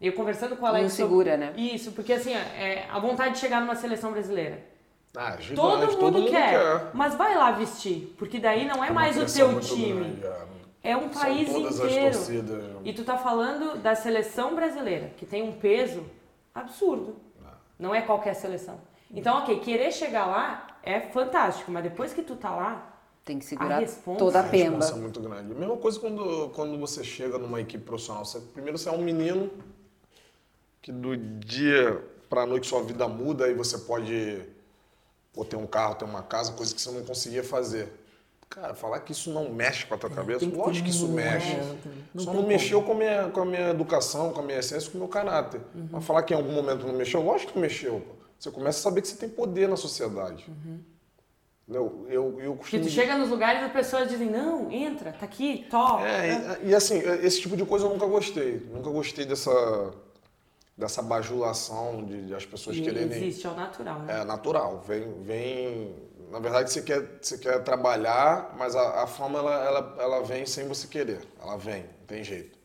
eu 0.00 0.12
conversando 0.14 0.56
com 0.56 0.64
o 0.64 0.66
Alex. 0.66 0.82
Não 0.84 0.90
sobre- 0.90 1.02
segura, 1.08 1.36
né? 1.36 1.52
Isso, 1.56 1.92
porque 1.92 2.12
assim, 2.14 2.32
é, 2.34 2.86
a 2.90 2.98
vontade 2.98 3.34
de 3.34 3.40
chegar 3.40 3.60
numa 3.60 3.76
seleção 3.76 4.10
brasileira. 4.12 4.70
Ah, 5.14 5.36
gigante, 5.38 5.54
Todo 5.98 6.18
mundo, 6.20 6.30
quer, 6.30 6.86
mas 6.94 7.14
vai 7.14 7.36
lá 7.36 7.50
vestir, 7.50 8.14
porque 8.18 8.38
daí 8.38 8.64
não 8.66 8.82
é, 8.82 8.88
uma 8.88 8.94
mais 9.00 9.14
o 9.18 9.26
teu 9.36 9.60
time. 9.60 9.92
grande, 10.16 10.24
é. 10.26 10.52
É 10.92 10.96
um 10.96 11.12
São 11.12 11.22
país 11.22 11.48
inteiro. 11.48 12.12
torcidas. 12.16 12.70
E 12.84 12.92
tu 12.94 13.04
tá 13.04 13.16
falando 13.18 13.78
da 13.78 13.94
seleção 13.94 14.54
brasileira, 14.56 15.12
que 15.18 15.24
tem 15.26 15.42
um 15.42 15.52
peso 15.52 16.04
absurdo. 16.54 17.14
Não 17.82 17.92
é 17.92 18.00
qualquer 18.00 18.34
seleção. 18.34 18.80
Então, 19.10 19.38
ok, 19.38 19.58
querer 19.58 19.90
chegar 19.92 20.24
lá 20.26 20.78
é 20.84 21.00
fantástico, 21.00 21.70
mas 21.72 21.82
depois 21.82 22.12
que 22.14 22.22
tu 22.22 22.36
tá 22.36 22.54
lá, 22.54 22.88
Tem 23.24 23.38
que 23.38 23.44
A 23.44 23.48
segurar 23.48 23.78
responsa- 23.78 24.18
toda 24.18 24.40
a 24.40 24.42
A 24.42 24.48
pemba. 24.48 24.76
responsa 24.78 24.98
é 24.98 25.00
muito 25.00 25.20
grande. 25.20 25.54
Mesma 25.54 25.76
coisa 25.76 26.00
quando, 26.00 26.48
quando 26.56 26.76
você 26.78 27.04
chega 27.04 27.38
numa 27.38 27.60
equipe 27.60 27.84
profissional. 27.84 28.24
Você, 28.24 28.40
primeiro 28.40 28.76
você 28.76 28.88
é 28.88 28.92
um 28.92 29.00
menino 29.02 29.48
que 30.80 30.90
do 30.90 31.16
dia 31.16 32.02
pra 32.28 32.44
noite 32.46 32.66
sua 32.66 32.82
vida 32.82 33.06
muda 33.06 33.46
e 33.48 33.54
você 33.54 33.78
pode 33.78 34.42
pô, 35.32 35.44
ter 35.44 35.54
um 35.56 35.66
carro, 35.68 35.94
ter 35.94 36.04
uma 36.04 36.22
casa, 36.24 36.52
coisa 36.52 36.74
que 36.74 36.80
você 36.80 36.90
não 36.90 37.04
conseguia 37.04 37.44
fazer. 37.44 37.92
Cara, 38.54 38.74
falar 38.74 39.00
que 39.00 39.12
isso 39.12 39.30
não 39.32 39.48
mexe 39.50 39.86
com 39.86 39.94
a 39.94 39.98
tua 39.98 40.10
cabeça, 40.10 40.44
É, 40.44 40.48
que 40.48 40.52
ter 40.54 40.58
lógico 40.58 40.84
que 40.84 40.90
isso 40.90 41.08
mexe. 41.08 41.52
é, 41.52 41.76
não 42.14 42.22
Só 42.24 42.30
não 42.32 42.36
como. 42.40 42.48
mexeu 42.48 42.82
com 42.82 42.92
a, 42.92 42.94
minha, 42.94 43.28
com 43.30 43.40
a 43.40 43.44
minha 43.46 43.70
educação, 43.70 44.32
com 44.32 44.40
a 44.40 44.42
minha 44.42 44.58
essência, 44.58 44.90
com 44.90 44.98
o 44.98 45.00
meu 45.00 45.08
caráter. 45.08 45.60
Uhum. 45.74 45.88
Mas 45.92 46.04
falar 46.04 46.22
que 46.22 46.34
em 46.34 46.36
algum 46.36 46.52
momento 46.52 46.86
não 46.86 46.94
mexeu, 46.94 47.22
lógico 47.22 47.52
que 47.52 47.58
mexeu. 47.58 48.00
pô. 48.00 48.14
Você 48.38 48.50
começa 48.50 48.78
a 48.80 48.82
saber 48.82 49.00
que 49.02 49.08
você 49.08 49.16
tem 49.16 49.28
poder 49.28 49.68
na 49.68 49.76
sociedade. 49.76 50.44
Uhum. 50.48 50.78
Eu, 51.68 52.06
eu 52.10 52.52
que 52.54 52.58
costumo 52.58 52.82
tu 52.82 52.90
chega 52.90 53.16
nos 53.16 53.30
lugares 53.30 53.62
e 53.62 53.64
as 53.64 53.72
pessoas 53.72 54.08
dizem, 54.08 54.28
não, 54.28 54.70
entra, 54.70 55.12
tá 55.12 55.24
aqui, 55.24 55.64
top. 55.70 56.02
é, 56.04 56.58
e, 56.62 56.68
e 56.70 56.74
assim, 56.74 56.98
esse 57.22 57.40
tipo 57.40 57.56
de 57.56 57.64
coisa 57.64 57.86
eu 57.86 57.90
nunca 57.90 58.04
gostei. 58.04 58.60
Nunca 58.70 58.90
gostei 58.90 59.24
dessa, 59.24 59.92
dessa 60.76 61.00
bajulação 61.00 62.04
de, 62.04 62.26
de 62.26 62.34
as 62.34 62.44
pessoas 62.44 62.76
E 62.76 62.82
quererem. 62.82 63.10
existe, 63.16 63.46
é 63.46 63.50
o 63.50 63.54
natural, 63.54 64.00
né? 64.00 64.20
É 64.20 64.24
natural. 64.24 64.82
Vem, 64.86 65.22
vem. 65.22 65.94
Na 66.32 66.38
verdade, 66.38 66.72
você 66.72 66.80
quer, 66.80 67.18
você 67.20 67.36
quer 67.36 67.62
trabalhar, 67.62 68.54
mas 68.56 68.74
a, 68.74 69.02
a 69.02 69.06
fama 69.06 69.38
ela, 69.38 69.54
ela, 69.64 69.96
ela 69.98 70.22
vem 70.22 70.46
sem 70.46 70.66
você 70.66 70.88
querer. 70.88 71.20
Ela 71.38 71.58
vem, 71.58 71.82
não 71.82 72.06
tem 72.06 72.24
jeito. 72.24 72.58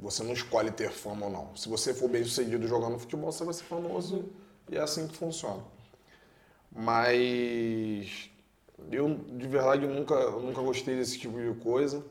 Você 0.00 0.22
não 0.22 0.32
escolhe 0.32 0.70
ter 0.70 0.90
fama 0.90 1.26
ou 1.26 1.32
não. 1.32 1.54
Se 1.54 1.68
você 1.68 1.92
for 1.92 2.08
bem 2.08 2.24
sucedido 2.24 2.66
jogando 2.66 2.98
futebol, 2.98 3.30
você 3.30 3.44
vai 3.44 3.52
ser 3.52 3.64
famoso 3.64 4.32
e 4.70 4.78
é 4.78 4.80
assim 4.80 5.06
que 5.06 5.18
funciona. 5.18 5.62
Mas 6.72 8.30
eu, 8.90 9.14
de 9.14 9.48
verdade, 9.48 9.86
nunca, 9.86 10.14
eu 10.14 10.40
nunca 10.40 10.62
gostei 10.62 10.96
desse 10.96 11.18
tipo 11.18 11.38
de 11.38 11.60
coisa. 11.60 12.02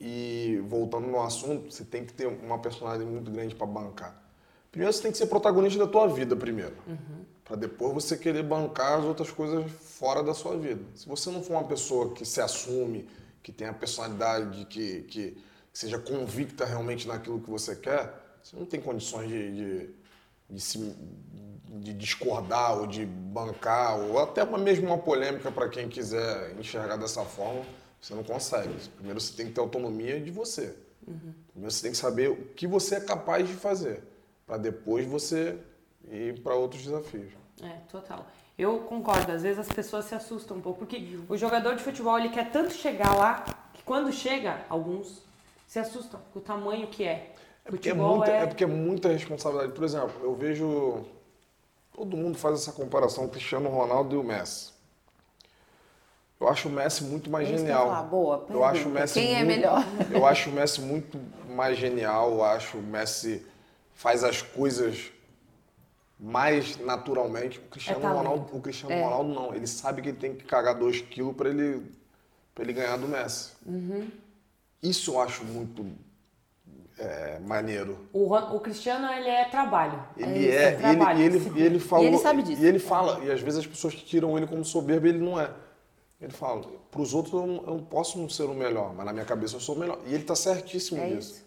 E 0.00 0.62
voltando 0.68 1.08
no 1.08 1.20
assunto, 1.20 1.72
você 1.72 1.84
tem 1.84 2.04
que 2.04 2.12
ter 2.12 2.28
uma 2.28 2.60
personalidade 2.60 3.10
muito 3.10 3.28
grande 3.28 3.56
para 3.56 3.66
bancar. 3.66 4.23
Primeiro 4.74 4.92
você 4.92 5.02
tem 5.02 5.12
que 5.12 5.18
ser 5.18 5.26
protagonista 5.26 5.78
da 5.78 5.86
tua 5.86 6.08
vida 6.08 6.34
primeiro. 6.34 6.74
Para 7.44 7.54
depois 7.54 7.94
você 7.94 8.16
querer 8.16 8.42
bancar 8.42 8.98
as 8.98 9.04
outras 9.04 9.30
coisas 9.30 9.70
fora 9.70 10.20
da 10.20 10.34
sua 10.34 10.56
vida. 10.56 10.82
Se 10.96 11.08
você 11.08 11.30
não 11.30 11.44
for 11.44 11.52
uma 11.52 11.62
pessoa 11.62 12.12
que 12.12 12.24
se 12.24 12.40
assume, 12.40 13.08
que 13.40 13.52
tem 13.52 13.68
a 13.68 13.72
personalidade, 13.72 14.64
que, 14.64 15.02
que 15.02 15.38
seja 15.72 15.96
convicta 15.96 16.64
realmente 16.64 17.06
naquilo 17.06 17.40
que 17.40 17.48
você 17.48 17.76
quer, 17.76 18.12
você 18.42 18.56
não 18.56 18.66
tem 18.66 18.80
condições 18.80 19.28
de, 19.28 19.52
de, 19.54 19.90
de 20.50 20.60
se 20.60 20.96
de 21.80 21.92
discordar 21.92 22.76
ou 22.76 22.86
de 22.88 23.06
bancar, 23.06 23.96
ou 23.98 24.18
até 24.18 24.44
mesmo 24.58 24.86
uma 24.88 24.98
polêmica 24.98 25.52
para 25.52 25.68
quem 25.68 25.88
quiser 25.88 26.56
enxergar 26.58 26.96
dessa 26.96 27.24
forma, 27.24 27.62
você 28.00 28.12
não 28.12 28.24
consegue. 28.24 28.74
Primeiro 28.96 29.20
você 29.20 29.34
tem 29.34 29.46
que 29.46 29.52
ter 29.52 29.60
autonomia 29.60 30.20
de 30.20 30.32
você. 30.32 30.74
Primeiro 31.52 31.70
você 31.70 31.82
tem 31.82 31.92
que 31.92 31.96
saber 31.96 32.30
o 32.30 32.36
que 32.54 32.66
você 32.66 32.96
é 32.96 33.00
capaz 33.00 33.46
de 33.46 33.54
fazer, 33.54 34.02
para 34.46 34.56
depois 34.58 35.06
você 35.06 35.58
ir 36.10 36.40
para 36.40 36.54
outros 36.54 36.82
desafios. 36.82 37.32
É, 37.62 37.76
total. 37.90 38.26
Eu 38.58 38.80
concordo, 38.80 39.32
às 39.32 39.42
vezes 39.42 39.58
as 39.58 39.68
pessoas 39.68 40.04
se 40.04 40.14
assustam 40.14 40.58
um 40.58 40.60
pouco, 40.60 40.80
porque 40.80 41.18
o 41.28 41.36
jogador 41.36 41.74
de 41.74 41.82
futebol 41.82 42.18
ele 42.18 42.28
quer 42.28 42.50
tanto 42.50 42.72
chegar 42.72 43.14
lá 43.16 43.44
que 43.72 43.82
quando 43.82 44.12
chega, 44.12 44.60
alguns 44.68 45.22
se 45.66 45.78
assustam 45.78 46.20
com 46.32 46.38
o 46.38 46.42
tamanho 46.42 46.86
que 46.86 47.04
é. 47.04 47.34
É 47.64 47.70
porque 47.70 47.88
é, 47.88 47.94
muita, 47.94 48.30
é, 48.30 48.42
é 48.42 48.46
porque 48.46 48.64
é 48.64 48.66
muita 48.66 49.08
responsabilidade. 49.08 49.72
Por 49.72 49.84
exemplo, 49.84 50.12
eu 50.22 50.34
vejo. 50.34 51.04
Todo 51.96 52.16
mundo 52.16 52.36
faz 52.36 52.56
essa 52.60 52.72
comparação 52.72 53.26
Cristiano 53.28 53.68
Ronaldo 53.70 54.14
e 54.14 54.18
o 54.18 54.22
Messi. 54.22 54.72
Eu 56.40 56.48
acho 56.48 56.68
o 56.68 56.70
Messi 56.70 57.04
muito 57.04 57.30
mais 57.30 57.48
É 57.48 57.54
isso 57.54 57.64
que 57.64 57.70
eu 57.70 57.74
ia 57.74 57.78
genial. 57.78 57.94
falar. 57.96 58.08
Boa 58.08 58.46
eu 58.50 58.64
acho 58.64 58.88
o 58.88 58.92
Messi 58.92 59.14
Quem 59.14 59.32
é 59.34 59.36
muito- 59.36 59.46
melhor? 59.46 59.84
Eu 60.10 60.26
acho 60.26 60.50
o 60.50 60.52
Messi 60.52 60.80
muito 60.82 61.18
mais 61.48 61.78
genial. 61.78 62.30
Eu 62.32 62.44
acho 62.44 62.76
o 62.78 62.82
Messi 62.82 63.46
faz 63.94 64.22
as 64.24 64.42
coisas 64.42 65.10
mais 66.18 66.76
naturalmente. 66.78 67.58
O 67.58 67.62
Cristiano 67.62 68.04
É. 68.04 68.08
Ronaldo, 68.08 68.56
o 68.56 68.60
Cristiano 68.60 68.94
É. 68.94 69.02
Ronaldo 69.02 69.32
não. 69.34 69.54
Ele 69.54 69.66
sabe 69.66 70.02
que 70.02 70.08
ele 70.10 70.18
tem 70.18 70.34
que 70.34 70.44
cagar 70.44 70.74
2 70.74 71.00
quilos 71.02 71.34
para 71.34 71.48
ele, 71.48 71.82
pra 72.54 72.64
ele 72.64 72.72
ganhar 72.72 72.96
do 72.96 73.08
Messi. 73.08 73.52
Uhum. 73.66 74.08
Isso 74.82 75.12
eu 75.12 75.20
acho 75.20 75.44
muito 75.44 75.86
é, 76.98 77.38
maneiro. 77.40 78.06
o, 78.12 78.32
o 78.34 78.60
Cristiano 78.60 79.10
ele 79.12 79.28
é 79.28 79.44
trabalho. 79.46 80.02
Ele 80.16 80.48
é, 80.48 80.70
e 80.70 80.74
ele, 80.74 80.76
trabalho, 80.76 81.18
e 81.18 81.22
ele, 81.22 81.38
disciplina. 81.38 81.64
e 81.64 81.70
ele 81.70 81.78
falou. 81.80 82.04
E 82.04 82.08
ele 82.08 82.18
sabe 82.18 82.42
disso. 82.42 82.62
E 82.62 82.66
ele 82.66 82.78
fala, 82.78 83.24
e 83.24 83.30
às 83.30 83.40
vezes 83.40 83.60
as 83.60 83.66
pessoas 83.66 83.94
tiram 83.94 84.36
ele 84.36 84.46
como 84.46 84.64
soberbo 84.64 85.06
e 85.06 85.10
ele 85.10 85.18
não 85.18 85.40
é. 85.40 85.50
Ele 86.20 86.32
fala, 86.32 86.62
para 86.90 87.00
os 87.00 87.12
outros 87.12 87.34
eu, 87.34 87.46
não- 87.46 87.56
eu 87.64 87.74
não 87.74 87.84
posso 87.84 88.16
não 88.18 88.28
ser 88.28 88.44
o 88.44 88.54
melhor, 88.54 88.94
mas 88.94 89.04
na 89.04 89.12
minha 89.12 89.24
cabeça 89.24 89.56
eu 89.56 89.60
sou 89.60 89.74
o 89.74 89.78
melhor. 89.78 89.98
E 90.06 90.14
ele 90.14 90.22
está 90.22 90.36
certíssimo 90.36 91.00
É 91.00 91.10
nisso. 91.10 91.32
isso. 91.32 91.43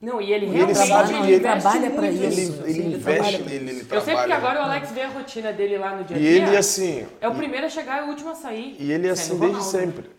Não, 0.00 0.20
e 0.20 0.30
ele 0.32 0.46
E 0.46 0.48
ele 0.50 0.56
realmente 0.58 0.76
sabe 0.86 1.14
ele 1.14 1.18
ele 1.26 1.36
investe 1.36 1.42
trabalha 1.62 1.90
muito 1.90 2.14
isso. 2.14 2.62
Ele, 2.64 2.70
ele 2.70 2.96
investe 2.96 3.02
trabalha 3.02 3.38
nele, 3.38 3.70
ele 3.70 3.80
Eu 3.80 3.86
trabalha. 3.86 4.04
sei 4.04 4.14
porque 4.16 4.32
agora 4.32 4.60
o 4.60 4.62
Alex 4.64 4.90
vê 4.92 5.00
a 5.02 5.08
rotina 5.08 5.52
dele 5.52 5.78
lá 5.78 5.96
no 5.96 6.04
dia 6.04 6.16
a 6.16 6.20
E 6.20 6.22
dia. 6.22 6.46
ele 6.48 6.56
assim. 6.56 7.06
É 7.20 7.28
o 7.28 7.34
primeiro 7.34 7.66
a 7.66 7.70
chegar 7.70 8.02
e 8.02 8.06
o 8.06 8.10
último 8.10 8.30
a 8.30 8.34
sair. 8.34 8.76
E 8.78 8.92
ele 8.92 9.08
é 9.08 9.10
assim 9.10 9.38
desde 9.38 9.64
sempre. 9.64 10.10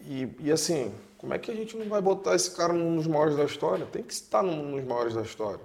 E, 0.00 0.28
e 0.40 0.50
assim, 0.50 0.90
como 1.18 1.34
é 1.34 1.38
que 1.38 1.50
a 1.50 1.54
gente 1.54 1.76
não 1.76 1.86
vai 1.88 2.00
botar 2.00 2.34
esse 2.34 2.50
cara 2.52 2.72
nos 2.72 3.06
maiores 3.06 3.36
da 3.36 3.44
história? 3.44 3.84
Tem 3.84 4.02
que 4.02 4.12
estar 4.14 4.42
no- 4.42 4.62
nos 4.76 4.84
maiores 4.84 5.12
da 5.14 5.20
história. 5.22 5.60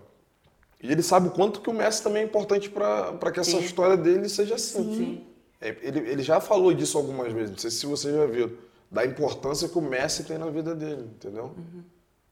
E 0.81 0.91
ele 0.91 1.01
sabe 1.01 1.29
o 1.29 1.31
quanto 1.31 1.61
que 1.61 1.69
o 1.69 1.73
Messi 1.73 2.03
também 2.03 2.23
é 2.23 2.25
importante 2.25 2.69
para 2.69 3.31
que 3.31 3.39
essa 3.39 3.51
Sim. 3.51 3.59
história 3.59 3.95
dele 3.95 4.27
seja 4.27 4.55
assim. 4.55 4.93
Sim. 4.97 5.23
É, 5.61 5.73
Ele, 5.81 5.99
ele 5.99 6.21
já 6.21 6.41
falou 6.41 6.73
disso 6.73 6.97
algumas 6.97 7.31
vezes, 7.31 7.51
não 7.51 7.57
sei 7.57 7.71
se 7.71 7.85
você 7.85 8.11
já 8.11 8.25
viu, 8.25 8.57
da 8.91 9.05
importância 9.05 9.69
que 9.69 9.77
o 9.77 9.81
Messi 9.81 10.25
tem 10.25 10.37
na 10.37 10.47
vida 10.49 10.75
dele, 10.75 11.03
entendeu? 11.15 11.53
Uhum. 11.57 11.83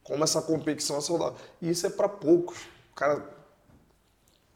Como 0.03 0.23
essa 0.23 0.41
competição 0.41 0.97
é 0.97 1.01
saudável. 1.01 1.37
E 1.61 1.69
isso 1.69 1.85
é 1.85 1.89
para 1.89 2.09
poucos. 2.09 2.57
O 2.91 2.95
cara 2.95 3.41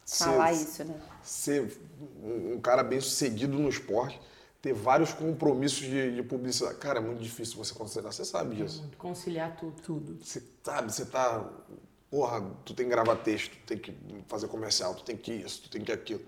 Falar 0.06 0.54
ser, 0.54 0.64
isso, 0.64 0.84
né? 0.84 1.02
ser 1.24 1.78
um, 2.24 2.60
cara 2.62 2.84
bem 2.84 3.02
sucedido 3.02 3.58
no 3.58 3.68
esporte, 3.68 4.22
ter 4.62 4.72
vários 4.72 5.12
compromissos 5.12 5.80
de, 5.80 6.16
de 6.16 6.22
publicidade. 6.22 6.78
Cara, 6.78 7.00
é 7.00 7.02
muito 7.02 7.24
difícil 7.24 7.58
você 7.58 7.74
considerar, 7.74 8.12
você 8.12 8.24
sabe 8.24 8.56
disso. 8.56 8.82
Muito 8.82 8.98
Conciliar 8.98 9.58
tudo. 9.58 9.82
Tudo. 9.82 10.24
Você 10.24 10.44
sabe, 10.64 10.94
você 10.94 11.06
tá. 11.06 11.50
Porra, 12.12 12.40
tu 12.64 12.76
tem 12.76 12.86
que 12.86 12.92
gravar 12.92 13.16
texto, 13.16 13.52
tu 13.52 13.66
tem 13.66 13.78
que 13.80 13.98
fazer 14.28 14.48
comercial, 14.48 14.94
tu 14.94 15.04
tem 15.04 15.18
que 15.18 15.34
isso, 15.34 15.64
tu 15.64 15.70
tem 15.72 15.84
que 15.84 15.92
aquilo. 15.92 16.22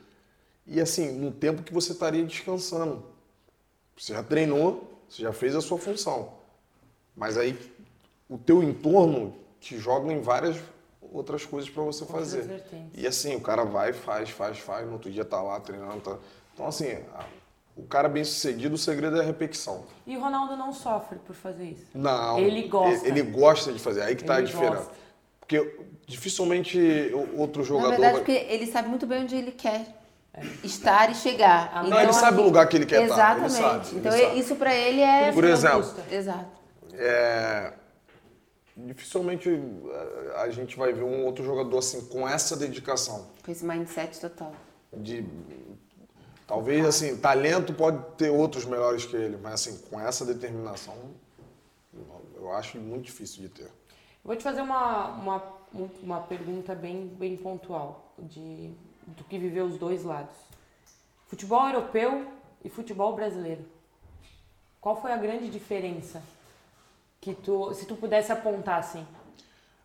E 0.66 0.82
assim, 0.82 1.12
no 1.12 1.32
tempo 1.32 1.62
que 1.62 1.74
você 1.74 1.92
estaria 1.92 2.26
descansando. 2.26 3.06
Você 3.96 4.14
já 4.14 4.24
treinou, 4.24 5.02
você 5.08 5.22
já 5.22 5.32
fez 5.32 5.56
a 5.56 5.62
sua 5.62 5.78
função. 5.78 6.34
Mas 7.16 7.38
aí 7.38 7.58
o 8.30 8.38
teu 8.38 8.62
entorno 8.64 9.36
te 9.60 9.78
joga 9.78 10.12
em 10.12 10.22
várias 10.22 10.58
outras 11.14 11.46
coisas 11.46 11.70
para 11.70 11.84
você 11.84 12.04
Outras 12.04 12.20
fazer. 12.22 12.42
vertentes. 12.44 12.92
E 13.02 13.08
assim, 13.08 13.36
o 13.36 13.42
cara 13.42 13.64
vai, 13.64 13.94
faz, 13.94 14.30
faz, 14.30 14.60
faz, 14.60 14.86
no 14.86 14.94
outro 14.94 15.10
dia 15.12 15.24
tá 15.26 15.42
lá 15.42 15.60
treinando. 15.60 16.00
Tá... 16.02 16.18
Então 16.54 16.68
assim, 16.68 16.92
a- 17.16 17.26
o 17.76 17.84
cara 17.84 18.10
bem 18.10 18.24
sucedido, 18.24 18.74
o 18.76 18.78
segredo 18.78 19.18
é 19.18 19.20
a 19.20 19.24
repetição. 19.24 19.84
E 20.06 20.18
o 20.18 20.20
Ronaldo 20.20 20.58
não 20.58 20.74
sofre 20.74 21.20
por 21.20 21.36
fazer 21.36 21.66
isso. 21.66 21.86
Não. 21.94 22.40
Ele 22.40 22.64
gosta. 22.68 23.08
Ele, 23.08 23.20
ele 23.20 23.32
gosta 23.32 23.72
de 23.72 23.80
fazer. 23.80 24.02
Aí 24.02 24.16
que 24.16 24.24
tá 24.24 24.36
a 24.36 24.38
Ele 24.40 24.48
diferença. 24.48 24.76
gosta. 24.78 24.94
Porque 25.40 25.78
dificilmente 26.08 27.12
outro 27.36 27.62
Na 27.62 27.68
jogador. 27.68 27.90
verdade, 27.92 28.14
vai- 28.16 28.22
porque 28.24 28.32
ele 28.52 28.66
sabe 28.66 28.90
muito 28.90 29.06
bem 29.06 29.22
onde 29.24 29.36
ele 29.36 29.52
quer 29.52 29.86
estar 30.64 31.10
e 31.12 31.16
chegar. 31.16 31.72
Ah, 31.74 31.84
Não, 31.84 32.02
ele 32.02 32.14
sabe 32.14 32.40
o 32.40 32.44
lugar 32.44 32.68
que 32.68 32.76
ele 32.78 32.86
quer 32.86 33.04
estar, 33.04 33.38
Exatamente. 33.38 33.54
sabe, 33.54 33.88
ele 33.90 34.00
então 34.00 34.12
sabe. 34.12 34.40
isso 34.40 34.56
pra 34.56 34.76
ele 34.76 35.02
é. 35.02 35.32
Por 35.32 35.44
exemplo, 35.44 35.78
custa. 35.84 36.04
Exato. 36.14 36.46
é, 36.94 37.74
dificilmente 38.86 39.50
eh, 39.50 40.34
a 40.38 40.50
gente 40.50 40.78
vai 40.78 40.94
ver 40.94 41.04
um 41.04 41.26
outro 41.26 41.44
jogador 41.44 41.80
assim 41.80 42.06
com 42.06 42.28
essa 42.28 42.56
dedicação. 42.56 43.28
Com 43.44 43.52
esse 43.52 43.66
mindset 43.66 44.20
total. 44.20 44.54
De 44.94 45.26
talvez 46.46 46.86
assim, 46.86 47.18
talento 47.18 47.74
pode 47.74 48.04
ter 48.18 48.30
outros 48.30 48.66
melhores 48.66 49.06
que 49.06 49.16
ele, 49.16 49.38
mas 49.38 49.54
assim, 49.56 49.78
com 49.90 50.00
essa 50.00 50.24
determinação 50.26 50.96
eu 52.36 52.52
acho 52.54 52.78
muito 52.78 53.06
difícil 53.06 53.42
de 53.42 53.50
ter. 53.50 53.72
Vou 54.24 54.36
te 54.36 54.44
fazer 54.44 54.62
uma, 54.62 55.08
uma, 55.08 55.44
uma 56.02 56.22
pergunta 56.22 56.76
bem, 56.76 57.08
bem 57.08 57.36
pontual 57.36 58.14
de, 58.18 58.72
do 59.08 59.24
que 59.24 59.38
viveu 59.38 59.66
os 59.66 59.78
dois 59.78 60.04
lados. 60.04 60.36
Futebol 61.28 61.66
europeu 61.68 62.28
e 62.64 62.70
futebol 62.70 63.16
brasileiro. 63.16 63.66
Qual 64.80 65.02
foi 65.02 65.12
a 65.12 65.18
grande 65.18 65.50
diferença 65.50 66.22
que 67.22 67.34
tu, 67.34 67.74
se 67.74 67.86
tu 67.86 67.96
pudesse 67.96 68.32
apontar 68.32 68.80
assim? 68.80 69.06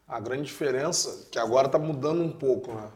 A 0.06 0.20
grande 0.20 0.44
diferença 0.44 1.28
que 1.30 1.38
agora 1.38 1.66
está 1.66 1.78
mudando 1.78 2.22
um 2.22 2.30
pouco, 2.32 2.72
né? 2.72 2.88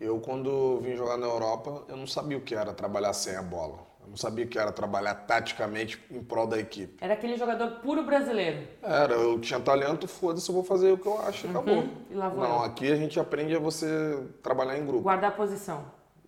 Eu 0.00 0.18
quando 0.18 0.80
vim 0.80 0.96
jogar 0.96 1.18
na 1.18 1.26
Europa, 1.26 1.84
eu 1.86 1.96
não 1.96 2.06
sabia 2.06 2.38
o 2.38 2.40
que 2.40 2.54
era 2.54 2.72
trabalhar 2.72 3.12
sem 3.12 3.36
a 3.36 3.42
bola. 3.42 3.78
Eu 4.02 4.08
não 4.08 4.16
sabia 4.16 4.46
o 4.46 4.48
que 4.48 4.58
era 4.58 4.72
trabalhar 4.72 5.14
taticamente 5.14 6.02
em 6.10 6.22
prol 6.22 6.46
da 6.46 6.58
equipe. 6.58 6.96
Era 7.02 7.12
aquele 7.12 7.36
jogador 7.36 7.80
puro 7.82 8.02
brasileiro. 8.02 8.66
Era, 8.82 9.12
eu 9.12 9.38
tinha 9.38 9.60
talento, 9.60 10.08
foda-se, 10.08 10.48
eu 10.48 10.54
vou 10.54 10.64
fazer 10.64 10.90
o 10.92 10.96
que 10.96 11.06
eu 11.06 11.20
acho, 11.20 11.46
e 11.46 11.50
acabou. 11.50 11.84
e 12.10 12.14
lá 12.14 12.30
vou 12.30 12.42
não, 12.42 12.56
eu. 12.56 12.64
aqui 12.64 12.90
a 12.90 12.96
gente 12.96 13.20
aprende 13.20 13.54
a 13.54 13.58
você 13.58 14.18
trabalhar 14.42 14.78
em 14.78 14.86
grupo. 14.86 15.02
Guardar 15.02 15.30
a 15.30 15.34
posição. 15.34 15.84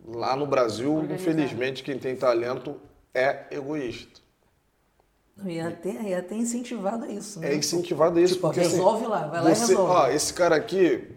Lá 0.06 0.36
no 0.36 0.46
Brasil, 0.46 0.92
Organizado. 0.94 1.30
infelizmente, 1.30 1.82
quem 1.82 1.98
tem 1.98 2.14
talento 2.14 2.78
é 3.14 3.46
egoísta. 3.50 4.20
E 5.44 5.58
é 5.58 5.62
até, 5.66 6.10
é 6.12 6.16
até 6.16 6.34
incentivado 6.34 7.04
a 7.04 7.08
isso, 7.08 7.40
né? 7.40 7.52
É 7.52 7.56
incentivado 7.56 8.18
a 8.18 8.22
isso, 8.22 8.34
Tipo, 8.34 8.46
porque 8.48 8.60
assim, 8.60 8.70
resolve 8.76 9.06
lá, 9.06 9.26
vai 9.26 9.42
lá 9.42 9.50
e 9.50 9.54
você, 9.56 9.66
resolve. 9.72 9.92
ó, 9.92 10.08
esse 10.08 10.32
cara 10.34 10.54
aqui 10.56 11.08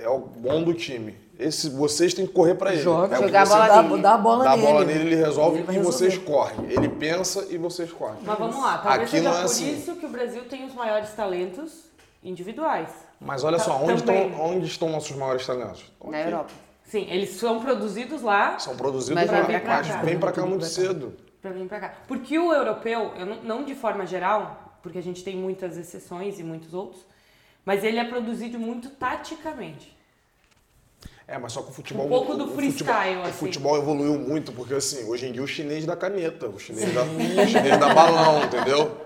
é 0.00 0.08
o 0.08 0.18
bom 0.20 0.62
do 0.62 0.72
time. 0.72 1.14
Esse, 1.38 1.68
vocês 1.68 2.14
têm 2.14 2.26
que 2.26 2.32
correr 2.32 2.54
pra 2.54 2.72
ele. 2.72 2.80
Joga, 2.80 3.16
é 3.16 3.20
Jogar 3.20 3.42
a 3.42 3.44
bola 3.46 3.66
dá, 3.68 3.82
nele. 3.82 4.02
dá 4.02 4.14
a 4.14 4.18
bola 4.18 4.44
dá 4.44 4.52
a 4.52 4.56
nele. 4.56 4.68
bola 4.72 4.84
nele, 4.86 5.00
ele 5.00 5.16
resolve 5.16 5.58
Ele 5.58 5.78
e 5.78 5.82
vocês 5.82 6.16
correm. 6.16 6.70
Ele 6.70 6.88
pensa 6.88 7.46
e 7.50 7.58
vocês 7.58 7.92
correm. 7.92 8.16
Mas 8.24 8.38
vamos 8.38 8.56
lá, 8.56 8.78
talvez 8.78 9.02
Aqui 9.02 9.10
seja 9.10 9.22
não 9.28 9.36
é 9.36 9.40
por 9.40 9.44
assim. 9.44 9.76
isso 9.76 9.96
que 9.96 10.06
o 10.06 10.08
Brasil 10.08 10.44
tem 10.48 10.64
os 10.64 10.74
maiores 10.74 11.10
talentos 11.10 11.84
individuais. 12.24 12.88
Mas 13.20 13.44
olha 13.44 13.58
Tá- 13.58 13.64
só, 13.64 13.76
onde 13.82 14.02
também. 14.02 14.28
estão, 14.30 14.46
onde 14.46 14.66
estão 14.66 14.88
nossos 14.88 15.14
maiores 15.14 15.46
talentos? 15.46 15.80
Estão 15.82 16.10
Na 16.10 16.18
aqui. 16.18 16.28
Europa. 16.30 16.50
Sim, 16.84 17.06
eles 17.10 17.30
são 17.30 17.60
produzidos 17.60 18.22
lá 18.22 18.58
São 18.60 18.76
produzidos 18.76 19.14
Mas 19.16 19.30
lá, 19.30 19.42
mas 19.46 19.62
cá. 19.88 20.02
vem 20.02 20.18
pra 20.18 20.30
cá 20.32 20.40
Tudo 20.42 20.48
muito 20.50 20.62
cá. 20.62 20.68
cedo. 20.68 21.12
Para 21.40 21.50
vir 21.50 21.66
para 21.66 21.80
cá. 21.80 21.94
Porque 22.06 22.38
o 22.38 22.52
europeu, 22.52 23.12
eu 23.16 23.26
não, 23.26 23.42
não 23.42 23.64
de 23.64 23.74
forma 23.74 24.06
geral, 24.06 24.78
porque 24.82 24.98
a 24.98 25.02
gente 25.02 25.22
tem 25.24 25.36
muitas 25.36 25.76
exceções 25.76 26.38
e 26.38 26.44
muitos 26.44 26.72
outros, 26.74 27.04
mas 27.64 27.82
ele 27.84 27.98
é 27.98 28.04
produzido 28.04 28.58
muito 28.58 28.90
taticamente. 28.90 29.96
É, 31.28 31.36
mas 31.38 31.52
só 31.52 31.62
que 31.62 31.70
o 31.70 31.72
futebol. 31.72 32.06
Um 32.06 32.08
pouco 32.08 32.34
do 32.36 32.44
o 32.44 32.54
freestyle, 32.54 32.86
futebol, 32.86 33.22
assim. 33.22 33.30
O 33.30 33.38
futebol 33.38 33.76
evoluiu 33.76 34.16
muito, 34.16 34.52
porque 34.52 34.74
assim, 34.74 35.04
hoje 35.08 35.26
em 35.26 35.32
dia 35.32 35.42
o 35.42 35.46
chinês 35.46 35.84
dá 35.84 35.96
caneta, 35.96 36.48
o 36.48 36.58
chinês 36.58 36.94
dá, 36.94 37.02
o 37.02 37.46
chinês 37.48 37.78
dá 37.78 37.92
balão, 37.92 38.44
entendeu? 38.44 38.96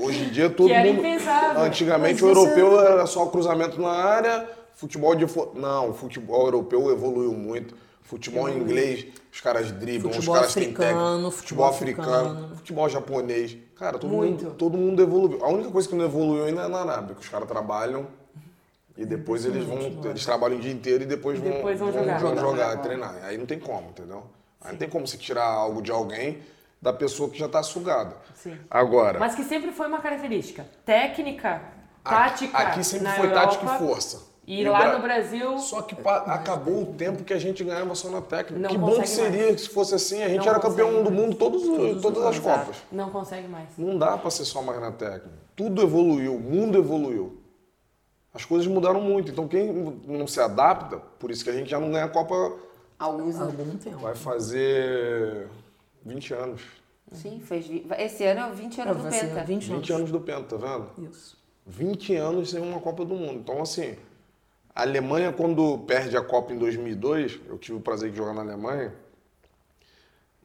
Hoje 0.00 0.24
em 0.24 0.30
dia 0.30 0.48
todo 0.48 0.68
Que 0.68 0.72
era 0.72 0.86
mundo. 0.86 1.00
impensável. 1.00 1.62
Antigamente 1.62 2.22
Mas 2.22 2.22
o 2.22 2.28
europeu 2.28 2.80
era 2.80 3.06
só 3.06 3.26
cruzamento 3.26 3.78
na 3.80 3.90
área, 3.90 4.48
futebol 4.74 5.14
de. 5.14 5.26
Não, 5.54 5.90
o 5.90 5.94
futebol 5.94 6.46
europeu 6.46 6.90
evoluiu 6.90 7.34
muito. 7.34 7.74
Futebol 8.08 8.48
inglês, 8.48 9.06
os 9.30 9.38
caras 9.42 9.70
driblam, 9.70 10.10
Futebol 10.10 10.34
os 10.34 10.40
caras 10.40 10.54
têm 10.54 10.72
técnica. 10.72 11.30
futebol 11.30 11.66
africano, 11.66 12.10
africano. 12.16 12.56
futebol 12.56 12.88
japonês. 12.88 13.56
Cara, 13.76 13.98
todo 13.98 14.10
Muito. 14.10 14.44
mundo, 14.46 14.54
todo 14.56 14.78
mundo 14.78 15.02
evoluiu. 15.02 15.44
A 15.44 15.48
única 15.48 15.70
coisa 15.70 15.86
que 15.86 15.94
não 15.94 16.06
evoluiu 16.06 16.46
ainda 16.46 16.62
é 16.62 16.68
na 16.68 16.80
Arábia, 16.80 17.14
que 17.14 17.20
os 17.20 17.28
caras 17.28 17.46
trabalham 17.46 18.06
e 18.96 19.04
depois 19.04 19.44
eles 19.44 19.62
vão. 19.62 19.78
Eles 20.06 20.24
trabalham 20.24 20.56
o 20.56 20.60
dia 20.60 20.72
inteiro 20.72 21.02
e 21.04 21.06
depois, 21.06 21.38
Depois 21.38 21.78
vão 21.78 21.92
vão, 21.92 22.00
jogar. 22.02 22.18
vão 22.18 22.30
Jogar. 22.34 22.40
jogar, 22.40 22.76
treinar. 22.78 23.14
Aí 23.24 23.36
não 23.36 23.44
tem 23.44 23.58
como, 23.60 23.90
entendeu? 23.90 24.24
Aí 24.62 24.72
não 24.72 24.78
tem 24.78 24.88
como 24.88 25.06
você 25.06 25.18
tirar 25.18 25.44
algo 25.44 25.82
de 25.82 25.90
alguém 25.90 26.38
da 26.80 26.94
pessoa 26.94 27.28
que 27.28 27.38
já 27.38 27.46
tá 27.46 27.62
sugada. 27.62 28.16
Sim. 28.34 28.56
Agora, 28.70 29.18
Mas 29.18 29.34
que 29.34 29.44
sempre 29.44 29.70
foi 29.70 29.86
uma 29.86 30.00
característica. 30.00 30.64
Técnica, 30.86 31.60
aqui, 32.02 32.48
tática. 32.48 32.58
aqui 32.58 32.82
sempre 32.84 33.04
na 33.04 33.14
foi 33.16 33.26
Europa, 33.26 33.46
tática 33.48 33.74
e 33.74 33.78
força. 33.78 34.27
E, 34.50 34.66
o 34.66 34.72
lá 34.72 34.78
Bra- 34.78 34.96
no 34.96 35.02
Brasil, 35.02 35.58
Só 35.58 35.82
que 35.82 35.94
pa- 35.94 36.20
acabou 36.26 36.82
o 36.84 36.86
tempo 36.94 37.22
que 37.22 37.34
a 37.34 37.38
gente 37.38 37.62
ganhava 37.62 37.94
só 37.94 38.08
na 38.08 38.22
técnica. 38.22 38.58
Não 38.58 38.70
que 38.70 38.78
bom 38.78 38.98
que 38.98 39.06
seria 39.06 39.48
mais. 39.48 39.60
se 39.60 39.68
fosse 39.68 39.94
assim. 39.94 40.22
A 40.22 40.28
gente 40.28 40.38
Não 40.38 40.48
era 40.48 40.58
campeão 40.58 41.04
do 41.04 41.10
mundo 41.10 41.36
todos, 41.36 41.62
os- 41.64 42.00
todas 42.00 42.24
as 42.24 42.36
Exato. 42.38 42.60
Copas. 42.66 42.76
não 42.90 43.10
consegue 43.10 43.46
mais. 43.46 43.68
Não 43.76 43.98
dá 43.98 44.16
pra 44.16 44.30
ser 44.30 44.46
só 44.46 44.62
mais 44.62 44.80
na 44.80 44.90
técnica. 44.90 45.28
Tudo 45.54 45.82
evoluiu, 45.82 46.34
o 46.36 46.40
mundo 46.40 46.78
evoluiu. 46.78 47.36
As 48.32 48.44
coisas 48.46 48.66
mudaram 48.66 49.02
muito. 49.02 49.30
Então 49.30 49.46
quem 49.46 49.70
não 50.06 50.26
se 50.26 50.40
adapta, 50.40 50.96
por 51.18 51.30
isso 51.30 51.44
que 51.44 51.50
a 51.50 51.52
gente 51.52 51.68
já 51.68 51.78
não 51.78 51.90
ganha 51.90 52.04
a 52.06 52.08
Copa, 52.08 52.56
Alguns 52.98 53.38
algum 53.38 53.76
tempo. 53.76 53.98
vai 53.98 54.14
fazer 54.14 55.46
20 56.04 56.32
anos. 56.32 56.62
Sim, 57.12 57.40
fez. 57.40 57.66
Esse 57.98 58.24
ano 58.24 58.40
é 58.40 58.50
20 58.54 58.80
anos 58.80 58.96
do 59.02 59.10
Penta. 59.10 59.44
20 59.44 59.70
anos. 59.70 59.80
20 59.80 59.92
anos 59.92 60.10
do 60.10 60.20
Penta, 60.20 60.56
tá 60.58 60.78
vendo? 60.78 61.10
Isso. 61.10 61.36
20 61.66 62.14
anos 62.16 62.50
sem 62.50 62.60
uma 62.60 62.80
Copa 62.80 63.04
do 63.04 63.14
Mundo. 63.14 63.40
Então, 63.40 63.60
assim, 63.62 63.94
a 64.78 64.82
Alemanha, 64.82 65.32
quando 65.32 65.76
perde 65.88 66.16
a 66.16 66.22
Copa 66.22 66.52
em 66.52 66.56
2002, 66.58 67.40
eu 67.48 67.58
tive 67.58 67.76
o 67.78 67.80
prazer 67.80 68.12
de 68.12 68.16
jogar 68.16 68.32
na 68.32 68.42
Alemanha, 68.42 68.94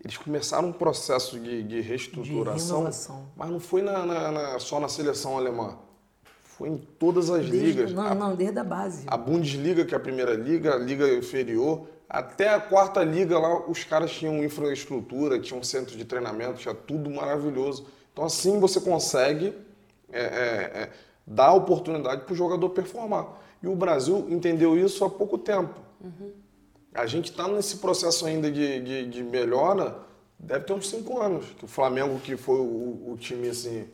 eles 0.03 0.17
começaram 0.17 0.69
um 0.69 0.73
processo 0.73 1.39
de, 1.39 1.61
de 1.61 1.81
reestruturação, 1.81 2.77
renovação. 2.79 3.27
mas 3.37 3.49
não 3.51 3.59
foi 3.59 3.83
na- 3.83 4.03
na- 4.05 4.31
na- 4.31 4.59
só 4.59 4.79
na 4.79 4.89
seleção 4.89 5.37
alemã. 5.37 5.77
Foi 6.43 6.69
em 6.69 6.77
todas 6.77 7.29
as 7.29 7.47
Desde, 7.47 7.57
ligas. 7.59 7.93
não, 7.93 8.03
A- 8.07 8.15
não, 8.15 8.35
desde 8.35 8.57
a 8.57 8.63
base. 8.63 9.03
a 9.07 9.15
Bundesliga, 9.15 9.85
que 9.85 9.93
é 9.93 9.97
a 9.97 9.99
primeira 9.99 10.33
liga, 10.33 10.73
a 10.73 10.77
liga 10.77 11.07
inferior, 11.13 11.87
até 12.09 12.49
a 12.49 12.59
quarta 12.59 13.03
liga 13.03 13.37
lá, 13.37 13.69
os 13.69 13.83
caras 13.83 14.11
tinham 14.11 14.43
infraestrutura, 14.43 15.39
tinham 15.39 15.61
centro 15.61 15.95
de 15.95 16.05
treinamento, 16.05 16.55
tinha 16.55 16.73
tudo 16.73 17.07
maravilhoso. 17.09 17.85
Então 18.11 18.25
assim 18.25 18.59
você 18.59 18.81
consegue 18.81 19.53
é, 20.11 20.21
é, 20.21 20.25
é, 20.83 20.89
dar 21.25 21.53
oportunidade 21.53 22.23
para 22.23 22.33
o 22.33 22.35
jogador 22.35 22.69
performar. 22.71 23.27
E 23.63 23.67
o 23.67 23.75
Brasil 23.75 24.27
entendeu 24.29 24.77
isso 24.77 25.05
há 25.05 25.09
pouco 25.09 25.37
tempo. 25.37 25.73
A 26.93 27.05
gente 27.05 27.31
está 27.31 27.47
nesse 27.47 27.77
processo 27.77 28.25
ainda 28.25 28.51
de, 28.51 28.81
de, 28.81 29.07
de 29.07 29.23
melhora, 29.23 29.97
deve 30.37 30.65
ter 30.65 30.73
uns 30.73 30.89
cinco 30.89 31.19
anos. 31.21 31.45
Que 31.57 31.63
o 31.63 31.67
Flamengo, 31.67 32.19
que 32.19 32.35
foi 32.35 32.59
o, 32.59 33.11
o 33.13 33.17
time 33.17 33.47
assim, 33.47 33.87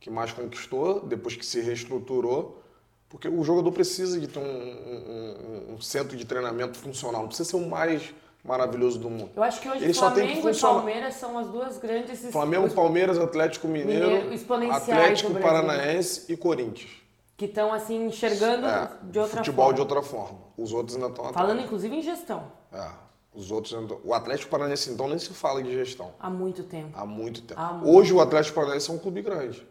que 0.00 0.08
mais 0.10 0.32
conquistou, 0.32 1.00
depois 1.00 1.36
que 1.36 1.44
se 1.44 1.60
reestruturou, 1.60 2.62
porque 3.08 3.28
o 3.28 3.44
jogador 3.44 3.70
precisa 3.70 4.18
de 4.18 4.26
ter 4.26 4.38
um, 4.38 4.42
um- 4.42 5.74
um- 5.74 5.80
centro 5.80 6.16
de 6.16 6.24
treinamento 6.24 6.78
funcional, 6.78 7.20
não 7.20 7.28
precisa 7.28 7.50
ser 7.50 7.56
o 7.56 7.68
mais 7.68 8.12
maravilhoso 8.42 8.98
do 8.98 9.10
mundo. 9.10 9.30
Eu 9.36 9.42
acho 9.42 9.60
que 9.60 9.68
hoje 9.68 9.84
Ele 9.84 9.92
Flamengo 9.94 10.48
e. 10.48 10.54
Palmeiras 10.56 11.14
são 11.14 11.38
as 11.38 11.46
duas 11.48 11.78
grandes... 11.78 12.20
Flamengo, 12.32 12.70
Palmeiras, 12.70 13.18
Atlético 13.18 13.68
Mineiro, 13.68 14.06
Mineiro, 14.08 14.72
Atlético. 14.72 15.34
Paranaense 15.34 16.32
e 16.32 16.36
Corinthians. 16.36 16.90
Que 17.36 17.46
estão, 17.46 17.72
assim, 17.72 18.06
enxergando 18.06 18.66
É, 18.66 18.90
de 19.04 19.18
outra 19.18 19.38
futebol 19.38 19.64
forma. 19.66 19.74
de 19.74 19.80
outra 19.80 20.02
forma. 20.02 20.38
Os 20.56 20.72
outros 20.72 20.94
ainda 20.96 21.08
estão 21.08 21.24
atrás. 21.26 21.46
Falando, 21.46 21.64
inclusive, 21.64 21.96
em 21.96 22.02
gestão. 22.02 22.44
É, 22.72 22.88
os 23.34 23.50
outros 23.50 23.74
ainda... 23.74 23.96
O 24.04 24.12
Atlético 24.14 24.50
Paranaense, 24.50 24.90
então, 24.90 25.08
nem 25.08 25.18
se 25.18 25.30
fala 25.30 25.62
de 25.62 25.72
gestão. 25.72 26.12
Há 26.20 26.28
muito 26.30 26.62
tempo. 26.64 26.90
Há 26.94 27.04
muito 27.06 27.42
tempo. 27.42 27.60
Há 27.60 27.72
muito 27.72 27.88
Hoje 27.96 28.12
o 28.12 28.20
Atlético 28.20 28.54
Paranaense 28.56 28.90
é 28.90 28.94
um 28.94 28.98
clube 28.98 29.22
grande. 29.22 29.66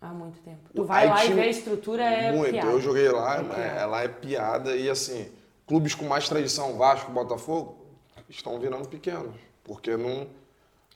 Há 0.00 0.08
muito 0.08 0.38
tempo. 0.40 0.60
Tu 0.74 0.84
vai 0.84 1.08
lá 1.08 1.22
e 1.24 1.28
time- 1.28 1.40
vê 1.40 1.46
a 1.46 1.50
estrutura, 1.50 2.02
é 2.04 2.32
muito. 2.32 2.50
piada. 2.50 2.68
Eu 2.70 2.80
joguei 2.80 3.08
lá, 3.10 3.36
É 3.36 3.40
é, 3.40 3.42
piada. 3.44 3.86
lá 3.86 4.02
é 4.02 4.08
piada. 4.08 4.76
E 4.76 4.90
assim, 4.90 5.30
clubes 5.66 5.94
com 5.94 6.04
mais 6.06 6.28
tradição, 6.28 6.76
Vasco, 6.76 7.10
Botafogo, 7.12 7.76
estão 8.28 8.58
virando 8.58 8.88
pequenos. 8.88 9.34
Porque 9.64 9.96
não, 9.96 10.26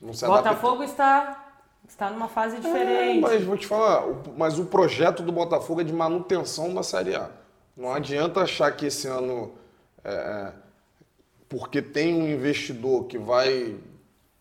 não 0.01 0.12
se. 0.12 0.27
Botafogo 0.27 0.83
está, 0.83 1.50
está 1.91 2.09
numa 2.11 2.29
fase 2.29 2.57
É, 2.57 2.61
diferente. 2.61 3.21
mas 3.21 3.45
vou 3.45 3.57
te 3.57 3.67
falar, 3.67 4.07
o- 4.07 4.23
mas 4.37 4.59
o 4.59 4.65
projeto 4.67 5.23
do 5.23 5.33
Botafogo 5.33 5.81
é 5.81 5.85
de 5.85 5.93
manutenção 5.93 6.73
da 6.73 6.83
Série 6.83 7.15
A. 7.15 7.29
Não 7.77 7.93
adianta 7.93 8.41
achar 8.41 8.71
que 8.73 8.87
esse 8.87 9.07
ano, 9.09 9.53
é, 10.05 10.11
é, 10.12 10.53
porque 11.49 11.83
tem 11.83 12.15
um 12.15 12.29
investidor 12.29 13.05
que 13.05 13.19
vai 13.19 13.77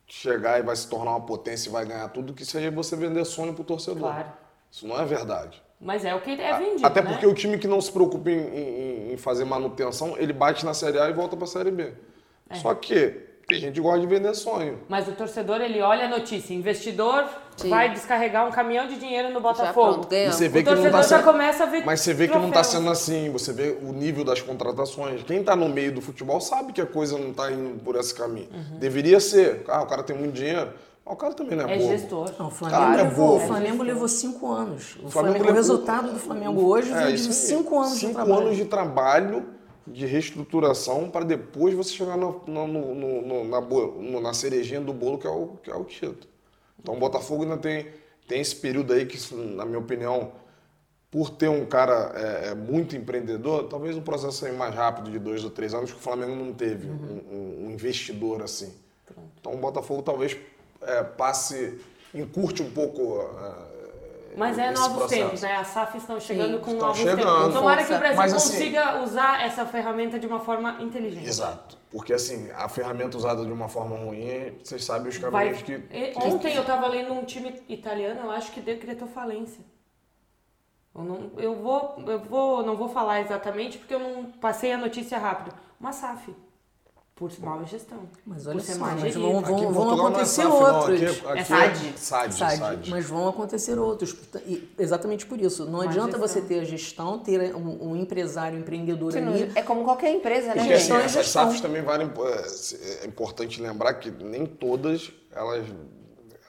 chegar 0.07 0.59
e 0.59 0.63
vai 0.63 0.75
se 0.75 0.87
tornar 0.87 1.11
uma 1.11 1.21
potência 1.25 1.69
e 1.69 1.71
vai 1.71 1.85
ganhar 1.85 2.07
tudo, 2.09 2.33
que 2.33 2.45
seja 2.45 2.69
você 2.71 2.95
vender 2.95 3.23
sonho 3.25 3.53
pro 3.53 3.63
torcedor. 3.63 4.11
Claro. 4.11 4.27
Isso 4.71 4.87
não 4.87 4.99
é 4.99 5.05
verdade. 5.05 5.61
Mas 5.81 6.03
é 6.03 6.13
o 6.13 6.21
que 6.21 6.31
é 6.31 6.57
vendido, 6.57 6.85
Até 6.85 7.01
né? 7.01 7.09
porque 7.11 7.25
o 7.25 7.33
time 7.33 7.57
que 7.57 7.67
não 7.67 7.79
se 7.81 7.91
preocupa 7.91 8.29
em, 8.29 8.37
em- 8.39 9.13
em 9.13 9.17
fazer 9.17 9.45
manutenção, 9.45 10.15
ele 10.17 10.33
bate 10.33 10.65
na 10.65 10.73
Série 10.73 10.99
A 10.99 11.09
e 11.09 11.13
volta 11.13 11.35
para 11.35 11.45
a 11.45 11.47
Série 11.47 11.71
B. 11.71 11.93
É. 12.49 12.55
Só 12.55 12.73
que 12.75 13.28
Tem 13.49 13.59
gente 13.59 13.73
que 13.73 13.81
gosta 13.81 13.99
de 13.99 14.05
vender 14.07 14.33
sonho. 14.35 14.77
Mas 14.87 15.07
o 15.07 15.11
torcedor, 15.13 15.59
ele 15.61 15.81
olha 15.81 16.05
a 16.05 16.07
notícia, 16.07 16.53
investidor 16.53 17.25
Sim. 17.57 17.69
vai 17.69 17.89
descarregar 17.91 18.47
um 18.47 18.51
caminhão 18.51 18.87
de 18.87 18.95
dinheiro 18.97 19.29
no 19.29 19.35
Já 19.35 19.39
Botafogo. 19.39 19.93
pronto, 19.93 20.13
E 20.13 20.31
você 20.31 20.47
vê 20.47 20.59
O 20.59 20.63
que 20.63 20.69
não 20.69 20.75
torcedor 20.75 21.01
tá 21.01 21.07
já 21.07 21.17
sendo... 21.17 21.25
começa 21.25 21.63
a 21.63 21.65
ver 21.67 21.83
Mas 21.85 22.01
você 22.01 22.13
vê 22.13 22.27
que 22.27 22.33
não 22.35 22.51
tá 22.51 22.61
troféus. 22.61 22.67
sendo 22.67 22.89
assim, 22.91 23.29
você 23.31 23.51
vê 23.51 23.75
o 23.81 23.91
nível 23.91 24.23
das 24.23 24.39
contratações. 24.41 25.23
Quem 25.23 25.43
tá 25.43 25.55
no 25.55 25.67
meio 25.67 25.91
do 25.91 26.01
futebol 26.01 26.39
sabe 26.39 26.71
que 26.73 26.79
a 26.81 26.85
coisa 26.85 27.17
não 27.17 27.33
tá 27.33 27.51
indo 27.51 27.79
por 27.83 27.95
esse 27.95 28.13
caminho. 28.13 28.49
Deveria 28.79 29.19
ser. 29.19 29.63
Ah, 29.67 29.81
o 29.81 29.87
cara 29.87 30.03
tem 30.03 30.15
muito 30.15 30.33
dinheiro. 30.35 30.69
Mas 31.03 31.13
o 31.15 31.17
cara 31.17 31.33
também 31.33 31.57
não 31.57 31.67
é, 31.67 31.73
É 31.73 31.77
bobo. 31.79 31.89
gestor. 31.89 32.31
Não, 32.37 32.47
o 32.47 32.51
Flamengo, 32.51 32.81
Cara, 32.81 33.01
é 33.01 33.03
levou, 33.03 33.27
bobo. 33.29 33.43
o 33.43 33.47
Flamengo 33.47 33.83
levou 33.83 34.07
cinco 34.07 34.51
anos. 34.51 34.95
O, 35.03 35.09
Flamengo 35.09 35.11
Flamengo- 35.11 35.37
o 35.37 35.47
levou- 35.47 35.53
resultado 35.55 36.13
do 36.13 36.19
Flamengo 36.19 36.61
hoje 36.67 36.93
É, 36.93 37.09
isso 37.09 37.29
de 37.29 37.33
cinco 37.33 37.79
anos 37.79 37.93
de 37.93 37.99
Cinco 38.01 38.13
trabalho. 38.13 38.41
anos 38.41 38.55
de 38.57 38.65
trabalho, 38.65 39.45
de 39.91 40.05
reestruturação, 40.05 41.09
para 41.09 41.25
depois 41.25 41.73
você 41.73 41.91
chegar 41.93 42.17
no- 42.17 42.41
no- 42.47 42.67
no- 42.67 43.43
na, 43.45 44.21
na 44.21 44.33
cerejinha 44.33 44.81
do 44.81 44.93
bolo, 44.93 45.17
que 45.17 45.27
é 45.27 45.29
o, 45.29 45.47
que 45.63 45.69
é 45.71 45.75
o 45.75 45.83
título. 45.83 46.27
Então 46.81 46.95
o 46.95 46.99
Botafogo 46.99 47.43
ainda 47.43 47.57
tem, 47.57 47.87
tem 48.27 48.39
esse 48.39 48.55
período 48.55 48.93
aí 48.93 49.05
que, 49.05 49.17
na 49.35 49.65
minha 49.65 49.79
opinião, 49.79 50.31
por 51.11 51.31
ter 51.31 51.49
um 51.49 51.65
cara 51.65 52.11
é, 52.15 52.49
é, 52.49 52.55
muito 52.55 52.95
empreendedor, 52.95 53.63
talvez 53.67 53.97
o 53.97 54.01
processo 54.01 54.37
seja 54.37 54.53
mais 54.53 54.73
rápido 54.75 55.09
de 55.09 55.17
dois 55.17 55.43
ou 55.43 55.49
três 55.49 55.73
anos, 55.73 55.91
que 55.91 55.97
o 55.97 56.01
Flamengo 56.01 56.35
não 56.35 56.53
teve 56.53 56.87
Uhum. 56.87 57.21
um, 57.31 57.35
um- 57.35 57.67
um 57.67 57.71
investidor 57.71 58.41
assim. 58.43 58.71
Então 59.39 59.53
o 59.53 59.57
Botafogo 59.57 60.03
talvez 60.03 60.37
é, 60.81 61.03
passe, 61.03 61.79
encurte 62.13 62.61
um 62.61 62.69
pouco. 62.69 63.21
é, 63.21 63.68
Mas 64.37 64.57
é 64.57 64.71
novos 64.71 64.97
processo. 64.97 65.21
tempos, 65.23 65.41
né? 65.41 65.55
As 65.55 65.67
SAF 65.67 65.97
estão 65.97 66.19
chegando 66.19 66.57
Sim. 66.57 66.63
com 66.63 66.71
Estão 66.71 66.87
novos 66.87 66.97
chegando. 67.01 67.17
tempos. 67.39 67.53
Tomara 67.53 67.83
que 67.83 67.93
o. 67.93 67.97
Brasil 67.97 68.17
Mas, 68.17 68.33
assim- 68.33 68.51
consiga 68.53 69.01
usar 69.03 69.43
essa 69.45 69.65
ferramenta 69.65 70.19
de 70.19 70.27
uma 70.27 70.39
forma 70.39 70.77
inteligente. 70.81 71.27
Exato. 71.27 71.77
Porque 71.91 72.13
assim, 72.13 72.49
a 72.55 72.69
ferramenta 72.69 73.17
usada 73.17 73.43
de 73.43 73.51
uma 73.51 73.67
forma 73.67 73.95
ruim, 73.97 74.57
vocês 74.63 74.83
sabem 74.85 75.09
os 75.09 75.17
caminhos 75.17 75.61
que. 75.63 75.79
Que- 75.79 76.13
Ontem 76.17 76.55
eu 76.55 76.63
tava 76.63 76.87
lendo 76.87 77.13
um 77.13 77.23
time 77.25 77.61
italiano, 77.67 78.21
eu 78.25 78.31
acho 78.31 78.51
que 78.51 78.61
decretou 78.61 79.07
falência. 79.07 79.63
Eu, 80.95 81.03
não, 81.03 81.31
eu 81.37 81.55
vou, 81.55 81.95
eu 82.07 82.19
vou, 82.19 82.63
não 82.63 82.75
vou 82.75 82.89
falar 82.89 83.21
exatamente 83.21 83.77
porque 83.77 83.93
eu 83.93 83.99
não 83.99 84.25
passei 84.25 84.71
a 84.73 84.77
notícia 84.77 85.17
rápido. 85.17 85.55
Uma 85.79 85.91
SAF. 85.93 86.35
Por 87.19 87.29
má 87.41 87.61
gestão. 87.65 87.99
Mas 88.25 88.47
olha 88.47 88.61
só, 88.61 88.77
mal 88.77 88.95
mas 88.97 89.13
vão, 89.13 89.41
vão, 89.41 89.73
vão 89.73 89.85
não 89.85 89.91
é 89.91 90.09
acontecer 90.09 90.41
SAF, 90.41 90.47
não, 90.47 90.77
outros. 90.77 91.01
Aqui, 91.01 91.27
aqui 91.27 91.39
É 91.39 91.43
SAD. 91.43 91.93
SAD, 91.97 92.33
SAD, 92.33 92.57
SAD. 92.57 92.89
Mas 92.89 93.05
vão 93.09 93.27
acontecer 93.27 93.77
outros. 93.77 94.15
E 94.47 94.69
exatamente 94.79 95.25
por 95.25 95.37
isso. 95.41 95.65
Não 95.65 95.81
adianta 95.81 96.17
gestão. 96.17 96.21
você 96.21 96.39
ter 96.39 96.61
a 96.61 96.63
gestão, 96.63 97.19
ter 97.19 97.53
um, 97.53 97.89
um 97.89 97.95
empresário, 97.97 98.57
um 98.57 98.61
empreendedor 98.61 99.11
Sim, 99.11 99.19
ali. 99.19 99.51
É 99.53 99.61
como 99.61 99.83
qualquer 99.83 100.15
empresa, 100.15 100.47
né, 100.47 100.53
Porque 100.53 100.71
assim, 100.71 100.93
gente? 100.93 101.01
e 101.01 101.05
essas 101.05 101.25
gestão. 101.25 101.47
SAFs 101.47 101.59
também 101.59 101.81
valem. 101.81 102.09
É 102.09 103.03
é 103.03 103.05
importante 103.05 103.61
lembrar 103.61 103.95
que 103.95 104.09
nem 104.09 104.45
todas 104.45 105.11
elas, 105.33 105.65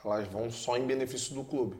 elas 0.05 0.25
vão 0.29 0.49
só 0.49 0.77
em 0.77 0.85
benefício 0.87 1.35
do 1.35 1.43
clube. 1.43 1.75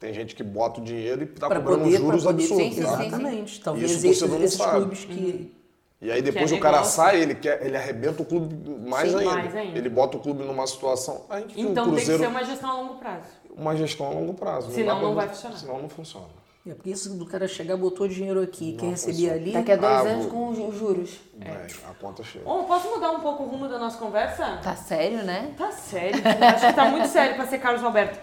Tem 0.00 0.12
gente 0.12 0.34
que 0.34 0.42
bota 0.42 0.80
o 0.80 0.84
dinheiro 0.84 1.22
e 1.22 1.26
tá 1.26 1.46
Para 1.46 1.60
cobrando 1.60 1.84
poder, 1.84 1.98
juros 1.98 2.24
poder 2.24 2.42
absurdos. 2.42 2.66
Sim, 2.66 2.72
sim, 2.72 2.82
tá? 2.82 2.96
sim. 2.96 3.06
Exatamente. 3.06 3.60
Talvez 3.60 4.02
não 4.02 4.10
esses, 4.10 4.22
esses 4.22 4.66
clubes 4.66 5.04
que. 5.04 5.59
E 6.02 6.10
aí 6.10 6.22
depois 6.22 6.48
Que 6.50 6.54
é 6.56 6.58
o 6.58 6.60
cara 6.60 6.82
sai, 6.82 7.20
ele, 7.20 7.34
quer, 7.34 7.64
ele 7.64 7.76
arrebenta 7.76 8.22
o 8.22 8.24
clube 8.24 8.54
mais, 8.88 9.10
Sim, 9.10 9.18
ainda. 9.18 9.30
mais 9.34 9.54
ainda. 9.54 9.78
Ele 9.78 9.88
bota 9.90 10.16
o 10.16 10.20
clube 10.20 10.42
numa 10.44 10.66
situação. 10.66 11.26
A 11.28 11.40
gente 11.40 11.54
viu 11.54 11.68
o 11.68 11.70
Então 11.72 11.84
tem 11.84 11.92
que 11.94 11.98
Cruzeiro, 12.00 12.22
ser 12.22 12.28
uma 12.28 12.42
gestão 12.44 12.70
a 12.70 12.74
longo 12.74 12.94
prazo. 12.94 13.26
uma 13.54 13.76
gestão 13.76 14.06
a 14.06 14.10
longo 14.10 14.32
prazo. 14.34 14.70
Senão 14.72 14.94
não 15.02 15.12
pra- 15.14 15.26
vai 15.26 15.28
funcionar. 15.34 15.56
Senão 15.58 15.78
não 15.82 15.88
funciona. 15.90 16.26
É 16.66 16.74
porque 16.74 16.90
isso 16.90 17.10
do 17.16 17.26
cara 17.26 17.46
chegar, 17.48 17.76
botou 17.76 18.06
dinheiro 18.08 18.40
aqui, 18.42 18.74
quer 18.78 18.90
receber 18.90 19.12
funciona. 19.14 19.34
ali. 19.34 19.52
Daqui 19.52 19.72
a 19.72 19.76
dois 19.76 19.92
Ah, 19.92 20.00
anos 20.00 20.26
vou- 20.26 20.54
com 20.54 20.68
os 20.68 20.78
juros. 20.78 21.20
É. 21.40 21.44
Vai, 21.50 21.66
a 21.90 21.94
conta 22.00 22.22
chega. 22.22 22.44
Bom, 22.44 22.64
posso 22.64 22.88
mudar 22.90 23.10
um 23.12 23.20
pouco 23.20 23.42
o 23.44 23.46
rumo 23.48 23.68
da 23.68 23.78
nossa 23.78 23.98
conversa? 23.98 24.58
Tá 24.62 24.76
sério, 24.76 25.22
né? 25.24 25.52
Tá 25.58 25.70
sério. 25.70 26.20
Acho 26.54 26.66
que 26.66 26.72
tá 26.72 26.84
muito 26.86 27.08
sério 27.08 27.34
pra 27.36 27.46
ser 27.46 27.58
Carlos 27.58 27.82
Alberto. 27.84 28.18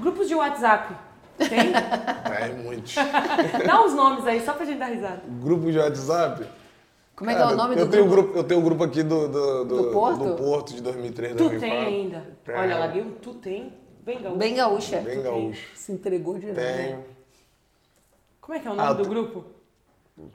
Grupos 0.00 0.28
de 0.28 0.34
WhatsApp. 0.36 0.94
Tem? 1.36 1.48
É, 2.40 2.48
muitos. 2.62 2.94
Dá 3.66 3.82
uns 3.84 3.94
nomes 3.94 4.24
aí, 4.26 4.40
só 4.44 4.52
pra 4.52 4.64
gente 4.66 4.78
dar 4.78 4.86
risada. 4.86 5.22
grupo 5.26 5.70
de 5.72 5.78
WhatsApp. 5.78 6.44
Como 7.18 7.30
é 7.30 7.34
que 7.34 7.42
é 7.42 7.46
o 7.46 7.56
nome 7.56 7.74
eu 7.76 7.84
do 7.86 7.90
tenho 7.90 8.04
um 8.04 8.08
grupo? 8.08 8.22
grupo? 8.28 8.38
Eu 8.38 8.44
tenho 8.44 8.60
um 8.60 8.64
grupo 8.64 8.84
aqui 8.84 9.02
do, 9.02 9.26
do, 9.28 9.64
Do 9.64 9.90
Porto? 9.90 10.24
do 10.24 10.34
Porto 10.36 10.72
de 10.72 10.80
2003, 10.80 11.32
Tu 11.32 11.38
2004. 11.38 11.60
tem 11.68 11.86
ainda. 12.02 12.26
Tem. 12.44 12.54
Olha, 12.54 12.78
larguei 12.78 13.02
um 13.02 13.10
tu 13.10 13.34
tem. 13.34 13.72
Bem 14.04 14.22
gaúcho. 14.22 14.38
Bem 14.38 14.54
gaúcha. 14.54 14.96
Bem 15.00 15.22
gaúcho. 15.22 15.68
Se 15.74 15.90
entregou 15.90 16.38
direto. 16.38 16.54
Tenho. 16.54 17.04
Como 18.40 18.56
é 18.56 18.60
que 18.60 18.68
é 18.68 18.70
o 18.70 18.74
nome 18.74 18.88
Ah, 18.88 18.92
do 18.92 19.04
grupo? 19.08 19.44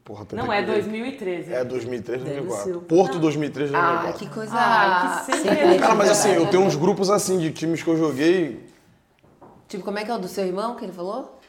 Porra, 0.04 0.26
tem 0.26 0.38
Não, 0.38 0.52
é 0.52 0.62
ver. 0.62 0.74
2013. 0.74 1.54
É 1.54 1.64
2003, 1.64 2.22
Deve 2.22 2.42
2004. 2.42 2.74
ser. 2.74 2.86
Porto 2.86 3.20
2003, 3.20 3.72
2004. 3.72 4.10
Ah, 4.10 4.14
que 4.14 4.30
coisa. 4.30 4.54
Ai, 4.56 5.26
que 5.26 5.32
Sempre. 5.38 5.80
Cara, 5.80 5.96
mas 5.96 6.10
assim, 6.12 6.32
eu 6.34 6.48
tenho 6.50 6.64
uns 6.64 6.76
grupos 6.76 7.10
assim 7.10 7.38
de 7.38 7.52
times 7.52 7.82
que 7.82 7.90
eu 7.90 7.98
joguei. 7.98 8.66
Tipo, 9.68 9.84
como 9.86 9.98
é 10.00 10.04
que 10.06 10.12
é 10.12 10.16
o 10.16 10.20
do 10.20 10.28
seu 10.28 10.46
irmão 10.46 10.76
que 10.76 10.84
ele 10.86 10.94
falou? 10.94 11.40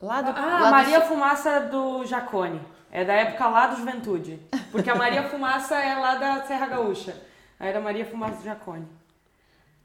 Lá 0.00 0.22
do. 0.22 0.30
Ah, 0.30 0.60
lá 0.62 0.70
Maria 0.70 1.00
do... 1.00 1.06
Fumaça 1.06 1.60
do 1.60 2.04
Jacone. 2.04 2.60
É 2.90 3.04
da 3.04 3.12
época 3.12 3.48
lá 3.48 3.66
do 3.66 3.76
Juventude. 3.76 4.40
Porque 4.70 4.88
a 4.90 4.94
Maria 4.94 5.24
Fumaça 5.30 5.76
é 5.76 5.94
lá 5.94 6.14
da 6.14 6.46
Serra 6.46 6.66
Gaúcha. 6.66 7.20
Aí 7.58 7.68
era 7.68 7.80
Maria 7.80 8.04
Fumaça 8.04 8.36
do 8.36 8.44
Jacone. 8.44 8.86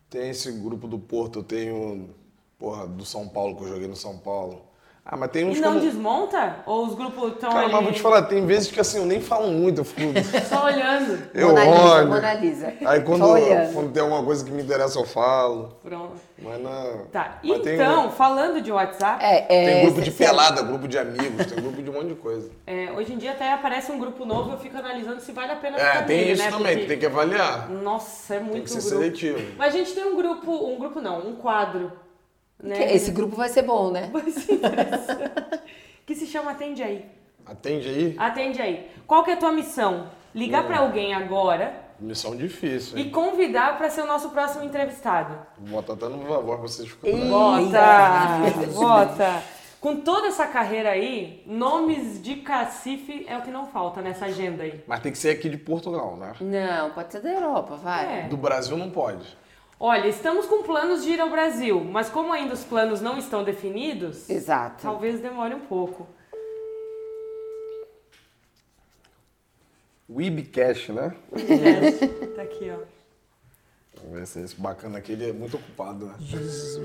Tem 0.09 0.29
esse 0.29 0.51
grupo 0.51 0.87
do 0.87 0.99
Porto, 0.99 1.39
eu 1.39 1.43
tenho. 1.43 2.15
Porra, 2.57 2.87
do 2.87 3.03
São 3.05 3.27
Paulo, 3.27 3.55
que 3.57 3.63
eu 3.63 3.67
joguei 3.67 3.87
no 3.87 3.95
São 3.95 4.17
Paulo. 4.17 4.65
Ah, 5.05 5.17
mas 5.17 5.31
tem 5.31 5.43
uns 5.43 5.57
E 5.57 5.59
não 5.61 5.73
não- 5.73 5.79
desmonta? 5.81 6.59
Ou 6.65 6.85
os 6.87 6.95
grupos 6.95 7.33
estão 7.33 7.49
Cara, 7.51 7.65
ali 7.65 7.73
mas 7.73 7.83
vou 7.83 7.91
te 7.91 8.01
falar, 8.01 8.21
tem 8.21 8.45
vezes 8.45 8.71
que 8.71 8.79
assim, 8.79 8.99
eu 8.99 9.05
nem 9.05 9.19
falo 9.19 9.49
muito, 9.51 9.81
eu 9.81 9.83
fico. 9.83 10.13
só 10.47 10.63
olhando? 10.63 11.21
Eu 11.33 11.53
olho. 11.53 12.13
Aí 12.85 13.01
quando, 13.01 13.25
quando 13.73 13.91
tem 13.91 14.01
alguma 14.01 14.23
coisa 14.23 14.45
que 14.45 14.51
me 14.51 14.63
interessa, 14.63 14.97
eu 14.97 15.03
falo. 15.05 15.75
Pronto. 15.83 16.13
Mas 16.41 16.61
não. 16.61 17.05
Tá, 17.11 17.37
Mas 17.43 17.59
tem- 17.61 17.75
então, 17.75 18.11
falando 18.11 18.61
de 18.61 18.71
WhatsApp, 18.71 19.21
É, 19.23 19.39
é, 19.49 19.73
Tem 19.73 19.85
grupo 19.85 20.01
de 20.01 20.11
pelada, 20.11 20.61
grupo 20.61 20.87
de 20.87 20.97
amigos, 20.97 21.45
tem 21.47 21.61
grupo 21.61 21.81
de 21.81 21.89
um 21.89 21.93
monte 21.93 22.07
de 22.07 22.15
coisa. 22.15 22.49
é, 22.65 22.89
hoje 22.95 23.11
em 23.13 23.17
dia 23.17 23.31
até 23.31 23.51
aparece 23.51 23.91
um 23.91 23.99
grupo 23.99 24.23
novo 24.25 24.51
eu 24.53 24.57
fico 24.57 24.77
analisando 24.77 25.19
se 25.19 25.33
vale 25.33 25.51
a 25.51 25.55
pena 25.57 25.77
É, 25.79 26.01
tem 26.03 26.31
isso 26.31 26.43
né? 26.43 26.49
também, 26.49 26.73
Porque- 26.75 26.87
tem 26.87 26.99
que 26.99 27.05
avaliar. 27.05 27.69
Nossa, 27.69 28.35
é 28.35 28.39
Tem 28.39 28.47
muito 28.47 28.63
que 28.63 28.69
ser 28.71 28.79
grupo. 28.79 28.95
seletivo. 28.95 29.51
Mas 29.57 29.73
a 29.73 29.77
gente 29.77 29.91
tem 29.93 30.05
um 30.05 30.15
grupo, 30.15 30.49
um 30.51 30.77
grupo 30.79 31.01
não, 31.01 31.19
um 31.27 31.35
quadro. 31.35 31.91
Né? 32.63 32.75
Que 32.77 32.93
Esse 32.95 33.11
grupo 33.11 33.35
vai 33.35 33.49
ser 33.49 33.63
bom, 33.63 33.91
né? 33.91 34.09
Vai 34.13 34.31
ser 34.31 34.59
que 36.05 36.15
se 36.15 36.25
chama 36.25 36.51
Atende 36.51 36.81
Aí. 36.81 37.05
Atende 37.45 37.89
aí. 37.89 38.15
Atende 38.17 38.61
Aí. 38.61 38.89
Qual 39.05 39.23
que 39.23 39.31
é 39.31 39.33
a 39.33 39.37
tua 39.37 39.51
missão? 39.51 40.07
Ligar 40.33 40.65
pra 40.65 40.79
alguém 40.79 41.13
agora 41.13 41.83
Missão 41.99 42.35
difícil, 42.35 42.97
e 42.97 43.03
hein? 43.03 43.11
convidar 43.11 43.77
pra 43.77 43.89
ser 43.89 44.01
o 44.01 44.07
nosso 44.07 44.29
próximo 44.29 44.63
entrevistado. 44.63 45.37
Bota 45.59 45.93
até 45.93 46.09
no 46.09 46.25
favor 46.25 46.57
pra 46.57 46.67
vocês 46.67 46.89
ficarem. 46.89 47.29
Bota! 47.29 47.79
Bota! 48.73 49.43
Com 49.79 49.97
toda 49.97 50.27
essa 50.27 50.47
carreira 50.47 50.91
aí, 50.91 51.43
nomes 51.45 52.21
de 52.21 52.37
cacife 52.37 53.25
é 53.27 53.37
o 53.37 53.41
que 53.41 53.51
não 53.51 53.67
falta 53.67 54.01
nessa 54.01 54.25
agenda 54.25 54.63
aí. 54.63 54.81
Mas 54.87 55.01
tem 55.01 55.11
que 55.11 55.17
ser 55.17 55.29
aqui 55.31 55.49
de 55.49 55.57
Portugal, 55.57 56.17
né? 56.17 56.33
Não, 56.39 56.91
pode 56.91 57.11
ser 57.11 57.21
da 57.21 57.29
Europa, 57.29 57.75
vai. 57.75 58.21
É. 58.21 58.27
Do 58.27 58.37
Brasil 58.37 58.77
não 58.77 58.89
pode. 58.89 59.25
Olha, 59.85 60.07
estamos 60.07 60.45
com 60.45 60.63
planos 60.63 61.03
de 61.03 61.09
ir 61.09 61.19
ao 61.19 61.29
Brasil, 61.29 61.83
mas 61.83 62.07
como 62.09 62.31
ainda 62.31 62.53
os 62.53 62.63
planos 62.63 63.01
não 63.01 63.17
estão 63.17 63.43
definidos, 63.43 64.29
Exato. 64.29 64.81
talvez 64.81 65.19
demore 65.19 65.53
um 65.53 65.59
pouco. 65.59 66.07
Webcash, 70.09 70.87
né? 70.87 71.13
Tá 72.33 72.43
aqui, 72.43 72.71
ó. 72.71 72.79
Vamos 73.97 74.19
ver 74.19 74.25
se 74.25 74.39
esse 74.39 74.55
bacana 74.55 74.99
aqui, 74.99 75.11
ele 75.11 75.31
é 75.31 75.33
muito 75.33 75.57
ocupado, 75.57 76.05
né? 76.05 76.15
Jesus 76.17 76.79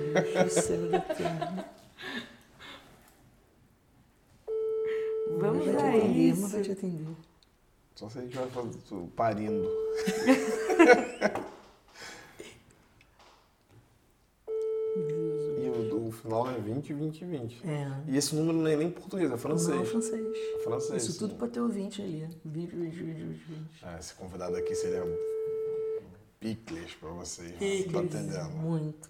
do 0.45 0.51
céu 0.51 0.91
da 0.91 0.99
terra. 0.99 1.71
Vamos 5.39 5.67
Vai 5.67 5.77
atender, 5.77 6.35
mas 6.37 6.51
vai 6.51 6.61
isso. 6.61 6.63
te 6.63 6.73
atender. 6.73 7.07
Só 7.95 8.09
se 8.09 8.19
a 8.19 8.23
gente 8.23 8.37
vai 8.37 8.49
fazer 8.49 8.81
parindo. 9.15 9.69
e 14.99 15.69
o, 15.69 16.09
o 16.09 16.13
final 16.29 16.51
é 16.51 16.61
20, 16.61 16.93
20, 16.93 17.25
20. 17.25 17.69
É. 17.69 17.91
E 18.07 18.17
esse 18.17 18.37
número 18.37 18.59
não 18.59 18.67
é 18.69 18.77
nem 18.77 18.91
português, 18.91 19.33
é 19.33 19.37
francês. 19.39 19.77
Não, 19.77 19.85
francês. 19.85 20.27
É 20.37 20.63
francês. 20.63 21.03
Isso 21.03 21.11
esse 21.13 21.19
tudo 21.19 21.35
pra 21.35 21.49
ter 21.49 21.61
ouvinte 21.61 22.03
ali. 22.03 22.29
20, 22.45 22.71
20, 22.77 22.95
20, 22.95 22.95
20, 22.95 23.45
20. 23.45 23.69
Ah, 23.83 23.97
esse 23.99 24.15
convidado 24.15 24.55
aqui 24.57 24.75
seria 24.75 25.03
picles 26.39 26.95
pra 26.95 27.11
vocês. 27.11 27.53
Picles. 27.53 27.93
Tá 27.93 28.03
entendendo? 28.03 28.51
Muito. 28.51 29.09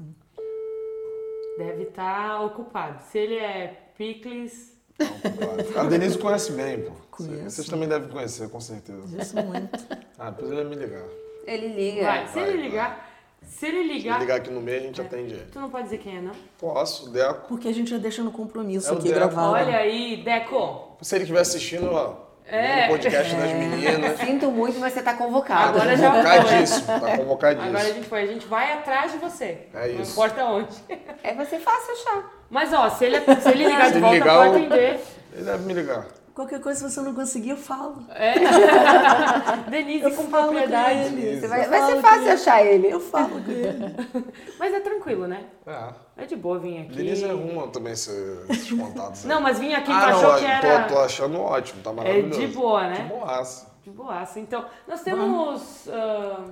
Deve 1.59 1.83
estar 1.83 2.41
ocupado. 2.43 3.03
Se 3.11 3.19
ele 3.19 3.37
é 3.37 3.93
picles, 3.97 4.79
Tá 4.97 5.05
ocupado. 5.05 5.79
A 5.79 5.85
Denise 5.85 6.19
conhece 6.19 6.53
bem, 6.53 6.83
pô. 6.83 6.93
Conheço. 7.11 7.51
Vocês 7.51 7.69
também 7.69 7.89
devem 7.89 8.09
conhecer, 8.09 8.49
com 8.49 8.61
certeza. 8.61 9.21
Isso 9.21 9.37
muito. 9.37 9.87
Ah, 10.19 10.31
depois 10.31 10.53
ele 10.53 10.65
vai 10.65 10.77
me 10.77 10.77
ligar. 10.77 11.05
Ele 11.47 11.69
liga. 11.69 12.03
vai. 12.03 12.27
Se 12.29 12.35
vai, 12.35 12.51
ele 12.51 12.69
vai. 12.69 13.08
Ligar, 13.49 13.59
se 13.59 13.67
ele 13.67 13.77
Se 13.77 13.85
ele 13.85 13.93
ligar, 13.95 14.21
ligar 14.21 14.37
aqui 14.37 14.51
no 14.51 14.61
meio, 14.61 14.79
a 14.79 14.83
gente 14.83 15.01
atende 15.01 15.35
ele. 15.35 15.47
tu 15.53 15.59
não 15.61 15.71
pode 15.71 15.85
dizer 15.85 15.99
quem 15.99 16.19
é, 16.19 16.21
não? 16.21 16.33
Posso, 16.59 17.11
Deco. 17.11 17.49
Porque 17.49 17.69
a 17.69 17.73
gente 17.75 17.91
já 17.91 17.99
deixa 17.99 18.23
no 18.23 18.31
compromisso 18.31 18.93
É 18.93 18.97
aqui 18.97 19.09
gravado. 19.13 19.53
Olha 19.53 19.77
aí, 19.79 20.23
Deco. 20.25 20.97
Se 21.03 21.15
ele 21.17 21.25
estiver 21.25 21.41
assistindo, 21.41 21.91
ó, 21.93 22.15
É. 22.51 22.87
no 22.87 22.93
podcast 22.93 23.35
das 23.37 23.53
meninas. 23.53 24.19
Sinto 24.21 24.51
muito, 24.51 24.79
mas 24.79 24.93
você 24.93 25.03
tá 25.03 25.15
convocado. 25.15 25.79
Agora 25.79 25.91
Tá 25.91 25.97
já 25.97 26.11
foi. 26.11 26.23
convocadíssimo, 26.23 26.87
tá 26.87 27.17
convocadíssimo. 27.19 27.69
Agora 27.69 27.85
a 27.89 27.93
gente 27.93 28.07
foi, 28.09 28.23
a 28.23 28.27
gente 28.27 28.47
vai 28.47 28.73
atrás 28.73 29.13
de 29.13 29.19
você. 29.19 29.67
É 29.75 29.89
Não 29.93 30.01
isso. 30.03 30.13
importa 30.13 30.45
onde. 30.45 30.75
É 31.23 31.35
vai 31.35 31.47
ser 31.47 31.59
fácil 31.59 31.93
achar. 31.93 32.33
Mas 32.51 32.73
ó, 32.73 32.89
se 32.91 33.05
ele, 33.05 33.21
se 33.21 33.49
ele 33.51 33.65
ligar 33.67 33.87
Se 33.87 33.91
de 33.93 33.97
ele 33.99 34.01
volta, 34.01 34.15
ligar, 34.19 34.37
pode 34.37 34.49
eu- 34.49 34.67
atender. 34.67 35.01
Ele 35.35 35.45
deve 35.45 35.65
me 35.65 35.75
ligar. 35.75 36.07
Qualquer 36.39 36.61
coisa, 36.61 36.79
se 36.79 36.95
você 36.95 37.01
não 37.01 37.13
conseguir, 37.13 37.51
eu 37.51 37.57
falo. 37.57 37.97
Denise 39.69 40.05
Eu 40.05 40.13
com 40.13 40.27
propriedade. 40.27 41.01
ele. 41.01 41.41
Você 41.41 41.49
vai, 41.49 41.67
vai 41.67 41.85
ser 41.85 42.01
fácil 42.01 42.33
achar 42.33 42.65
ele. 42.65 42.87
Eu 42.93 43.01
falo 43.01 43.43
com 43.43 43.51
ele. 43.51 43.97
Mas 44.57 44.73
é 44.73 44.79
tranquilo, 44.79 45.27
né? 45.27 45.47
É. 45.67 46.23
É 46.23 46.27
de 46.27 46.37
boa 46.37 46.61
vir 46.61 46.83
aqui. 46.83 46.95
Denise 46.95 47.25
arruma 47.25 47.67
também 47.67 47.93
esse- 47.93 48.45
esses 48.51 48.71
contatos. 48.71 49.25
aí. 49.25 49.29
Não, 49.29 49.41
mas 49.41 49.59
vir 49.59 49.75
aqui 49.75 49.87
tu 49.87 49.93
ah, 49.93 50.07
achou 50.07 50.33
não, 50.33 50.39
que 50.39 50.45
era 50.45 50.83
tô, 50.85 50.95
tô 50.95 51.01
achando 51.01 51.41
ótimo, 51.41 51.83
tá 51.83 51.91
é 51.91 51.95
maravilhoso. 51.95 52.41
de 52.41 52.47
boa, 52.47 52.87
né? 52.89 52.95
De 52.95 53.03
boaça. 53.03 53.67
De 53.83 53.91
boaça. 53.91 54.39
Então, 54.39 54.65
nós 54.87 55.01
temos 55.03 55.89
ah, 55.89 56.45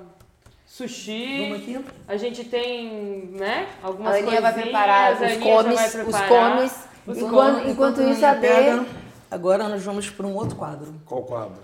sushi. 0.67 1.85
A 2.09 2.17
gente 2.17 2.43
tem, 2.43 3.31
né? 3.39 3.69
Algumas 3.85 4.17
A 4.17 4.19
Aninha 4.19 4.41
vai 4.41 4.53
preparar 4.53 5.13
os 5.13 5.37
comes, 5.37 5.95
os 5.95 6.21
comes. 6.23 6.89
Enquanto, 7.09 7.55
comes. 7.59 7.73
enquanto 7.73 8.03
isso, 8.03 8.27
a 8.27 8.31
Aninha 8.31 8.41
pega, 8.41 8.79
D. 8.79 8.87
Agora 9.31 9.69
nós 9.69 9.83
vamos 9.83 10.09
para 10.11 10.27
um 10.27 10.35
outro 10.35 10.57
quadro. 10.57 10.95
Qual 11.05 11.23
quadro? 11.23 11.59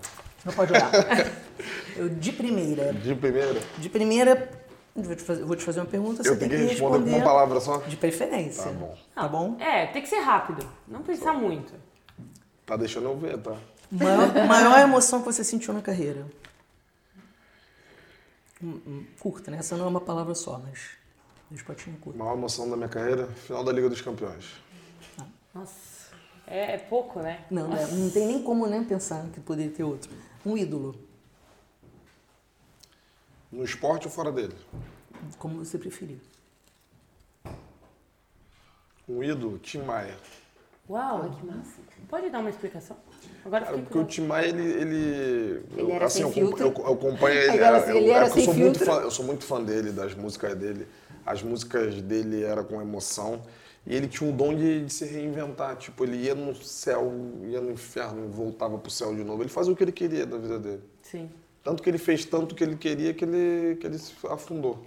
Não 0.45 0.53
pode 0.53 0.73
olhar. 0.73 0.91
Eu, 1.97 2.09
de 2.09 2.33
primeira. 2.33 2.93
De 2.93 3.15
primeira? 3.15 3.61
De 3.79 3.89
primeira, 3.89 4.51
eu 4.97 5.03
vou 5.03 5.15
te 5.15 5.23
fazer, 5.23 5.45
vou 5.45 5.55
te 5.57 5.63
fazer 5.63 5.81
uma 5.81 5.87
pergunta, 5.87 6.23
você 6.23 6.31
Eu 6.31 6.39
tem 6.39 6.49
tenho 6.49 6.61
que 6.63 6.67
que 6.67 6.73
responder 6.73 6.99
com 6.99 7.05
responder 7.05 7.17
uma 7.23 7.25
palavra 7.25 7.61
só? 7.61 7.77
de 7.79 7.97
preferência. 7.97 8.65
Tá 8.65 8.71
bom. 8.73 8.99
Tá 9.15 9.29
bom? 9.29 9.57
É, 9.61 9.87
tem 9.87 10.03
que 10.03 10.09
ser 10.09 10.21
rápido. 10.21 10.67
Não 10.89 11.03
pensar 11.03 11.35
muito. 11.35 11.73
Tá 12.67 12.77
deixando 12.77 13.07
eu 13.09 13.17
ver, 13.17 13.39
tá? 13.39 13.57
Maior, 13.91 14.35
maior 14.49 14.79
emoção 14.81 15.21
que 15.21 15.27
você 15.27 15.45
sentiu 15.45 15.73
na 15.75 15.83
carreira? 15.83 16.27
Hum, 18.63 18.81
hum, 18.87 19.05
Curta, 19.21 19.51
né? 19.51 19.59
Essa 19.59 19.77
não 19.77 19.85
é 19.85 19.89
uma 19.89 20.01
palavra 20.01 20.35
só, 20.35 20.59
mas 20.65 20.79
dois 21.51 21.63
potinhos 21.63 21.99
curtos. 22.01 22.19
Maior 22.19 22.35
emoção 22.35 22.69
da 22.71 22.77
minha 22.77 22.89
carreira, 22.89 23.27
final 23.47 23.63
da 23.65 23.73
Liga 23.73 23.89
dos 23.89 24.01
Campeões. 24.01 24.47
Nossa, 25.55 25.73
é, 26.53 26.75
é 26.75 26.79
pouco, 26.79 27.21
né? 27.21 27.45
Não, 27.51 27.67
né? 27.67 27.87
não 27.91 28.11
tem 28.11 28.27
nem 28.27 28.43
como 28.43 28.67
nem 28.67 28.85
pensar 28.85 29.27
que 29.33 29.41
poderia 29.41 29.73
ter 29.73 29.85
outro. 29.85 30.11
Um 30.45 30.57
ídolo, 30.57 30.95
No 33.51 33.65
esporte 33.65 34.07
ou 34.07 34.13
fora 34.13 34.31
dele? 34.31 34.55
como 35.39 35.65
você 35.65 35.79
preferir. 35.79 36.19
Um 39.09 39.23
ídolo, 39.23 39.59
Tim 39.59 39.83
Maia. 39.83 40.17
Uau, 40.89 41.31
que 41.31 41.47
massa. 41.47 41.81
Pode 42.09 42.29
dar 42.29 42.41
uma 42.41 42.51
explicação? 42.51 42.97
Agora 43.45 43.65
Cara, 43.65 43.79
porque 43.79 43.99
o. 43.99 44.05
Tim 44.05 44.27
Maia, 44.27 44.47
ele. 44.47 44.63
Ele, 44.63 45.65
Ele 45.77 45.93
era 45.93 46.07
assim, 46.07 46.19
sem 46.19 46.27
eu, 46.27 46.33
filtro? 46.33 46.67
Eu, 46.67 46.73
eu 46.73 46.93
acompanho 46.93 47.39
ele. 47.39 47.57
É, 47.59 47.69
assim, 47.69 47.91
eu, 47.91 47.97
ele 47.97 48.11
era 48.11 48.27
é 48.27 48.29
eu 48.29 48.33
sou 48.43 48.55
muito 48.55 48.79
filtro? 48.79 48.85
fã, 48.85 49.01
Eu 49.01 49.11
sou 49.11 49.25
muito 49.25 49.45
fã 49.45 49.63
dele, 49.63 49.93
das 49.93 50.15
músicas 50.15 50.55
dele. 50.57 50.87
As 51.25 51.43
músicas 51.43 52.03
dele 52.03 52.43
eram 52.43 52.65
com 52.65 52.81
emoção. 52.83 53.41
E 53.87 53.95
ele 53.95 54.07
tinha 54.07 54.29
o 54.29 54.33
dom 54.33 54.55
de, 54.55 54.85
de 54.85 54.93
se 54.93 55.05
reinventar. 55.05 55.77
Tipo, 55.77 56.05
ele 56.05 56.17
ia 56.17 56.35
no 56.35 56.55
céu, 56.55 57.13
ia 57.45 57.61
no 57.61 57.73
inferno, 57.73 58.29
voltava 58.29 58.79
pro 58.79 58.91
céu 58.91 59.15
de 59.15 59.25
novo. 59.25 59.43
Ele 59.43 59.51
fazia 59.51 59.73
o 59.73 59.77
que 59.77 59.83
ele 59.83 59.93
queria 59.93 60.25
da 60.25 60.39
vida 60.39 60.59
dele. 60.59 60.83
Sim. 61.03 61.29
Tanto 61.65 61.83
que 61.83 61.91
ele 61.91 61.99
fez 61.99 62.25
tanto 62.25 62.55
que 62.55 62.63
ele 62.63 62.77
queria 62.77 63.13
que 63.13 63.25
ele, 63.25 63.77
que 63.77 63.87
ele 63.87 63.99
se 63.99 64.13
afundou. 64.29 64.79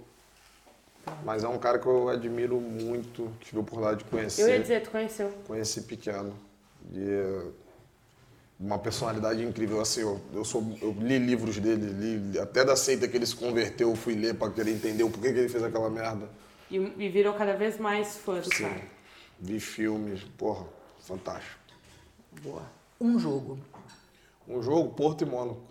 Mas 1.23 1.43
é 1.43 1.47
um 1.47 1.57
cara 1.57 1.77
que 1.77 1.85
eu 1.85 2.09
admiro 2.09 2.59
muito, 2.59 3.31
tive 3.39 3.57
a 3.57 3.61
oportunidade 3.61 3.99
de 3.99 4.05
conhecer. 4.05 4.41
Eu 4.41 4.49
ia 4.49 4.59
dizer, 4.59 4.84
tu 4.84 4.91
conheceu. 4.91 5.31
Conheci 5.45 5.81
pequeno. 5.81 6.34
E 6.91 6.99
é 6.99 7.43
uma 8.59 8.80
personalidade 8.80 9.43
incrível. 9.43 9.80
Assim, 9.81 10.01
eu, 10.01 10.19
eu, 10.34 10.43
sou, 10.43 10.63
eu 10.81 10.95
li 10.99 11.19
livros 11.19 11.59
dele, 11.59 11.91
li, 11.91 12.39
até 12.39 12.63
da 12.63 12.76
seita 12.76 13.07
que 13.07 13.15
ele 13.15 13.26
se 13.26 13.35
converteu, 13.35 13.89
eu 13.89 13.95
fui 13.95 14.15
ler 14.15 14.35
para 14.35 14.51
querer 14.51 14.72
entender 14.72 15.03
o 15.03 15.09
porquê 15.09 15.31
que 15.31 15.39
ele 15.39 15.49
fez 15.49 15.63
aquela 15.63 15.89
merda. 15.89 16.27
E, 16.70 16.78
e 16.78 17.10
virou 17.10 17.34
cada 17.34 17.56
vez 17.56 17.78
mais 17.78 18.18
fã 18.18 18.40
do 18.40 18.54
Sim. 18.54 18.64
cara. 18.64 18.82
Vi 19.40 19.60
filmes, 19.60 20.24
porra, 20.38 20.66
fantástico. 21.00 21.60
Boa. 22.42 22.64
Um 23.00 23.20
jogo, 23.20 23.60
Um 24.48 24.62
jogo, 24.62 24.94
Porto 24.94 25.24
e 25.24 25.26
Mônaco. 25.26 25.62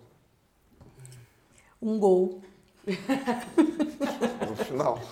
um 1.81 1.97
gol. 1.99 2.41
No 2.87 4.55
final. 4.63 5.01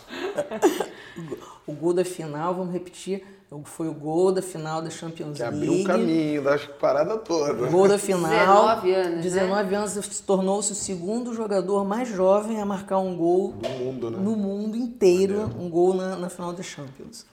O 1.66 1.72
gol 1.74 1.94
da 1.94 2.04
final, 2.04 2.54
vamos 2.56 2.74
repetir, 2.74 3.26
foi 3.64 3.88
o 3.90 3.94
gol 3.94 4.32
da 4.32 4.42
final 4.42 4.82
da 4.82 4.90
Champions 4.90 5.38
Que 5.38 5.44
League. 5.44 5.58
abriu 5.58 5.82
o 5.82 5.84
caminho 5.84 6.44
das 6.44 6.66
paradas 6.66 7.20
todas. 7.26 7.70
Gol 7.70 7.88
da 7.88 8.00
final. 8.00 8.30
19 8.30 8.94
anos, 8.94 9.16
né? 9.18 9.22
19 9.22 9.76
anos, 9.76 10.20
tornou-se 10.22 10.72
o 10.72 10.76
segundo 10.76 11.34
jogador 11.34 11.84
mais 11.86 12.08
jovem 12.08 12.62
a 12.62 12.66
marcar 12.66 12.98
um 13.00 13.16
gol 13.16 13.52
Do 13.52 13.70
mundo, 13.70 14.10
né? 14.10 14.18
no 14.18 14.36
mundo 14.36 14.76
inteiro, 14.78 15.52
um 15.60 15.70
gol 15.70 15.94
na, 15.94 16.16
na 16.16 16.30
final 16.30 16.54
da 16.54 16.64
Champions. 16.64 17.26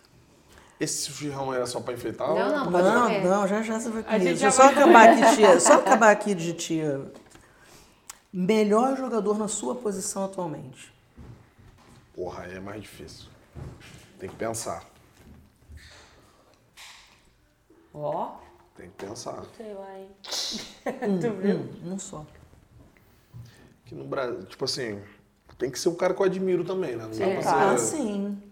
Esse 0.79 1.11
firrão 1.11 1.53
é 1.55 1.65
só 1.67 1.79
pra 1.81 1.95
enfeitar? 1.95 2.29
Não, 2.29 2.37
ou- 2.37 2.51
não. 2.65 2.73
Pode 2.73 2.89
não, 2.89 3.03
comer. 3.03 3.25
não, 3.25 3.47
já 3.47 3.63
já 3.63 3.79
você 3.79 3.91
vai 3.91 4.03
comer. 4.03 4.19
Deixa 4.19 4.37
já 4.37 4.47
eu 4.49 4.53
só 4.53 4.63
vai 4.65 4.73
acabar 4.73 5.09
aqui, 5.11 5.37
tia. 5.37 5.61
Só 5.61 5.73
acabar 5.75 6.11
aqui 6.11 6.35
de 6.35 6.53
tia. 6.55 7.01
Melhor 8.33 8.97
jogador 8.97 9.37
na 9.39 9.49
sua 9.49 9.75
posição 9.75 10.25
atualmente. 10.25 10.93
Porra, 12.15 12.45
aí 12.45 12.55
é 12.57 12.61
mais 12.61 12.81
difícil. 12.81 13.27
Tem 14.19 14.29
que 14.29 14.37
pensar. 14.37 14.85
Ó, 17.95 18.37
Tem 18.77 18.89
que 18.91 19.07
pensar. 19.07 19.45
sei 19.57 19.75
lá, 19.75 19.99
hein? 19.99 20.09
Um, 21.09 21.19
tu 21.21 21.31
viu? 21.35 21.57
um, 21.85 21.93
um 21.95 21.99
só. 21.99 22.25
Que 23.85 23.95
no 23.95 24.05
Brasil, 24.07 24.45
tipo 24.47 24.65
assim, 24.65 25.03
tem 25.59 25.71
que 25.71 25.79
ser 25.79 25.89
um 25.89 25.95
cara 25.97 26.15
que 26.15 26.23
eu 26.23 26.27
admiro 26.27 26.65
também, 26.65 26.95
né? 26.97 27.05
Não 27.05 27.19
dá 27.19 27.25
É. 27.27 27.41
pra 27.41 27.71
Ah, 27.73 27.79
ser... 27.79 27.97
sim. 27.97 28.43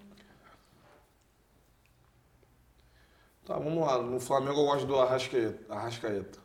Tá, 3.44 3.54
vamos 3.58 3.78
lá. 3.86 3.98
No 4.02 4.20
Flamengo 4.20 4.60
eu 4.60 4.66
gosto 4.66 4.86
do 4.86 4.98
Arrascaeta. 4.98 5.72
Arrascaeta. 5.72 6.38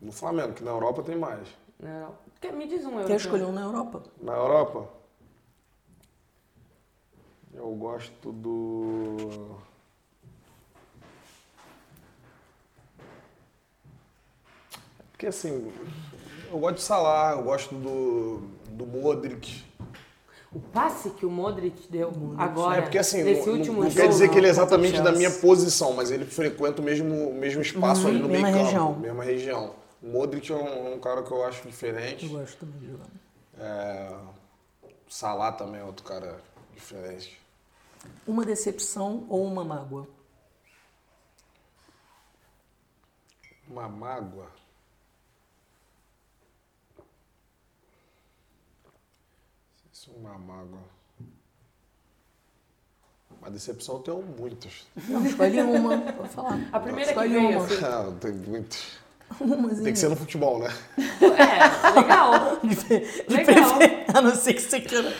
No 0.00 0.12
Flamengo, 0.12 0.54
que 0.54 0.64
na 0.64 0.70
Europa 0.70 1.02
tem 1.02 1.16
mais. 1.16 1.46
Não. 1.78 2.14
Quer- 2.40 2.52
Me 2.54 2.66
diz 2.66 2.84
um 2.86 2.90
Quer 2.90 2.96
europeu. 2.96 3.16
escolher 3.16 3.44
um 3.44 3.52
na 3.52 3.60
Europa? 3.62 4.02
Na 4.22 4.32
Europa, 4.32 4.88
eu 7.52 7.70
gosto 7.74 8.32
do. 8.32 9.58
Porque 15.20 15.26
assim, 15.26 15.70
eu 16.50 16.58
gosto 16.58 16.76
de 16.76 16.82
Salah, 16.82 17.32
eu 17.32 17.42
gosto 17.42 17.74
do, 17.74 18.38
do 18.70 18.86
Modric. 18.86 19.62
O 20.50 20.58
passe 20.58 21.10
que 21.10 21.26
o 21.26 21.30
Modric 21.30 21.86
deu 21.92 22.10
agora, 22.38 22.78
é 22.78 22.80
porque 22.80 22.96
assim, 22.96 23.22
nesse 23.22 23.46
não, 23.46 23.54
último 23.58 23.82
não 23.82 23.90
jogo... 23.90 24.00
quer 24.00 24.08
dizer 24.08 24.30
que 24.30 24.38
ele 24.38 24.46
é 24.46 24.48
exatamente 24.48 25.02
da 25.02 25.12
minha 25.12 25.30
posição, 25.30 25.92
mas 25.92 26.10
ele 26.10 26.24
frequenta 26.24 26.80
o 26.80 26.84
mesmo, 26.84 27.28
o 27.28 27.34
mesmo 27.34 27.60
espaço 27.60 28.04
Uhum, 28.04 28.08
ali 28.08 28.18
no 28.18 28.28
meio 28.28 28.40
mesma 28.40 28.56
campo, 28.56 28.64
região. 28.64 28.94
mesma 28.96 29.24
região. 29.24 29.74
O 30.02 30.06
Modric 30.06 30.50
é 30.50 30.56
um, 30.56 30.94
um 30.94 30.98
cara 30.98 31.22
que 31.22 31.30
eu 31.30 31.44
acho 31.44 31.68
diferente. 31.68 32.24
Eu 32.24 32.38
gosto 32.40 32.56
também 32.56 32.80
de 32.80 32.86
jogar. 32.86 33.06
É, 33.58 34.16
Salah 35.06 35.52
também 35.52 35.82
é 35.82 35.84
outro 35.84 36.02
cara 36.02 36.38
diferente. 36.74 37.38
Uma 38.26 38.46
decepção 38.46 39.26
ou 39.28 39.44
uma 39.44 39.64
mágoa? 39.64 40.08
Uma 43.68 43.86
mágoa. 43.86 44.46
Isso 50.00 50.10
é 50.16 50.18
uma 50.18 50.38
mágoa. 50.38 50.80
Uma 53.38 53.50
decepção 53.50 53.96
eu 53.96 54.00
tenho 54.00 54.22
muitas. 54.22 54.86
Não, 55.06 55.26
escolhe 55.26 55.60
uma, 55.60 55.98
pode 56.12 56.28
falar. 56.30 56.58
A 56.72 56.80
primeira 56.80 57.12
que 57.12 57.18
Escolhe 57.18 57.34
veio, 57.34 57.58
uma. 57.58 57.66
assim. 57.66 57.84
Ah, 57.84 58.12
tem 58.18 58.32
muitas. 58.32 58.86
Umazinha. 59.38 59.84
Tem 59.84 59.92
que 59.92 59.98
ser 59.98 60.08
no 60.08 60.16
futebol, 60.16 60.58
né? 60.60 60.68
É, 61.20 62.00
legal. 62.00 62.56
De 62.64 63.34
Legal. 63.34 63.78
prefer- 63.78 64.04
A 64.16 64.22
não 64.22 64.34
ser 64.34 64.54
que 64.54 64.62
você 64.62 64.80
queira 64.80 65.10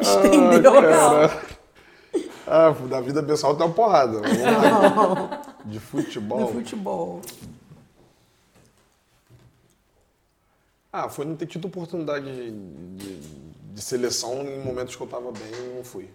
estender 0.00 0.66
o 0.66 0.82
Cara. 0.82 1.42
Ah, 2.44 2.70
da 2.88 3.00
vida 3.00 3.22
pessoal 3.22 3.54
tem 3.56 3.66
uma 3.66 3.72
porrada. 3.72 4.20
Vamos 4.20 4.40
lá. 4.42 5.42
De 5.64 5.78
futebol. 5.78 6.40
no 6.40 6.48
futebol. 6.48 7.22
Ah, 10.92 11.08
foi 11.08 11.24
não 11.24 11.36
ter 11.36 11.46
tido 11.46 11.66
oportunidade 11.68 12.24
de, 12.26 12.50
de, 12.50 13.20
de 13.78 13.84
seleção 13.84 14.42
em 14.42 14.58
momentos 14.58 14.96
que 14.96 15.02
eu 15.02 15.06
tava 15.06 15.30
bem 15.30 15.52
e 15.52 15.76
não 15.76 15.84
fui. 15.84 16.10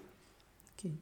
Aqui. 0.77 0.93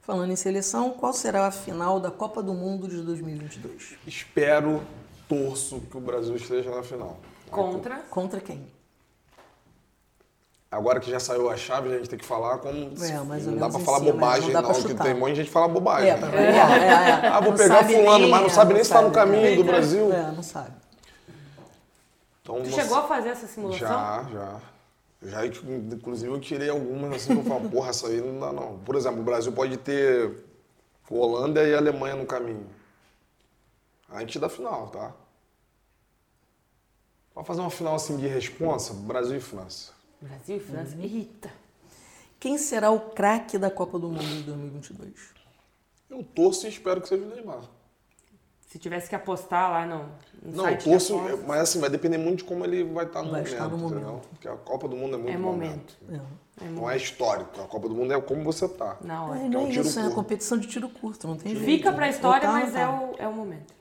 Falando 0.00 0.30
em 0.32 0.36
seleção, 0.36 0.90
qual 0.92 1.12
será 1.12 1.48
a 1.48 1.50
final 1.50 1.98
da 1.98 2.12
Copa 2.12 2.40
do 2.42 2.54
Mundo 2.54 2.86
de 2.86 3.02
2022? 3.02 3.96
Espero, 4.06 4.82
torço 5.28 5.80
que 5.80 5.96
o 5.96 6.00
Brasil 6.00 6.36
esteja 6.36 6.70
na 6.70 6.84
final. 6.84 7.18
Contra. 7.50 7.96
Contra 8.08 8.40
quem? 8.40 8.64
Agora 10.70 11.00
que 11.00 11.10
já 11.10 11.18
saiu 11.18 11.50
a 11.50 11.56
chave, 11.56 11.92
a 11.92 11.96
gente 11.98 12.08
tem 12.08 12.18
que 12.20 12.24
falar 12.24 12.58
como. 12.58 12.92
É, 13.04 13.18
mais 13.24 13.44
ou 13.44 13.52
não 13.52 13.58
dá 13.58 13.68
pra 13.68 13.80
falar 13.80 13.98
cima, 13.98 14.12
bobagem, 14.12 14.52
não 14.52 14.62
não, 14.62 14.72
que 14.72 14.94
tem 14.94 15.14
um 15.14 15.18
monte 15.18 15.30
de 15.30 15.36
gente 15.38 15.46
que 15.48 15.52
fala 15.52 15.66
bobagem. 15.66 16.10
É, 16.10 16.16
pra 16.16 16.28
variar. 16.28 16.70
É, 16.70 16.86
é. 16.86 17.28
Ah, 17.28 17.40
vou 17.40 17.50
Não 17.50 17.58
pegar 17.58 17.76
sabe 17.78 17.94
fulano, 17.94 18.18
nem, 18.20 18.30
mas 18.30 18.40
não 18.42 18.46
é, 18.46 18.50
sabe 18.52 18.74
nem 18.74 18.84
se 18.84 18.90
tá 18.90 19.02
no 19.02 19.12
sabe. 19.12 19.14
caminho 19.16 19.56
do 19.56 19.62
É, 19.62 19.64
Brasil. 19.72 20.12
É, 20.12 20.30
não 20.30 20.42
sabe. 20.44 20.70
Então, 22.42 22.60
você- 22.64 22.70
chegou 22.70 22.98
a 22.98 23.02
fazer 23.08 23.30
essa 23.30 23.48
simulação? 23.48 23.78
Já, 23.88 24.26
já. 24.32 24.60
Já, 25.22 25.46
inclusive, 25.46 26.32
eu 26.32 26.40
tirei 26.40 26.70
algumas 26.70 27.14
assim 27.14 27.34
que 27.34 27.40
eu 27.40 27.44
falo, 27.44 27.68
porra, 27.68 27.90
essa 27.90 28.08
aí 28.08 28.20
não 28.20 28.40
dá 28.40 28.52
não. 28.52 28.78
Por 28.78 28.96
exemplo, 28.96 29.20
o 29.20 29.24
Brasil 29.24 29.52
pode 29.52 29.76
ter 29.76 30.44
Holanda 31.10 31.62
e 31.66 31.74
Alemanha 31.74 32.16
no 32.16 32.24
caminho. 32.24 32.66
Antes 34.08 34.40
da 34.40 34.48
final, 34.48 34.88
tá? 34.88 35.14
Pra 37.34 37.44
fazer 37.44 37.60
uma 37.60 37.70
final 37.70 37.94
assim 37.94 38.16
de 38.16 38.26
responsa, 38.26 38.94
Brasil 38.94 39.36
e 39.36 39.40
França. 39.40 39.92
Brasil 40.20 40.56
e 40.56 40.60
França. 40.60 40.96
Uhum. 40.96 41.02
Eita. 41.02 41.52
Quem 42.38 42.56
será 42.56 42.90
o 42.90 43.10
craque 43.10 43.58
da 43.58 43.70
Copa 43.70 43.98
do 43.98 44.08
Mundo 44.08 44.24
de 44.24 44.42
2022? 44.44 45.12
Eu 46.08 46.24
torço 46.24 46.66
e 46.66 46.70
espero 46.70 47.00
que 47.00 47.08
seja 47.08 47.22
o 47.22 47.28
Neymar. 47.28 47.62
Se 48.70 48.78
tivesse 48.78 49.08
que 49.08 49.16
apostar 49.16 49.68
lá 49.68 49.84
no, 49.84 49.98
no 50.44 50.56
Não, 50.62 50.76
torço, 50.76 51.16
apostas. 51.18 51.44
mas 51.44 51.60
assim, 51.60 51.80
vai 51.80 51.90
depender 51.90 52.18
muito 52.18 52.38
de 52.38 52.44
como 52.44 52.64
ele 52.64 52.84
vai 52.84 53.04
estar 53.04 53.20
no 53.20 53.32
Vai 53.32 53.40
momento, 53.40 53.52
estar 53.52 53.68
no 53.68 53.76
entendeu? 53.76 54.00
momento. 54.08 54.28
Porque 54.28 54.46
a 54.48 54.56
Copa 54.56 54.86
do 54.86 54.94
Mundo 54.96 55.14
é 55.16 55.18
muito 55.18 55.34
É 55.34 55.36
momento. 55.36 55.96
É. 56.08 56.64
Não 56.66 56.88
é 56.88 56.96
histórico. 56.96 57.60
A 57.60 57.66
Copa 57.66 57.88
do 57.88 57.96
Mundo 57.96 58.12
é 58.14 58.20
como 58.20 58.44
você 58.44 58.68
tá. 58.68 58.96
Hora. 59.02 59.40
É, 59.40 59.48
não 59.48 59.62
é 59.62 59.64
um 59.64 59.66
é 59.66 59.70
tiro 59.72 59.86
isso, 59.88 59.98
é 59.98 60.02
a 60.02 60.04
curto. 60.04 60.14
competição 60.14 60.56
de 60.56 60.68
tiro 60.68 60.88
curto, 60.88 61.26
não 61.26 61.36
tem 61.36 61.52
jeito. 61.52 61.64
Fica 61.64 61.92
pra 61.92 62.08
história, 62.08 62.48
Ou 62.48 62.54
tá, 62.54 62.60
mas 62.60 62.72
tá. 62.72 62.80
é 62.80 62.88
o, 62.88 63.14
é 63.18 63.26
o 63.26 63.32
momento. 63.32 63.74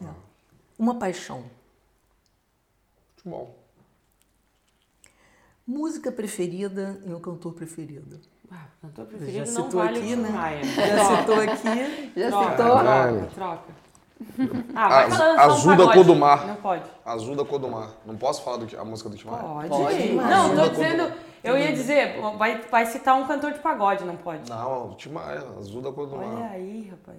Uma 0.79 0.95
paixão. 0.95 1.43
Futebol. 3.15 3.55
Música 5.67 6.11
preferida 6.11 6.99
e 7.05 7.13
um 7.13 7.19
cantor 7.19 7.53
preferido. 7.53 8.19
Ah, 8.49 8.65
cantor 8.81 9.05
Já 9.05 9.17
preferido 9.17 9.51
não 9.51 9.65
citou 9.65 9.81
vale 9.83 9.99
aqui, 9.99 10.13
o 10.13 10.17
né? 10.17 10.29
Maia. 10.29 10.63
Já 10.63 11.17
citou 11.17 11.35
aqui. 11.41 12.11
Já 12.19 12.29
Troca, 12.29 12.49
citou? 12.49 12.79
troca, 12.79 13.29
troca. 13.35 13.88
Ah, 14.75 14.89
vai 14.89 15.05
Az- 15.05 15.19
um 15.19 15.39
Azul 15.39 15.71
da 15.71 15.77
pagode. 15.77 15.97
cor 15.97 16.05
do 16.05 16.15
mar. 16.15 16.45
Não 16.47 16.55
pode. 16.55 16.83
Azul 17.05 17.35
da 17.35 17.45
cor 17.45 17.59
do 17.59 17.67
mar. 17.69 17.89
Não 18.05 18.15
posso 18.15 18.43
falar 18.43 18.57
do, 18.57 18.79
a 18.79 18.85
música 18.85 19.09
do 19.09 19.15
Timar? 19.17 19.39
Pode. 19.41 19.69
Pode. 19.69 20.09
Não, 20.13 20.55
tô 20.55 20.67
dizendo... 20.69 21.11
Eu 21.41 21.57
ia 21.57 21.71
dizer, 21.71 22.19
vai, 22.37 22.61
vai 22.69 22.85
citar 22.85 23.15
um 23.15 23.25
cantor 23.25 23.53
de 23.53 23.59
pagode, 23.59 24.03
não 24.03 24.17
pode. 24.17 24.49
Não, 24.49 24.89
o 24.89 24.95
Timar 24.95 25.31
é 25.31 25.37
azul 25.57 25.81
da 25.81 25.89
cor 25.89 26.05
do 26.05 26.17
Olha 26.17 26.27
mar. 26.27 26.51
aí, 26.51 26.91
rapaz. 26.91 27.17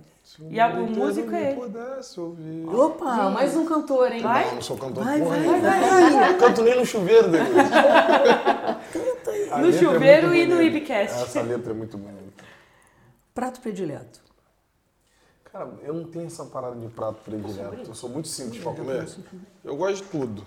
E 0.50 0.60
a- 0.60 0.68
o 0.68 0.86
músico 0.90 1.34
é 1.34 1.52
ele. 1.52 1.54
pudesse 1.60 2.20
ouvir. 2.20 2.68
Opa, 2.68 3.30
mais 3.30 3.56
um 3.56 3.64
cantor, 3.64 4.12
hein? 4.12 4.20
Vai. 4.20 4.44
Não, 4.48 4.54
não 4.56 4.62
sou 4.62 4.76
cantor 4.76 5.04
Vai, 5.04 5.18
porra 5.20 5.30
vai, 5.30 5.40
nenhuma. 5.40 5.58
vai. 5.70 6.10
Não 6.32 6.38
canto 6.38 6.62
nem 6.62 6.76
no 6.78 6.84
chuveiro, 6.84 7.28
Denise. 7.30 7.60
A 9.50 9.58
No 9.58 9.68
é 9.68 9.72
chuveiro 9.72 10.34
e 10.34 10.46
no. 10.46 10.60
Ibcast. 10.62 11.22
Essa 11.22 11.40
letra 11.40 11.72
é 11.72 11.74
muito 11.74 11.96
bonita. 11.96 12.44
Prato 13.34 13.58
predileto. 13.60 14.20
Cara, 15.52 15.68
eu 15.82 15.92
não 15.94 16.04
tenho 16.04 16.26
essa 16.26 16.44
parada 16.44 16.76
de 16.76 16.86
prato 16.88 17.18
predileto. 17.24 17.90
Eu 17.90 17.94
sou 17.94 18.08
muito 18.08 18.28
simples 18.28 18.62
pra 18.62 18.72
comer. 18.72 19.08
Eu 19.64 19.76
gosto 19.76 20.04
de 20.04 20.10
tudo. 20.10 20.46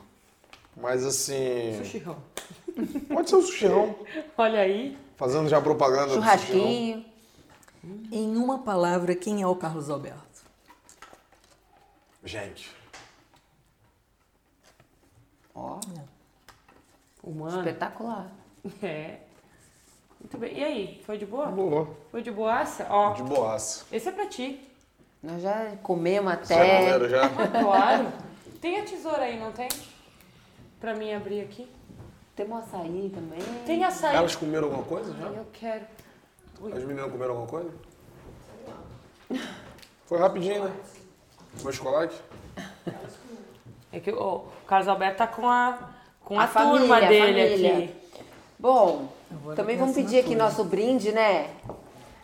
Mas 0.78 1.06
assim. 1.06 1.78
Sushirão. 1.78 2.18
Pode 3.14 3.30
ser 3.30 3.36
o 3.36 3.42
sushirão. 3.42 3.96
Olha 4.38 4.60
aí. 4.62 4.98
Fazendo 5.18 5.50
já 5.50 5.62
propaganda. 5.62 6.14
Churrasquinho. 6.14 7.06
Em 8.12 8.38
uma 8.38 8.60
palavra, 8.60 9.14
quem 9.14 9.42
é 9.42 9.48
o 9.48 9.56
Carlos 9.56 9.90
Alberto? 9.90 10.42
Gente. 12.24 12.72
Ó, 15.54 15.80
Humano. 17.22 17.60
espetacular. 17.60 18.32
É. 18.82 19.20
Muito 20.20 20.38
bem. 20.38 20.58
E 20.58 20.64
aí, 20.64 21.04
foi 21.06 21.18
de 21.18 21.26
boa? 21.26 21.48
Boa. 21.48 21.90
Foi 22.10 22.22
de 22.22 22.32
boaça? 22.32 22.88
Ó, 22.90 23.12
De 23.12 23.24
boaça. 23.24 23.84
esse 23.92 24.08
é 24.08 24.12
pra 24.14 24.26
ti. 24.28 24.73
Nós 25.24 25.42
já 25.42 25.72
comemos 25.82 26.32
é 26.32 26.36
até. 26.36 26.80
maneiro 26.82 27.10
já? 27.10 27.30
Claro. 27.30 28.08
Tem 28.60 28.80
a 28.80 28.84
tesoura 28.84 29.22
aí, 29.24 29.40
não 29.40 29.52
tem? 29.54 29.70
Pra 30.82 30.94
mim 30.94 31.14
abrir 31.14 31.42
aqui. 31.42 31.70
Temos 32.36 32.60
açaí 32.64 33.10
também. 33.14 33.40
Tem 33.66 33.84
açaí. 33.86 34.16
Elas 34.16 34.36
comeram 34.36 34.66
alguma 34.66 34.84
coisa 34.84 35.14
já? 35.14 35.28
Eu 35.28 35.46
quero. 35.54 35.86
As 36.76 36.84
meninas 36.84 37.12
comeram 37.12 37.32
alguma 37.38 37.48
coisa? 37.48 37.72
Foi 40.06 40.20
rapidinho, 40.20 40.66
né? 40.66 40.74
Foi 41.58 41.72
chocolate? 41.72 42.16
É 43.92 44.00
que 44.00 44.12
o 44.12 44.46
Carlos 44.68 44.88
Alberto 44.88 45.18
tá 45.18 45.28
com 45.28 45.48
a, 45.48 45.78
com 46.24 46.40
a, 46.40 46.44
A 46.44 46.48
turma 46.48 46.70
família, 46.72 46.96
a 46.96 47.00
dele 47.10 47.58
família. 47.58 47.78
aqui. 47.86 47.96
Bom, 48.58 49.08
também 49.56 49.76
tem 49.76 49.78
vamos 49.78 49.96
pedir 49.96 50.20
aqui 50.20 50.36
nosso 50.36 50.64
brinde, 50.64 51.12
né? 51.12 51.50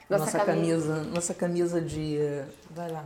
Nossa, 0.10 0.40
camisa. 0.40 1.04
nossa 1.04 1.34
camisa 1.34 1.80
de. 1.82 2.18
Vai 2.72 2.92
lá. 2.92 3.06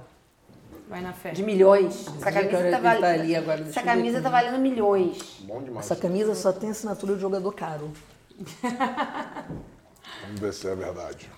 Vai 0.90 1.02
na 1.02 1.14
fé. 1.14 1.32
de 1.32 1.44
milhões. 1.44 2.08
Essa 2.18 2.32
camisa 2.32 2.64
tá 2.64 2.72
tá 2.72 2.80
valendo. 2.80 3.06
ali 3.06 3.36
agora, 3.36 3.62
Essa 3.62 3.82
camisa 3.84 4.22
tá 4.22 4.30
valendo 4.30 4.60
milhões. 4.60 5.40
Bom 5.42 5.62
demais. 5.62 5.86
Essa 5.86 5.96
camisa 5.96 6.36
só 6.36 6.52
tem 6.54 6.70
assinatura 6.70 7.16
de 7.16 7.22
jogador 7.22 7.52
caro. 7.54 7.92
Vamos 10.24 10.40
ver 10.40 10.54
se 10.54 10.68
é 10.68 10.76
verdade. 10.76 11.30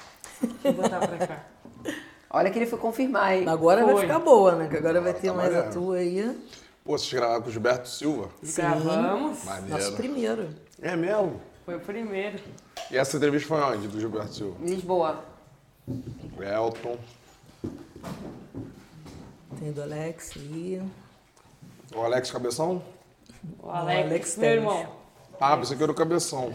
Vou 0.64 0.74
botar 0.74 1.00
pra 1.00 1.28
cá. 1.28 1.44
Olha 2.30 2.52
que 2.52 2.60
ele 2.60 2.66
foi 2.66 2.78
confirmar, 2.80 3.34
hein? 3.36 3.48
Agora 3.48 3.84
vai 3.86 3.94
Foi. 3.94 4.02
ficar 4.02 4.20
boa, 4.20 4.56
né? 4.56 4.68
Que 4.68 4.78
agora 4.78 5.00
vai 5.00 5.14
ter 5.14 5.28
tá 5.30 5.34
mais 5.34 5.50
a 5.50 5.54
maneiro. 5.54 5.74
tua 5.74 5.96
aí. 5.98 6.38
Pô, 6.84 6.98
vocês 6.98 7.14
gravaram 7.14 7.42
com 7.42 7.50
o 7.50 7.52
Gilberto 7.52 7.88
Silva? 7.88 8.30
Gravamos. 8.44 9.44
Maneiro. 9.46 9.70
Nosso 9.70 9.94
primeiro. 9.94 10.50
É 10.82 10.96
mesmo? 10.96 11.40
Foi 11.66 11.76
o 11.76 11.80
primeiro. 11.80 12.40
E 12.92 12.98
essa 12.98 13.16
entrevista 13.18 13.48
foi 13.48 13.62
onde, 13.62 13.88
do 13.88 14.00
Gilberto 14.00 14.34
Silva? 14.34 14.56
Lisboa. 14.62 15.24
O 15.88 16.44
Elton. 16.44 16.98
Tem 19.60 19.72
do 19.72 19.84
Alex 19.84 20.32
aí. 20.36 20.82
O 21.96 22.02
Alex 22.02 22.32
Cabeção? 22.32 22.84
O 23.62 23.70
Alex, 23.70 24.06
Alex 24.06 24.38
meu 24.38 24.50
irmão. 24.50 24.88
Ah, 25.40 25.58
pensei 25.58 25.78
que 25.78 25.84
era 25.84 25.92
o 25.92 25.96
Cabeção. 25.96 26.54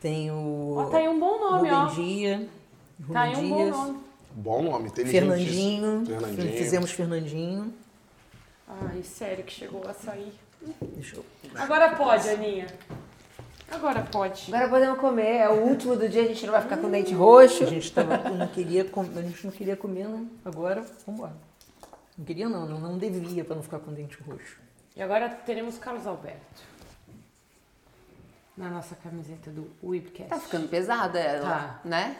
Tem 0.00 0.30
o. 0.30 0.76
Ó, 0.76 0.84
tá 0.86 0.98
aí 0.98 1.08
um 1.08 1.18
bom 1.18 1.38
nome, 1.38 1.70
ó. 1.70 1.86
Rubem 1.86 2.04
Dia. 2.04 2.48
Tá 3.12 3.20
aí 3.22 3.36
um 3.36 3.48
bom 3.48 3.56
Dias, 3.56 3.76
nome. 3.76 3.98
Bom 4.32 4.62
nome, 4.62 4.86
inteligente. 4.88 5.20
Fernandinho. 5.20 6.06
Fernandinho. 6.06 6.52
Fizemos 6.52 6.90
Fernandinho. 6.92 7.74
Ai, 8.68 9.02
sério 9.02 9.44
que 9.44 9.52
chegou 9.52 9.82
a 9.88 9.94
sair. 9.94 10.32
Deixa 10.94 11.16
eu. 11.16 11.24
Agora 11.56 11.96
pode, 11.96 12.28
Aninha. 12.28 12.66
Agora 13.70 14.02
pode. 14.02 14.52
Agora 14.54 14.68
podemos 14.68 14.98
comer. 14.98 15.36
É 15.36 15.48
o 15.48 15.62
último 15.66 15.94
do 15.96 16.08
dia, 16.08 16.22
a 16.22 16.26
gente 16.26 16.44
não 16.46 16.52
vai 16.52 16.62
ficar 16.62 16.78
com 16.78 16.90
dente 16.90 17.12
roxo. 17.14 17.64
A 17.64 17.66
gente, 17.66 17.92
tava, 17.92 18.16
não 18.30 18.46
queria, 18.48 18.84
com- 18.84 19.02
a 19.02 19.22
gente 19.22 19.44
não 19.44 19.52
queria 19.52 19.76
comer, 19.76 20.08
né? 20.08 20.26
Agora, 20.44 20.84
vambora. 21.06 21.36
Não 22.16 22.24
queria 22.24 22.48
não, 22.48 22.66
não, 22.66 22.80
não 22.80 22.98
devia 22.98 23.44
pra 23.44 23.54
não 23.54 23.62
ficar 23.62 23.78
com 23.78 23.92
dente 23.92 24.18
roxo. 24.22 24.58
E 24.96 25.02
agora 25.02 25.28
teremos 25.28 25.78
Carlos 25.78 26.06
Alberto. 26.06 26.62
Na 28.56 28.68
nossa 28.70 28.96
camiseta 28.96 29.50
do 29.52 29.70
Webcast. 29.84 30.30
Tá 30.30 30.40
ficando 30.40 30.66
pesada 30.68 31.18
ela, 31.20 31.48
Tá. 31.48 31.80
né? 31.84 32.16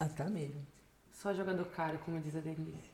Ah, 0.00 0.06
tá 0.08 0.24
mesmo. 0.24 0.66
Só 1.12 1.32
jogador 1.32 1.64
caro, 1.66 1.98
como 2.04 2.18
diz 2.20 2.34
a 2.34 2.40
Denise. 2.40 2.90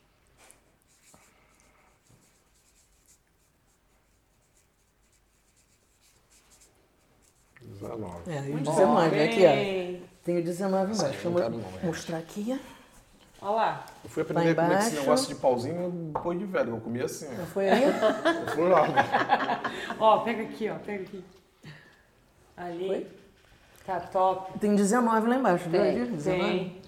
Dezenove. 7.83 8.31
É, 8.31 8.37
e 8.37 8.49
o 8.49 8.53
Muito 8.53 8.71
19, 8.71 9.11
bom. 9.17 9.25
aqui, 9.25 9.45
ó. 9.47 10.33
O 10.33 10.43
19 10.43 10.93
Essa 10.93 11.07
aí 11.07 11.11
embaixo. 11.11 11.29
eu 11.29 11.51
não 11.51 11.59
não, 11.59 11.79
é. 11.83 11.87
mostrar 11.87 12.19
aqui. 12.19 12.61
Olha 13.41 13.51
lá. 13.51 13.87
Eu 14.05 14.11
fui 14.11 14.23
aprender 14.23 14.55
como 14.55 14.67
é 14.67 14.71
que 14.71 14.75
esse 14.77 14.87
embaixo. 14.89 15.01
negócio 15.03 15.29
de 15.35 15.41
pauzinho 15.41 15.91
depois 16.15 16.39
de 16.39 16.45
velho. 16.45 16.71
Eu 16.71 16.81
comia 16.81 17.05
assim. 17.05 17.27
Já 17.37 17.47
foi 17.47 17.69
aí? 17.69 17.83
Eu 17.85 18.47
fui 18.55 18.69
lá. 18.69 18.85
Ó, 19.99 20.19
pega 20.21 20.43
aqui, 20.45 20.69
ó. 20.71 20.75
Pega 20.77 21.03
aqui. 21.03 21.25
Ali. 22.57 22.87
Foi? 22.87 23.07
Tá 23.85 23.99
top. 23.99 24.59
Tem 24.61 24.75
19 24.77 25.29
lá 25.29 25.37
embaixo, 25.37 25.69
viu? 25.69 25.81
Tem? 25.81 26.05
19. 26.05 26.43
Tem. 26.43 26.83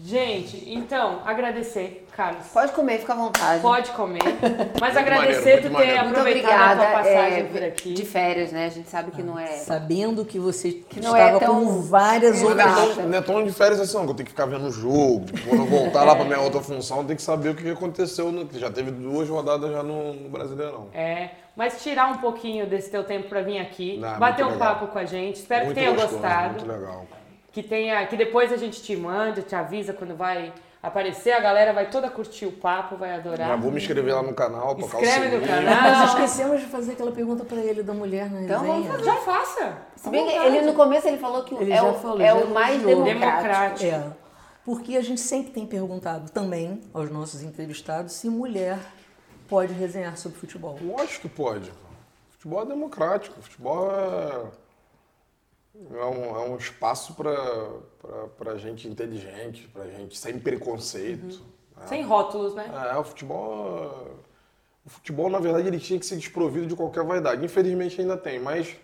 Gente, 0.00 0.70
então, 0.72 1.22
agradecer, 1.24 2.06
Carlos. 2.18 2.46
Pode 2.52 2.72
comer, 2.72 2.98
fica 2.98 3.12
à 3.12 3.16
vontade. 3.16 3.62
Pode 3.62 3.90
comer. 3.92 4.18
Mas 4.80 4.94
Muito 4.94 4.98
agradecer 4.98 5.38
maneiro, 5.38 5.62
tu 5.62 5.62
muito 5.62 5.62
ter 5.62 5.70
maneiro. 5.70 6.04
Muito 6.04 6.18
aproveitado 6.18 6.52
obrigada. 6.52 6.82
a 6.82 6.86
tua 6.86 6.98
passagem 6.98 7.38
é, 7.38 7.42
por 7.44 7.62
aqui. 7.62 7.94
De 7.94 8.04
férias, 8.04 8.50
né? 8.50 8.66
A 8.66 8.70
gente 8.70 8.88
sabe 8.88 9.12
que 9.12 9.22
não 9.22 9.38
é. 9.38 9.46
Sabendo 9.46 10.24
que 10.24 10.36
você 10.36 10.82
não 11.00 11.14
é 11.14 11.26
estava 11.26 11.38
tão- 11.46 11.64
com 11.64 11.80
várias 11.82 12.40
É, 12.42 12.44
Mas 12.44 12.56
não 12.56 12.60
é, 12.60 12.66
outras... 12.66 12.96
tão, 12.96 13.06
não 13.08 13.18
é 13.18 13.20
tão 13.22 13.44
de 13.44 13.52
férias 13.52 13.80
assim, 13.80 13.96
não, 13.96 14.04
que 14.04 14.10
eu 14.10 14.14
tenho 14.16 14.24
que 14.24 14.32
ficar 14.32 14.46
vendo 14.46 14.66
o 14.66 14.72
jogo. 14.72 15.26
Quando 15.48 15.60
eu 15.60 15.66
voltar 15.66 16.02
lá 16.02 16.16
pra 16.16 16.24
minha 16.24 16.40
outra 16.40 16.60
função, 16.60 16.98
eu 16.98 17.04
tenho 17.04 17.16
que 17.16 17.22
saber 17.22 17.50
o 17.50 17.54
que 17.54 17.70
aconteceu. 17.70 18.32
No, 18.32 18.46
que 18.46 18.58
já 18.58 18.68
teve 18.68 18.90
duas 18.90 19.28
rodadas 19.28 19.70
já 19.70 19.84
no, 19.84 20.12
no 20.14 20.28
Brasileirão. 20.28 20.88
É, 20.92 21.30
mas 21.54 21.80
tirar 21.84 22.08
um 22.10 22.16
pouquinho 22.16 22.66
desse 22.66 22.90
teu 22.90 23.04
tempo 23.04 23.28
pra 23.28 23.42
vir 23.42 23.60
aqui, 23.60 23.96
Não, 23.96 24.16
é 24.16 24.18
bater 24.18 24.44
um 24.44 24.50
legal. 24.50 24.74
papo 24.74 24.88
com 24.88 24.98
a 24.98 25.04
gente. 25.04 25.36
Espero 25.36 25.66
muito 25.66 25.76
que 25.76 25.82
tenha 25.84 25.92
gostoso, 25.94 26.14
gostado. 26.20 26.54
Muito 26.54 26.66
legal. 26.66 27.06
Que 27.52 27.62
tenha, 27.62 28.04
que 28.08 28.16
depois 28.16 28.52
a 28.52 28.56
gente 28.56 28.82
te 28.82 28.96
manda, 28.96 29.40
te 29.40 29.54
avisa 29.54 29.92
quando 29.92 30.16
vai 30.16 30.52
aparecer, 30.82 31.32
a 31.32 31.40
galera 31.40 31.72
vai 31.72 31.90
toda 31.90 32.08
curtir 32.10 32.46
o 32.46 32.52
papo, 32.52 32.96
vai 32.96 33.14
adorar. 33.14 33.48
Já 33.48 33.56
vou 33.56 33.70
me 33.70 33.78
inscrever 33.78 34.14
lá 34.14 34.22
no 34.22 34.34
canal, 34.34 34.74
tocar 34.74 35.00
Inscreve 35.00 35.36
o 35.36 35.40
no 35.40 35.46
sininho. 35.46 35.64
Nós 35.64 35.78
canal. 35.80 36.04
esquecemos 36.06 36.60
de 36.60 36.66
fazer 36.66 36.92
aquela 36.92 37.12
pergunta 37.12 37.44
pra 37.44 37.58
ele 37.58 37.82
da 37.82 37.92
mulher 37.92 38.30
na 38.30 38.42
Então 38.42 38.60
resenha. 38.60 38.74
vamos 38.74 38.88
fazer. 38.88 39.04
Já 39.04 39.16
faça. 39.16 39.78
Se 39.96 40.10
bem 40.10 40.26
que 40.26 40.32
ele 40.32 40.60
no 40.62 40.74
começo 40.74 41.08
ele 41.08 41.18
falou 41.18 41.42
que 41.44 41.54
Ele 41.54 41.72
é, 41.72 41.76
já 41.76 41.84
o, 41.84 41.94
falou, 41.94 42.20
é 42.20 42.32
o 42.32 42.48
mais 42.48 42.80
democrático. 42.82 43.18
Democrático. 43.20 43.84
É, 43.84 44.12
porque 44.64 44.96
a 44.96 45.02
gente 45.02 45.20
sempre 45.20 45.50
tem 45.52 45.66
perguntado 45.66 46.30
também 46.30 46.80
aos 46.92 47.10
nossos 47.10 47.42
entrevistados 47.42 48.12
se 48.12 48.28
mulher 48.28 48.78
pode 49.48 49.72
resenhar 49.72 50.16
sobre 50.16 50.38
futebol. 50.38 50.78
Lógico 50.82 51.22
que 51.22 51.28
pode. 51.28 51.72
Futebol 52.32 52.62
é 52.62 52.66
democrático, 52.66 53.40
futebol 53.42 53.90
é, 53.90 54.44
é, 55.90 56.04
um, 56.04 56.36
é 56.36 56.48
um 56.48 56.56
espaço 56.56 57.14
para 57.14 58.56
gente 58.58 58.88
inteligente, 58.88 59.68
para 59.68 59.86
gente 59.86 60.18
sem 60.18 60.38
preconceito. 60.38 61.40
né? 61.76 61.86
Sem 61.86 62.02
rótulos, 62.02 62.54
né? 62.54 62.70
É, 62.92 62.96
o 62.96 63.04
futebol. 63.04 64.16
O 64.84 64.90
futebol, 64.90 65.28
na 65.28 65.38
verdade, 65.38 65.68
ele 65.68 65.78
tinha 65.78 65.98
que 65.98 66.06
ser 66.06 66.16
desprovido 66.16 66.66
de 66.66 66.74
qualquer 66.74 67.04
vaidade. 67.04 67.44
Infelizmente 67.44 68.00
ainda 68.00 68.16
tem, 68.16 68.38
mas 68.40 68.74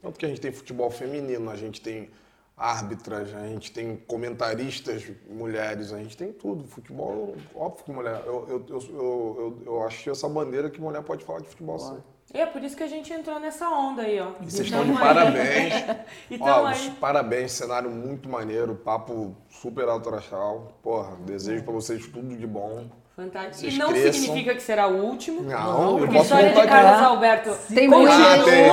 tanto 0.00 0.18
que 0.18 0.26
a 0.26 0.28
gente 0.28 0.40
tem 0.40 0.52
futebol 0.52 0.90
feminino, 0.90 1.50
a 1.50 1.56
gente 1.56 1.80
tem 1.80 2.10
árbitras, 2.56 3.34
a 3.34 3.46
gente 3.48 3.72
tem 3.72 3.96
comentaristas 3.96 5.10
mulheres, 5.28 5.92
a 5.92 5.98
gente 5.98 6.16
tem 6.16 6.32
tudo. 6.32 6.64
Futebol, 6.64 7.36
óbvio 7.54 7.84
que 7.84 7.92
mulher. 7.92 8.22
Eu, 8.24 8.46
eu, 8.48 8.66
eu, 8.68 8.80
eu, 8.96 9.62
eu 9.66 9.82
achei 9.82 10.10
essa 10.12 10.28
bandeira 10.28 10.70
que 10.70 10.80
mulher 10.80 11.02
pode 11.02 11.24
falar 11.24 11.40
de 11.40 11.48
futebol 11.48 11.78
sim. 11.78 12.02
E 12.34 12.40
é 12.40 12.46
por 12.46 12.62
isso 12.64 12.76
que 12.76 12.82
a 12.82 12.88
gente 12.88 13.12
entrou 13.12 13.38
nessa 13.38 13.68
onda 13.68 14.02
aí, 14.02 14.20
ó. 14.20 14.30
E 14.40 14.50
vocês 14.50 14.66
estão 14.66 14.84
de 14.84 14.92
parabéns. 14.92 15.72
Então 16.30 16.46
Ó, 16.64 16.66
aí- 16.66 16.90
parabéns, 17.00 17.52
cenário 17.52 17.88
muito 17.88 18.28
maneiro, 18.28 18.74
papo 18.74 19.36
super 19.48 19.88
alto 19.88 20.12
astral. 20.14 20.72
Porra, 20.82 21.16
desejo 21.20 21.62
pra 21.62 21.72
vocês 21.72 22.04
tudo 22.08 22.36
de 22.36 22.46
bom. 22.46 22.86
Fantástico. 23.14 23.54
Vocês 23.58 23.74
E 23.74 23.78
não 23.78 23.90
cresçam. 23.90 24.12
significa 24.12 24.54
que 24.56 24.60
será 24.62 24.88
o 24.88 24.96
último. 25.04 25.42
Não, 25.42 25.98
Porque 25.98 26.16
a 26.16 26.18
posso 26.18 26.34
história 26.34 26.48
de 26.52 26.66
Carlos 26.66 26.92
aqui. 26.94 27.04
Alberto 27.04 27.50
Tem 27.72 27.88
continua. 27.88 27.98
muita 28.18 28.32
Ah, 28.32 28.44
tem, 28.44 28.52
tem, 28.52 28.70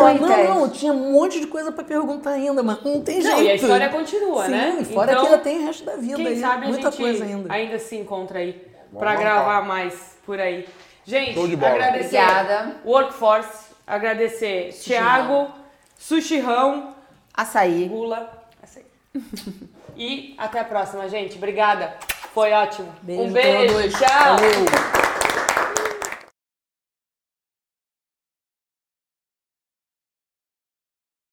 Olha 0.00 0.18
tem. 0.18 0.48
não, 0.48 0.54
não, 0.60 0.68
tinha 0.70 0.92
um 0.94 1.12
monte 1.12 1.38
de 1.40 1.46
coisa 1.46 1.70
pra 1.70 1.84
perguntar 1.84 2.30
ainda, 2.30 2.62
mas 2.62 2.82
não 2.82 3.02
tem 3.02 3.20
jeito. 3.20 3.36
Não, 3.36 3.42
e 3.42 3.50
a 3.50 3.54
história 3.54 3.88
continua, 3.90 4.46
Sim, 4.46 4.50
né? 4.52 4.84
fora 4.90 5.12
Então, 5.12 5.24
que 5.26 5.30
ainda 5.32 5.42
tem 5.44 5.58
o 5.58 5.66
resto 5.66 5.84
da 5.84 5.96
vida 5.96 6.16
Quem 6.16 6.26
aí, 6.28 6.40
sabe 6.40 6.64
a 6.64 6.68
muita 6.70 6.90
gente 6.90 7.00
coisa 7.02 7.24
ainda. 7.24 7.78
se 7.78 7.96
encontra 7.96 8.38
aí 8.38 8.66
marcar. 8.90 9.18
gravar 9.20 9.62
mais 9.66 10.16
por 10.24 10.40
aí. 10.40 10.66
Gente, 11.06 11.34
Show 11.34 11.46
de 11.46 11.56
bola. 11.56 11.74
agradecer 11.74 12.16
Obrigada. 12.18 12.76
Workforce, 12.84 13.66
agradecer 13.86 14.72
Thiago, 14.72 15.50
Sushirão, 15.98 16.94
Açaí. 17.32 17.88
Gula. 17.88 18.46
essa 18.62 18.80
aí. 18.80 18.86
E 19.96 20.34
até 20.38 20.60
a 20.60 20.64
próxima, 20.64 21.08
gente. 21.08 21.36
Obrigada. 21.36 21.94
Foi 22.32 22.52
ótimo. 22.52 22.92
Beijo 23.02 23.22
um 23.22 23.32
beijo. 23.32 23.98
Tchau. 23.98 24.36
Valeu. 24.36 25.13